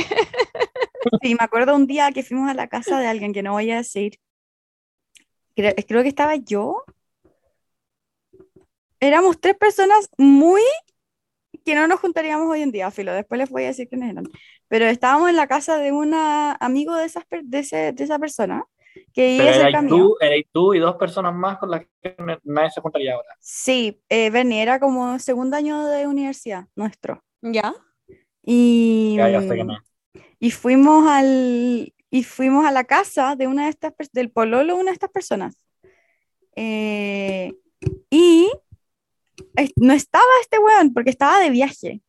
Sí, 1.22 1.34
me 1.34 1.44
acuerdo 1.44 1.74
un 1.76 1.86
día 1.86 2.10
que 2.12 2.22
fuimos 2.24 2.50
a 2.50 2.54
la 2.54 2.68
casa 2.68 2.98
de 2.98 3.06
alguien 3.06 3.32
que 3.32 3.42
no 3.42 3.52
voy 3.52 3.70
a 3.70 3.76
decir. 3.76 4.18
Creo, 5.54 5.74
creo 5.86 6.02
que 6.02 6.08
estaba 6.08 6.36
yo. 6.36 6.84
Éramos 9.01 9.40
tres 9.40 9.57
personas 9.57 10.11
muy 10.18 10.62
que 11.64 11.74
no 11.74 11.86
nos 11.86 12.01
juntaríamos 12.01 12.49
hoy 12.49 12.62
en 12.62 12.72
día, 12.72 12.90
filo. 12.90 13.12
Después 13.12 13.38
les 13.38 13.51
voy 13.51 13.64
a 13.64 13.68
decir 13.68 13.88
quiénes 13.88 14.11
eran. 14.11 14.24
Pero 14.68 14.86
estábamos 14.86 15.28
en 15.30 15.36
la 15.36 15.46
casa 15.46 15.78
de 15.78 15.92
un 15.92 16.14
amigo 16.14 16.94
de, 16.94 17.05
esas, 17.07 17.24
de, 17.42 17.59
ese- 17.59 17.92
de 17.92 18.05
esa 18.05 18.18
persona 18.18 18.64
que 19.12 19.38
Pero 19.38 19.53
cerca 19.53 19.80
erais 19.80 19.92
mío. 19.92 19.99
tú, 20.05 20.16
erais 20.20 20.46
tú 20.53 20.74
y 20.74 20.78
dos 20.78 20.96
personas 20.96 21.34
más 21.34 21.59
con 21.59 21.70
las 21.70 21.82
que 22.03 22.16
nadie 22.44 22.70
se 22.70 22.80
juntaría 22.80 23.14
ahora. 23.14 23.28
Sí, 23.40 24.01
eh, 24.09 24.30
Bernie, 24.30 24.62
era 24.62 24.80
como 24.80 25.18
segundo 25.18 25.57
año 25.57 25.86
de 25.86 26.07
universidad 26.07 26.66
nuestro. 26.76 27.24
¿Ya? 27.42 27.74
Y, 28.44 29.16
Ya, 29.16 29.30
ya 29.30 29.40
sé 29.42 29.57
que 29.57 29.64
no. 29.64 29.76
y 30.40 30.51
fuimos 30.51 31.07
al 31.09 31.94
y 32.11 32.24
fuimos 32.24 32.66
a 32.66 32.72
la 32.72 32.84
casa 32.84 33.36
de 33.36 33.46
una 33.46 33.64
de 33.64 33.70
estas 33.70 33.92
del 34.12 34.30
pololo 34.30 34.76
una 34.76 34.86
de 34.86 34.92
estas 34.94 35.11
personas 35.11 35.57
Eh, 36.57 37.55
y 38.11 38.51
no 39.76 39.93
estaba 39.93 40.24
este 40.43 40.59
weón 40.59 40.93
porque 40.93 41.11
estaba 41.11 41.41
de 41.41 41.51
viaje 41.51 42.03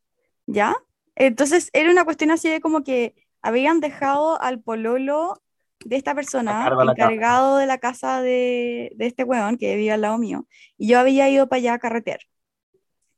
ya 0.45 0.75
entonces 1.15 1.69
era 1.73 1.91
una 1.91 2.05
cuestión 2.05 2.31
así 2.31 2.49
de 2.49 2.61
como 2.61 2.83
que 2.83 3.15
habían 3.41 3.79
dejado 3.79 4.41
al 4.41 4.61
pololo 4.61 5.41
de 5.85 5.95
esta 5.95 6.13
persona 6.15 6.69
encargado 6.91 7.57
de 7.57 7.65
la 7.65 7.77
casa 7.77 8.21
de, 8.21 8.91
de 8.95 9.05
este 9.05 9.23
weón 9.23 9.57
que 9.57 9.75
vivía 9.75 9.93
al 9.95 10.01
lado 10.01 10.17
mío 10.17 10.47
y 10.77 10.87
yo 10.89 10.99
había 10.99 11.29
ido 11.29 11.47
para 11.47 11.59
allá 11.59 11.73
a 11.75 11.79
carretear 11.79 12.19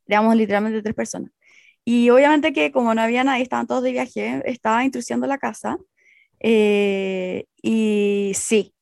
éramos 0.06 0.36
literalmente 0.36 0.82
tres 0.82 0.94
personas 0.94 1.30
y 1.84 2.10
obviamente 2.10 2.52
que 2.52 2.70
como 2.70 2.94
no 2.94 3.02
había 3.02 3.24
nadie, 3.24 3.42
estaban 3.42 3.66
todos 3.66 3.82
de 3.82 3.90
viaje, 3.92 4.40
estaba 4.44 4.84
intrusiando 4.84 5.26
la 5.26 5.38
casa. 5.38 5.78
eh, 6.40 7.46
y 7.60 8.32
sí, 8.34 8.74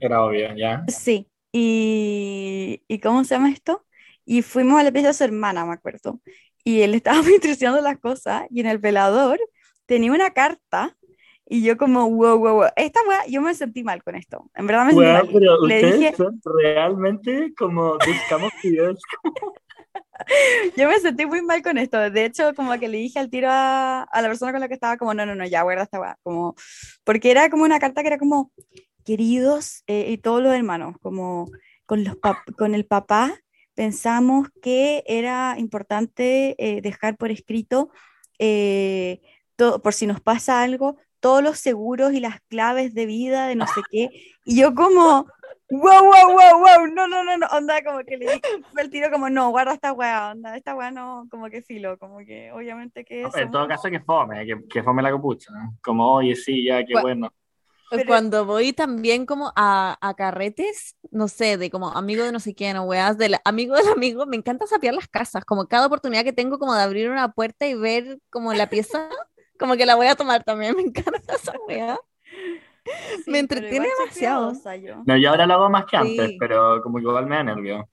Era 0.00 0.24
obvio, 0.24 0.54
ya. 0.56 0.84
sí. 0.88 1.28
Y, 1.52 2.82
¿y 2.88 2.98
cómo 3.00 3.24
se 3.24 3.34
llama 3.34 3.50
esto? 3.50 3.84
Y 4.24 4.42
fuimos 4.42 4.80
a 4.80 4.84
la 4.84 4.92
pieza 4.92 5.08
de 5.08 5.14
su 5.14 5.24
hermana, 5.24 5.64
me 5.64 5.72
acuerdo. 5.72 6.20
Y 6.64 6.82
él 6.82 6.94
estaba 6.94 7.18
intrusiando 7.30 7.80
las 7.80 7.98
cosas 7.98 8.44
y 8.50 8.60
en 8.60 8.66
el 8.66 8.78
velador 8.78 9.38
tenía 9.86 10.12
una 10.12 10.30
carta 10.30 10.96
y 11.44 11.62
yo 11.62 11.76
como, 11.76 12.08
wow, 12.08 12.38
wow, 12.38 12.54
wow. 12.54 12.68
Esta 12.76 13.00
weá, 13.06 13.26
yo 13.28 13.42
me 13.42 13.54
sentí 13.54 13.82
mal 13.82 14.02
con 14.02 14.14
esto. 14.14 14.50
En 14.54 14.66
verdad 14.66 14.86
me 14.86 14.92
sentí 14.92 15.06
mal. 15.06 15.28
pero 15.30 15.66
Le 15.66 15.74
ustedes 15.74 15.98
dije, 15.98 16.16
son 16.16 16.40
realmente 16.44 17.52
como 17.58 17.94
buscamos 17.94 18.52
videos. 18.62 19.00
Yo 20.76 20.88
me 20.88 20.98
sentí 20.98 21.26
muy 21.26 21.42
mal 21.42 21.62
con 21.62 21.78
esto. 21.78 21.98
De 22.10 22.24
hecho, 22.24 22.54
como 22.54 22.78
que 22.78 22.88
le 22.88 22.98
dije 22.98 23.18
al 23.18 23.30
tiro 23.30 23.48
a, 23.50 24.02
a 24.02 24.22
la 24.22 24.28
persona 24.28 24.52
con 24.52 24.60
la 24.60 24.68
que 24.68 24.74
estaba, 24.74 24.96
como, 24.96 25.14
no, 25.14 25.26
no, 25.26 25.34
no, 25.34 25.46
ya, 25.46 25.62
guarda 25.62 25.84
esta 25.84 26.00
weá. 26.00 26.18
Como, 26.22 26.54
porque 27.04 27.30
era 27.30 27.50
como 27.50 27.64
una 27.64 27.78
carta 27.78 28.02
que 28.02 28.08
era 28.08 28.18
como, 28.18 28.52
queridos 29.04 29.82
eh, 29.86 30.10
y 30.10 30.18
todos 30.18 30.42
los 30.42 30.54
hermanos, 30.54 30.96
como 31.02 31.50
con, 31.86 32.04
los 32.04 32.16
con 32.56 32.74
el 32.74 32.86
papá 32.86 33.34
pensamos 33.74 34.48
que 34.62 35.02
era 35.06 35.54
importante 35.58 36.54
eh, 36.58 36.80
dejar 36.82 37.16
por 37.16 37.30
escrito, 37.30 37.90
eh, 38.38 39.20
todo, 39.56 39.80
por 39.82 39.92
si 39.94 40.06
nos 40.06 40.20
pasa 40.20 40.62
algo, 40.62 40.96
todos 41.20 41.42
los 41.42 41.58
seguros 41.58 42.12
y 42.12 42.20
las 42.20 42.40
claves 42.48 42.94
de 42.94 43.06
vida 43.06 43.46
de 43.46 43.54
no 43.56 43.66
sé 43.66 43.80
qué. 43.90 44.08
Y 44.44 44.60
yo 44.60 44.74
como, 44.74 45.26
wow, 45.70 46.04
wow, 46.04 46.32
wow, 46.32 46.58
wow, 46.58 46.86
no, 46.92 47.06
no, 47.06 47.22
no, 47.22 47.36
no, 47.38 47.46
onda, 47.52 47.82
como 47.84 48.00
que 48.00 48.16
le 48.16 48.26
dije 48.26 48.40
el 48.76 48.90
tiro 48.90 49.10
como, 49.10 49.30
no, 49.30 49.50
guarda 49.50 49.74
esta 49.74 49.92
weá, 49.92 50.32
onda, 50.32 50.56
esta 50.56 50.74
weá 50.74 50.90
no, 50.90 51.26
como 51.30 51.48
que 51.48 51.62
filo, 51.62 51.96
como 51.98 52.18
que 52.18 52.50
obviamente 52.52 53.04
que 53.04 53.22
En 53.22 53.30
somos- 53.30 53.50
todo 53.52 53.68
caso 53.68 53.88
que 53.88 54.00
fome, 54.00 54.44
que, 54.44 54.66
que 54.68 54.82
fome 54.82 55.02
la 55.02 55.10
capucha. 55.12 55.52
¿no? 55.52 55.78
Como, 55.82 56.12
oye, 56.14 56.34
sí, 56.34 56.64
ya, 56.64 56.84
qué 56.84 56.94
bueno. 57.00 57.32
Pero- 57.98 58.06
Cuando 58.08 58.44
voy 58.46 58.72
también 58.72 59.26
como 59.26 59.52
a, 59.56 59.96
a 60.00 60.14
carretes, 60.14 60.96
no 61.10 61.28
sé, 61.28 61.56
de 61.58 61.70
como 61.70 61.90
amigo 61.90 62.24
de 62.24 62.32
no 62.32 62.40
sé 62.40 62.54
quién 62.54 62.76
o 62.78 62.84
weas, 62.84 63.18
del 63.18 63.36
amigo 63.44 63.74
del 63.76 63.88
amigo, 63.88 64.26
me 64.26 64.36
encanta 64.36 64.66
sapear 64.66 64.94
las 64.94 65.08
casas, 65.08 65.44
como 65.44 65.66
cada 65.68 65.86
oportunidad 65.86 66.24
que 66.24 66.32
tengo 66.32 66.58
como 66.58 66.74
de 66.74 66.82
abrir 66.82 67.10
una 67.10 67.32
puerta 67.32 67.66
y 67.66 67.74
ver 67.74 68.18
como 68.30 68.52
la 68.54 68.68
pieza, 68.70 69.08
como 69.58 69.76
que 69.76 69.86
la 69.86 69.94
voy 69.96 70.06
a 70.06 70.14
tomar 70.16 70.42
también, 70.44 70.74
me 70.76 70.82
encanta 70.82 71.34
esa 71.34 71.52
wea. 71.68 71.98
Sí, 73.24 73.30
me 73.30 73.38
entretiene 73.38 73.88
demasiado. 74.00 74.52
yo. 74.80 75.02
No, 75.06 75.16
yo 75.16 75.30
ahora 75.30 75.46
lo 75.46 75.54
hago 75.54 75.70
más 75.70 75.84
que 75.86 75.96
antes, 75.96 76.30
Sí. 76.30 76.36
pero 76.40 76.82
como 76.82 76.96
que 76.98 77.02
igual 77.04 77.26
me 77.26 77.36
da 77.36 77.44
nervio. 77.44 77.88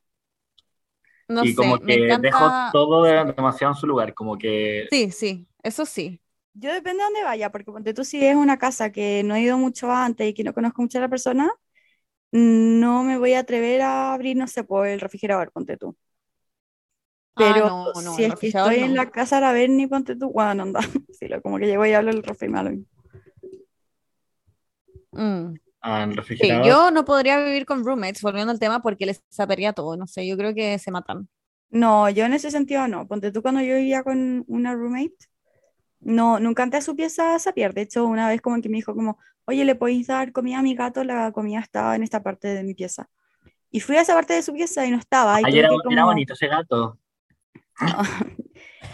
No 1.28 1.44
y 1.44 1.50
sé, 1.50 1.56
como 1.56 1.78
me 1.78 1.86
que 1.96 2.06
encanta. 2.06 2.28
dejo 2.28 2.50
todo 2.72 3.04
de- 3.04 3.34
demasiado 3.34 3.74
en 3.74 3.80
su 3.80 3.86
lugar, 3.86 4.14
como 4.16 4.38
que 4.38 4.88
Sí, 4.90 5.12
sí, 5.12 5.48
eso 5.62 5.86
sí. 5.86 6.20
Yo 6.62 6.74
depende 6.74 7.00
de 7.00 7.06
dónde 7.06 7.24
vaya, 7.24 7.52
porque 7.52 7.72
ponte 7.72 7.94
tú 7.94 8.04
si 8.04 8.26
es 8.26 8.36
una 8.36 8.58
casa 8.58 8.92
que 8.92 9.24
no 9.24 9.36
he 9.36 9.42
ido 9.42 9.58
mucho 9.58 9.92
antes 9.92 10.28
y 10.30 10.34
que 10.34 10.44
no 10.44 10.54
conozco 10.54 10.82
mucho 10.82 10.98
a 10.98 11.02
la 11.02 11.10
persona, 11.10 11.50
no 12.32 13.04
me 13.04 13.18
voy 13.20 13.34
a 13.34 13.42
atrever 13.42 13.82
a 13.84 14.14
abrir, 14.14 14.38
no 14.38 14.48
sé, 14.48 14.64
por 14.66 14.88
el 14.88 15.00
refrigerador, 15.02 15.52
ponte 15.54 15.78
tú. 15.78 15.98
Ah, 17.36 17.58
Pero 17.58 17.62
no, 17.62 18.02
no, 18.02 18.20
si 18.20 18.24
es 18.26 18.36
que 18.36 18.48
estoy 18.48 18.80
en 18.80 18.96
la 18.96 19.10
casa 19.12 19.38
de 19.38 19.42
la 19.44 19.54
Berni, 19.54 19.88
ponte 19.88 20.16
tú, 20.16 20.32
bueno, 20.32 20.64
anda, 20.64 20.82
sí, 21.12 21.28
lo- 21.28 21.42
como 21.42 21.58
que 21.58 21.68
llego 21.68 21.86
y 21.86 21.94
hablo 21.94 22.12
el 22.12 22.24
refri, 22.24 22.50
me 22.50 22.58
da 22.58 22.64
lo 22.64 22.70
mismo. 22.72 22.86
Mm. 25.12 25.56
Sí, 26.12 26.16
refrigerador. 26.16 26.62
yo 26.62 26.92
no 26.92 27.06
podría 27.06 27.40
vivir 27.44 27.66
con 27.66 27.86
roommates, 27.86 28.22
volviendo 28.22 28.52
al 28.52 28.60
tema, 28.60 28.82
porque 28.82 29.06
les 29.06 29.24
sapería 29.30 29.74
todo, 29.74 29.98
no 29.98 30.08
sé, 30.08 30.28
yo 30.28 30.38
creo 30.38 30.54
que 30.56 30.80
se 30.80 30.92
matan. 30.92 31.30
No, 31.72 32.10
yo 32.10 32.26
en 32.26 32.34
ese 32.34 32.52
sentido 32.52 32.88
no. 32.88 33.08
Ponte 33.08 33.32
tú 33.32 33.42
cuando 33.42 33.62
yo 33.62 33.76
vivía 33.76 34.04
con 34.04 34.44
una 34.48 34.74
roommate, 34.74 35.16
no, 36.02 36.40
nunca 36.40 36.64
entré 36.64 36.80
a 36.80 36.82
su 36.82 36.96
pieza 36.96 37.36
a 37.36 37.40
sapear. 37.40 37.74
De 37.74 37.82
hecho, 37.82 38.06
una 38.06 38.28
vez 38.30 38.42
como 38.42 38.62
que 38.62 38.70
me 38.70 38.78
dijo 38.78 38.96
como, 38.96 39.18
oye, 39.46 39.66
¿le 39.66 39.76
podéis 39.76 40.08
dar 40.08 40.32
comida 40.32 40.60
a 40.60 40.62
mi 40.64 40.76
gato? 40.76 41.04
La 41.04 41.32
comida 41.32 41.60
estaba 41.60 41.96
en 41.96 42.04
esta 42.04 42.24
parte 42.24 42.48
de 42.50 42.64
mi 42.64 42.74
pieza. 42.74 43.10
Y 43.72 43.82
fui 43.82 43.98
a 43.98 44.02
esa 44.02 44.14
parte 44.16 44.34
de 44.34 44.42
su 44.44 44.54
pieza 44.54 44.86
y 44.86 44.92
no 44.92 44.98
estaba. 44.98 45.42
Y, 45.42 45.46
Ay, 45.46 45.60
era, 45.60 45.70
que 45.70 45.76
era 45.76 46.02
como- 46.02 46.06
bonito 46.08 46.34
ese 46.34 46.48
gato. 46.48 46.98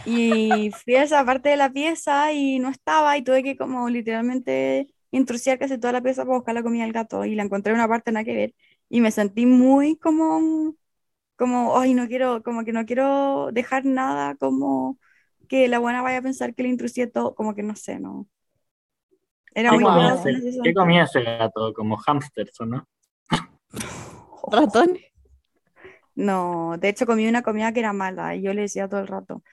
y 0.05 0.71
fui 0.83 0.95
a 0.95 1.03
esa 1.03 1.25
parte 1.25 1.49
de 1.49 1.57
la 1.57 1.71
pieza 1.71 2.31
y 2.33 2.59
no 2.59 2.69
estaba 2.69 3.17
y 3.17 3.23
tuve 3.23 3.43
que 3.43 3.57
como 3.57 3.89
literalmente 3.89 4.87
intrusiar 5.11 5.59
casi 5.59 5.77
toda 5.77 5.93
la 5.93 6.01
pieza 6.01 6.23
para 6.25 6.37
buscar 6.37 6.55
la 6.55 6.63
comida 6.63 6.83
del 6.83 6.93
gato 6.93 7.25
y 7.25 7.35
la 7.35 7.43
encontré 7.43 7.71
en 7.71 7.79
una 7.79 7.87
parte 7.87 8.11
nada 8.11 8.23
que 8.25 8.35
ver 8.35 8.55
y 8.89 9.01
me 9.01 9.11
sentí 9.11 9.45
muy 9.45 9.97
como 9.97 10.75
como 11.37 11.79
ay 11.79 11.93
no 11.93 12.07
quiero 12.07 12.43
como 12.43 12.63
que 12.65 12.73
no 12.73 12.85
quiero 12.85 13.49
dejar 13.51 13.85
nada 13.85 14.35
como 14.35 14.99
que 15.47 15.67
la 15.67 15.79
buena 15.79 16.01
vaya 16.01 16.19
a 16.19 16.21
pensar 16.21 16.53
que 16.55 16.63
le 16.63 16.69
intrusé 16.69 17.07
todo 17.07 17.35
como 17.35 17.55
que 17.55 17.63
no 17.63 17.75
sé 17.75 17.99
no 17.99 18.27
era 19.55 19.71
¿Qué 19.71 19.77
muy 19.77 19.85
comía, 19.85 20.13
ese, 20.13 20.61
qué 20.63 20.73
comía 20.73 21.03
ese 21.03 21.23
gato? 21.23 21.73
Como 21.73 21.95
hamsters, 21.97 22.59
¿o 22.59 22.65
no? 22.65 22.87
¿Ratón? 24.51 24.97
No, 26.13 26.75
de 26.77 26.89
hecho 26.89 27.05
comí 27.05 27.27
una 27.27 27.41
comida 27.41 27.71
que 27.71 27.79
era 27.79 27.93
mala 27.93 28.35
y 28.35 28.41
yo 28.41 28.53
le 28.53 28.61
decía 28.63 28.89
todo 28.89 28.99
el 28.99 29.07
rato. 29.07 29.43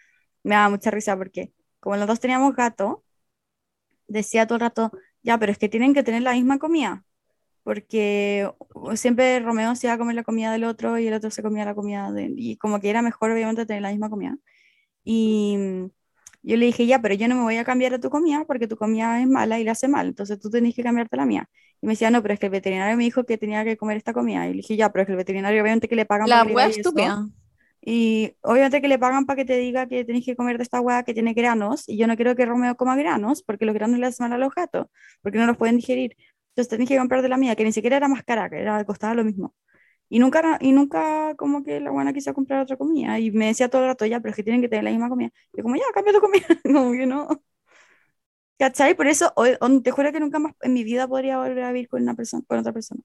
Me 0.43 0.57
daba 0.57 0.71
mucha 0.71 0.91
risa 0.91 1.17
porque 1.17 1.53
como 1.81 1.97
los 1.97 2.09
dos 2.09 2.21
teníamos 2.21 2.55
gato, 2.55 3.05
decía 4.09 4.47
todo 4.47 4.57
el 4.57 4.61
rato, 4.63 4.93
ya, 5.23 5.39
pero 5.39 5.53
es 5.53 5.59
que 5.59 5.69
tienen 5.69 5.95
que 5.95 6.03
tener 6.03 6.23
la 6.23 6.33
misma 6.33 6.59
comida. 6.59 7.05
porque 7.65 8.51
siempre 8.97 9.41
Romeo 9.41 9.77
se 9.77 9.87
iba 9.87 9.95
a 9.95 9.99
comer 9.99 10.17
la 10.17 10.25
comida 10.25 10.53
del 10.53 10.65
otro 10.65 10.99
y 10.99 11.07
el 11.09 11.15
otro 11.15 11.31
se 11.31 11.43
comía 11.43 11.65
la 11.65 11.75
comida 11.77 12.13
de 12.13 12.33
y 12.37 12.57
como 12.59 12.81
que 12.81 12.91
era 12.91 13.03
mejor 13.03 13.31
obviamente 13.33 13.67
tener 13.67 13.83
la 13.83 13.91
misma 13.91 14.11
comida. 14.11 14.37
Y 15.05 15.57
yo 16.43 16.57
le 16.57 16.67
dije, 16.67 16.87
ya, 16.87 17.01
pero 17.01 17.15
yo 17.15 17.29
no 17.29 17.37
me 17.37 17.43
voy 17.43 17.57
a 17.57 17.65
cambiar 17.65 17.95
a 17.95 18.01
tu 18.01 18.11
comida 18.11 18.45
porque 18.47 18.67
tu 18.67 18.77
comida 18.77 19.21
es 19.21 19.29
mala 19.29 19.61
y 19.61 19.65
la 19.65 19.73
hace 19.73 19.89
mal, 19.89 20.09
entonces 20.09 20.41
tú 20.41 20.51
tenés 20.51 20.75
que 20.75 20.83
cambiarte 20.83 21.17
la 21.17 21.27
mía. 21.27 21.49
Y 21.81 21.87
me 21.87 21.93
decía, 21.93 22.11
no, 22.11 22.23
pero 22.23 22.35
es 22.35 22.41
que 22.41 22.47
el 22.47 22.53
veterinario 22.53 22.97
me 22.97 23.05
dijo 23.05 23.25
que 23.25 23.39
tenía 23.39 23.65
que 23.65 23.77
comer 23.77 23.97
esta 23.97 24.13
comida. 24.13 24.47
Y 24.47 24.51
le 24.51 24.57
dije, 24.59 24.77
ya, 24.77 24.91
pero 24.93 25.03
es 25.03 25.07
que 25.07 25.13
el 25.13 25.19
veterinario 25.19 25.63
obviamente 25.63 25.89
que 25.89 25.97
le 25.97 26.07
pagan 26.07 26.29
La 26.29 26.43
eso. 26.43 26.79
estúpida. 26.79 27.27
Y 27.85 28.37
obviamente 28.43 28.81
que 28.81 28.87
le 28.87 28.99
pagan 28.99 29.27
para 29.27 29.39
que 29.39 29.45
te 29.45 29.59
diga 29.59 29.89
que 29.89 30.05
tenés 30.05 30.25
que 30.25 30.37
comer 30.37 30.57
de 30.57 30.63
esta 30.63 30.81
hueá 30.81 31.03
que 31.03 31.13
tiene 31.13 31.35
granos. 31.35 31.89
Y 31.89 31.97
yo 31.97 32.07
no 32.07 32.15
quiero 32.15 32.37
que 32.37 32.47
Romeo 32.47 32.77
coma 32.77 32.95
granos 32.95 33.43
porque 33.43 33.65
los 33.65 33.75
granos 33.75 33.99
le 33.99 34.07
hacen 34.07 34.25
mal 34.25 34.33
a 34.35 34.39
los 34.39 34.55
gatos, 34.55 34.87
porque 35.21 35.39
no 35.39 35.47
los 35.47 35.57
pueden 35.57 35.77
digerir. 35.77 36.17
Entonces 36.51 36.69
tenés 36.69 36.89
que 36.89 36.97
comprar 36.97 37.23
de 37.23 37.29
la 37.29 37.37
mía, 37.37 37.57
que 37.57 37.65
ni 37.65 37.73
siquiera 37.73 37.97
era 37.97 38.07
más 38.07 38.23
cara, 38.23 38.49
que 38.49 38.61
era, 38.61 38.85
costaba 38.85 39.15
lo 39.15 39.25
mismo. 39.25 39.55
Y 40.13 40.19
nunca, 40.19 40.59
y 40.61 40.73
nunca 40.73 41.35
como 41.37 41.65
que 41.65 41.81
la 41.81 41.91
buena 41.91 42.13
quiso 42.13 42.35
comprar 42.35 42.61
otra 42.61 42.77
comida. 42.77 43.19
Y 43.19 43.31
me 43.31 43.47
decía 43.47 43.71
todo 43.71 43.81
el 43.81 43.89
rato, 43.89 44.05
ya, 44.05 44.21
pero 44.21 44.31
es 44.33 44.37
que 44.37 44.43
tienen 44.43 44.61
que 44.61 44.69
tener 44.69 44.85
la 44.85 44.91
misma 44.91 45.09
comida. 45.09 45.31
Y 45.55 45.57
yo 45.57 45.63
como, 45.63 45.75
ya, 45.77 45.85
cambia 45.95 46.13
tu 46.13 46.21
comida. 46.21 46.45
como 46.63 46.93
que 46.93 47.07
no. 47.07 47.29
¿Cachai? 48.59 48.95
Por 48.95 49.07
eso, 49.07 49.33
te 49.83 49.91
juro 49.91 50.13
que 50.13 50.21
nunca 50.21 50.39
más 50.39 50.53
en 50.61 50.75
mi 50.75 50.85
vida 50.85 51.09
podría 51.09 51.39
volver 51.39 51.65
a 51.65 51.73
vivir 51.73 51.89
con 51.89 52.03
una 52.03 52.15
persona, 52.15 52.45
con 52.47 52.59
otra 52.59 52.75
persona. 52.75 53.01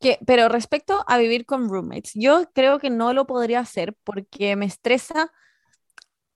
Que, 0.00 0.18
pero 0.26 0.48
respecto 0.48 1.04
a 1.06 1.16
vivir 1.16 1.46
con 1.46 1.68
roommates, 1.68 2.10
yo 2.14 2.50
creo 2.52 2.80
que 2.80 2.90
no 2.90 3.12
lo 3.12 3.28
podría 3.28 3.60
hacer 3.60 3.94
porque 4.02 4.56
me 4.56 4.66
estresa, 4.66 5.30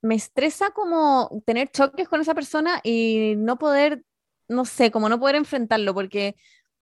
me 0.02 0.14
estresa 0.14 0.70
como 0.70 1.43
tener 1.44 1.69
choques 1.69 2.09
con 2.09 2.20
esa 2.20 2.35
persona 2.36 2.81
y 2.85 3.35
no 3.39 3.59
poder, 3.59 4.05
no 4.47 4.64
sé, 4.66 4.93
como 4.93 5.09
no 5.09 5.19
poder 5.19 5.35
enfrentarlo, 5.35 5.94
porque, 5.94 6.36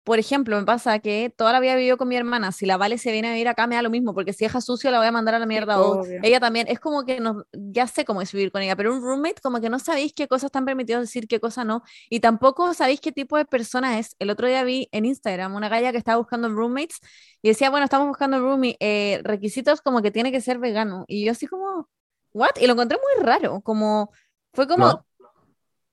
por 0.08 0.18
ejemplo, 0.18 0.56
me 0.56 0.64
pasa 0.64 1.00
que 1.00 1.30
toda 1.36 1.52
la 1.52 1.60
vida 1.60 1.76
vivido 1.76 1.98
con 1.98 2.08
mi 2.08 2.16
hermana, 2.16 2.50
si 2.50 2.64
la 2.64 2.78
Vale 2.78 2.96
se 2.96 3.12
viene 3.12 3.28
a 3.28 3.32
vivir 3.32 3.46
acá 3.46 3.66
me 3.66 3.74
da 3.74 3.82
lo 3.82 3.90
mismo, 3.90 4.14
porque 4.14 4.32
si 4.32 4.46
deja 4.46 4.62
sucio 4.62 4.90
la 4.90 4.96
voy 4.96 5.06
a 5.06 5.12
mandar 5.12 5.34
a 5.34 5.38
la 5.38 5.44
mierda, 5.44 5.82
o 5.82 6.00
obvio. 6.00 6.18
ella 6.22 6.40
también, 6.40 6.66
es 6.66 6.80
como 6.80 7.04
que 7.04 7.20
no, 7.20 7.44
ya 7.52 7.86
sé 7.86 8.06
cómo 8.06 8.22
es 8.22 8.32
vivir 8.32 8.50
con 8.50 8.62
ella, 8.62 8.74
pero 8.74 8.94
un 8.94 9.02
roommate 9.02 9.42
como 9.42 9.60
que 9.60 9.68
no 9.68 9.78
sabéis 9.78 10.14
qué 10.14 10.26
cosas 10.26 10.44
están 10.44 10.64
permitidas 10.64 11.02
decir, 11.02 11.28
qué 11.28 11.40
cosas 11.40 11.66
no, 11.66 11.82
y 12.08 12.20
tampoco 12.20 12.72
sabéis 12.72 13.02
qué 13.02 13.12
tipo 13.12 13.36
de 13.36 13.44
persona 13.44 13.98
es. 13.98 14.16
El 14.18 14.30
otro 14.30 14.46
día 14.46 14.64
vi 14.64 14.88
en 14.92 15.04
Instagram 15.04 15.54
una 15.54 15.68
galla 15.68 15.92
que 15.92 15.98
estaba 15.98 16.16
buscando 16.16 16.48
roommates 16.48 17.00
y 17.42 17.48
decía, 17.48 17.68
bueno, 17.68 17.84
estamos 17.84 18.08
buscando 18.08 18.40
roomie, 18.40 18.78
eh, 18.80 19.20
requisitos 19.24 19.82
como 19.82 20.00
que 20.00 20.10
tiene 20.10 20.32
que 20.32 20.40
ser 20.40 20.58
vegano. 20.58 21.04
Y 21.06 21.26
yo 21.26 21.32
así 21.32 21.46
como, 21.46 21.86
¿what? 22.32 22.52
Y 22.58 22.66
lo 22.66 22.72
encontré 22.72 22.96
muy 22.96 23.26
raro, 23.26 23.60
como, 23.60 24.10
fue 24.54 24.66
como, 24.66 24.86
¿No? 24.86 25.06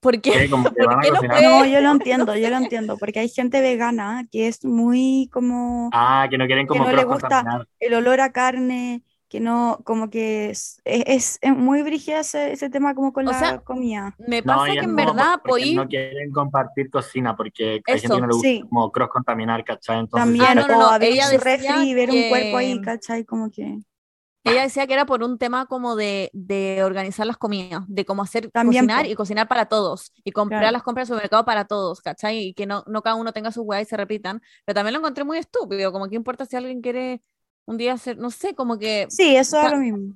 ¿Por 0.06 0.20
qué? 0.20 0.30
Que 0.48 0.48
¿Por 0.48 1.20
qué 1.20 1.28
no 1.28 1.40
No, 1.42 1.66
yo 1.66 1.80
lo 1.80 1.90
entiendo, 1.90 2.36
yo 2.36 2.48
lo 2.50 2.56
entiendo, 2.56 2.96
porque 2.98 3.20
hay 3.20 3.28
gente 3.28 3.60
vegana 3.60 4.24
que 4.30 4.48
es 4.48 4.64
muy 4.64 5.28
como 5.32 5.90
Ah, 5.92 6.26
que 6.30 6.38
no 6.38 6.46
quieren 6.46 6.66
como 6.66 6.84
que 6.84 6.90
no 6.90 6.96
le 6.96 7.04
gusta 7.04 7.44
el 7.80 7.94
olor 7.94 8.20
a 8.20 8.32
carne, 8.32 9.02
que 9.28 9.40
no, 9.40 9.80
como 9.84 10.08
que 10.08 10.50
es, 10.50 10.80
es, 10.84 11.38
es 11.42 11.52
muy 11.56 11.82
brígido 11.82 12.20
ese, 12.20 12.52
ese 12.52 12.70
tema 12.70 12.94
como 12.94 13.12
con 13.12 13.26
O 13.26 13.32
la 13.32 13.38
sea, 13.38 13.58
comida. 13.58 14.14
Me 14.18 14.42
No, 14.42 14.54
pasa 14.54 14.70
y 14.70 14.74
que 14.74 14.84
en 14.84 14.94
como 14.96 15.06
verdad 15.08 15.38
podí- 15.44 15.74
no 15.74 15.86
quieren 15.88 16.32
compartir 16.32 16.90
cocina 16.90 17.36
porque 17.36 17.82
hay 17.86 18.00
gente 18.00 18.14
que 18.14 18.20
no 18.20 18.26
le 18.28 18.34
gusta 18.34 18.48
sí. 18.48 18.60
como 18.70 18.92
cross 18.92 19.08
contaminar, 19.10 19.64
¿cachai? 19.64 19.98
Entonces, 19.98 20.24
También, 20.24 20.46
Ah, 20.48 20.54
no, 20.54 20.68
no, 20.68 20.78
no, 20.78 20.86
o 20.86 20.90
abrir 20.92 21.12
ella 21.12 21.26
su 21.26 21.32
decía 21.32 21.44
refri 21.44 21.90
y 21.90 21.94
ver 21.94 22.10
un 22.10 22.28
cuerpo 22.28 22.56
ahí, 22.56 22.78
que- 22.78 22.84
¿cachai? 22.84 23.24
Como 23.24 23.50
que 23.50 23.78
Ella 24.46 24.62
decía 24.62 24.86
que 24.86 24.94
era 24.94 25.06
por 25.06 25.22
un 25.24 25.38
tema 25.38 25.66
como 25.66 25.96
de, 25.96 26.30
de 26.32 26.82
organizar 26.84 27.26
las 27.26 27.36
comidas, 27.36 27.82
de 27.88 28.04
cómo 28.04 28.22
hacer 28.22 28.52
También, 28.52 28.90
cocinar 28.90 29.04
po. 29.06 29.06
y 29.06 29.14
cocinar 29.16 29.48
para 29.48 29.66
todos 29.66 30.12
y 30.24 30.32
comprar 30.32 30.72
Claro. 30.72 30.72
las 30.72 30.82
compras 30.84 31.08
de 31.08 31.14
supermercado 31.14 31.44
para 31.44 31.64
todos, 31.66 32.00
¿cachai? 32.00 32.38
Y 32.48 32.54
que 32.54 32.66
no, 32.66 32.84
no 32.86 33.02
cada 33.02 33.16
uno 33.16 33.32
tenga 33.32 33.50
sus 33.52 33.64
weas 33.66 33.82
y 33.82 33.90
se 33.90 33.96
repitan. 33.96 34.40
Pero 34.64 34.74
también 34.76 34.94
lo 34.94 35.00
encontré 35.00 35.24
muy 35.24 35.38
estúpido, 35.38 35.92
como 35.92 36.08
que 36.08 36.16
importa 36.16 36.46
si 36.46 36.56
alguien 36.56 36.80
quiere 36.80 37.22
un 37.66 37.76
día 37.76 37.94
hacer, 37.94 38.18
no 38.18 38.30
sé, 38.30 38.54
como 38.54 38.78
que... 38.78 39.08
sí, 39.08 39.36
eso 39.36 39.60
es 39.62 39.70
lo 39.70 39.78
mismo. 39.78 40.14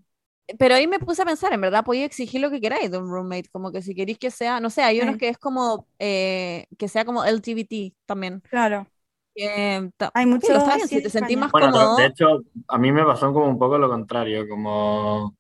Pero 0.59 0.75
ahí 0.75 0.87
me 0.89 0.99
puse 0.99 1.23
a 1.23 1.25
pensar, 1.25 1.53
en 1.53 1.61
verdad 1.61 1.85
podía 1.85 2.05
exigir 2.05 2.41
lo 2.41 2.51
que 2.51 2.61
queráis 2.61 2.91
de 2.91 2.99
un 2.99 3.09
roommate, 3.09 3.49
como 3.51 3.71
que 3.71 3.83
si 3.83 3.95
queréis 3.95 4.19
que 4.19 4.31
sea, 4.33 4.59
no 4.61 4.69
sé, 4.71 4.83
hay 4.83 5.01
unos 5.01 5.17
Sí. 5.17 5.19
que 5.19 5.29
es 5.29 5.39
como, 5.39 5.87
eh, 6.01 6.67
que 6.77 6.89
sea 6.89 7.05
como 7.05 7.25
LGBT 7.25 7.95
también. 8.07 8.43
Claro. 8.49 8.87
Ta- 9.97 10.11
Hay 10.15 10.27
muchos 10.27 10.63
si 10.89 10.97
en 10.97 11.03
te 11.03 11.11
sentís 11.11 11.39
más 11.39 11.53
Bueno, 11.53 11.73
cómodo, 11.73 11.97
de 11.97 12.07
hecho, 12.07 12.41
a 12.69 12.79
mí 12.79 12.93
me 12.93 13.05
pasó 13.05 13.33
como 13.33 13.47
un 13.49 13.59
poco 13.59 13.79
lo 13.79 13.89
contrario, 13.89 14.49
como 14.49 15.35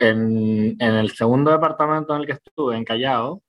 en, 0.00 0.76
en 0.80 0.94
el 0.94 1.10
segundo 1.12 1.50
departamento 1.50 2.14
en 2.14 2.20
el 2.22 2.26
que 2.26 2.32
estuve, 2.34 2.76
en 2.76 2.84
Callao, 2.84 3.42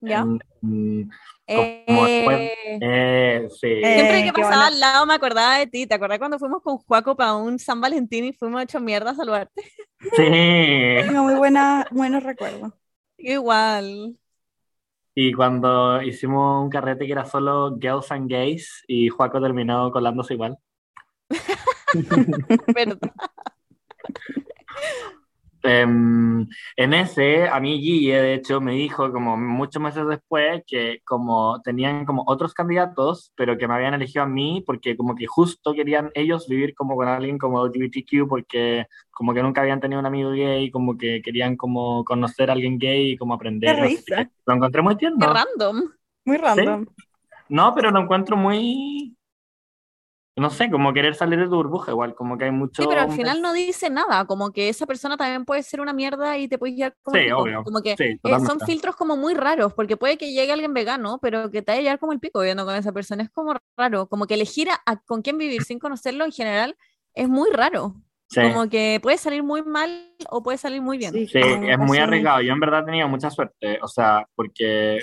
¿ya? 0.00 0.20
en- 0.22 0.40
en- 0.62 1.10
Eh, 1.46 1.84
después- 1.88 2.52
eh, 2.80 3.48
sí, 3.60 3.66
Eh, 3.66 3.94
Siempre 3.94 4.22
que 4.24 4.32
pasaba 4.32 4.66
al 4.68 4.80
lado 4.80 5.06
me 5.06 5.14
acordaba 5.14 5.58
de 5.58 5.66
ti. 5.66 5.86
¿Te 5.86 5.94
acordás 5.94 6.18
cuando 6.18 6.38
fuimos 6.38 6.62
con 6.62 6.78
Juaco 6.78 7.16
para 7.16 7.34
un 7.36 7.58
San 7.58 7.80
Valentín 7.80 8.24
y 8.24 8.32
fuimos 8.32 8.62
hecho 8.62 8.80
mierda 8.80 9.12
a 9.12 9.14
saludarte? 9.14 9.62
sí. 10.16 10.24
Tengo 10.96 11.22
muy 11.22 11.34
buena, 11.34 11.86
buenos 11.90 12.22
recuerdos. 12.22 12.72
Igual. 13.18 14.18
Y 15.20 15.32
cuando 15.32 16.00
hicimos 16.00 16.62
un 16.62 16.70
carrete 16.70 17.04
que 17.04 17.10
era 17.10 17.24
solo 17.24 17.76
girls 17.76 18.12
and 18.12 18.30
gays 18.30 18.84
y 18.86 19.08
Juaco 19.08 19.40
terminó 19.40 19.90
colándose 19.90 20.34
igual. 20.34 20.56
Em, 25.62 26.46
en 26.76 26.94
ese, 26.94 27.48
a 27.48 27.58
mí 27.58 27.80
Guille, 27.80 28.22
de 28.22 28.34
hecho, 28.34 28.60
me 28.60 28.74
dijo 28.74 29.10
como 29.10 29.36
muchos 29.36 29.82
meses 29.82 30.06
después 30.06 30.62
que 30.66 31.00
como 31.04 31.60
tenían 31.62 32.04
como 32.04 32.22
otros 32.26 32.54
candidatos, 32.54 33.32
pero 33.36 33.58
que 33.58 33.66
me 33.66 33.74
habían 33.74 33.94
elegido 33.94 34.22
a 34.22 34.28
mí 34.28 34.62
porque 34.64 34.96
como 34.96 35.16
que 35.16 35.26
justo 35.26 35.74
querían 35.74 36.10
ellos 36.14 36.46
vivir 36.48 36.74
como 36.74 36.94
con 36.94 37.08
alguien 37.08 37.38
como 37.38 37.66
LGBTQ 37.66 38.28
porque 38.28 38.86
como 39.10 39.34
que 39.34 39.42
nunca 39.42 39.62
habían 39.62 39.80
tenido 39.80 39.98
un 39.98 40.06
amigo 40.06 40.30
gay, 40.30 40.70
como 40.70 40.96
que 40.96 41.20
querían 41.22 41.56
como 41.56 42.04
conocer 42.04 42.50
a 42.50 42.52
alguien 42.52 42.78
gay 42.78 43.12
y 43.12 43.16
como 43.16 43.34
aprender. 43.34 43.74
Qué 43.74 43.82
risa. 43.82 44.30
Lo 44.46 44.54
encontré 44.54 44.80
muy 44.80 44.96
tierno. 44.96 45.18
Qué 45.18 45.26
random. 45.26 45.90
Muy 46.24 46.36
random. 46.36 46.86
No, 47.48 47.74
pero 47.74 47.90
lo 47.90 48.00
encuentro 48.00 48.36
muy... 48.36 49.17
No 50.38 50.50
sé, 50.50 50.70
como 50.70 50.92
querer 50.92 51.14
salir 51.14 51.38
de 51.38 51.46
tu 51.46 51.56
burbuja 51.56 51.90
igual, 51.92 52.14
como 52.14 52.38
que 52.38 52.44
hay 52.46 52.50
mucho... 52.50 52.82
Sí, 52.82 52.88
pero 52.88 53.00
al 53.02 53.10
final 53.12 53.42
no 53.42 53.52
dice 53.52 53.90
nada, 53.90 54.24
como 54.26 54.52
que 54.52 54.68
esa 54.68 54.86
persona 54.86 55.16
también 55.16 55.44
puede 55.44 55.62
ser 55.62 55.80
una 55.80 55.92
mierda 55.92 56.38
y 56.38 56.48
te 56.48 56.58
puedes 56.58 56.76
llevar 56.76 56.96
como 57.02 57.16
el 57.16 57.22
Sí, 57.22 57.26
pico. 57.28 57.38
obvio. 57.38 57.64
Como 57.64 57.80
que 57.82 57.96
Sí, 57.96 58.04
eh, 58.22 58.40
son 58.46 58.60
filtros 58.60 58.96
como 58.96 59.16
muy 59.16 59.34
raros, 59.34 59.74
porque 59.74 59.96
puede 59.96 60.16
que 60.18 60.32
llegue 60.32 60.52
alguien 60.52 60.74
vegano, 60.74 61.18
pero 61.20 61.50
que 61.50 61.62
te 61.62 61.72
vaya 61.72 61.80
a 61.80 61.82
llevar 61.82 61.98
como 61.98 62.12
el 62.12 62.20
pico 62.20 62.40
viviendo 62.40 62.64
con 62.64 62.74
esa 62.74 62.92
persona. 62.92 63.22
Es 63.22 63.30
como 63.30 63.54
raro, 63.76 64.06
como 64.08 64.26
que 64.26 64.34
elegir 64.34 64.70
a, 64.70 64.80
a 64.86 64.96
con 64.96 65.22
quién 65.22 65.38
vivir 65.38 65.62
sin 65.64 65.78
conocerlo 65.78 66.24
en 66.24 66.32
general 66.32 66.76
es 67.14 67.28
muy 67.28 67.50
raro. 67.50 67.94
Sí. 68.30 68.42
Como 68.42 68.68
que 68.68 69.00
puede 69.02 69.16
salir 69.16 69.42
muy 69.42 69.62
mal 69.62 70.14
o 70.30 70.42
puede 70.42 70.58
salir 70.58 70.82
muy 70.82 70.98
bien. 70.98 71.12
Sí, 71.14 71.26
Sí, 71.26 71.38
es 71.40 71.78
muy 71.78 71.96
arriesgado. 71.98 72.42
Yo 72.42 72.52
en 72.52 72.60
verdad 72.60 72.82
he 72.82 72.84
tenido 72.84 73.08
mucha 73.08 73.30
suerte, 73.30 73.78
o 73.82 73.88
sea, 73.88 74.28
porque, 74.34 74.98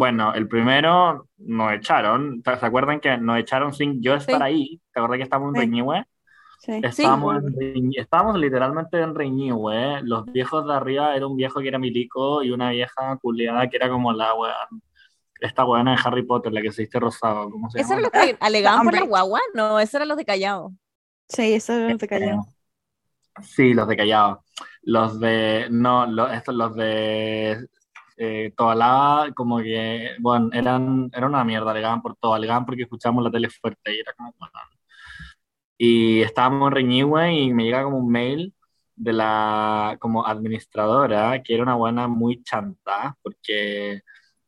bueno, 0.00 0.32
el 0.32 0.48
primero 0.48 1.28
nos 1.36 1.72
echaron, 1.74 2.42
¿se 2.42 2.64
acuerdan 2.66 3.00
que 3.00 3.18
nos 3.18 3.38
echaron 3.38 3.74
sin 3.74 4.02
yo 4.02 4.14
estar 4.14 4.36
Sí. 4.38 4.42
ahí? 4.42 4.80
¿Te 4.94 4.98
acuerdas 4.98 5.18
que 5.18 5.24
estábamos 5.24 5.50
en 5.50 5.60
Sí. 5.60 5.60
Reñihue? 5.66 6.04
Sí. 6.58 6.80
Estábamos, 6.82 7.42
en 7.60 7.90
estábamos 7.94 8.38
literalmente 8.38 8.98
en 8.98 9.14
Reñihue, 9.14 10.00
los 10.04 10.24
viejos 10.24 10.66
de 10.66 10.72
arriba 10.72 11.14
era 11.14 11.26
un 11.26 11.36
viejo 11.36 11.60
que 11.60 11.68
era 11.68 11.78
milico 11.78 12.42
y 12.42 12.50
una 12.50 12.70
vieja 12.70 13.18
culiada 13.20 13.68
que 13.68 13.76
era 13.76 13.90
como 13.90 14.10
la 14.14 14.32
weón, 14.32 14.82
esta 15.38 15.66
weona 15.66 15.92
de 15.96 15.98
Harry 16.02 16.22
Potter, 16.22 16.50
la 16.50 16.62
que 16.62 16.72
se 16.72 16.82
viste 16.82 16.98
rosado, 16.98 17.50
¿cómo 17.50 17.68
se 17.70 17.80
¿Eso 17.82 17.92
era 17.92 18.00
lo 18.00 18.10
que 18.10 18.38
alegaban 18.40 18.84
por 18.84 18.94
la 18.94 19.04
guagua? 19.04 19.40
No, 19.52 19.78
eso 19.80 19.98
era 19.98 20.06
los 20.06 20.16
de 20.16 20.24
Callao. 20.24 20.72
Sí, 21.28 21.52
eso 21.52 21.74
no 21.78 21.98
te 21.98 22.08
cayó. 22.08 22.40
Sí, 23.42 23.74
los 23.74 23.86
de 23.86 23.96
Callao. 23.98 24.44
Los 24.82 25.20
de. 25.20 25.68
No, 25.70 26.26
estos, 26.32 26.54
los 26.54 26.74
de. 26.74 27.66
Eh, 28.22 28.52
Tobalaba, 28.56 29.32
como 29.34 29.58
que. 29.60 30.10
Bueno, 30.20 30.50
eran, 30.52 31.10
era 31.14 31.26
una 31.26 31.42
mierda, 31.44 31.70
alegaban 31.70 32.02
por 32.02 32.16
todo. 32.16 32.34
Alegaban 32.34 32.66
porque 32.66 32.82
escuchábamos 32.82 33.24
la 33.24 33.30
tele 33.30 33.48
fuerte 33.50 33.94
y 33.94 34.00
era 34.00 34.12
como. 34.14 34.34
bueno. 34.38 34.52
Y 35.78 36.20
estábamos 36.22 36.68
en 36.68 36.72
Reñihue 36.74 37.32
y 37.32 37.52
me 37.54 37.64
llega 37.64 37.84
como 37.84 37.98
un 37.98 38.10
mail 38.12 38.54
de 38.96 39.12
la 39.14 39.96
como 40.00 40.26
administradora, 40.26 41.42
que 41.42 41.54
era 41.54 41.62
una 41.62 41.74
buena 41.76 42.06
muy 42.08 42.42
chanta, 42.42 43.16
porque 43.22 44.02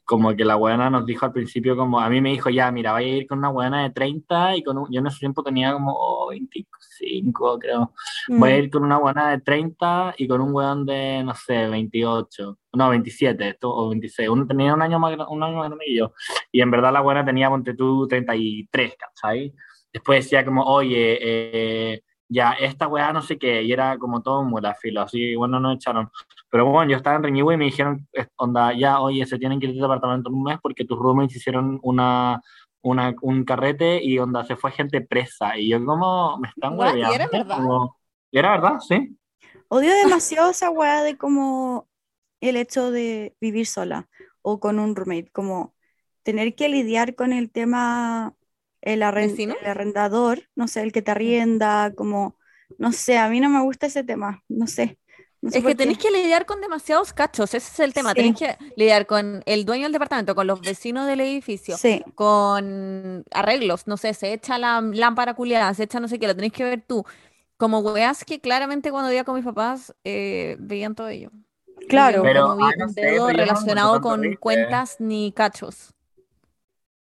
como 0.04 0.34
que 0.34 0.44
la 0.44 0.56
buena 0.56 0.90
nos 0.90 1.06
dijo 1.06 1.24
al 1.26 1.32
principio 1.32 1.76
como, 1.76 2.00
a 2.00 2.08
mí 2.10 2.20
me 2.20 2.30
dijo, 2.30 2.50
ya, 2.50 2.70
mira, 2.72 2.92
vaya 2.92 3.06
a 3.06 3.16
ir 3.16 3.26
con 3.26 3.38
una 3.38 3.50
buena 3.50 3.82
de 3.84 3.90
30 3.90 4.56
y 4.56 4.62
con 4.62 4.78
un, 4.78 4.88
yo 4.90 5.00
en 5.00 5.06
ese 5.06 5.20
tiempo 5.20 5.42
tenía 5.42 5.72
como 5.72 5.92
oh, 5.96 6.28
25, 6.30 7.58
creo. 7.58 7.92
Voy 8.28 8.50
a 8.50 8.56
Mm. 8.56 8.58
ir 8.64 8.70
con 8.70 8.84
una 8.84 8.98
buena 8.98 9.30
de 9.30 9.40
30 9.40 10.14
y 10.18 10.26
con 10.28 10.40
un 10.40 10.52
weón 10.54 10.84
de, 10.84 11.22
no 11.24 11.34
sé, 11.34 11.68
28, 11.68 12.58
no, 12.74 12.88
27, 12.90 13.48
esto, 13.48 13.74
o 13.74 13.88
26. 13.90 14.28
Uno 14.28 14.46
tenía 14.46 14.74
un 14.74 14.82
año 14.82 14.98
más, 14.98 15.16
un 15.28 15.42
año 15.42 15.56
más 15.56 15.68
grande 15.68 15.84
que 15.86 15.96
yo. 15.96 16.12
Y 16.50 16.60
en 16.60 16.70
verdad 16.70 16.92
la 16.92 17.00
buena 17.00 17.24
tenía, 17.24 17.48
ponte 17.48 17.74
tú, 17.74 18.06
33, 18.08 18.94
¿cachai? 18.98 19.52
Después 19.92 20.24
decía 20.24 20.44
como, 20.44 20.62
oye, 20.64 21.18
eh, 21.20 22.02
ya, 22.32 22.52
esta 22.52 22.88
weá 22.88 23.12
no 23.12 23.22
sé 23.22 23.38
qué, 23.38 23.62
y 23.62 23.72
era 23.72 23.98
como 23.98 24.22
todo 24.22 24.40
un 24.40 24.62
la 24.62 24.74
filo, 24.74 25.02
así 25.02 25.18
que 25.18 25.36
bueno, 25.36 25.60
nos 25.60 25.76
echaron. 25.76 26.10
Pero 26.50 26.66
bueno, 26.66 26.90
yo 26.90 26.96
estaba 26.96 27.16
en 27.16 27.22
Reñihue 27.24 27.54
y 27.54 27.56
me 27.56 27.64
dijeron, 27.66 28.08
eh, 28.12 28.26
onda, 28.36 28.72
ya, 28.76 29.00
oye, 29.00 29.24
se 29.26 29.38
tienen 29.38 29.60
que 29.60 29.66
ir 29.66 29.74
de 29.74 29.80
departamento 29.82 30.28
en 30.30 30.36
un 30.36 30.44
mes 30.44 30.58
porque 30.62 30.84
tus 30.84 30.98
roommates 30.98 31.36
hicieron 31.36 31.78
una 31.82 32.40
una, 32.82 33.14
un 33.22 33.44
carrete 33.44 34.02
y 34.02 34.18
onda 34.18 34.44
se 34.44 34.56
fue 34.56 34.72
gente 34.72 35.00
presa. 35.00 35.56
Y 35.56 35.68
yo 35.70 35.84
como, 35.84 36.38
me 36.38 36.48
están 36.48 36.78
hueveando. 36.78 37.14
era 37.14 37.28
verdad? 37.28 37.56
Como- 37.56 37.96
¿Y 38.30 38.38
era 38.38 38.50
verdad? 38.52 38.80
Sí. 38.80 39.16
Odio 39.68 39.90
demasiado 39.96 40.50
esa 40.50 40.70
weá 40.70 41.02
de 41.02 41.16
como 41.16 41.88
el 42.40 42.56
hecho 42.56 42.90
de 42.90 43.36
vivir 43.40 43.66
sola 43.66 44.08
o 44.42 44.58
con 44.58 44.78
un 44.78 44.96
roommate, 44.96 45.30
como 45.32 45.74
tener 46.22 46.54
que 46.54 46.68
lidiar 46.68 47.14
con 47.14 47.32
el 47.32 47.50
tema, 47.50 48.34
el, 48.82 49.02
el 49.02 49.66
arrendador, 49.66 50.42
no 50.56 50.68
sé, 50.68 50.82
el 50.82 50.92
que 50.92 51.02
te 51.02 51.10
arrienda, 51.12 51.92
como, 51.96 52.38
no 52.78 52.92
sé, 52.92 53.18
a 53.18 53.28
mí 53.28 53.40
no 53.40 53.48
me 53.50 53.62
gusta 53.62 53.86
ese 53.86 54.04
tema, 54.04 54.44
no 54.48 54.66
sé. 54.66 54.98
no 55.40 55.50
sé 55.50 55.58
Es 55.58 55.64
que 55.64 55.74
tenés 55.74 55.98
qué. 55.98 55.98
que 55.98 56.10
lidiar 56.10 56.46
con 56.46 56.60
demasiados 56.62 57.12
cachos, 57.12 57.52
ese 57.54 57.70
es 57.72 57.80
el 57.80 57.92
tema. 57.92 58.14
Sí. 58.14 58.16
Tenés 58.16 58.36
que 58.38 58.56
lidiar 58.76 59.06
con 59.06 59.42
el 59.46 59.64
dueño 59.66 59.84
del 59.84 59.92
departamento, 59.92 60.34
con 60.34 60.46
los 60.46 60.62
vecinos 60.62 61.06
del 61.06 61.20
edificio, 61.20 61.80
Sí, 61.80 62.02
con 62.14 63.24
arreglos, 63.32 63.86
no 63.86 63.96
sé, 63.98 64.14
se 64.14 64.32
echa 64.32 64.58
la 64.58 64.80
lámpara 64.80 65.34
culiada, 65.34 65.74
se 65.74 65.84
echa 65.84 66.00
no 66.00 66.08
sé 66.08 66.18
qué, 66.18 66.26
lo 66.26 66.36
tenés 66.36 66.52
que 66.52 66.64
ver 66.64 66.82
tú. 66.86 67.04
Como 67.58 67.80
weas 67.80 68.24
que 68.24 68.40
claramente 68.40 68.90
cuando 68.90 69.08
vivía 69.10 69.24
con 69.24 69.36
mis 69.36 69.44
papás 69.44 69.94
eh, 70.04 70.56
veían 70.60 70.94
todo 70.94 71.08
ello. 71.08 71.30
Claro. 71.88 72.22
Pero, 72.22 72.52
ah, 72.60 72.72
no 72.78 72.86
un 72.86 72.94
sé, 72.94 73.00
dedo 73.02 73.28
relacionado 73.28 74.00
con 74.00 74.34
cuentas 74.36 74.96
ni 75.00 75.32
cachos. 75.32 75.94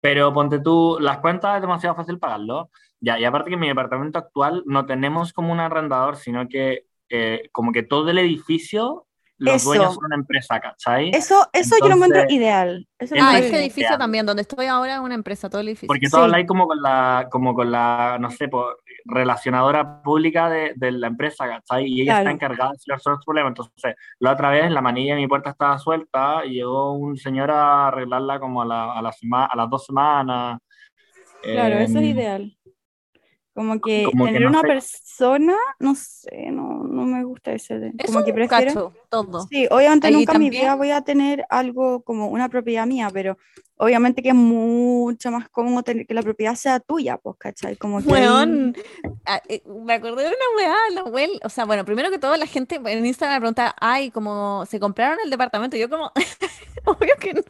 Pero 0.01 0.33
ponte 0.33 0.59
tú, 0.59 0.97
las 0.99 1.17
cuentas 1.19 1.55
es 1.55 1.61
demasiado 1.61 1.95
fácil 1.95 2.19
pagarlo. 2.19 2.69
Ya, 2.99 3.19
y 3.19 3.25
aparte 3.25 3.49
que 3.49 3.55
en 3.55 3.59
mi 3.59 3.67
departamento 3.67 4.17
actual 4.19 4.63
no 4.65 4.85
tenemos 4.85 5.33
como 5.33 5.51
un 5.51 5.59
arrendador, 5.59 6.15
sino 6.17 6.47
que 6.47 6.85
eh, 7.09 7.49
como 7.51 7.71
que 7.71 7.83
todo 7.83 8.09
el 8.09 8.17
edificio, 8.17 9.05
los 9.37 9.55
Eso. 9.57 9.69
dueños 9.69 9.93
son 9.93 10.05
una 10.05 10.15
empresa, 10.15 10.59
¿cachai? 10.59 11.11
Eso, 11.11 11.47
eso 11.53 11.75
yo 11.79 11.87
lo 11.89 11.95
encuentro 11.95 12.21
Entonces, 12.21 12.37
ideal. 12.37 12.87
Eso 12.97 13.15
Ah, 13.21 13.37
es 13.37 13.45
este 13.45 13.59
edificio 13.59 13.83
ideal. 13.83 13.99
también, 13.99 14.25
donde 14.25 14.41
estoy 14.41 14.65
ahora 14.65 14.95
es 14.95 14.99
una 14.99 15.13
empresa, 15.15 15.47
todo 15.49 15.61
el 15.61 15.67
edificio. 15.69 15.87
Porque 15.87 16.07
Sí. 16.07 16.11
tú 16.11 16.17
habláis 16.17 16.47
como 16.47 16.67
con 16.67 16.81
la, 16.81 17.27
como 17.31 17.53
con 17.53 17.71
la, 17.71 18.17
no 18.19 18.31
sé, 18.31 18.47
por, 18.47 18.79
relacionadora 19.07 20.01
pública 20.01 20.49
de, 20.49 20.73
de 20.75 20.91
la 20.91 21.07
empresa, 21.07 21.47
¿cachai? 21.47 21.85
Y 21.85 22.01
ella 22.01 22.13
está 22.19 22.31
encargada 22.35 22.71
de 22.71 22.77
solucionar 22.79 23.17
los 23.17 23.25
problemas. 23.25 23.49
Entonces, 23.51 23.95
la 24.19 24.33
otra 24.33 24.49
vez 24.51 24.69
la 24.71 24.81
manilla 24.81 25.15
de 25.15 25.21
mi 25.21 25.27
puerta 25.27 25.51
estaba 25.51 25.77
suelta 25.79 26.45
y 26.45 26.55
llegó 26.55 26.91
un 26.93 27.17
señor 27.17 27.51
a 27.51 27.87
arreglarla 27.87 28.39
como 28.39 28.61
a, 28.61 28.65
la, 28.65 28.93
a, 28.93 29.01
la 29.01 29.11
sema- 29.11 29.45
a 29.45 29.55
las 29.55 29.69
dos 29.69 29.85
semanas. 29.85 30.59
Claro, 31.41 31.75
eso 31.75 31.99
es 31.99 32.03
Em, 32.05 32.11
ideal. 32.17 32.56
Como 33.57 33.79
que 33.81 34.03
como 34.05 34.25
que 34.25 34.33
tener 34.33 34.43
no 34.43 34.49
una 34.51 34.61
sé. 34.61 34.67
persona, 34.67 35.55
no 35.79 35.95
sé, 35.95 36.51
no, 36.51 36.83
no 36.83 37.05
me 37.05 37.23
gusta 37.23 37.53
ese. 37.53 37.79
de- 37.79 37.91
Es 37.97 38.11
Como 38.11 38.23
que 38.23 38.29
un 38.29 38.35
prefiero. 38.35 38.71
cacho, 38.71 38.93
todo. 39.09 39.47
Sí, 39.49 39.67
obviamente 39.71 40.05
Ahí 40.05 40.13
nunca 40.13 40.33
en 40.33 40.39
mi 40.39 40.51
vida 40.51 40.75
voy 40.75 40.91
a 40.91 41.01
tener 41.01 41.43
algo 41.49 42.03
como 42.03 42.27
una 42.27 42.49
propiedad 42.49 42.85
mía, 42.85 43.09
pero 43.11 43.35
obviamente 43.77 44.21
que 44.21 44.29
es 44.29 44.35
mucho 44.35 45.31
más 45.31 45.49
cómodo 45.49 45.81
tener 45.81 46.05
que 46.05 46.13
la 46.13 46.21
propiedad 46.21 46.53
sea 46.53 46.79
tuya, 46.79 47.17
pues, 47.17 47.35
¿cachai? 47.39 47.77
Como 47.77 47.97
que 48.03 48.13
ahí- 48.13 48.21
Weón, 48.27 48.75
ah, 49.25 49.41
eh, 49.49 49.63
me 49.65 49.93
acordé 49.95 50.21
de 50.25 50.29
una 50.29 50.37
weá, 50.55 50.75
la 50.93 51.01
abuela, 51.01 51.39
o 51.43 51.49
sea, 51.49 51.65
bueno, 51.65 51.83
primero 51.83 52.11
que 52.11 52.19
todo 52.19 52.37
la 52.37 52.45
gente 52.45 52.79
en 52.85 53.05
Instagram 53.07 53.37
me 53.37 53.41
pregunta, 53.41 53.75
ay, 53.81 54.11
como 54.11 54.67
se 54.67 54.79
compraron 54.79 55.17
el 55.23 55.31
departamento, 55.31 55.75
y 55.75 55.79
yo 55.79 55.89
como, 55.89 56.11
obvio 56.85 57.15
que 57.19 57.33
no. 57.33 57.41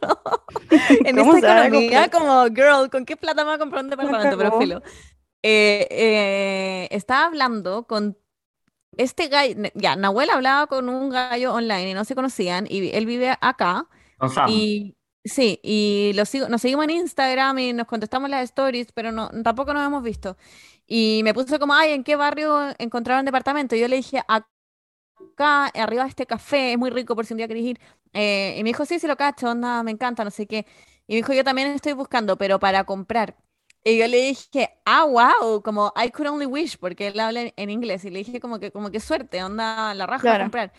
En 1.04 1.16
¿Cómo 1.18 1.34
esta 1.34 1.66
economía, 1.66 2.10
como, 2.10 2.44
girl, 2.46 2.88
¿con 2.90 3.04
qué 3.04 3.14
plata 3.18 3.42
me 3.44 3.50
voy 3.50 3.56
a 3.56 3.58
comprar 3.58 3.84
un 3.84 3.90
departamento? 3.90 4.38
Pero 4.38 4.58
filo. 4.58 4.82
Eh, 5.42 5.86
eh, 5.90 6.88
estaba 6.90 7.26
hablando 7.26 7.86
con 7.86 8.18
este 8.96 9.28
gallo, 9.28 9.54
ya, 9.74 9.96
Nahuel 9.96 10.30
hablaba 10.30 10.66
con 10.66 10.88
un 10.88 11.10
gallo 11.10 11.54
online 11.54 11.90
y 11.90 11.94
no 11.94 12.04
se 12.04 12.14
conocían, 12.14 12.66
y 12.68 12.90
él 12.90 13.06
vive 13.06 13.36
acá, 13.40 13.86
con 14.16 14.30
Sam. 14.30 14.50
y 14.50 14.96
sí, 15.24 15.60
y 15.62 16.12
lo 16.14 16.24
sigo, 16.24 16.48
nos 16.48 16.62
seguimos 16.62 16.84
en 16.84 16.90
Instagram 16.90 17.58
y 17.58 17.72
nos 17.72 17.86
contestamos 17.86 18.28
las 18.30 18.42
stories, 18.44 18.92
pero 18.92 19.12
no, 19.12 19.30
tampoco 19.44 19.72
nos 19.72 19.86
hemos 19.86 20.02
visto. 20.02 20.36
Y 20.86 21.20
me 21.22 21.34
puso 21.34 21.58
como, 21.58 21.74
ay, 21.74 21.92
¿en 21.92 22.02
qué 22.02 22.16
barrio 22.16 22.74
encontraron 22.78 23.24
departamento? 23.24 23.76
Y 23.76 23.80
yo 23.80 23.88
le 23.88 23.96
dije, 23.96 24.22
acá, 24.26 25.66
arriba 25.66 26.04
de 26.04 26.08
este 26.10 26.26
café, 26.26 26.72
es 26.72 26.78
muy 26.78 26.90
rico 26.90 27.14
por 27.14 27.26
si 27.26 27.34
un 27.34 27.38
día 27.38 27.48
querés 27.48 27.64
ir. 27.64 27.80
Eh, 28.12 28.56
y 28.58 28.62
me 28.62 28.70
dijo, 28.70 28.84
sí, 28.86 28.98
sí 28.98 29.06
lo 29.06 29.16
cacho, 29.16 29.50
onda, 29.50 29.82
me 29.82 29.90
encanta, 29.92 30.24
no 30.24 30.30
sé 30.30 30.46
qué. 30.46 30.66
Y 31.06 31.14
me 31.14 31.16
dijo, 31.18 31.32
yo 31.32 31.44
también 31.44 31.68
estoy 31.68 31.92
buscando, 31.92 32.36
pero 32.38 32.58
para 32.58 32.84
comprar. 32.84 33.36
Y 33.88 33.98
yo 33.98 34.06
le 34.06 34.18
dije, 34.18 34.70
ah, 34.84 35.04
wow, 35.04 35.62
como 35.62 35.92
I 35.96 36.10
could 36.10 36.28
only 36.28 36.46
wish, 36.46 36.76
porque 36.78 37.08
él 37.08 37.18
habla 37.20 37.42
en, 37.42 37.52
en 37.56 37.70
inglés. 37.70 38.04
Y 38.04 38.10
le 38.10 38.18
dije, 38.20 38.40
como 38.40 38.58
que, 38.60 38.70
como 38.70 38.90
que 38.90 39.00
suerte, 39.00 39.42
onda, 39.42 39.94
la 39.94 40.06
raja 40.06 40.32
a 40.32 40.34
Claro. 40.34 40.44
comprar. 40.44 40.72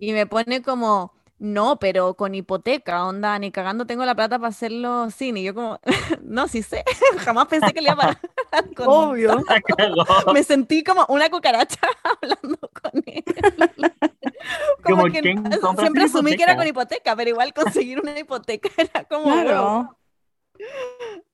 Y 0.00 0.12
me 0.12 0.26
pone 0.26 0.62
como, 0.62 1.12
no, 1.38 1.78
pero 1.78 2.14
con 2.14 2.34
hipoteca, 2.34 3.04
onda, 3.06 3.38
ni 3.38 3.50
cagando 3.50 3.86
tengo 3.86 4.04
la 4.04 4.14
plata 4.14 4.38
para 4.38 4.48
hacerlo 4.48 5.10
sin. 5.10 5.36
Y 5.36 5.44
yo 5.44 5.54
como, 5.54 5.78
no, 6.22 6.48
sí 6.48 6.62
sé, 6.62 6.84
jamás 7.18 7.46
pensé 7.48 7.74
que 7.74 7.80
le 7.82 7.90
iba 7.90 7.94
a 7.94 7.96
pagar 7.96 8.18
con- 8.76 8.86
Obvio. 8.88 9.44
Me 10.32 10.42
sentí 10.42 10.82
como 10.84 11.04
una 11.08 11.28
cucaracha 11.30 11.80
hablando 12.02 12.58
con 12.82 13.02
él. 13.06 13.24
Como 14.82 15.02
Como, 15.02 15.10
que 15.10 15.20
¿quién 15.20 15.42
no- 15.42 15.58
compra 15.60 15.84
siempre 15.86 16.04
asumí 16.04 16.36
que 16.36 16.42
era 16.42 16.52
hipoteca? 16.52 16.56
con 16.56 16.66
hipoteca, 16.66 17.16
pero 17.16 17.30
igual 17.30 17.52
conseguir 17.54 18.00
una 18.00 18.18
hipoteca 18.18 18.68
era 18.76 19.04
como, 19.04 19.40
wow. 19.42 19.96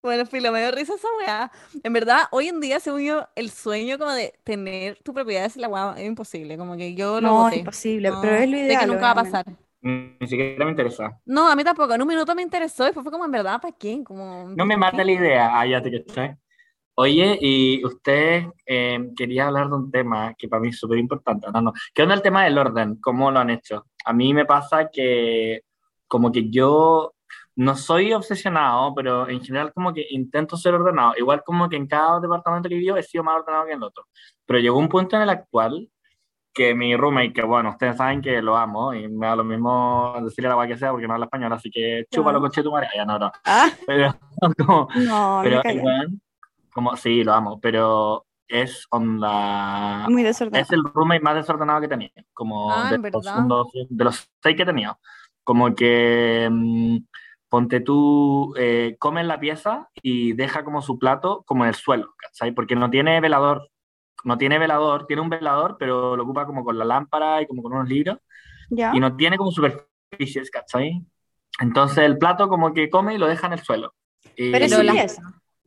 Bueno, 0.02 0.24
filo, 0.26 0.50
me 0.50 0.60
dio 0.60 0.70
risa 0.70 0.94
esa 0.94 1.08
weá. 1.18 1.52
En 1.82 1.92
verdad, 1.92 2.22
hoy 2.30 2.48
en 2.48 2.60
día, 2.60 2.80
según 2.80 3.02
yo, 3.02 3.28
el 3.34 3.50
sueño 3.50 3.98
como 3.98 4.12
de 4.12 4.32
tener 4.44 4.98
tu 5.02 5.12
propiedad 5.12 5.44
es 5.44 5.56
la 5.56 5.68
weá, 5.68 5.94
es 5.98 6.06
imposible. 6.06 6.56
Como 6.56 6.76
que 6.76 6.94
yo 6.94 7.20
lo 7.20 7.28
No, 7.28 7.38
es 7.40 7.44
boté. 7.44 7.60
imposible, 7.60 8.10
No, 8.10 8.20
pero 8.20 8.34
es 8.36 8.48
lo 8.48 8.56
sé 8.56 8.62
ideal. 8.64 8.80
que 8.80 8.86
nunca 8.86 9.00
va 9.02 9.10
a 9.10 9.22
obviamente. 9.22 9.44
pasar. 9.44 9.56
Ni 10.20 10.26
siquiera 10.28 10.64
me 10.64 10.70
interesa. 10.72 11.20
No, 11.26 11.48
a 11.48 11.56
mí 11.56 11.64
tampoco. 11.64 11.94
En 11.94 12.02
un 12.02 12.08
minuto 12.08 12.34
me 12.34 12.42
interesó, 12.42 12.84
después 12.84 13.02
fue 13.04 13.12
como, 13.12 13.24
en 13.24 13.30
verdad, 13.30 13.60
¿para 13.60 13.76
qué? 13.76 14.02
Como, 14.04 14.48
No 14.48 14.64
me 14.66 14.76
mata 14.76 15.04
la 15.04 15.12
idea. 15.12 15.58
Ah, 15.58 15.66
ya 15.66 15.82
te 15.82 15.90
caché. 16.04 16.36
Oye, 16.94 17.38
y 17.40 17.84
usted 17.84 18.44
eh, 18.66 19.10
quería 19.16 19.46
hablar 19.48 19.68
de 19.68 19.74
un 19.76 19.90
tema 19.90 20.34
que 20.36 20.48
para 20.48 20.60
mí 20.60 20.68
es 20.68 20.78
súper 20.78 20.98
importante. 20.98 21.46
No, 21.52 21.62
no. 21.62 21.72
¿Qué 21.94 22.02
onda 22.02 22.14
el 22.14 22.22
tema 22.22 22.44
del 22.44 22.58
orden? 22.58 22.96
¿Cómo 23.00 23.30
lo 23.30 23.38
han 23.38 23.50
hecho? 23.50 23.86
A 24.04 24.12
mí 24.12 24.34
me 24.34 24.44
pasa 24.44 24.90
que 24.90 25.62
como 26.06 26.30
que 26.32 26.50
yo 26.50 27.14
no 27.60 27.76
soy 27.76 28.12
obsesionado, 28.14 28.94
pero 28.94 29.28
en 29.28 29.40
general 29.42 29.70
como 29.74 29.92
que 29.92 30.06
intento 30.10 30.56
ser 30.56 30.72
ordenado. 30.74 31.12
Igual 31.18 31.42
como 31.44 31.68
que 31.68 31.76
en 31.76 31.86
cada 31.86 32.18
departamento 32.18 32.68
que 32.70 32.74
vivo 32.76 32.96
he 32.96 33.02
sido 33.02 33.22
más 33.22 33.36
ordenado 33.40 33.66
que 33.66 33.72
en 33.72 33.78
el 33.78 33.84
otro. 33.84 34.06
Pero 34.46 34.60
llegó 34.60 34.78
un 34.78 34.88
punto 34.88 35.16
en 35.16 35.22
el 35.22 35.28
actual 35.28 35.90
que 36.54 36.74
mi 36.74 36.96
roommate, 36.96 37.34
que 37.34 37.42
bueno, 37.44 37.68
ustedes 37.70 37.96
saben 37.98 38.22
que 38.22 38.40
lo 38.40 38.56
amo 38.56 38.94
y 38.94 39.08
me 39.08 39.26
da 39.26 39.36
lo 39.36 39.44
mismo 39.44 40.14
decirle 40.22 40.48
la 40.48 40.54
agua 40.54 40.66
que 40.66 40.76
sea 40.78 40.90
porque 40.90 41.06
no 41.06 41.12
habla 41.14 41.26
español, 41.26 41.52
así 41.52 41.70
que 41.70 42.06
chúpalo 42.10 42.40
Claro. 42.40 42.52
con 42.54 42.64
tu 42.64 42.70
madre. 42.72 42.88
Ya 42.96 43.04
no, 43.04 43.18
no. 43.18 43.30
Ah, 43.44 43.68
Pero 43.86 44.14
como, 44.66 44.88
no, 44.96 45.40
pero 45.44 45.62
igual, 45.70 46.08
como 46.72 46.96
sí, 46.96 47.22
lo 47.22 47.34
amo, 47.34 47.60
pero 47.60 48.24
es 48.48 48.86
onda. 48.90 50.06
Muy 50.08 50.22
desordenado. 50.22 50.62
Es 50.62 50.72
el 50.72 50.82
roommate 50.94 51.20
más 51.20 51.34
desordenado 51.34 51.80
que 51.82 51.88
tenido. 51.88 52.12
Como 52.32 52.72
Ah, 52.72 52.88
de, 52.90 52.96
¿en 52.96 53.48
los, 53.48 53.66
de 53.88 54.04
los 54.04 54.30
seis 54.42 54.56
que 54.56 54.62
he 54.62 54.66
tenido. 54.66 54.98
Como 55.44 55.74
que 55.74 56.48
mm, 56.50 56.96
ponte 57.50 57.80
tú, 57.80 58.54
eh, 58.56 58.96
come 58.98 59.20
en 59.20 59.28
la 59.28 59.38
pieza 59.40 59.90
y 60.02 60.32
deja 60.32 60.64
como 60.64 60.80
su 60.80 60.98
plato 60.98 61.42
como 61.46 61.64
en 61.64 61.68
el 61.68 61.74
suelo, 61.74 62.14
¿cachai? 62.16 62.52
Porque 62.52 62.76
no 62.76 62.88
tiene 62.88 63.20
velador. 63.20 63.68
No 64.24 64.36
tiene 64.38 64.58
velador, 64.58 65.06
tiene 65.06 65.22
un 65.22 65.30
velador, 65.30 65.76
pero 65.78 66.14
lo 66.16 66.22
ocupa 66.24 66.46
como 66.46 66.62
con 66.64 66.78
la 66.78 66.84
lámpara 66.84 67.40
y 67.42 67.46
como 67.46 67.62
con 67.62 67.72
unos 67.72 67.88
libros 67.88 68.18
¿Ya? 68.68 68.92
y 68.94 69.00
no 69.00 69.16
tiene 69.16 69.36
como 69.38 69.50
superficies, 69.50 70.50
¿cachai? 70.50 71.02
Entonces 71.58 71.98
el 72.04 72.18
plato 72.18 72.48
como 72.48 72.72
que 72.74 72.88
come 72.90 73.14
y 73.14 73.18
lo 73.18 73.26
deja 73.26 73.46
en 73.46 73.54
el 73.54 73.60
suelo. 73.60 73.94
Y- 74.36 74.52
Pero 74.52 74.82
las- 74.82 74.96
es. 74.96 75.18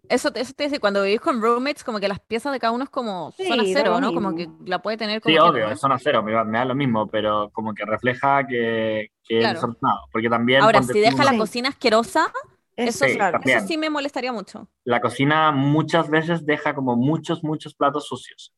Eso, 0.09 0.31
te- 0.31 0.41
eso 0.41 0.53
te 0.53 0.65
dice, 0.65 0.79
cuando 0.79 1.01
vivís 1.03 1.21
con 1.21 1.41
roommates, 1.41 1.83
como 1.83 1.99
que 1.99 2.07
las 2.07 2.19
piezas 2.19 2.51
de 2.51 2.59
cada 2.59 2.73
uno 2.73 2.83
es 2.83 2.89
como 2.89 3.31
Sí, 3.31 3.45
zona 3.47 3.63
cero, 3.65 3.99
¿no? 4.01 4.13
Como 4.13 4.35
que 4.35 4.49
la 4.65 4.81
puede 4.81 4.97
tener 4.97 5.21
como 5.21 5.33
Sí, 5.33 5.39
quiera, 5.39 5.49
obvio, 5.49 5.71
es 5.71 5.79
zona 5.79 5.97
cero, 5.97 6.21
me, 6.23 6.33
da- 6.33 6.43
me 6.43 6.57
da 6.57 6.65
lo 6.65 6.75
mismo, 6.75 7.07
pero 7.07 7.49
como 7.51 7.73
que 7.73 7.85
refleja 7.85 8.45
que, 8.45 9.11
que 9.23 9.39
Claro. 9.39 9.57
es 9.57 9.61
desordenado. 9.61 10.01
Porque 10.11 10.29
también 10.29 10.61
Ahora, 10.61 10.83
si 10.83 10.99
deja 10.99 11.23
la 11.23 11.37
cocina 11.37 11.69
asquerosa, 11.69 12.31
eso, 12.75 13.05
Sí, 13.05 13.15
claro. 13.17 13.39
eso 13.45 13.67
sí 13.67 13.77
me 13.77 13.89
molestaría 13.89 14.33
mucho. 14.33 14.67
la 14.85 14.99
cocina 15.01 15.51
muchas 15.51 16.09
veces 16.09 16.45
deja 16.45 16.75
como 16.75 16.95
muchos, 16.95 17.43
muchos 17.43 17.73
platos 17.73 18.07
sucios. 18.07 18.53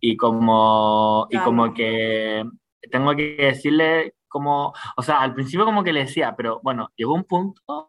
Y 0.00 0.16
como, 0.16 1.26
y 1.30 1.32
Claro. 1.36 1.44
como 1.46 1.74
que 1.74 2.44
tengo 2.90 3.14
que 3.16 3.36
decirle 3.38 4.14
como, 4.28 4.72
o 4.96 5.02
sea, 5.02 5.20
al 5.20 5.34
principio 5.34 5.64
como 5.64 5.82
que 5.84 5.92
le 5.92 6.00
decía, 6.00 6.34
pero 6.36 6.60
bueno, 6.62 6.90
llegó 6.96 7.14
un 7.14 7.24
punto 7.24 7.88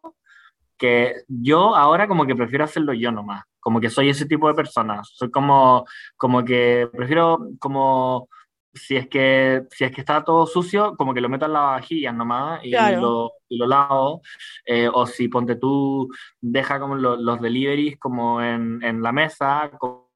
que 0.80 1.16
yo 1.28 1.76
ahora 1.76 2.08
como 2.08 2.26
que 2.26 2.36
prefiero 2.36 2.64
hacerlo 2.66 2.94
yo 2.94 3.12
nomás, 3.12 3.44
como 3.60 3.80
que 3.82 3.90
soy 3.92 4.10
ese 4.10 4.26
tipo 4.28 4.48
de 4.48 4.56
persona, 4.56 5.02
soy 5.04 5.30
como, 5.32 5.86
como 6.18 6.44
que 6.46 6.90
prefiero 6.96 7.40
como 7.60 8.30
si 8.74 8.96
es 8.98 9.08
que 9.10 9.64
si 9.72 9.84
es 9.86 9.92
que 9.92 10.02
está 10.02 10.24
todo 10.24 10.46
sucio, 10.48 10.96
como 10.98 11.14
que 11.14 11.22
lo 11.22 11.30
meto 11.30 11.46
en 11.48 11.54
la 11.54 11.62
vajilla 11.62 12.12
nomás 12.14 12.62
y, 12.64 12.72
Claro. 12.72 13.02
lo, 13.02 13.32
y 13.50 13.58
lo 13.58 13.68
lavo, 13.68 14.22
Eh, 14.66 14.90
o 14.94 15.06
si 15.08 15.28
ponte 15.30 15.56
tú 15.58 16.08
deja 16.42 16.80
como 16.80 16.96
lo- 16.96 17.16
los 17.18 17.42
deliveries 17.42 17.98
como 18.00 18.42
en, 18.42 18.82
en 18.84 19.02
la 19.02 19.12
mesa, 19.12 19.72
co- 19.80 20.12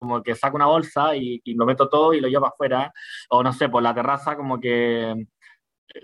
como 0.00 0.22
que 0.22 0.34
saco 0.36 0.56
una 0.56 0.66
bolsa 0.66 1.16
y, 1.16 1.40
y 1.44 1.54
lo 1.54 1.66
meto 1.66 1.88
todo 1.88 2.14
y 2.14 2.20
lo 2.20 2.28
llevo 2.28 2.46
afuera, 2.46 2.92
o 3.30 3.42
no 3.42 3.52
sé, 3.52 3.68
por 3.68 3.82
la 3.82 3.94
terraza 3.94 4.36
como 4.36 4.60
que 4.60 5.26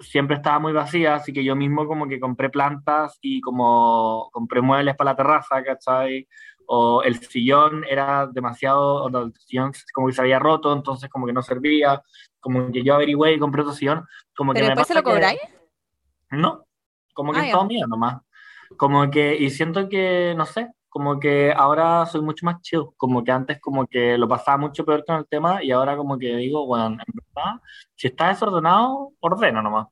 siempre 0.01 0.37
estaba 0.37 0.59
muy 0.59 0.73
vacía, 0.73 1.15
así 1.17 1.33
que 1.33 1.45
yo 1.45 1.55
mismo 1.57 1.87
como 1.87 2.07
que 2.09 2.19
compré 2.21 2.51
plantas 2.51 3.19
y 3.21 3.41
como 3.41 4.29
compré 4.33 4.61
muebles 4.61 4.97
para 4.97 5.13
la 5.13 5.17
terraza, 5.17 5.63
¿cachai? 5.63 6.27
O 6.67 7.03
el 7.03 7.19
sillón 7.21 7.85
era 7.89 8.27
demasiado, 8.27 9.05
o 9.05 9.09
el 9.25 9.33
sillón 9.35 9.73
como 9.93 10.07
que 10.07 10.15
se 10.15 10.23
había 10.23 10.39
roto, 10.39 10.73
entonces 10.73 11.11
como 11.11 11.27
que 11.27 11.33
no 11.35 11.43
servía, 11.43 12.03
como 12.41 12.73
que 12.73 12.83
yo 12.83 12.95
averigüé 12.95 13.35
y 13.35 13.39
compré 13.39 13.63
otro 13.63 13.75
sillón. 13.75 14.07
Como 14.35 14.53
¿Pero 14.53 14.65
que 14.65 14.69
me 14.71 14.75
después 14.77 14.89
se 14.89 14.95
lo 14.95 15.03
que- 15.03 15.11
cobráis? 15.11 15.41
No, 16.31 16.65
como 17.13 17.33
que 17.33 17.41
Ah, 17.41 17.47
es 17.47 17.53
todo 17.53 17.67
mío 17.67 17.87
nomás. 17.87 18.23
Como 18.77 19.09
que, 19.11 19.37
y 19.37 19.51
siento 19.51 19.89
que, 19.89 20.35
no 20.37 20.47
sé, 20.47 20.69
como 20.95 21.19
que 21.19 21.53
ahora 21.53 22.07
soy 22.07 22.21
mucho 22.21 22.47
más 22.47 22.63
chill, 22.63 22.85
como 22.97 23.25
que 23.25 23.33
antes 23.33 23.61
como 23.61 23.85
que 23.85 24.17
lo 24.17 24.29
pasaba 24.29 24.59
mucho 24.59 24.85
peor 24.85 25.05
con 25.05 25.17
el 25.17 25.27
tema 25.27 25.61
y 25.61 25.73
ahora 25.73 25.97
como 25.97 26.17
que 26.17 26.37
digo, 26.37 26.65
bueno, 26.67 26.87
en 27.05 27.21
verdad, 27.35 27.61
si 27.97 28.07
está 28.07 28.29
desordenado, 28.29 29.11
ordeno 29.19 29.61
nomás. 29.61 29.89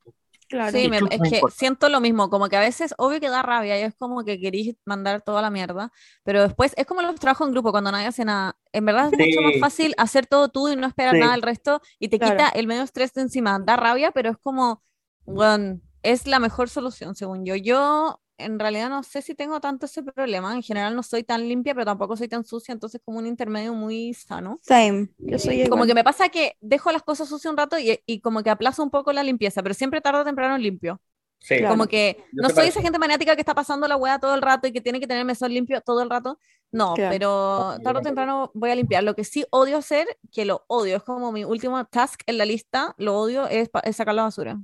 Claro. 0.48 0.70
Sí, 0.70 0.88
me- 0.88 0.98
es 0.98 1.08
que 1.20 1.36
importa. 1.38 1.56
siento 1.56 1.88
lo 1.88 2.00
mismo, 2.00 2.30
como 2.30 2.48
que 2.48 2.56
a 2.56 2.60
veces, 2.60 2.94
obvio 2.98 3.18
que 3.18 3.28
da 3.30 3.42
rabia, 3.42 3.80
y 3.80 3.82
es 3.82 3.96
como 3.96 4.22
que 4.22 4.38
querís 4.38 4.76
mandar 4.84 5.22
toda 5.22 5.42
la 5.42 5.50
mierda, 5.50 5.90
pero 6.22 6.40
después 6.42 6.72
es 6.76 6.86
como 6.86 7.02
los 7.02 7.16
trabajos 7.18 7.48
en 7.48 7.52
grupo, 7.52 7.72
cuando 7.72 7.90
nadie 7.90 8.06
hace 8.06 8.24
nada. 8.24 8.54
En 8.70 8.84
verdad 8.84 9.10
es 9.12 9.18
mucho 9.18 9.40
más 9.42 9.52
Sí. 9.54 9.58
fácil 9.58 9.94
hacer 9.98 10.26
todo 10.28 10.50
tú 10.50 10.68
y 10.68 10.76
no 10.76 10.86
esperar 10.86 11.14
Sí. 11.14 11.20
nada 11.20 11.32
del 11.32 11.42
resto, 11.42 11.80
y 11.98 12.06
te 12.10 12.18
Claro. 12.20 12.36
quita 12.36 12.48
el 12.50 12.68
medio 12.68 12.82
estrés 12.84 13.12
de 13.12 13.22
encima. 13.22 13.58
Da 13.58 13.74
rabia, 13.76 14.12
pero 14.12 14.30
es 14.30 14.38
como, 14.38 14.82
bueno, 15.24 15.80
es 16.04 16.28
la 16.28 16.38
mejor 16.38 16.68
solución, 16.68 17.16
según 17.16 17.44
yo. 17.44 17.56
Yo, 17.56 18.20
en 18.44 18.58
realidad, 18.58 18.88
no 18.90 19.02
sé 19.02 19.22
si 19.22 19.34
tengo 19.34 19.60
tanto 19.60 19.86
ese 19.86 20.02
problema. 20.02 20.54
En 20.54 20.62
general, 20.62 20.94
no 20.96 21.02
soy 21.02 21.24
tan 21.24 21.48
limpia, 21.48 21.74
pero 21.74 21.84
tampoco 21.86 22.16
soy 22.16 22.28
tan 22.28 22.44
sucia, 22.44 22.72
entonces 22.72 23.00
como 23.04 23.18
un 23.18 23.26
intermedio 23.26 23.74
muy 23.74 24.14
sano. 24.14 24.58
Same. 24.62 25.08
Yo 25.18 25.38
soy 25.38 25.56
igual. 25.62 25.70
Como 25.70 25.86
que 25.86 25.94
me 25.94 26.04
pasa 26.04 26.28
que 26.28 26.56
dejo 26.60 26.92
las 26.92 27.02
cosas 27.02 27.28
sucias 27.28 27.50
un 27.50 27.56
rato 27.56 27.78
y, 27.78 28.00
y 28.06 28.20
como 28.20 28.42
que 28.42 28.50
aplazo 28.50 28.82
un 28.82 28.90
poco 28.90 29.12
la 29.12 29.22
limpieza, 29.22 29.62
pero 29.62 29.74
siempre 29.74 30.00
tarde 30.00 30.20
o 30.20 30.24
temprano 30.24 30.56
limpio. 30.58 31.00
Sí, 31.38 31.56
Claro. 31.58 31.74
Como 31.74 31.88
que 31.88 32.24
no 32.32 32.48
soy 32.50 32.54
parece. 32.56 32.70
esa 32.70 32.82
gente 32.82 33.00
maniática 33.00 33.34
que 33.34 33.40
está 33.42 33.52
pasando 33.54 33.88
la 33.88 33.96
hueá 33.96 34.20
todo 34.20 34.34
el 34.34 34.42
rato 34.42 34.68
y 34.68 34.72
que 34.72 34.80
tiene 34.80 35.00
que 35.00 35.08
tener 35.08 35.20
el 35.22 35.26
mesón 35.26 35.52
limpio 35.52 35.80
todo 35.80 36.00
el 36.02 36.08
rato. 36.08 36.38
No, 36.70 36.94
Claro. 36.94 37.10
pero 37.10 37.78
tarde 37.82 37.98
o 37.98 38.02
temprano 38.02 38.50
voy 38.54 38.70
a 38.70 38.76
limpiar. 38.76 39.02
Lo 39.02 39.14
que 39.16 39.24
sí 39.24 39.44
odio 39.50 39.76
hacer, 39.78 40.06
que 40.30 40.44
lo 40.44 40.64
odio, 40.68 40.96
es 40.96 41.02
como 41.02 41.32
mi 41.32 41.44
último 41.44 41.84
task 41.86 42.20
en 42.26 42.38
la 42.38 42.44
lista, 42.44 42.94
lo 42.96 43.18
odio, 43.18 43.48
es, 43.48 43.70
es 43.82 43.96
sacar 43.96 44.14
la 44.14 44.22
basura. 44.22 44.56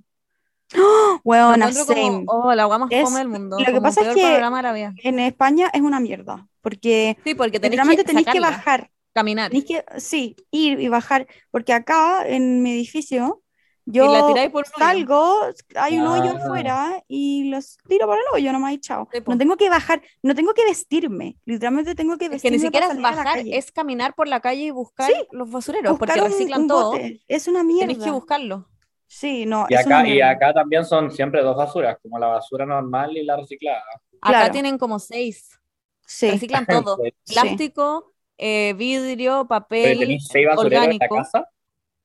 Lo 0.75 1.21
Weona, 1.25 1.69
encuentro 1.69 1.87
como, 1.95 2.07
same. 2.13 2.25
oh, 2.27 2.55
la 2.55 2.67
hueá 2.67 2.79
más 2.79 2.89
Es- 2.93 3.03
fome 3.05 3.19
del 3.19 3.29
mundo. 3.29 3.57
lo 3.59 3.65
que 3.73 3.81
pasa 3.81 4.03
es 4.03 4.15
que- 4.15 4.23
la. 4.41 4.95
En 5.03 5.19
España 5.19 5.71
es 5.73 5.81
una 5.81 6.01
mierda, 6.01 6.47
porque 6.61 7.17
Sí, 7.25 7.35
porque 7.35 7.59
tenés 7.59 7.71
literalmente 7.73 8.03
que 8.03 8.07
tenéis 8.07 8.27
que 8.27 8.33
sacarla, 8.39 8.57
bajar, 8.57 8.91
caminar. 9.15 9.51
tenéis 9.51 9.65
que, 9.67 9.85
sí, 10.01 10.37
ir 10.51 10.81
y 10.81 10.89
bajar, 10.89 11.27
porque 11.51 11.73
acá 11.73 12.27
en 12.27 12.63
mi 12.63 12.73
edificio 12.73 13.43
la 13.87 13.93
yo 13.95 14.27
tiráis 14.27 14.51
por 14.51 14.67
un 14.67 14.73
hoyo. 14.83 14.85
salgo, 14.87 15.41
hay 15.77 15.99
un 15.99 16.07
hoyo 16.07 16.33
Ah. 16.37 16.43
afuera 16.45 17.03
y 17.09 17.49
los 17.49 17.79
tiro 17.89 18.07
por 18.07 18.17
el 18.19 18.25
hoyo 18.35 18.53
nomás 18.53 18.75
y 18.75 18.81
chao. 18.81 19.09
Sí. 19.11 19.21
No 19.27 19.39
tengo 19.39 19.57
que 19.57 19.71
bajar, 19.71 20.03
no 20.23 20.35
tengo 20.35 20.53
que 20.53 20.65
vestirme, 20.67 21.39
literalmente 21.47 21.95
tengo 21.95 22.19
que 22.19 22.27
Es 22.27 22.29
que 22.29 22.35
vestirme 22.51 22.59
ni 22.59 22.63
siquiera 22.63 22.89
para 22.89 22.99
es 22.99 23.03
la 23.03 23.11
bajar, 23.25 23.39
es 23.47 23.73
caminar 23.73 24.15
por 24.15 24.29
la 24.29 24.41
calle 24.41 24.65
y 24.65 24.71
buscar 24.71 25.11
Sí, 25.11 25.15
los 25.33 25.51
basureros, 25.51 25.93
buscar 25.93 26.09
porque 26.09 26.21
un, 26.21 26.31
reciclan 26.31 26.61
un 26.63 26.69
todo. 26.69 26.91
bote, 26.91 27.23
es 27.27 27.49
una 27.49 27.61
Tenés 27.61 27.79
que 27.81 27.87
mierda. 27.97 28.13
buscarlo. 28.13 28.69
Sí, 29.11 29.47
no, 29.47 29.67
Y 29.71 29.75
acá, 29.75 30.07
y 30.07 30.21
acá 30.21 30.53
también 30.53 30.85
son 30.85 31.11
siempre 31.11 31.43
dos 31.43 31.57
basuras, 31.57 31.97
como 32.03 32.19
la 32.19 32.27
basura 32.27 32.67
normal 32.67 33.17
y 33.17 33.25
la 33.25 33.37
reciclada. 33.37 33.83
Acá 34.21 34.39
Claro. 34.39 34.53
tienen 34.53 34.77
como 34.79 34.99
seis. 34.99 35.59
Sí, 36.07 36.31
Reciclan 36.31 36.67
todo. 36.67 36.99
Sí. 37.25 37.33
Plástico, 37.35 38.13
eh, 38.37 38.75
vidrio, 38.77 39.33
¿Pero 39.33 39.49
papel, 39.49 39.99
tenéis 39.99 40.27
seis 40.31 40.47
basureros 40.47 40.73
en 40.85 40.93
orgánico. 40.93 41.17
la 41.17 41.23
casa? 41.23 41.49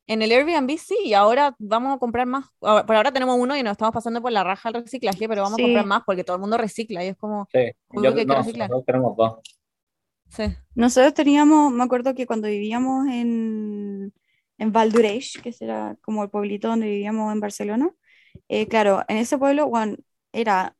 En 0.07 0.21
el 0.21 0.31
Airbnb 0.31 0.77
sí, 0.77 0.97
y 1.05 1.13
ahora 1.13 1.55
vamos 1.59 1.95
a 1.95 1.99
comprar 1.99 2.25
más. 2.25 2.45
Por 2.59 2.93
ahora 2.95 3.11
tenemos 3.13 3.38
uno 3.38 3.55
y 3.55 3.63
nos 3.63 3.71
estamos 3.73 3.93
pasando 3.93 4.21
por 4.21 4.31
la 4.34 4.43
raja 4.43 4.69
el 4.69 4.75
reciclaje, 4.75 5.27
pero 5.30 5.43
vamos 5.43 5.55
Sí. 5.57 5.61
a 5.63 5.65
comprar 5.65 5.85
más 5.85 6.03
porque 6.05 6.23
todo 6.25 6.35
el 6.38 6.41
mundo 6.41 6.57
recicla 6.57 7.03
y 7.03 7.07
es 7.09 7.17
como, 7.17 7.47
Sí, 7.53 7.71
yo, 8.01 8.13
que 8.13 8.25
no, 8.25 8.35
reciclar. 8.35 8.69
nosotros 8.69 8.85
tenemos 8.85 9.15
dos. 9.17 9.39
sí. 10.30 10.43
Nosotros 10.75 11.13
teníamos, 11.13 11.71
me 11.71 11.84
acuerdo 11.84 12.13
que 12.15 12.25
cuando 12.27 12.47
vivíamos 12.49 13.07
en, 13.07 14.13
en 14.57 14.71
Valdureich, 14.71 15.41
que 15.41 15.53
era 15.59 15.97
como 16.01 16.23
el 16.23 16.30
pueblito 16.30 16.69
donde 16.69 16.88
vivíamos 16.88 17.31
en 17.34 17.39
Barcelona, 17.39 17.91
eh, 18.49 18.67
claro, 18.67 19.03
en 19.07 19.17
ese 19.17 19.38
pueblo, 19.38 19.67
Juan, 19.67 19.97
era 20.31 20.75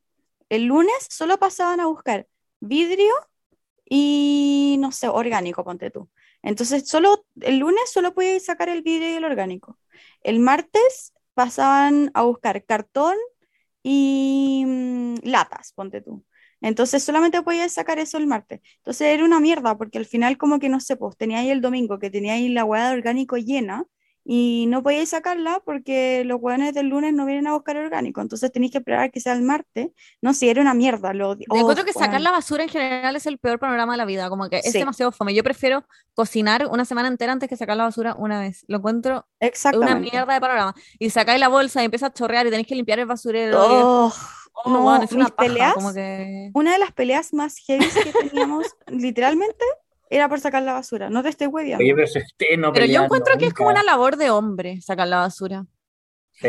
el 0.48 0.64
lunes 0.66 0.94
solo 1.10 1.38
pasaban 1.38 1.80
a 1.80 1.86
buscar 1.86 2.28
vidrio 2.60 3.12
y, 3.88 4.76
no 4.80 4.92
sé, 4.92 5.08
orgánico, 5.08 5.64
ponte 5.64 5.90
tú. 5.90 6.10
Entonces, 6.42 6.88
solo 6.88 7.26
el 7.40 7.58
lunes 7.58 7.90
solo 7.90 8.14
podías 8.14 8.44
sacar 8.44 8.68
el 8.68 8.82
vidrio 8.82 9.10
y 9.12 9.14
el 9.14 9.24
orgánico. 9.24 9.78
El 10.22 10.40
martes 10.40 11.12
pasaban 11.34 12.10
a 12.14 12.22
buscar 12.22 12.64
cartón 12.64 13.16
y 13.82 14.64
mm, 14.66 15.14
latas, 15.24 15.72
ponte 15.74 16.00
tú. 16.00 16.24
Entonces 16.68 17.02
solamente 17.04 17.42
podías 17.42 17.72
sacar 17.72 17.98
eso 17.98 18.16
el 18.18 18.26
martes. 18.26 18.60
Entonces 18.78 19.08
era 19.08 19.24
una 19.24 19.40
mierda, 19.40 19.76
porque 19.76 19.98
al 19.98 20.06
final 20.06 20.36
como 20.38 20.58
que 20.58 20.68
no 20.68 20.80
sé, 20.80 20.96
pues 20.96 21.16
tenía 21.16 21.38
ahí 21.38 21.50
el 21.50 21.60
domingo 21.60 21.98
que 21.98 22.10
tenía 22.10 22.34
ahí 22.34 22.48
la 22.48 22.64
hueá 22.64 22.88
de 22.90 22.94
orgánico 22.96 23.36
llena 23.36 23.84
y 24.26 24.64
no 24.68 24.82
podíais 24.82 25.10
sacarla 25.10 25.60
porque 25.66 26.24
los 26.24 26.40
hueones 26.40 26.72
del 26.72 26.88
lunes 26.88 27.12
no 27.12 27.26
vienen 27.26 27.46
a 27.46 27.52
buscar 27.52 27.76
orgánico. 27.76 28.22
Entonces 28.22 28.50
tenéis 28.50 28.72
que 28.72 28.78
esperar 28.78 29.00
a 29.00 29.08
que 29.10 29.20
sea 29.20 29.34
el 29.34 29.42
martes. 29.42 29.88
No, 30.22 30.32
sí, 30.32 30.48
era 30.48 30.62
una 30.62 30.72
mierda. 30.72 31.12
Lo, 31.12 31.34
Yo 31.36 31.44
encuentro 31.50 31.82
oh, 31.82 31.84
que 31.84 31.92
sacar 31.92 32.22
la 32.22 32.30
basura 32.30 32.62
en 32.62 32.70
general 32.70 33.14
es 33.16 33.26
el 33.26 33.36
peor 33.36 33.58
panorama 33.58 33.92
de 33.92 33.98
la 33.98 34.06
vida, 34.06 34.30
como 34.30 34.48
que 34.48 34.60
es 34.60 34.72
Sí. 34.72 34.78
demasiado 34.78 35.12
fome. 35.12 35.34
Yo 35.34 35.42
prefiero 35.44 35.84
cocinar 36.14 36.66
una 36.70 36.86
semana 36.86 37.08
entera 37.08 37.32
antes 37.32 37.50
que 37.50 37.56
sacar 37.56 37.76
la 37.76 37.84
basura 37.84 38.14
una 38.16 38.40
vez. 38.40 38.64
Lo 38.66 38.78
encuentro 38.78 39.26
una 39.74 39.96
mierda 39.96 40.32
de 40.32 40.40
panorama. 40.40 40.74
Y 40.98 41.10
sacáis 41.10 41.38
la 41.38 41.48
bolsa 41.48 41.82
y 41.82 41.84
empieza 41.84 42.06
a 42.06 42.12
chorrear 42.14 42.46
y 42.46 42.50
tenéis 42.50 42.66
que 42.66 42.74
limpiar 42.76 43.00
el 43.00 43.06
basurero. 43.06 43.58
y 43.58 43.82
Oh, 43.82 44.06
Oh, 44.06 44.12
no, 44.66 45.02
es 45.02 45.12
una 45.12 45.24
mis 45.24 45.32
paja, 45.32 45.48
peleas, 45.48 45.74
como 45.74 45.92
que... 45.92 46.50
una 46.54 46.72
de 46.72 46.78
las 46.78 46.92
peleas 46.92 47.32
más 47.32 47.58
heavy 47.58 47.86
que 47.86 48.28
teníamos, 48.28 48.66
literalmente, 48.88 49.64
era 50.10 50.28
por 50.28 50.40
sacar 50.40 50.62
la 50.62 50.74
basura. 50.74 51.10
No 51.10 51.22
te 51.22 51.28
estoy 51.28 51.48
hueviando. 51.48 51.82
Oye, 51.84 51.94
pero 51.94 52.06
no 52.58 52.74
yo 52.86 53.04
encuentro 53.04 53.36
que 53.38 53.46
es 53.46 53.54
como 53.54 53.70
una 53.70 53.82
labor 53.82 54.16
de 54.16 54.30
hombre 54.30 54.80
sacar 54.80 55.08
la 55.08 55.18
basura. 55.18 55.66
Sí, 56.32 56.48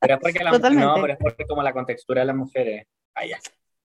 pero 0.00 0.14
es 0.14 0.20
porque 0.20 0.42
la, 0.42 0.52
Totalmente. 0.52 0.86
no, 0.86 0.94
pero 1.00 1.12
es 1.12 1.18
porque 1.18 1.44
como 1.46 1.62
la 1.62 1.72
contextura 1.72 2.22
de 2.22 2.26
las 2.26 2.36
mujeres. 2.36 2.86
Ah. 3.14 3.24
Es 3.24 3.40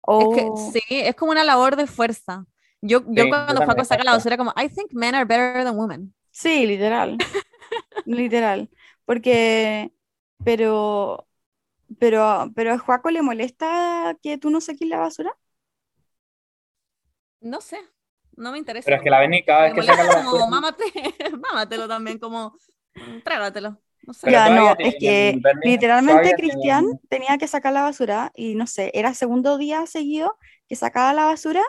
Oh, 0.08 0.34
que 0.34 0.48
sí, 0.72 0.82
es 0.90 1.16
como 1.16 1.32
una 1.32 1.44
labor 1.44 1.76
de 1.76 1.88
fuerza. 1.88 2.46
Yo, 2.82 3.02
yo 3.08 3.24
Sí, 3.24 3.30
cuando 3.30 3.66
Paco 3.66 3.84
saca 3.84 4.04
la 4.04 4.12
basura, 4.12 4.38
como, 4.38 4.54
I 4.56 4.70
think 4.70 4.94
men 4.94 5.16
are 5.16 5.26
better 5.26 5.64
than 5.64 5.76
women. 5.76 6.14
Sí, 6.32 6.66
literal. 6.68 7.18
literal. 8.06 8.70
Porque, 9.06 9.92
pero, 10.44 11.28
pero, 12.00 12.52
pero 12.56 12.74
a 12.74 12.78
Juaco 12.80 13.12
le 13.12 13.22
molesta 13.22 14.18
que 14.22 14.38
tú 14.38 14.50
no 14.50 14.62
saques 14.62 14.88
la 14.88 15.00
basura. 15.00 15.36
No 17.42 17.62
sé, 17.62 17.78
no 18.36 18.52
me 18.52 18.58
interesa. 18.58 18.86
Pero 18.86 18.98
es 18.98 19.04
que 19.04 19.10
la 19.10 19.20
Beni 19.20 19.44
cada 19.44 19.64
vez 19.64 19.74
Me 19.74 19.82
que 19.82 19.84
saca 19.84 20.04
molesta 20.04 20.20
la 20.20 20.26
como, 20.26 20.32
basura. 20.32 20.50
mámate, 20.50 20.84
mámatelo 21.42 21.88
también, 21.88 22.20
como, 22.20 22.58
mm, 22.96 23.20
trágatelo. 23.22 23.82
No 24.02 24.14
sé. 24.14 24.22
Pero 24.26 24.32
ya, 24.32 24.46
todavía 24.46 24.62
no, 24.62 24.76
tienen- 24.76 24.94
es 24.94 24.96
que 25.00 25.42
literalmente 25.64 26.14
todavía 26.14 26.36
Cristian 26.36 26.86
tienen- 26.86 27.00
tenía 27.10 27.38
que 27.38 27.48
sacar 27.48 27.74
la 27.74 27.84
basura 27.84 28.32
y 28.36 28.56
no 28.56 28.68
sé, 28.68 28.92
era 28.94 29.14
segundo 29.14 29.58
día 29.58 29.86
seguido 29.88 30.38
que 30.68 30.76
sacaba 30.76 31.14
la 31.14 31.26
basura 31.26 31.64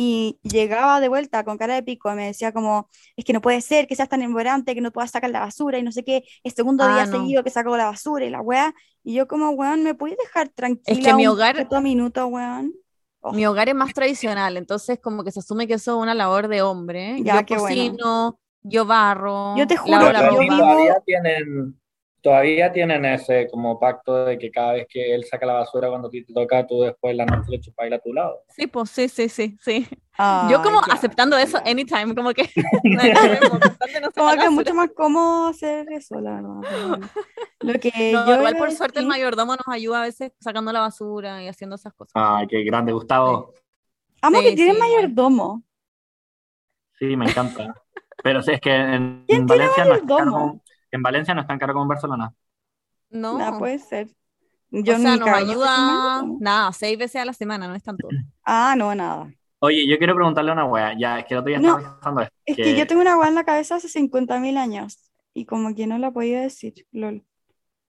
y 0.00 0.38
llegaba 0.44 1.00
de 1.00 1.08
vuelta 1.08 1.44
con 1.44 1.58
cara 1.58 1.74
de 1.74 1.82
pico 1.82 2.08
y 2.12 2.14
me 2.14 2.26
decía 2.26 2.52
como, 2.52 2.88
es 3.16 3.24
que 3.24 3.32
no 3.32 3.40
puede 3.40 3.60
ser 3.60 3.88
que 3.88 3.96
seas 3.96 4.08
tan 4.08 4.22
emborante 4.22 4.76
que 4.76 4.80
no 4.80 4.92
puedas 4.92 5.10
sacar 5.10 5.28
la 5.30 5.40
basura 5.40 5.76
y 5.78 5.82
no 5.82 5.90
sé 5.90 6.04
qué, 6.04 6.22
es 6.44 6.54
segundo 6.54 6.84
Ah, 6.84 6.94
día 6.94 7.06
no. 7.06 7.18
seguido 7.18 7.42
que 7.42 7.50
saco 7.50 7.76
la 7.76 7.86
basura 7.86 8.24
y 8.24 8.30
la 8.30 8.40
weá, 8.40 8.72
y 9.02 9.14
yo 9.14 9.26
como, 9.26 9.50
weón, 9.50 9.82
¿me 9.82 9.94
puedes 9.96 10.16
dejar 10.16 10.50
tranquila 10.50 11.10
que 11.10 11.14
mi 11.14 11.26
un 11.26 11.32
hogar- 11.32 11.56
puto 11.64 11.80
minuto, 11.80 12.26
weón? 12.28 12.72
Oh. 13.20 13.32
Mi 13.32 13.44
hogar 13.46 13.68
es 13.68 13.74
más 13.74 13.92
tradicional, 13.92 14.56
entonces 14.56 15.00
como 15.02 15.24
que 15.24 15.32
se 15.32 15.40
asume 15.40 15.66
que 15.66 15.74
eso 15.74 15.96
es 15.96 16.02
una 16.02 16.14
labor 16.14 16.46
de 16.46 16.62
hombre. 16.62 17.16
Ya, 17.24 17.40
yo 17.40 17.46
qué 17.46 17.58
bueno. 17.58 17.66
cocino, 17.76 18.38
yo 18.62 18.86
barro, 18.86 19.56
Yo 19.56 19.66
te 19.66 19.76
juro 19.76 19.98
que 19.98 20.12
yo 20.14 20.38
vivo- 20.38 21.02
tienen, 21.04 21.80
todavía 22.22 22.72
tienen 22.72 23.04
ese 23.04 23.48
como 23.50 23.78
pacto 23.78 24.24
de 24.26 24.38
que 24.38 24.50
cada 24.50 24.74
vez 24.74 24.86
que 24.88 25.14
él 25.14 25.24
saca 25.24 25.46
la 25.46 25.54
basura 25.54 25.88
cuando 25.88 26.08
a 26.08 26.10
ti 26.10 26.24
te 26.24 26.32
toca, 26.32 26.66
tú 26.66 26.82
después 26.82 27.14
la 27.16 27.24
noche 27.26 27.50
le 27.50 27.60
chupas 27.60 27.90
a 27.92 27.98
tu 27.98 28.12
lado. 28.12 28.42
Sí, 28.48 28.66
pues 28.66 28.90
sí, 28.90 29.08
sí, 29.08 29.28
sí, 29.28 29.56
sí. 29.60 29.86
Ah, 30.18 30.48
yo 30.50 30.60
como 30.62 30.80
aceptando 30.90 31.38
eso 31.38 31.58
anytime, 31.64 32.14
como 32.14 32.32
que 32.32 32.42
Como 34.14 34.32
que 34.32 34.44
es 34.44 34.50
mucho 34.50 34.74
más 34.74 34.90
cómodo 34.94 35.48
hacer 35.48 35.86
eso, 35.92 36.20
la 36.20 36.34
verdad. 36.34 37.00
Lo 37.60 37.72
que 37.74 37.90
No, 38.12 38.26
yo 38.26 38.34
igual 38.36 38.56
por 38.56 38.72
suerte 38.72 38.98
el 39.00 39.06
mayordomo 39.06 39.54
nos 39.54 39.68
ayuda 39.68 40.00
a 40.00 40.04
veces 40.04 40.32
sacando 40.40 40.72
la 40.72 40.80
basura 40.80 41.42
y 41.42 41.48
haciendo 41.48 41.76
esas 41.76 41.94
cosas. 41.94 42.12
Ay, 42.14 42.46
qué 42.48 42.62
grande, 42.64 42.92
Gustavo. 42.92 43.54
Amo 44.20 44.38
Sí, 44.40 44.44
que 44.44 44.56
tiene 44.56 44.72
sí, 44.72 44.76
igual. 44.76 45.02
mayordomo. 45.02 45.62
Sí, 46.98 47.16
me 47.16 47.26
encanta. 47.26 47.74
Pero 48.22 48.42
sí, 48.42 48.52
es 48.52 48.60
que 48.60 48.74
en, 48.74 49.24
¿Quién 49.28 49.42
en 49.42 49.46
tiene 49.46 49.68
Valencia 49.68 49.84
no 49.84 49.94
es 49.94 50.02
en 50.90 51.02
Valencia 51.02 51.34
no 51.34 51.40
es 51.42 51.46
tan 51.46 51.58
caro 51.58 51.72
como 51.74 51.84
en 51.84 51.88
Barcelona. 51.88 52.34
No, 53.10 53.38
Ah, 53.40 53.58
puede 53.58 53.78
ser. 53.78 54.08
o 54.84 54.84
Yo 54.84 54.94
sea, 54.96 55.12
ni 55.12 55.18
nos 55.18 55.32
ayuda, 55.32 56.24
nada, 56.38 56.72
seis 56.72 56.98
veces 56.98 57.22
a 57.22 57.24
la 57.24 57.32
semana, 57.32 57.68
no 57.68 57.74
es 57.74 57.82
tanto. 57.82 58.08
Ah, 58.44 58.74
no, 58.76 58.94
nada. 58.94 59.34
Oye, 59.60 59.86
yo 59.88 59.98
quiero 59.98 60.14
preguntarle 60.14 60.52
una 60.52 60.64
wea. 60.66 60.94
Ya, 60.98 61.18
es 61.18 61.26
que 61.26 61.34
el 61.34 61.40
otro 61.40 61.48
día 61.48 61.58
No, 61.58 61.76
estaba 61.76 61.78
pensando 62.00 62.20
esto. 62.22 62.34
Es 62.46 62.58
que 62.60 62.74
que- 62.74 62.76
yo 62.76 62.86
tengo 62.86 63.02
una 63.02 63.18
weá 63.18 63.28
en 63.28 63.34
la 63.36 63.44
cabeza 63.44 63.76
hace 63.76 63.88
50.000 63.90 64.56
años 64.58 65.10
y 65.34 65.46
como 65.46 65.74
que 65.74 65.86
no 65.88 65.98
la 65.98 66.12
podía 66.12 66.40
decir, 66.42 66.86
lol. 66.92 67.24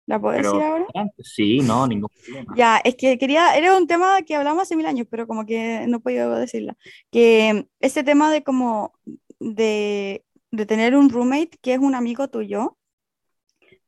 ¿La 0.08 0.20
puedo 0.22 0.36
Pero 0.36 0.52
decir 0.52 0.62
ahora? 0.64 0.88
sí, 1.20 1.60
no, 1.62 1.88
ningún 1.88 2.10
problema. 2.24 2.56
Ya, 2.56 2.78
es 2.84 2.96
que 2.96 3.18
quería, 3.18 3.56
era 3.58 3.78
un 3.78 3.88
tema 3.88 4.22
que 4.24 4.36
hablamos 4.36 4.64
hace 4.64 4.76
mil 4.76 4.86
años, 4.88 5.08
pero 5.10 5.28
como 5.28 5.46
que 5.46 5.86
no 5.88 6.00
puedo 6.02 6.36
decirla. 6.36 6.78
Que 7.12 7.68
ese 7.80 8.04
tema 8.04 8.32
de 8.32 8.44
como 8.44 8.94
de, 9.40 10.26
de 10.52 10.66
tener 10.66 10.96
un 10.96 11.10
roommate 11.10 11.58
que 11.62 11.74
es 11.76 11.80
un 11.80 11.96
amigo 11.96 12.28
tuyo, 12.30 12.78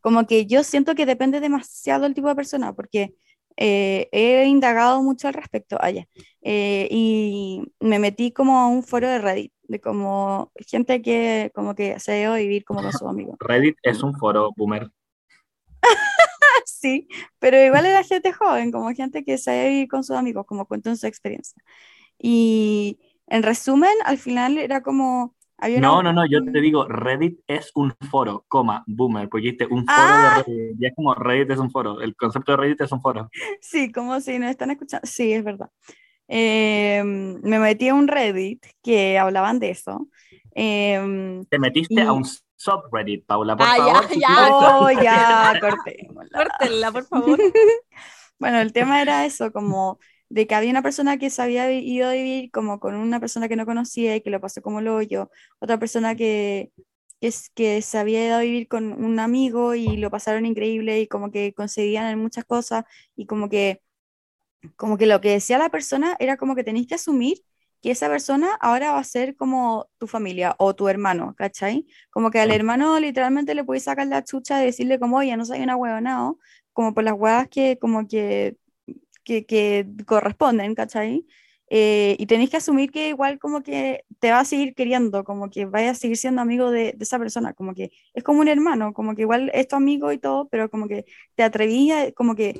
como 0.01 0.25
que 0.27 0.45
yo 0.45 0.63
siento 0.63 0.95
que 0.95 1.05
depende 1.05 1.39
demasiado 1.39 2.03
del 2.03 2.13
tipo 2.13 2.27
de 2.27 2.35
persona, 2.35 2.73
porque 2.73 3.15
eh, 3.57 4.09
he 4.11 4.45
indagado 4.45 5.01
mucho 5.03 5.27
al 5.27 5.33
respecto 5.33 5.77
allá 5.79 6.07
y 6.41 7.61
me 7.79 7.99
metí 7.99 8.31
como 8.31 8.59
a 8.59 8.67
un 8.67 8.83
foro 8.83 9.07
de 9.07 9.19
Reddit, 9.19 9.53
de 9.63 9.79
como 9.79 10.51
gente 10.67 11.01
que 11.01 11.51
como 11.53 11.75
que 11.75 11.99
se 11.99 12.13
debe 12.13 12.39
vivir 12.39 12.65
como 12.65 12.81
con 12.81 12.91
sus 12.91 13.07
amigos. 13.07 13.37
Reddit 13.39 13.77
es 13.83 14.03
un 14.03 14.15
foro 14.17 14.51
boomer. 14.55 14.89
Sí, 16.65 17.07
pero 17.37 17.63
igual 17.63 17.85
era 17.85 18.03
gente 18.03 18.33
joven, 18.33 18.71
como 18.71 18.91
gente 18.93 19.23
que 19.23 19.37
se 19.37 19.51
debe 19.51 19.69
vivir 19.69 19.87
con 19.87 20.03
sus 20.03 20.15
amigos, 20.15 20.45
como 20.47 20.65
cuentan 20.65 20.97
su 20.97 21.05
experiencia. 21.05 21.61
Y 22.17 22.99
en 23.27 23.43
resumen, 23.43 23.93
al 24.05 24.17
final 24.17 24.57
era 24.57 24.81
como... 24.81 25.35
Había 25.61 25.77
una- 25.77 25.87
No, 25.87 26.03
no, 26.03 26.13
no, 26.13 26.25
yo 26.25 26.43
te 26.43 26.59
digo, 26.59 26.87
Reddit 26.87 27.39
es 27.47 27.71
un 27.75 27.93
foro, 28.09 28.43
coma, 28.47 28.83
boomer, 28.87 29.29
porque 29.29 29.43
dijiste 29.45 29.65
un 29.67 29.85
foro 29.85 29.97
Ah. 29.97 30.43
de 30.45 30.53
Reddit. 30.53 30.81
Y 30.81 30.85
es 30.87 30.93
como 30.95 31.13
Reddit 31.13 31.51
es 31.51 31.59
un 31.59 31.69
foro. 31.71 32.01
El 32.01 32.15
concepto 32.15 32.51
de 32.53 32.57
Reddit 32.57 32.81
es 32.81 32.91
un 32.91 33.01
foro. 33.01 33.29
Sí, 33.61 33.91
como 33.91 34.19
si 34.21 34.39
nos 34.39 34.49
están 34.49 34.71
escuchando. 34.71 35.05
Sí, 35.07 35.31
es 35.33 35.43
verdad. 35.43 35.69
Em, 36.27 37.39
me 37.43 37.59
metí 37.59 37.89
a 37.89 37.93
un 37.93 38.07
Reddit 38.07 38.65
que 38.81 39.19
hablaban 39.19 39.59
de 39.59 39.71
eso. 39.71 40.07
Em, 40.55 41.43
Te 41.45 41.59
metiste 41.59 41.93
Y- 41.95 41.99
a 41.99 42.11
un 42.13 42.23
subreddit, 42.55 43.25
Paula, 43.25 43.55
por 43.55 43.65
Ah, 43.67 43.77
ya, 43.77 43.83
favor. 43.85 44.01
ya. 44.09 44.27
quieres- 44.27 44.51
oh, 44.51 44.89
ya, 45.03 45.59
cortémosla. 45.59 46.37
Córtenla, 46.37 46.91
por 46.91 47.03
favor. 47.37 47.39
Bueno, 48.39 48.59
el 48.61 48.73
tema 48.73 49.01
era 49.01 49.25
eso, 49.25 49.51
como 49.51 49.99
de 50.31 50.47
que 50.47 50.55
había 50.55 50.71
una 50.71 50.81
persona 50.83 51.17
que 51.17 51.29
se 51.29 51.41
había 51.41 51.71
ido 51.71 52.07
a 52.09 52.13
vivir 52.13 52.51
como 52.51 52.79
con 52.79 52.95
una 52.95 53.19
persona 53.19 53.49
que 53.49 53.55
no 53.57 53.65
conocía 53.65 54.15
y 54.15 54.21
que 54.21 54.29
lo 54.29 54.39
pasó 54.41 54.61
como 54.61 54.79
el 54.79 54.87
hoyo, 54.87 55.29
otra 55.59 55.77
persona 55.79 56.15
que, 56.15 56.71
que, 57.19 57.27
es, 57.27 57.49
que 57.51 57.81
se 57.81 57.97
había 57.97 58.25
ido 58.25 58.35
a 58.37 58.41
vivir 58.41 58.67
con 58.67 58.93
un 59.03 59.19
amigo 59.19 59.75
y 59.75 59.97
lo 59.97 60.09
pasaron 60.11 60.45
increíble 60.45 61.01
y 61.01 61.07
como 61.07 61.31
que 61.31 61.53
en 61.55 62.19
muchas 62.19 62.45
cosas 62.45 62.85
y 63.15 63.25
como 63.25 63.49
que, 63.49 63.81
como 64.75 64.97
que 64.97 65.05
lo 65.05 65.21
que 65.21 65.31
decía 65.31 65.57
la 65.57 65.69
persona 65.69 66.15
era 66.19 66.37
como 66.37 66.55
que 66.55 66.63
tenéis 66.63 66.87
que 66.87 66.95
asumir 66.95 67.39
que 67.81 67.91
esa 67.91 68.07
persona 68.09 68.55
ahora 68.61 68.91
va 68.91 68.99
a 68.99 69.03
ser 69.03 69.35
como 69.35 69.89
tu 69.97 70.07
familia 70.07 70.55
o 70.59 70.75
tu 70.75 70.87
hermano, 70.87 71.35
¿cachai? 71.35 71.87
Como 72.11 72.29
que 72.31 72.39
al 72.39 72.51
hermano 72.51 72.99
literalmente 72.99 73.55
le 73.55 73.63
podéis 73.63 73.85
sacar 73.85 74.07
la 74.07 74.23
chucha 74.23 74.61
y 74.61 74.67
decirle 74.67 74.99
como, 74.99 75.17
oye, 75.17 75.35
no 75.35 75.45
soy 75.45 75.61
una 75.61 75.75
huevonao, 75.75 76.39
como 76.73 76.93
por 76.93 77.03
las 77.03 77.15
huevas 77.15 77.47
que 77.49 77.79
como 77.79 78.07
que, 78.07 78.57
que, 79.23 79.45
que 79.45 79.85
corresponden, 80.05 80.75
¿cachai? 80.75 81.25
Eh, 81.73 82.17
y 82.19 82.25
tenéis 82.25 82.49
que 82.49 82.57
asumir 82.57 82.91
que 82.91 83.07
igual 83.09 83.39
como 83.39 83.63
que 83.63 84.03
te 84.19 84.31
va 84.31 84.41
a 84.41 84.45
seguir 84.45 84.75
queriendo, 84.75 85.23
como 85.23 85.49
que 85.49 85.65
vaya 85.65 85.91
a 85.91 85.95
seguir 85.95 86.17
siendo 86.17 86.41
amigo 86.41 86.69
de, 86.69 86.93
de 86.93 87.03
esa 87.03 87.17
persona, 87.17 87.53
como 87.53 87.73
que 87.73 87.91
es 88.13 88.23
como 88.23 88.41
un 88.41 88.49
hermano, 88.49 88.93
como 88.93 89.15
que 89.15 89.21
igual 89.21 89.49
es 89.53 89.67
tu 89.69 89.77
amigo 89.77 90.11
y 90.11 90.17
todo, 90.17 90.49
pero 90.49 90.69
como 90.69 90.87
que 90.89 91.05
te 91.35 91.43
atrevías, 91.43 92.11
como 92.13 92.35
que 92.35 92.59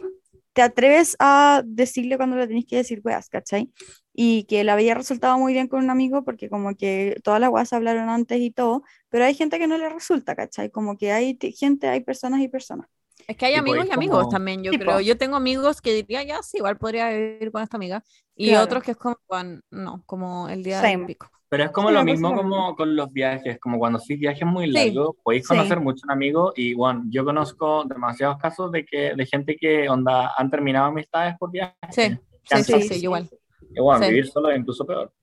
te 0.54 0.62
atreves 0.62 1.16
a 1.20 1.62
decirle 1.66 2.18
cuando 2.18 2.36
le 2.38 2.48
tenéis 2.48 2.66
que 2.68 2.78
decir 2.78 3.02
weas, 3.04 3.30
¿cachai? 3.30 3.72
Y 4.14 4.44
que 4.46 4.64
le 4.64 4.72
había 4.72 4.96
resultado 4.96 5.38
muy 5.40 5.54
bien 5.54 5.68
con 5.68 5.84
un 5.84 5.90
amigo 5.90 6.24
porque 6.24 6.50
como 6.50 6.76
que 6.76 7.20
todas 7.24 7.40
las 7.40 7.50
weas 7.50 7.74
hablaron 7.74 8.10
antes 8.10 8.40
y 8.42 8.52
todo, 8.52 8.84
pero 9.10 9.26
hay 9.26 9.34
gente 9.34 9.60
que 9.60 9.68
no 9.68 9.78
le 9.78 9.90
resulta, 9.90 10.36
¿cachai? 10.36 10.70
Como 10.70 10.98
que 10.98 11.12
hay 11.12 11.38
gente, 11.58 11.88
hay 11.88 12.02
personas 12.02 12.42
y 12.42 12.48
personas. 12.50 12.88
Es 13.32 13.38
que 13.38 13.46
hay 13.46 13.56
amigos 13.56 13.86
y 13.88 13.92
amigos 13.94 14.20
como- 14.20 14.30
también, 14.30 14.62
yo 14.62 14.72
Tipo. 14.72 14.84
creo. 14.84 15.00
Yo 15.00 15.18
tengo 15.18 15.38
amigos 15.38 15.82
que 15.82 15.94
diría, 15.94 16.22
ya, 16.24 16.44
sí, 16.44 16.58
igual 16.58 16.78
podría 16.78 17.10
vivir 17.10 17.50
con 17.52 17.64
esta 17.64 17.78
amiga. 17.78 18.04
Y 18.36 18.50
Claro. 18.50 18.66
otros 18.66 18.84
que 18.84 18.92
es 18.92 18.98
como, 18.98 19.16
"Juan, 19.26 19.62
no, 19.72 20.04
como 20.06 20.50
el 20.50 20.64
día 20.64 20.82
del 20.82 21.06
pico. 21.06 21.30
Pero 21.48 21.64
es 21.64 21.72
como 21.72 21.88
Sí, 21.90 21.94
lo 21.96 22.04
mismo 22.04 22.34
como 22.36 22.76
con 22.76 22.94
los 22.96 23.12
viajes, 23.12 23.58
como 23.60 23.78
cuando 23.80 24.00
haces 24.00 24.20
viajes 24.20 24.46
muy 24.46 24.66
Sí, 24.66 24.72
largos, 24.72 25.16
podéis 25.24 25.44
sí. 25.44 25.48
conocer 25.50 25.80
mucho 25.80 26.02
un 26.06 26.12
amigo 26.12 26.52
y 26.58 26.74
bueno, 26.74 27.04
yo 27.10 27.24
conozco 27.24 27.84
demasiados 27.86 28.38
casos 28.38 28.70
de 28.72 28.86
que 28.86 29.14
de 29.16 29.26
gente 29.26 29.56
que 29.58 29.88
onda 29.88 30.34
han 30.38 30.50
terminado 30.50 30.88
amistades 30.88 31.36
por 31.38 31.52
viajes. 31.52 31.76
Sí, 31.92 32.04
sí, 32.44 32.64
sí, 32.64 32.82
sí, 32.82 32.94
sí. 32.96 33.04
igual. 33.04 33.30
Y 33.74 33.80
bueno, 33.82 34.04
Sí. 34.04 34.10
vivir 34.10 34.28
solo 34.28 34.50
es 34.52 34.60
incluso 34.60 34.86
peor. 34.86 35.14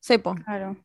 Sí, 0.00 0.16
po. 0.18 0.34
Claro. 0.34 0.76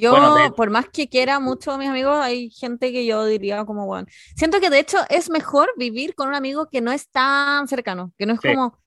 Yo, 0.00 0.12
Bueno, 0.12 0.34
de- 0.34 0.50
por 0.52 0.70
más 0.70 0.88
que 0.88 1.08
quiera 1.08 1.40
mucho 1.40 1.72
a 1.72 1.78
mis 1.78 1.88
amigos, 1.88 2.16
hay 2.22 2.50
gente 2.50 2.90
que 2.90 3.04
yo 3.04 3.26
diría 3.26 3.66
como, 3.66 3.84
bueno, 3.86 4.06
siento 4.34 4.60
que 4.60 4.70
de 4.70 4.78
hecho 4.78 4.96
es 5.10 5.28
mejor 5.28 5.68
vivir 5.76 6.14
con 6.14 6.28
un 6.28 6.34
amigo 6.34 6.68
que 6.70 6.80
no 6.80 6.90
es 6.90 7.08
tan 7.10 7.68
cercano, 7.68 8.12
que 8.16 8.24
no 8.24 8.32
es 8.32 8.40
Sí. 8.40 8.48
como 8.48 8.78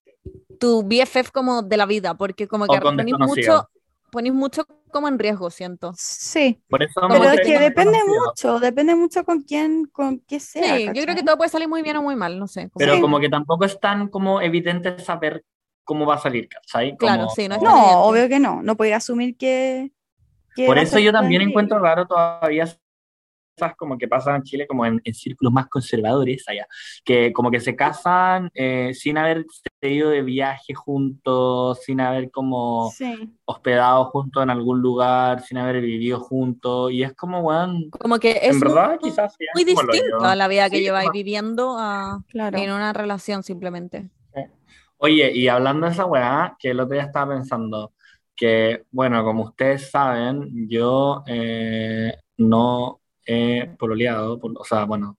tu 0.58 0.82
BFF 0.82 1.30
como 1.32 1.62
de 1.62 1.76
la 1.76 1.86
vida, 1.86 2.14
porque 2.14 2.48
como 2.48 2.66
que 2.66 2.80
ponís 2.80 3.14
mucho, 3.18 3.68
ponís 4.10 4.32
mucho 4.32 4.66
como 4.90 5.06
en 5.08 5.18
riesgo, 5.20 5.50
siento. 5.50 5.92
Sí, 5.96 6.60
Por 6.68 6.82
eso 6.82 7.00
pero 7.08 7.30
es 7.30 7.40
que 7.40 7.58
depende 7.60 7.98
mucho, 8.06 8.58
depende 8.60 8.94
mucho 8.96 9.24
con 9.24 9.42
quién, 9.42 9.84
con 9.86 10.18
qué 10.20 10.40
sea, 10.40 10.78
Sí, 10.78 10.86
yo 10.86 11.02
creo 11.04 11.14
que 11.14 11.22
todo 11.22 11.36
puede 11.36 11.50
salir 11.50 11.68
muy 11.68 11.82
bien 11.82 11.96
o 11.96 12.02
muy 12.02 12.16
mal, 12.16 12.38
no 12.38 12.46
sé. 12.48 12.70
como- 12.70 12.78
Pero 12.84 12.94
Sí. 12.94 13.00
como 13.00 13.20
que 13.20 13.28
tampoco 13.28 13.64
es 13.64 13.78
tan 13.80 14.08
como 14.08 14.40
evidente 14.40 14.98
saber 14.98 15.44
cómo 15.84 16.06
va 16.06 16.16
a 16.16 16.18
salir, 16.18 16.48
¿cachai? 16.48 16.96
Claro, 16.96 17.28
sí, 17.28 17.48
no 17.48 17.54
es 17.54 17.60
tan 17.60 17.68
No, 17.70 17.76
evidente. 17.76 18.08
obvio 18.08 18.28
que 18.28 18.38
no, 18.40 18.62
no 18.62 18.76
podía 18.76 18.96
asumir 18.96 19.36
que... 19.36 19.92
Por 20.66 20.78
eso 20.78 20.98
yo 20.98 21.12
también 21.12 21.42
encuentro 21.42 21.78
raro 21.78 22.06
todavía 22.06 22.64
esas 22.64 23.76
como 23.76 23.98
que 23.98 24.08
pasan 24.08 24.36
en 24.36 24.42
Chile 24.44 24.66
como 24.66 24.86
en, 24.86 24.98
en 25.04 25.12
círculos 25.14 25.52
más 25.52 25.68
conservadores 25.68 26.48
allá, 26.48 26.66
que 27.04 27.32
como 27.34 27.50
que 27.50 27.60
se 27.60 27.76
casan 27.76 28.50
eh, 28.54 28.92
sin 28.94 29.18
haber 29.18 29.44
ido 29.82 30.08
de 30.08 30.22
viaje 30.22 30.72
juntos, 30.72 31.80
sin 31.84 32.00
haber 32.00 32.30
como 32.30 32.90
Sí, 32.96 33.30
hospedado 33.44 34.06
juntos 34.06 34.42
en 34.42 34.48
algún 34.50 34.80
lugar, 34.80 35.42
sin 35.42 35.58
haber 35.58 35.82
vivido 35.82 36.18
juntos, 36.18 36.92
y 36.92 37.02
es 37.02 37.12
como, 37.14 37.40
weón, 37.40 37.90
Como 37.90 38.18
que 38.18 38.30
es 38.42 38.54
en 38.54 38.60
verdad 38.60 38.88
muy, 39.00 39.10
quizás 39.10 39.34
sea 39.36 39.50
muy 39.54 39.64
distinto 39.64 40.24
a 40.24 40.34
la 40.34 40.48
vida 40.48 40.70
que 40.70 40.78
Sí, 40.78 40.82
lleváis 40.84 41.08
como- 41.08 41.12
viviendo 41.12 41.76
a, 41.78 42.24
claro. 42.30 42.56
en 42.58 42.72
una 42.72 42.92
relación 42.94 43.42
simplemente. 43.42 44.08
Oye, 44.96 45.32
y 45.32 45.48
hablando 45.48 45.86
de 45.86 45.92
esa 45.92 46.06
weá, 46.06 46.56
que 46.60 46.70
el 46.70 46.78
otro 46.78 46.94
día 46.94 47.02
estaba 47.02 47.34
pensando 47.34 47.92
que, 48.42 48.84
bueno, 48.90 49.22
como 49.24 49.44
ustedes 49.44 49.90
saben, 49.90 50.68
yo 50.68 51.22
eh, 51.26 52.12
no 52.38 53.00
he 53.24 53.68
pololeado, 53.78 54.40
o 54.42 54.64
sea, 54.64 54.84
bueno, 54.84 55.16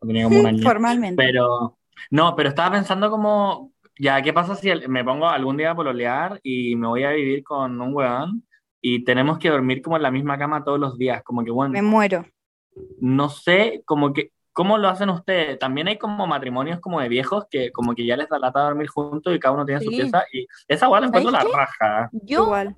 no 0.00 0.06
tenía 0.08 0.24
como 0.24 0.40
un 0.40 0.46
año, 0.48 0.62
Formalmente. 0.62 1.16
pero 1.16 1.78
no, 2.10 2.36
pero 2.36 2.50
estaba 2.50 2.72
pensando 2.76 3.10
como, 3.10 3.72
ya, 3.98 4.20
¿qué 4.22 4.32
pasa 4.34 4.56
si 4.56 4.70
el- 4.70 4.88
me 4.90 5.04
pongo 5.04 5.26
algún 5.28 5.56
día 5.56 5.70
a 5.72 5.76
pololear 5.76 6.40
y 6.42 6.76
me 6.76 6.88
voy 6.88 7.04
a 7.04 7.10
vivir 7.12 7.42
con 7.44 7.80
un 7.80 7.94
weón 7.94 8.44
y 8.82 9.04
tenemos 9.04 9.38
que 9.38 9.50
dormir 9.50 9.82
como 9.82 9.96
en 9.96 10.02
la 10.02 10.10
misma 10.10 10.38
cama 10.38 10.64
todos 10.64 10.80
los 10.80 10.98
días? 10.98 11.22
Como 11.24 11.44
que, 11.44 11.50
bueno, 11.50 11.72
Me 11.74 11.82
muero. 11.82 12.26
no 13.00 13.28
sé, 13.30 13.82
como 13.86 14.12
que, 14.12 14.30
¿cómo 14.54 14.78
lo 14.78 14.88
hacen 14.88 15.10
ustedes? 15.10 15.58
También 15.58 15.88
hay 15.88 15.98
como 15.98 16.26
matrimonios 16.26 16.80
como 16.80 17.00
de 17.00 17.08
viejos 17.08 17.44
que 17.50 17.70
como 17.72 17.94
que 17.94 18.06
ya 18.06 18.16
les 18.16 18.28
da 18.30 18.38
lata 18.38 18.60
dormir 18.60 18.88
juntos 18.88 19.34
y 19.34 19.38
cada 19.38 19.54
uno 19.54 19.66
tiene 19.66 19.82
su 19.82 19.90
pieza 19.90 20.24
y 20.32 20.46
esa 20.68 20.88
la 20.88 21.06
encuentro 21.06 21.30
la 21.30 21.44
raja. 21.44 22.08
Yo, 22.12 22.44
Igual. 22.44 22.76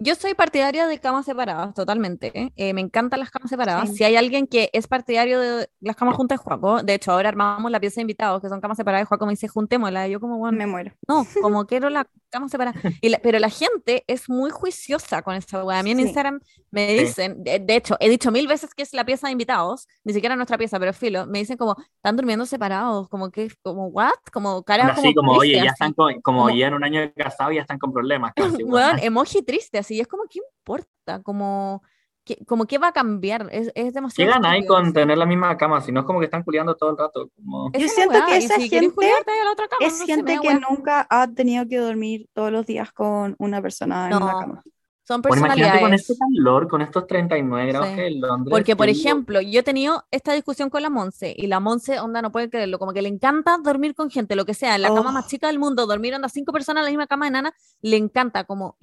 Yo 0.00 0.14
soy 0.14 0.34
partidaria 0.34 0.86
de 0.86 0.98
camas 0.98 1.24
separadas, 1.24 1.74
totalmente. 1.74 2.32
¿eh? 2.56 2.72
Me 2.74 2.80
encantan 2.80 3.20
las 3.20 3.30
camas 3.30 3.50
separadas. 3.50 3.88
Sí. 3.90 3.96
Si 3.96 4.04
hay 4.04 4.16
alguien 4.16 4.46
que 4.46 4.68
es 4.72 4.86
partidario 4.86 5.40
de 5.40 5.68
las 5.80 5.96
camas 5.96 6.16
juntas, 6.16 6.38
Juaco. 6.40 6.82
De 6.82 6.94
hecho, 6.94 7.12
ahora 7.12 7.28
armamos 7.30 7.70
la 7.70 7.80
pieza 7.80 7.96
de 7.96 8.02
invitados, 8.02 8.42
que 8.42 8.48
son 8.48 8.60
camas 8.60 8.76
separadas, 8.76 9.06
y 9.06 9.08
Juaco 9.08 9.26
me 9.26 9.32
dice, 9.32 9.48
juntémosla. 9.48 10.06
Y 10.08 10.12
yo 10.12 10.20
como, 10.20 10.38
bueno, 10.38 10.58
Me 10.58 10.66
muero. 10.66 10.92
no, 11.08 11.26
como 11.40 11.66
quiero 11.66 11.88
la 11.90 12.06
cama 12.30 12.48
separada. 12.48 12.78
Y 13.00 13.08
la- 13.08 13.18
pero 13.18 13.38
la 13.38 13.48
gente 13.50 14.04
es 14.06 14.28
muy 14.28 14.50
juiciosa 14.50 15.22
con 15.22 15.34
esta 15.34 15.64
weá. 15.64 15.78
A 15.78 15.82
mí 15.82 15.92
en 15.92 15.96
Sí. 15.98 16.02
Instagram 16.04 16.40
me 16.70 16.92
dicen, 16.92 17.42
de, 17.42 17.58
de 17.58 17.76
hecho, 17.76 17.96
he 18.00 18.10
dicho 18.10 18.30
mil 18.30 18.46
veces 18.46 18.74
que 18.74 18.82
es 18.82 18.92
la 18.92 19.04
pieza 19.06 19.28
de 19.28 19.32
invitados, 19.32 19.86
ni 20.04 20.12
siquiera 20.12 20.36
nuestra 20.36 20.58
pieza, 20.58 20.78
pero 20.78 20.92
filo, 20.92 21.26
me 21.26 21.38
dicen 21.38 21.56
como, 21.56 21.74
están 21.96 22.16
durmiendo 22.16 22.44
separados, 22.44 23.08
como 23.08 23.30
que, 23.30 23.50
como, 23.62 23.86
what? 23.86 24.10
Como 24.32 24.62
cara 24.62 24.88
Así 24.88 25.14
como, 25.14 25.32
oye, 25.32 25.52
triste, 25.52 25.64
ya 25.64 25.70
así. 25.70 25.74
están 25.74 25.92
con, 25.94 26.20
como, 26.20 26.42
Como- 26.44 26.54
ya 26.54 26.66
en 26.66 26.74
un 26.74 26.84
año 26.84 27.00
de 27.00 27.12
casado 27.14 27.50
ya 27.52 27.62
están 27.62 27.78
con 27.78 27.92
problemas 27.92 28.32
casi, 28.36 28.62
weón. 28.62 28.72
Weón, 28.72 28.98
emoji 29.00 29.42
triste, 29.42 29.78
así, 29.86 30.00
es 30.00 30.08
como, 30.08 30.24
¿qué 30.28 30.40
importa? 30.40 31.22
Como, 31.22 31.82
¿qué, 32.24 32.44
como, 32.46 32.66
¿qué 32.66 32.78
va 32.78 32.88
a 32.88 32.92
cambiar? 32.92 33.48
Es, 33.52 33.68
es 33.68 33.72
¿Qué 33.74 33.92
demasiado 33.92 34.32
ahí 34.44 34.60
estúpido 34.60 34.74
con 34.82 34.92
tener 34.92 35.16
la 35.16 35.26
misma 35.26 35.56
cama? 35.56 35.80
Si 35.80 35.92
no 35.92 36.00
es 36.00 36.06
como 36.06 36.18
que 36.18 36.26
están 36.26 36.42
culiando 36.42 36.74
todo 36.76 36.90
el 36.90 36.98
rato. 36.98 37.30
Como... 37.36 37.70
Yo 37.72 37.88
siento 37.88 38.18
que 38.26 38.34
y 38.34 38.44
esa 38.44 38.56
si 38.56 38.68
gente 38.68 38.90
cama, 38.96 39.76
Es 39.80 40.00
no 40.00 40.06
gente 40.06 40.38
que 40.42 40.54
nunca 40.68 41.06
ha 41.08 41.28
tenido 41.28 41.66
que 41.68 41.78
dormir 41.78 42.28
todos 42.34 42.50
los 42.52 42.66
días 42.66 42.92
con 42.92 43.34
una 43.38 43.62
persona 43.62 44.10
en 44.10 44.16
una 44.16 44.32
No, 44.32 44.38
cama. 44.40 44.62
Son 45.08 45.22
Bueno, 45.22 45.46
imagínate 45.46 45.78
con 45.78 45.90
personalidades. 45.90 46.10
este 46.10 46.14
calor, 46.18 46.66
con 46.66 46.82
estos 46.82 47.06
39 47.06 47.66
grados 47.68 47.88
Sí. 47.90 47.94
que 47.94 48.10
Londres. 48.10 48.50
Porque, 48.50 48.74
por 48.74 48.88
ejemplo, 48.88 49.40
yo 49.40 49.60
he 49.60 49.62
tenido 49.62 50.04
esta 50.10 50.32
discusión 50.32 50.68
con 50.68 50.82
la 50.82 50.90
Monse 50.90 51.32
y 51.38 51.46
la 51.46 51.60
Monse, 51.60 52.00
onda, 52.00 52.20
no 52.22 52.32
puede 52.32 52.50
creerlo, 52.50 52.80
como 52.80 52.92
que 52.92 53.02
le 53.02 53.08
encanta 53.08 53.56
dormir 53.62 53.94
con 53.94 54.10
gente, 54.10 54.34
lo 54.34 54.44
que 54.44 54.52
sea, 54.54 54.74
en 54.74 54.82
la 54.82 54.88
cama 54.92 55.12
más 55.12 55.26
Oh. 55.26 55.28
chica 55.28 55.46
del 55.46 55.60
mundo, 55.60 55.86
dormir 55.86 56.12
onda 56.16 56.28
cinco 56.28 56.50
personas 56.52 56.80
en 56.80 56.84
la 56.86 56.90
misma 56.90 57.06
cama 57.06 57.26
de 57.26 57.30
nana, 57.30 57.54
le 57.82 57.96
encanta, 57.96 58.42
como, 58.42 58.76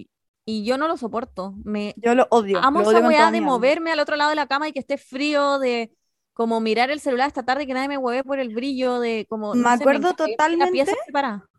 y- 0.46 0.66
yo 0.66 0.78
no 0.78 0.88
lo 0.88 0.98
soporto. 0.98 1.54
Me 1.64 1.94
Yo 1.98 2.16
lo 2.16 2.28
odio. 2.32 2.60
amo 2.60 2.82
lo 2.82 2.90
esa 2.90 3.00
odio 3.00 3.08
weá 3.10 3.32
de 3.32 3.40
mi 3.40 3.46
moverme 3.46 3.92
al 3.92 4.00
otro 4.00 4.16
lado 4.16 4.30
de 4.30 4.36
la 4.36 4.48
cama 4.48 4.68
y 4.68 4.74
que 4.74 4.80
esté 4.80 4.98
frío, 4.98 5.60
de 5.60 5.92
como 6.34 6.60
mirar 6.60 6.90
el 6.92 7.00
celular 7.00 7.28
esta 7.28 7.44
tarde 7.44 7.68
que 7.68 7.74
nadie 7.74 7.88
me 7.88 7.98
hueve 7.98 8.24
por 8.24 8.40
el 8.40 8.54
brillo 8.54 9.00
de 9.00 9.26
como... 9.30 9.54
Me 9.54 9.62
no 9.62 9.70
sé, 9.78 9.84
acuerdo 9.84 10.16
que 10.16 10.24
la 10.24 10.28
totalmente. 10.28 10.72
pieza 10.72 10.94
separada. 11.06 11.50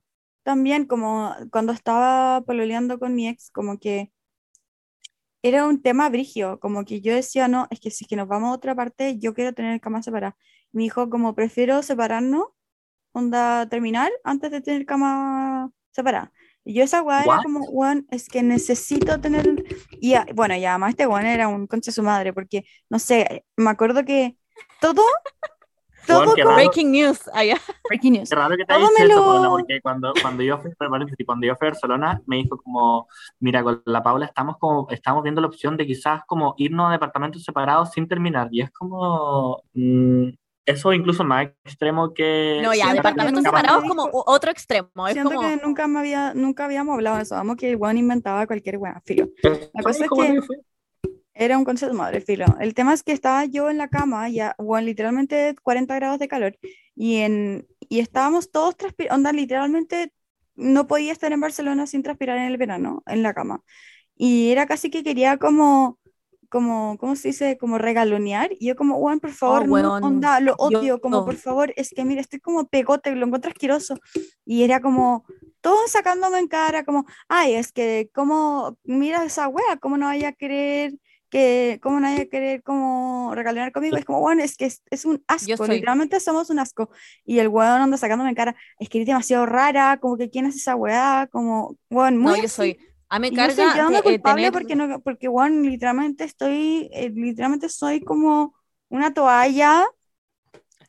También 0.43 0.87
como 0.87 1.35
cuando 1.51 1.73
estaba 1.73 2.43
pololeando 2.43 2.99
con 2.99 3.15
mi 3.15 3.29
ex, 3.29 3.51
como 3.51 3.79
que 3.79 4.13
era 5.43 5.67
un 5.67 5.83
tema 5.83 6.09
brigio, 6.09 6.59
como 6.61 6.85
que 6.85 7.01
yo 7.01 7.15
decía, 7.15 7.49
no, 7.49 7.67
es 7.71 7.81
que 7.81 7.91
si 7.91 8.05
es 8.05 8.09
que 8.09 8.17
nos 8.17 8.29
vamos 8.29 8.51
a 8.51 8.55
otra 8.55 8.75
parte, 8.75 9.19
yo 9.19 9.35
quiero 9.35 9.53
tener 9.53 9.81
cama 9.81 10.03
separada. 10.03 10.37
Me 10.73 10.83
dijo, 10.85 11.11
como 11.11 11.35
prefiero 11.35 11.83
separarnos, 11.83 12.47
onda 13.13 13.69
terminar, 13.69 14.13
antes 14.25 14.51
de 14.53 14.61
tener 14.63 14.87
cama 14.87 15.71
separada. 15.93 16.33
Y 16.65 16.75
yo 16.75 16.85
esa 16.85 17.03
weá 17.03 17.23
era 17.23 17.41
como, 17.43 17.61
weón, 17.67 18.07
es 18.11 18.29
que 18.29 18.43
necesito 18.43 19.21
tener... 19.21 19.65
Y 20.01 20.15
a- 20.15 20.27
bueno, 20.35 20.57
y 20.57 20.65
además 20.65 20.91
este 20.91 21.07
weón 21.07 21.27
era 21.27 21.47
un 21.49 21.67
concha 21.67 21.91
de 21.91 21.95
su 21.95 22.03
madre, 22.03 22.33
porque, 22.33 22.65
no 22.89 22.99
sé, 22.99 23.45
me 23.57 23.71
acuerdo 23.71 24.05
que 24.05 24.37
todo, 24.81 25.03
todo 26.07 26.35
qué 26.35 26.43
como... 26.43 26.55
Breaking 26.57 26.91
news. 26.93 27.29
allá. 27.35 27.59
Breaking 27.89 28.15
news. 28.15 28.31
Qué 28.31 28.35
raro 28.37 28.57
que 28.57 28.65
te 28.65 28.73
Todo 28.73 28.79
haya 28.87 28.89
me 28.99 29.05
dicho 29.05 29.21
eso, 29.21 29.43
lo- 29.43 29.51
porque 29.51 29.81
cuando, 29.83 30.13
cuando 30.23 30.43
yo 30.43 30.59
fui, 30.59 30.71
cuando 30.79 31.47
yo 31.47 31.55
fui 31.57 31.69
a 31.69 31.71
Barcelona, 31.71 32.23
me 32.27 32.37
dijo 32.37 32.57
como, 32.63 33.09
mira, 33.41 33.63
con 33.63 33.83
la 33.87 34.03
Paula 34.03 34.27
estamos 34.27 34.57
como, 34.59 34.87
estamos 34.91 35.23
viendo 35.23 35.41
la 35.41 35.49
opción 35.49 35.77
de 35.77 35.87
quizás 35.87 36.23
como 36.27 36.55
irnos 36.59 36.89
a 36.89 36.93
departamentos 36.93 37.43
separados 37.45 37.91
sin 37.93 38.09
terminar. 38.09 38.49
Y 38.51 38.63
es 38.63 38.71
como, 38.71 39.63
mm, 39.75 40.29
eso 40.67 40.93
incluso 40.93 41.25
más 41.25 41.49
extremo 41.65 42.15
que... 42.15 42.61
No, 42.63 42.75
ya, 42.75 42.93
departamentos 42.93 43.43
separados 43.43 43.85
como 43.85 44.09
otro 44.13 44.51
extremo. 44.51 44.89
Es 45.07 45.15
Siento 45.15 45.31
como... 45.35 45.49
que 45.49 45.57
nunca, 45.57 45.87
me 45.87 45.99
había, 45.99 46.35
nunca 46.35 46.65
habíamos 46.65 46.95
hablado 46.95 47.17
de 47.17 47.23
eso. 47.23 47.35
Vamos 47.35 47.57
que 47.57 47.71
el 47.71 47.77
weón 47.77 47.99
inventaba 47.99 48.47
cualquier 48.47 48.79
weá, 48.79 49.01
filo. 49.05 49.29
La 49.43 49.83
cosa 49.83 50.05
es 50.05 50.11
que 50.11 50.41
era 51.35 51.59
un 51.59 51.65
concepto 51.65 51.95
madre, 51.95 52.21
filo. 52.21 52.47
El 52.61 52.75
tema 52.75 52.95
es 52.95 53.03
que 53.03 53.13
estaba 53.13 53.45
yo 53.45 53.69
en 53.69 53.77
la 53.77 53.89
cama, 53.89 54.29
ya, 54.29 54.55
bueno, 54.59 54.87
literalmente 54.87 55.55
40 55.63 55.95
grados 55.97 56.19
de 56.19 56.29
calor, 56.29 56.57
y, 56.95 57.17
en, 57.17 57.67
y 57.89 57.99
estábamos 57.99 58.51
todos 58.51 58.77
transpirando, 58.77 59.17
onda, 59.17 59.33
literalmente 59.33 60.13
no 60.55 60.87
podía 60.87 61.13
estar 61.13 61.33
en 61.33 61.41
Barcelona 61.41 61.87
sin 61.87 62.05
transpirar 62.05 62.39
en 62.39 62.45
el 62.45 62.57
verano, 62.57 63.03
en 63.07 63.23
la 63.23 63.35
cama. 63.35 63.63
Y 64.17 64.51
era 64.53 64.67
casi 64.67 64.91
que 64.91 65.03
quería 65.03 65.37
como, 65.37 65.99
como, 66.55 66.97
¿cómo 66.99 67.17
se 67.17 67.29
dice? 67.29 67.59
Como 67.59 67.79
regalonear. 67.79 68.51
Y 68.61 68.67
yo 68.69 68.77
como, 68.77 68.95
Juan, 69.01 69.19
por 69.19 69.33
favor, 69.33 69.67
no, 69.67 69.73
weón, 69.73 70.05
onda, 70.05 70.39
lo 70.39 70.53
yo- 70.71 70.79
odio, 70.79 71.01
como, 71.01 71.25
por 71.25 71.35
favor, 71.35 71.73
es 71.75 71.91
que 71.91 72.05
mira, 72.05 72.21
estoy 72.21 72.39
como 72.39 72.69
pegote, 72.69 73.13
lo 73.13 73.27
encuentro 73.27 73.51
asqueroso. 73.51 73.99
Y 74.47 74.63
era 74.63 74.81
como, 74.81 75.25
todos 75.61 75.91
sacándome 75.91 76.39
en 76.39 76.47
cara, 76.47 76.85
como, 76.85 77.07
ay, 77.29 77.55
es 77.55 77.73
que, 77.73 78.09
como, 78.15 78.79
mira 78.85 79.25
esa 79.25 79.49
wea, 79.49 79.79
¿cómo 79.81 79.97
no 79.97 80.07
vaya 80.07 80.29
a 80.29 80.33
querer 80.33 80.95
que, 81.29 81.81
cómo 81.83 81.99
no 81.99 82.07
vaya 82.09 82.23
a 82.23 82.27
querer 82.27 82.63
como 82.63 83.33
regalonear 83.35 83.73
conmigo? 83.73 83.97
Es 83.97 84.05
como, 84.05 84.21
bueno, 84.21 84.41
es 84.45 84.57
que 84.57 84.67
es, 84.67 84.81
es 84.91 85.05
un 85.05 85.25
asco, 85.27 85.49
literalmente 85.75 86.21
somos 86.21 86.51
un 86.51 86.61
asco. 86.61 86.89
Y 87.25 87.41
el 87.41 87.49
weón 87.49 87.81
anda 87.83 87.97
sacándome 87.97 88.31
en 88.31 88.37
cara, 88.37 88.55
es 88.79 88.89
que 88.89 88.99
eres 88.99 89.09
demasiado 89.09 89.45
rara, 89.45 89.99
como 90.01 90.17
que 90.17 90.31
quién 90.31 90.47
es 90.47 90.55
esa 90.55 90.77
weá, 90.77 91.29
como, 91.33 91.77
weón, 91.91 92.17
muy 92.17 92.31
No, 92.35 92.37
yo 92.37 92.45
así. 92.45 92.55
soy... 92.55 92.79
A 93.15 93.19
mí 93.19 93.31
me 93.31 93.37
yo 93.37 93.37
carga 93.37 93.55
sintiéndome 93.55 94.03
te- 94.03 94.09
eh, 94.09 94.19
culpable 94.19 94.51
tener... 94.51 94.53
porque, 94.53 94.77
no, 94.77 95.01
porque, 95.01 95.29
bueno, 95.29 95.63
literalmente 95.63 96.25
estoy, 96.25 96.91
eh, 96.93 97.11
literalmente 97.15 97.69
soy 97.69 98.01
como 98.01 98.55
una 98.89 99.15
toalla, 99.15 99.85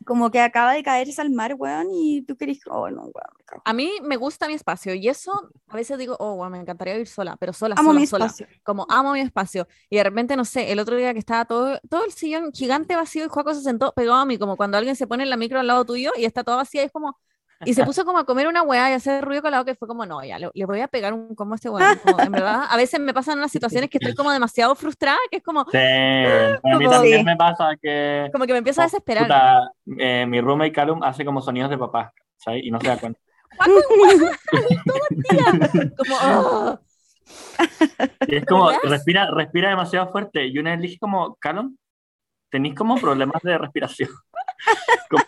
como 0.06 0.30
que 0.30 0.40
acaba 0.40 0.74
de 0.74 0.84
caerse 0.84 1.22
al 1.22 1.32
mar, 1.32 1.56
weón, 1.58 1.88
y 1.92 2.22
tú 2.24 2.36
querés, 2.38 2.60
oh, 2.68 2.90
no, 2.90 3.02
weón. 3.04 3.62
A 3.64 3.74
mí 3.74 3.92
me 4.04 4.18
gusta 4.18 4.48
mi 4.48 4.54
espacio 4.54 4.94
y 4.94 5.08
eso 5.08 5.50
a 5.68 5.76
veces 5.76 5.98
digo, 5.98 6.16
oh, 6.20 6.36
wow, 6.36 6.50
me 6.50 6.60
encantaría 6.60 6.94
vivir 6.94 7.08
sola, 7.08 7.38
pero 7.40 7.54
sola, 7.54 7.76
Amo 7.78 7.90
sola, 7.90 8.00
mi 8.00 8.08
sola. 8.08 8.26
espacio. 8.26 8.48
Como 8.64 8.86
amo 8.90 9.14
mi 9.14 9.22
espacio. 9.22 9.68
Y 9.90 9.98
de 9.98 10.04
repente, 10.04 10.36
no 10.36 10.46
sé, 10.46 10.72
el 10.72 10.80
otro 10.80 10.96
día 10.96 11.14
que 11.14 11.20
estaba 11.20 11.46
todo, 11.46 11.80
todo 11.90 12.06
el 12.06 12.12
sillón 12.12 12.52
gigante 12.54 12.96
vacío 12.96 13.26
y 13.26 13.30
Juaco 13.30 13.54
se 13.54 13.62
sentó 13.62 13.94
pegado 13.94 14.20
a 14.20 14.26
mí, 14.26 14.38
como 14.38 14.58
cuando 14.58 14.78
alguien 14.78 14.96
se 14.96 15.08
pone 15.08 15.24
en 15.24 15.30
la 15.30 15.38
micro 15.38 15.60
al 15.60 15.68
lado 15.68 15.86
tuyo 15.86 16.12
y 16.18 16.26
está 16.26 16.44
todo 16.44 16.58
vacío 16.58 16.82
y 16.82 16.86
es 16.86 16.92
como... 16.92 17.18
Y 17.64 17.74
se 17.74 17.86
puso 17.86 18.04
como 18.04 18.18
a 18.18 18.26
comer 18.26 18.48
una 18.48 18.64
weá 18.64 18.90
y 18.90 18.94
a 18.94 18.96
hacer 18.98 19.24
ruido 19.24 19.42
con 19.42 19.52
la 19.52 19.60
boca 19.60 19.72
y 19.72 19.76
fue 19.76 19.88
como, 19.88 20.06
no, 20.06 20.22
ya, 20.24 20.38
le, 20.38 20.50
le 20.54 20.66
voy 20.66 20.82
a 20.82 20.88
pegar 20.90 21.14
un 21.14 21.34
como 21.36 21.54
a 21.54 21.56
este 21.56 21.70
weón. 21.70 21.98
Como, 22.04 22.20
en 22.20 22.32
verdad, 22.34 22.64
a 22.70 22.76
veces 22.76 23.00
me 23.00 23.14
pasan 23.14 23.38
unas 23.38 23.52
situaciones 23.52 23.90
que 23.90 23.98
estoy 23.98 24.14
como 24.14 24.30
demasiado 24.32 24.76
frustrada, 24.76 25.18
que 25.32 25.38
es 25.38 25.44
como, 25.44 25.64
Sí, 25.72 25.78
a 25.78 26.60
mí 26.78 26.90
también 26.90 27.20
Sí. 27.20 27.24
me 27.24 27.36
pasa 27.38 27.70
que 27.82 28.30
como 28.34 28.46
que 28.46 28.52
me 28.52 28.58
empiezo 28.60 28.82
a 28.82 28.86
desesperar. 28.86 29.24
puta, 29.24 29.72
eh, 29.98 30.26
mi 30.28 30.42
roommate 30.42 30.74
Calum 30.74 31.02
hace 31.04 31.24
como 31.24 31.42
sonidos 31.42 31.70
de 31.70 31.78
papá, 31.78 32.12
¿sabes? 32.38 32.62
Y 32.64 32.72
no 32.72 32.80
se 32.82 32.88
da 32.88 32.98
cuenta. 32.98 33.20
Como, 35.98 36.16
"Oh". 36.22 36.80
Y 38.28 38.36
es 38.36 38.46
como, 38.46 38.70
respira, 38.84 39.30
respira 39.32 39.70
demasiado 39.70 40.12
fuerte. 40.12 40.46
Y 40.46 40.60
una 40.60 40.72
vez 40.72 40.80
le 40.80 40.88
dije 40.88 41.00
como, 41.00 41.36
Calum, 41.36 41.76
tenéis 42.50 42.76
como 42.76 42.96
problemas 42.98 43.42
de 43.44 43.58
respiración. 43.58 44.10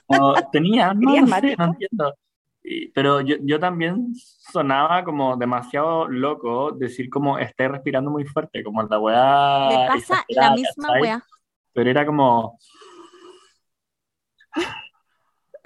Como, 0.07 0.33
tenía, 0.51 0.93
no, 0.93 1.27
sé, 1.27 1.55
no 1.57 1.65
entiendo. 1.65 2.15
Y- 2.63 2.89
pero 2.89 3.21
yo, 3.21 3.35
yo 3.41 3.59
también 3.59 4.13
sonaba 4.15 5.03
como 5.03 5.37
demasiado 5.37 6.07
loco 6.07 6.71
decir 6.71 7.09
como, 7.09 7.37
estoy 7.37 7.67
respirando 7.67 8.11
muy 8.11 8.25
fuerte, 8.25 8.63
como 8.63 8.83
la 8.83 8.99
weá 8.99 9.69
Me 9.69 9.87
pasa 9.87 10.25
la 10.29 10.51
misma 10.51 10.93
weá. 11.01 11.23
Pero 11.73 11.89
era 11.89 12.05
como... 12.05 12.57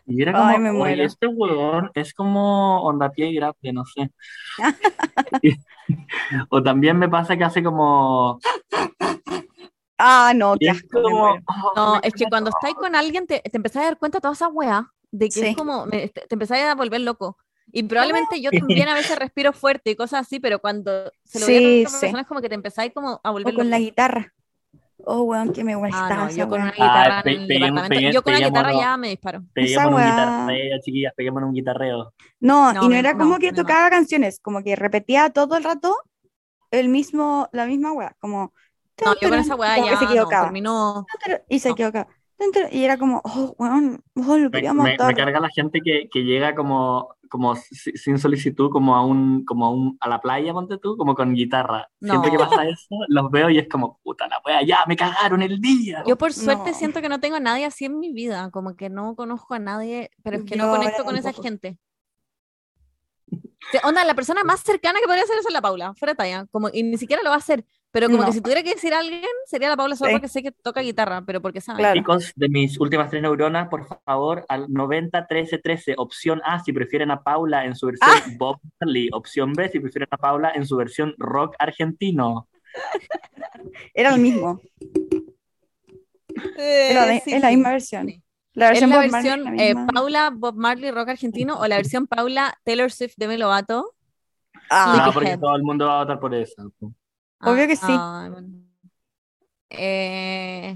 Y 0.06 0.22
era 0.22 0.34
como, 0.34 0.46
Ay, 0.46 0.60
me 0.60 0.70
"Oye, 0.72 0.78
muero". 0.78 1.04
este 1.04 1.28
huevón 1.28 1.92
es 1.94 2.14
como 2.14 2.82
onda 2.84 3.10
pie 3.12 3.32
grande, 3.32 3.72
no 3.72 3.86
sé. 3.86 4.12
Y- 5.42 5.56
o 6.50 6.62
también 6.62 6.98
me 6.98 7.10
pasa 7.10 7.38
que 7.38 7.44
hace 7.44 7.64
como... 7.64 8.40
Ah, 10.04 10.34
no, 10.36 10.56
y 10.56 10.60
qué 10.66 10.68
es 10.72 10.78
asco, 10.78 11.02
como. 11.04 11.26
"Oh, 11.46 11.72
No, 11.76 11.96
es 12.02 12.14
que 12.14 12.24
cago". 12.24 12.30
cuando 12.32 12.50
estáis 12.50 12.76
con 12.76 12.96
alguien 12.96 13.28
te, 13.28 13.40
te 13.42 13.58
empezás 13.58 13.84
a 13.84 13.86
dar 13.86 13.98
cuenta 14.00 14.18
de 14.18 14.22
toda 14.22 14.34
esa 14.34 14.48
weá, 14.48 14.92
de 15.12 15.26
que 15.28 15.32
Sí. 15.40 15.46
es 15.48 15.56
como, 15.58 15.86
me- 15.86 16.08
te, 16.10 16.22
te 16.28 16.36
empezás 16.36 16.60
a 16.60 16.76
volver 16.76 17.02
loco. 17.02 17.38
Y 17.72 17.84
probablemente 17.84 18.42
yo 18.42 18.50
también 18.86 18.90
a 18.90 18.96
veces 18.96 19.18
respiro 19.18 19.54
fuerte 19.54 19.92
y 19.92 19.96
cosas 19.96 20.22
así, 20.28 20.40
pero 20.40 20.60
cuando 20.60 21.12
se 21.24 21.40
lo 21.40 21.46
veía 21.46 21.60
a 21.60 21.62
Sí, 21.62 21.80
otra 21.86 21.90
sí. 21.92 22.00
persona 22.02 22.22
es 22.22 22.28
como 22.28 22.42
que 22.42 22.50
te 22.50 22.56
empezáis 22.56 22.92
como 22.94 23.22
a 23.24 23.32
volver 23.32 23.54
O 23.54 23.58
con 23.58 23.70
la 23.70 23.78
loco. 23.78 23.86
guitarra. 23.86 24.34
Oh, 25.04 25.24
weón, 25.24 25.52
que 25.52 25.64
me 25.64 25.76
molesta 25.76 26.08
Ah, 26.08 26.16
no, 26.16 26.28
esa 26.28 26.38
yo 26.38 26.48
con 26.50 26.62
una 26.62 26.72
guitarra 26.72 27.20
Ah, 27.20 27.24
pe- 27.24 27.32
en 27.34 27.42
el 27.42 27.48
departamento. 27.48 28.12
yo 28.12 28.22
con 28.24 28.34
la 28.34 28.40
guitarra 28.40 28.74
ya 28.74 28.98
me 28.98 29.10
disparo. 29.10 29.42
Peguémonos 29.54 30.00
un 30.00 30.06
guitarreo, 30.06 30.80
chiquillas, 30.84 31.14
peguémonos 31.16 31.48
un 31.50 31.56
guitarreo. 31.56 32.14
No, 32.40 32.72
No, 32.74 32.82
y 32.82 32.84
no 32.84 32.90
me- 32.90 33.00
era 33.00 33.14
no, 33.14 33.20
como 33.20 33.40
que 33.40 33.52
me 33.52 33.58
da. 33.58 33.64
tocaba 33.64 33.90
canciones, 33.90 34.40
como 34.40 34.62
que 34.64 34.76
repetía 34.76 35.30
todo 35.32 35.58
el 35.58 35.64
rato 35.64 35.96
el 36.70 36.88
mismo, 36.90 37.50
la 37.52 37.66
misma 37.66 37.94
weá, 37.94 38.16
como... 38.20 38.54
No, 39.04 39.14
yo 39.20 39.30
con 39.30 39.40
esa 39.40 39.56
weá 39.56 39.78
ya 39.78 39.98
se 39.98 40.06
no, 40.06 40.12
equivocaba. 40.12 40.44
terminó. 40.46 41.06
Y 41.50 41.60
se 41.60 41.70
no. 41.70 41.74
equivocaba. 41.76 42.08
Y 42.72 42.84
era 42.84 42.98
como, 42.98 43.22
oh, 43.24 43.56
weón, 43.60 44.04
oh, 44.16 44.38
lo 44.38 44.50
Me, 44.50 44.52
quería 44.52 44.74
me- 44.74 44.98
me 44.98 45.14
carga 45.16 45.40
la 45.40 45.50
gente 45.50 45.80
que, 45.84 46.10
que 46.12 46.24
llega 46.24 46.56
como, 46.56 47.16
como 47.30 47.56
si- 47.56 47.92
sin 47.96 48.18
solicitud, 48.18 48.72
como 48.72 48.96
a 48.96 49.06
un, 49.06 49.46
como 49.46 49.66
a 49.68 49.70
un, 49.70 49.96
a 50.00 50.10
la 50.10 50.20
playa, 50.22 50.52
ponte 50.52 50.80
tú, 50.80 50.98
como 50.98 51.14
con 51.14 51.36
guitarra. 51.36 51.88
Siempre 52.02 52.32
que 52.32 52.38
No. 52.38 52.50
pasa 52.50 52.66
eso, 52.68 52.96
los 53.10 53.30
veo 53.30 53.52
y 53.52 53.60
es 53.60 53.70
como, 53.70 54.00
puta 54.04 54.28
la 54.28 54.40
wea, 54.44 54.64
ya, 54.64 54.80
me 54.88 54.96
cagaron 54.96 55.44
el 55.44 55.62
día. 55.62 56.04
Yo 56.08 56.18
por 56.18 56.34
suerte 56.34 56.72
No. 56.72 56.76
siento 56.78 57.00
que 57.00 57.10
no 57.10 57.20
tengo 57.20 57.36
a 57.36 57.40
nadie 57.40 57.66
así 57.66 57.86
en 57.86 58.00
mi 58.00 58.12
vida, 58.12 58.50
como 58.50 58.76
que 58.76 58.90
no 58.90 59.16
conozco 59.16 59.54
a 59.54 59.60
nadie, 59.60 60.10
pero 60.24 60.38
es 60.38 60.44
que 60.44 60.56
no 60.56 60.66
Yo 60.66 60.72
conecto 60.72 61.04
ahora 61.04 61.06
con 61.06 61.18
esa 61.18 61.34
gente. 61.34 61.78
O 63.32 63.72
sea, 63.72 63.82
onda, 63.84 64.04
la 64.04 64.16
persona 64.16 64.44
más 64.44 64.62
cercana 64.62 65.00
que 65.00 65.06
podría 65.06 65.24
hacer 65.24 65.38
eso 65.38 65.48
es 65.48 65.54
la 65.54 65.62
Paula, 65.62 65.94
fuera 65.94 66.14
de 66.14 66.18
talla, 66.18 66.46
como, 66.52 66.70
y 66.74 66.82
ni 66.84 66.98
siquiera 66.98 67.22
lo 67.24 67.30
va 67.30 67.36
a 67.36 67.40
hacer, 67.40 67.64
pero 67.92 68.08
como 68.08 68.20
No. 68.22 68.26
que 68.28 68.34
si 68.34 68.42
tuviera 68.42 68.64
que 68.64 68.72
decir 68.74 68.94
a 68.94 69.00
alguien, 69.00 69.22
sería 69.46 69.68
la 69.70 69.76
Paula 69.78 69.96
solo 69.96 70.10
Sí. 70.10 70.16
porque 70.16 70.28
sé 70.30 70.42
que 70.44 70.52
toca 70.52 70.82
guitarra, 70.82 71.22
pero 71.26 71.42
porque 71.42 71.60
sabe. 71.62 71.80
Claro. 71.80 71.96
Chicos, 72.00 72.32
de 72.36 72.50
mis 72.50 72.80
últimas 72.80 73.10
tres 73.10 73.22
neuronas, 73.22 73.68
por 73.68 73.86
favor, 74.06 74.46
al 74.48 74.72
90 74.72 75.28
13 75.28 75.58
13, 75.58 75.96
opción 75.98 76.42
A 76.46 76.60
si 76.64 76.72
prefieren 76.74 77.12
a 77.12 77.22
Paula 77.22 77.66
en 77.66 77.76
su 77.76 77.88
versión 77.88 78.10
Ah. 78.12 78.24
Bob 78.38 78.58
Marley, 78.80 79.10
opción 79.12 79.54
B 79.54 79.70
si 79.70 79.80
prefieren 79.80 80.08
a 80.12 80.18
Paula 80.18 80.52
en 80.56 80.66
su 80.66 80.76
versión 80.78 81.14
rock 81.18 81.56
argentino. 81.60 82.48
Era 83.94 84.16
el 84.16 84.22
mismo. 84.22 84.62
Eh, 86.58 86.92
Era 86.92 87.06
la- 87.06 87.20
sí, 87.20 87.34
es 87.34 87.42
la 87.42 87.50
sí. 87.50 87.56
misma 87.56 87.72
versión. 87.72 88.08
La 88.54 88.66
¿Es 88.66 88.72
versión 88.72 88.90
la 88.90 88.96
Bob 88.98 89.12
Marley, 89.12 89.30
versión 89.30 89.44
la 89.58 89.64
eh, 89.64 89.76
misma. 89.76 89.88
Paula 89.94 90.30
Bob 90.34 90.56
Marley 90.56 90.92
rock 90.92 91.10
argentino 91.10 91.58
o 91.60 91.68
la 91.68 91.76
versión 91.78 92.08
Paula 92.08 92.54
Taylor 92.64 92.92
Swift 92.92 93.14
de 93.18 93.28
Melovato? 93.28 93.94
Ah, 94.70 95.04
no, 95.06 95.14
porque 95.14 95.38
todo 95.38 95.56
el 95.56 95.64
mundo 95.64 95.86
va 95.88 95.98
a 96.00 96.04
votar 96.04 96.20
por 96.20 96.34
esa. 96.34 96.64
Obvio 97.44 97.68
que 97.68 97.76
sí. 97.76 97.86
Ah. 97.88 98.30
Eh, 99.70 100.76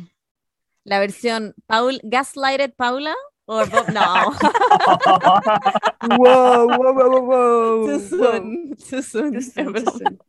la 0.84 1.00
versión 1.00 1.54
Paul 1.68 2.00
Gaslighted 2.04 2.74
Paula 2.76 3.16
o 3.46 3.66
Bob 3.66 3.90
no. 3.90 4.32
wow, 6.18 6.68
wow, 6.68 6.94
wow, 6.94 7.10
wow, 7.10 7.26
wow. 7.26 7.86
Too 7.88 8.00
soon, 8.00 8.76
too 8.78 9.02
soon, 9.02 9.32
Too 9.34 9.40
es 9.40 9.54
soon, 9.54 9.66
too 9.66 9.72
broma. 9.74 9.92
soon. 9.92 10.20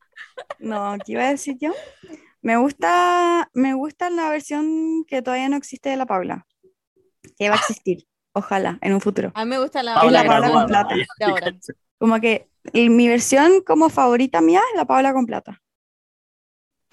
No, 0.59 0.97
¿qué 1.05 1.13
iba 1.13 1.23
a 1.23 1.31
decir 1.31 1.57
yo? 1.61 1.73
Me 2.43 2.57
gusta, 2.59 3.51
me 3.55 3.75
gusta 3.75 4.11
la 4.11 4.29
versión 4.31 5.05
que 5.07 5.23
todavía 5.23 5.49
no 5.49 5.57
existe 5.57 5.89
de 5.89 5.97
la 5.97 6.07
Paula. 6.07 6.47
Que 7.39 7.49
va 7.49 7.57
a 7.57 7.59
existir, 7.59 8.07
ojalá, 8.33 8.79
en 8.83 8.93
un 8.95 9.01
futuro. 9.01 9.33
A 9.35 9.45
mí 9.45 9.51
me 9.51 9.59
gusta 9.59 9.83
la, 9.83 9.95
Paula 9.95 10.23
la 10.23 10.29
Paula 10.29 10.41
versión 10.41 10.61
con 10.61 10.69
plata. 10.69 10.95
de 10.95 11.25
ahora. 11.25 11.53
Como 11.99 12.21
que 12.21 12.49
y 12.73 12.91
mi 12.91 13.09
versión 13.09 13.63
como 13.67 13.89
favorita 13.89 14.41
mía 14.41 14.61
es 14.73 14.77
la 14.77 14.85
Paula 14.85 15.13
con 15.13 15.27
plata. 15.27 15.63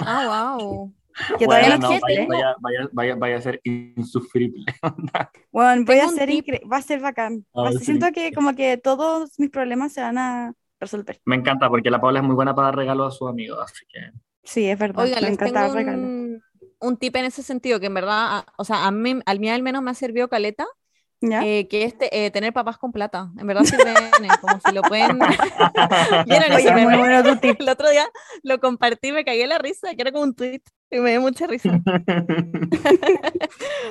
Ah, 0.05 0.57
wow. 0.57 0.93
Que 1.37 1.45
todavía 1.45 1.77
Bueno, 1.77 1.77
no 1.77 1.93
existe. 1.93 2.27
vaya, 2.27 2.55
vaya, 2.59 2.89
vaya, 2.91 3.15
vaya 3.15 3.37
a 3.37 3.41
ser 3.41 3.61
insufrible. 3.63 4.65
Bueno, 5.51 5.83
voy 5.85 5.99
a 5.99 6.07
un 6.07 6.15
ser 6.15 6.29
va 6.71 6.77
a 6.77 6.81
ser 6.81 6.99
bacán. 7.01 7.45
Ah, 7.53 7.61
Va 7.63 7.69
a- 7.69 7.71
sí. 7.73 7.85
Siento 7.85 8.11
que 8.11 8.33
como 8.33 8.55
que 8.55 8.77
todos 8.77 9.39
mis 9.39 9.49
problemas 9.51 9.93
se 9.93 10.01
van 10.01 10.17
a 10.17 10.53
resolver. 10.79 11.21
Me 11.25 11.35
encanta 11.35 11.69
porque 11.69 11.91
la 11.91 12.01
Paula 12.01 12.19
es 12.19 12.25
muy 12.25 12.35
buena 12.35 12.55
para 12.55 12.67
dar 12.69 12.75
regalos 12.77 13.13
a 13.13 13.17
sus 13.17 13.29
amigos, 13.29 13.59
así 13.63 13.85
que 13.87 13.99
Sí, 14.43 14.65
es 14.69 14.77
verdad. 14.77 15.03
Oiga, 15.05 15.15
me 15.15 15.21
les 15.21 15.33
encanta 15.33 15.61
tengo 15.61 15.67
dar 15.67 15.85
regalos. 15.85 16.09
un, 16.09 16.43
un 16.79 16.97
tip 16.97 17.15
en 17.15 17.25
ese 17.25 17.43
sentido, 17.43 17.79
que 17.79 17.85
en 17.85 17.93
verdad, 17.93 18.45
o 18.57 18.65
sea, 18.65 18.85
a 18.85 18.91
mí, 18.91 19.19
al 19.25 19.39
mí 19.39 19.49
al 19.49 19.61
menos 19.63 19.81
me 19.83 19.91
ha 19.91 19.93
servido 19.93 20.27
caleta. 20.29 20.65
Eh, 21.31 21.67
que 21.67 21.83
es 21.83 21.97
te- 21.97 22.25
eh, 22.25 22.31
tener 22.31 22.51
papás 22.53 22.77
con 22.77 22.91
plata. 22.91 23.31
En 23.37 23.47
verdad 23.47 23.63
sirve, 23.63 23.93
como 24.41 24.59
si 24.65 24.73
lo 24.73 24.81
pueden... 24.83 25.17
¿Vieron 26.27 26.51
Oye, 26.51 26.61
ese 26.63 26.73
meme? 26.73 26.97
bueno. 26.97 27.39
El 27.59 27.69
otro 27.69 27.89
día 27.89 28.05
lo 28.43 28.59
compartí, 28.59 29.11
me 29.11 29.23
cagué 29.25 29.47
la 29.47 29.57
risa, 29.57 29.93
que 29.95 30.01
era 30.01 30.11
como 30.11 30.23
un 30.25 30.35
tweet, 30.35 30.61
y 30.91 30.99
me 30.99 31.11
dio 31.11 31.21
mucha 31.21 31.47
risa. 31.47 31.69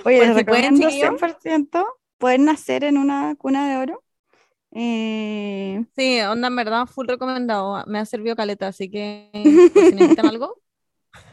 Oye, 0.05 0.19
les 0.27 0.37
si 0.37 0.45
pueden, 0.45 0.47
recomiendo 0.47 0.89
chiquillos. 0.89 1.21
100% 1.21 1.87
pueden 2.19 2.45
nacer 2.45 2.85
en 2.85 2.99
una 2.99 3.35
cuna 3.37 3.69
de 3.69 3.77
oro. 3.77 4.03
Eh, 4.75 5.85
Sí, 5.97 6.21
onda, 6.21 6.49
en 6.49 6.57
verdad, 6.57 6.87
full 6.87 7.07
recomendado. 7.07 7.85
Me 7.87 7.99
ha 7.99 8.05
servido 8.07 8.37
caleta, 8.37 8.69
así 8.69 8.91
que 8.91 9.31
si 9.35 9.93
necesitan 9.95 10.27
algo. 10.27 10.61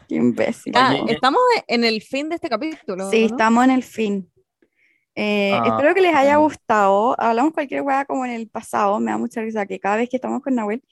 qué 0.08 0.16
imbécil. 0.16 0.72
Ah, 0.76 0.94
estamos 1.08 1.40
en 1.66 1.84
el 1.84 2.02
fin 2.02 2.28
de 2.28 2.34
este 2.36 2.48
capítulo. 2.48 3.10
Sí, 3.10 3.20
¿no? 3.20 3.26
estamos 3.26 3.64
en 3.64 3.70
el 3.70 3.82
fin. 3.82 4.30
Eh, 5.22 5.52
Ah, 5.52 5.62
espero 5.66 5.94
que 5.94 6.00
les 6.00 6.14
haya 6.14 6.36
gustado. 6.36 7.14
Hablamos 7.20 7.52
cualquier 7.52 7.82
weá 7.82 8.04
como 8.06 8.24
en 8.24 8.30
el 8.32 8.48
pasado. 8.48 8.98
Me 9.00 9.10
da 9.10 9.18
mucha 9.18 9.42
risa 9.42 9.66
que 9.66 9.78
cada 9.78 9.96
vez 9.96 10.08
que 10.08 10.16
estamos 10.16 10.40
con 10.40 10.54
Nahuel, 10.54 10.82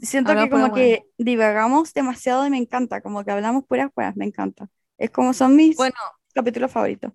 siento 0.00 0.34
que 0.34 0.48
como 0.48 0.72
que 0.72 1.02
divagamos 1.18 1.92
demasiado 1.92 2.46
y 2.46 2.50
me 2.50 2.56
encanta. 2.56 3.02
Como 3.02 3.22
que 3.24 3.30
hablamos 3.32 3.64
puras 3.66 3.90
weas, 3.94 4.16
me 4.16 4.24
encanta. 4.24 4.68
Es 4.96 5.10
como 5.10 5.34
son 5.34 5.56
mis 5.56 5.76
Bueno, 5.76 5.94
capítulos 6.34 6.70
favoritos. 6.72 7.12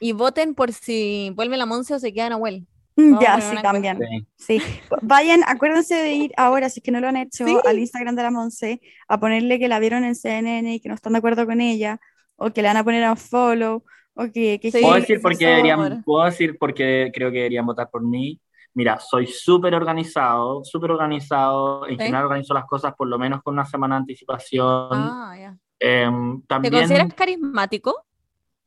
y 0.00 0.12
voten 0.12 0.54
por 0.54 0.72
si 0.72 1.32
vuelve 1.34 1.56
la 1.56 1.64
Monse 1.66 1.94
o 1.94 1.98
se 1.98 2.12
queda 2.12 2.28
Nahuel. 2.28 2.66
Mm, 2.96 3.18
Ya, 3.20 3.40
sí, 3.40 3.56
también. 3.62 3.98
Sí. 4.36 4.58
Sí, 4.60 4.62
vayan, 5.02 5.40
acuérdense 5.46 5.94
de 5.94 6.12
ir 6.12 6.32
ahora, 6.36 6.68
si 6.68 6.80
es 6.80 6.84
que 6.84 6.90
no 6.90 7.00
lo 7.00 7.08
han 7.08 7.16
hecho, 7.16 7.46
Sí. 7.46 7.56
al 7.64 7.78
Instagram 7.78 8.14
de 8.14 8.22
la 8.24 8.30
Monse, 8.30 8.80
a 9.08 9.18
ponerle 9.20 9.58
que 9.58 9.68
la 9.68 9.78
vieron 9.78 10.04
en 10.04 10.14
CNN 10.14 10.74
y 10.74 10.80
que 10.80 10.88
no 10.90 10.94
están 10.96 11.12
de 11.14 11.18
acuerdo 11.20 11.46
con 11.46 11.60
ella, 11.62 11.98
o 12.36 12.50
que 12.52 12.60
le 12.60 12.68
van 12.68 12.76
a 12.76 12.84
poner 12.84 13.04
a 13.04 13.12
un 13.12 13.16
follow, 13.16 13.84
que, 14.32 14.58
que 14.60 14.70
¿Puedo 14.72 14.94
decir 14.94 15.20
por 15.20 15.30
por 15.32 15.38
qué 15.38 15.44
favor. 15.46 15.56
deberían, 15.64 16.02
puedo 16.02 16.24
decir 16.24 16.58
por 16.58 16.74
qué 16.74 17.10
creo 17.14 17.30
que 17.30 17.36
deberían 17.38 17.66
votar 17.66 17.88
por 17.90 18.02
mí? 18.02 18.40
Mira, 18.74 18.98
soy 19.00 19.26
súper 19.26 19.74
organizado, 19.74 20.62
súper 20.64 20.90
organizado, 20.92 21.86
en 21.86 21.96
Sí. 21.98 22.04
general 22.04 22.24
organizo 22.26 22.54
las 22.54 22.64
cosas 22.66 22.94
por 22.94 23.08
lo 23.08 23.18
menos 23.18 23.42
con 23.42 23.54
una 23.54 23.64
semana 23.64 23.96
de 23.96 24.00
anticipación. 24.00 24.88
Ah, 24.92 25.34
ya. 25.38 25.56
Em, 25.80 26.40
¿Te 26.42 26.46
también 26.46 26.74
consideras 26.74 27.14
carismático? 27.14 27.94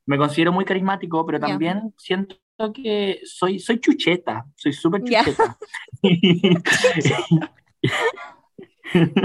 me 0.05 0.17
considero 0.17 0.51
muy 0.51 0.65
carismático, 0.65 1.25
pero 1.25 1.39
también 1.39 1.93
siento 1.97 2.35
que 2.73 3.19
soy, 3.23 3.59
soy 3.59 3.79
chucheta, 3.79 4.45
soy 4.55 4.73
súper 4.73 5.03
chucheta. 5.03 5.57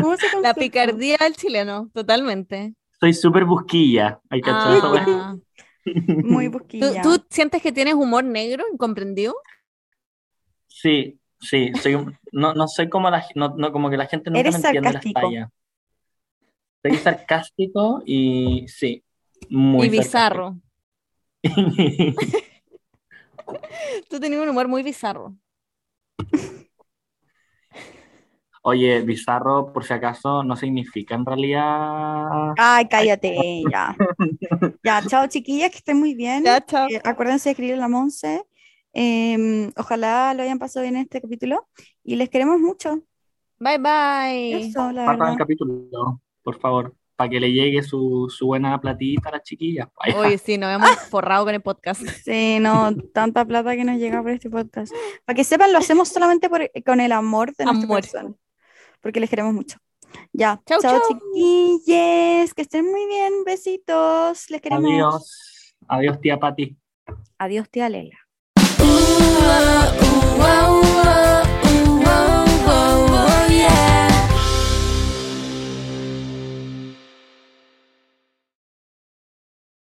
¿Cómo 0.01 0.17
se 0.17 0.41
La 0.41 0.55
picardía 0.55 1.17
del 1.21 1.35
chileno, 1.37 1.91
totalmente. 1.93 2.75
soy 3.01 3.13
súper 3.15 3.45
busquilla. 3.45 4.21
¿Hay 4.31 4.41
wea? 4.43 5.05
Ah. 5.09 5.37
Muy 6.23 6.47
¿Tú, 6.51 6.53
busquilla. 6.53 7.03
tú 7.03 7.25
sientes 7.31 7.63
que 7.63 7.73
tienes 7.73 7.95
humor 7.95 8.25
negro, 8.25 8.65
incomprendido? 8.73 9.35
Sí, 10.69 11.19
sí, 11.41 11.73
soy 11.75 11.95
un- 11.95 12.17
no, 12.33 12.55
no 12.55 12.69
soy 12.69 12.89
como 12.89 13.11
la, 13.11 13.25
no, 13.35 13.55
no, 13.57 13.73
como 13.73 13.91
que 13.91 13.97
la 13.97 14.07
gente 14.07 14.31
nunca 14.31 14.41
Eres 14.41 14.53
me 14.53 14.59
entiende 14.59 14.93
las 14.93 15.03
sarcástico. 15.03 15.21
tallas. 15.23 15.51
Soy 16.83 16.95
sarcástico 16.97 18.03
y 18.07 18.67
sí, 18.69 19.05
muy 19.51 19.87
y 19.87 19.91
bizarro. 19.91 20.57
Tú 24.09 24.21
tenías 24.21 24.43
un 24.43 24.49
humor 24.51 24.69
muy 24.69 24.83
bizarro. 24.83 25.37
Oye, 28.69 29.01
bizarro, 29.03 29.73
por 29.73 29.85
si 29.85 29.93
acaso, 29.93 30.43
no 30.43 30.57
significa 30.57 31.15
en 31.15 31.25
realidad. 31.25 32.53
Ay, 32.59 32.89
cállate, 32.89 33.63
ya. 33.71 33.97
Ya, 34.85 35.03
chao 35.07 35.27
chiquillas, 35.29 35.71
que 35.71 35.77
estén 35.79 35.99
muy 36.01 36.15
bien. 36.17 36.43
Ya, 36.45 36.61
chao. 36.65 36.89
Eh, 36.91 37.01
acuérdense 37.05 37.49
de 37.49 37.53
escribir 37.53 37.75
a 37.75 37.79
la 37.79 37.89
Monse. 37.89 38.45
Em, 38.93 39.71
ojalá 39.77 40.35
lo 40.35 40.43
hayan 40.43 40.59
pasado 40.59 40.83
bien 40.83 40.97
en 40.97 41.03
este 41.03 41.21
capítulo 41.21 41.69
y 42.03 42.17
les 42.17 42.29
queremos 42.29 42.59
mucho. 42.59 43.03
Bye, 43.61 43.79
bye. 43.79 44.67
Eso, 44.69 44.91
la 44.91 45.05
Partan 45.07 45.13
el 45.29 45.35
verdad. 45.35 45.37
capítulo, 45.39 46.21
por 46.43 46.59
favor, 46.59 46.95
para 47.15 47.31
que 47.31 47.39
le 47.39 47.53
llegue 47.53 47.83
su, 47.85 48.27
su 48.37 48.47
buena 48.47 48.81
platita 48.81 49.29
a 49.29 49.33
las 49.33 49.43
chiquillas. 49.45 49.87
Oye, 50.17 50.39
sí, 50.39 50.59
nos 50.59 50.75
hemos 50.75 50.91
forrado 51.11 51.45
con 51.45 51.55
el 51.55 51.63
podcast. 51.63 52.03
Sí, 52.25 52.59
no, 52.61 52.95
tanta 53.15 53.45
plata 53.45 53.77
que 53.77 53.85
nos 53.85 53.97
llega 53.99 54.21
por 54.23 54.31
este 54.33 54.51
podcast. 54.51 54.93
Para 55.25 55.37
que 55.37 55.45
sepan, 55.45 55.73
lo 55.73 55.79
hacemos 55.79 56.09
solamente 56.09 56.49
por- 56.51 56.69
con 56.85 57.01
el 57.01 57.13
amor 57.13 57.55
de 57.55 57.65
Amor. 57.65 57.87
corazón, 57.87 58.37
porque 59.07 59.21
les 59.21 59.31
queremos 59.31 59.55
mucho. 59.55 59.79
Ya, 60.33 60.61
Chau, 60.67 60.81
chao, 60.81 60.99
chau. 60.99 61.09
chiquilles, 61.09 62.53
que 62.55 62.63
estén 62.63 62.91
muy 62.91 63.07
bien, 63.07 63.45
besitos, 63.45 64.51
les 64.51 64.61
queremos. 64.61 64.91
Adiós. 64.91 65.77
Adiós, 65.87 66.21
tía 66.21 66.41
Pati. 66.41 66.77
Adiós, 67.39 67.69
tía 67.71 67.89
Lela. 67.89 68.19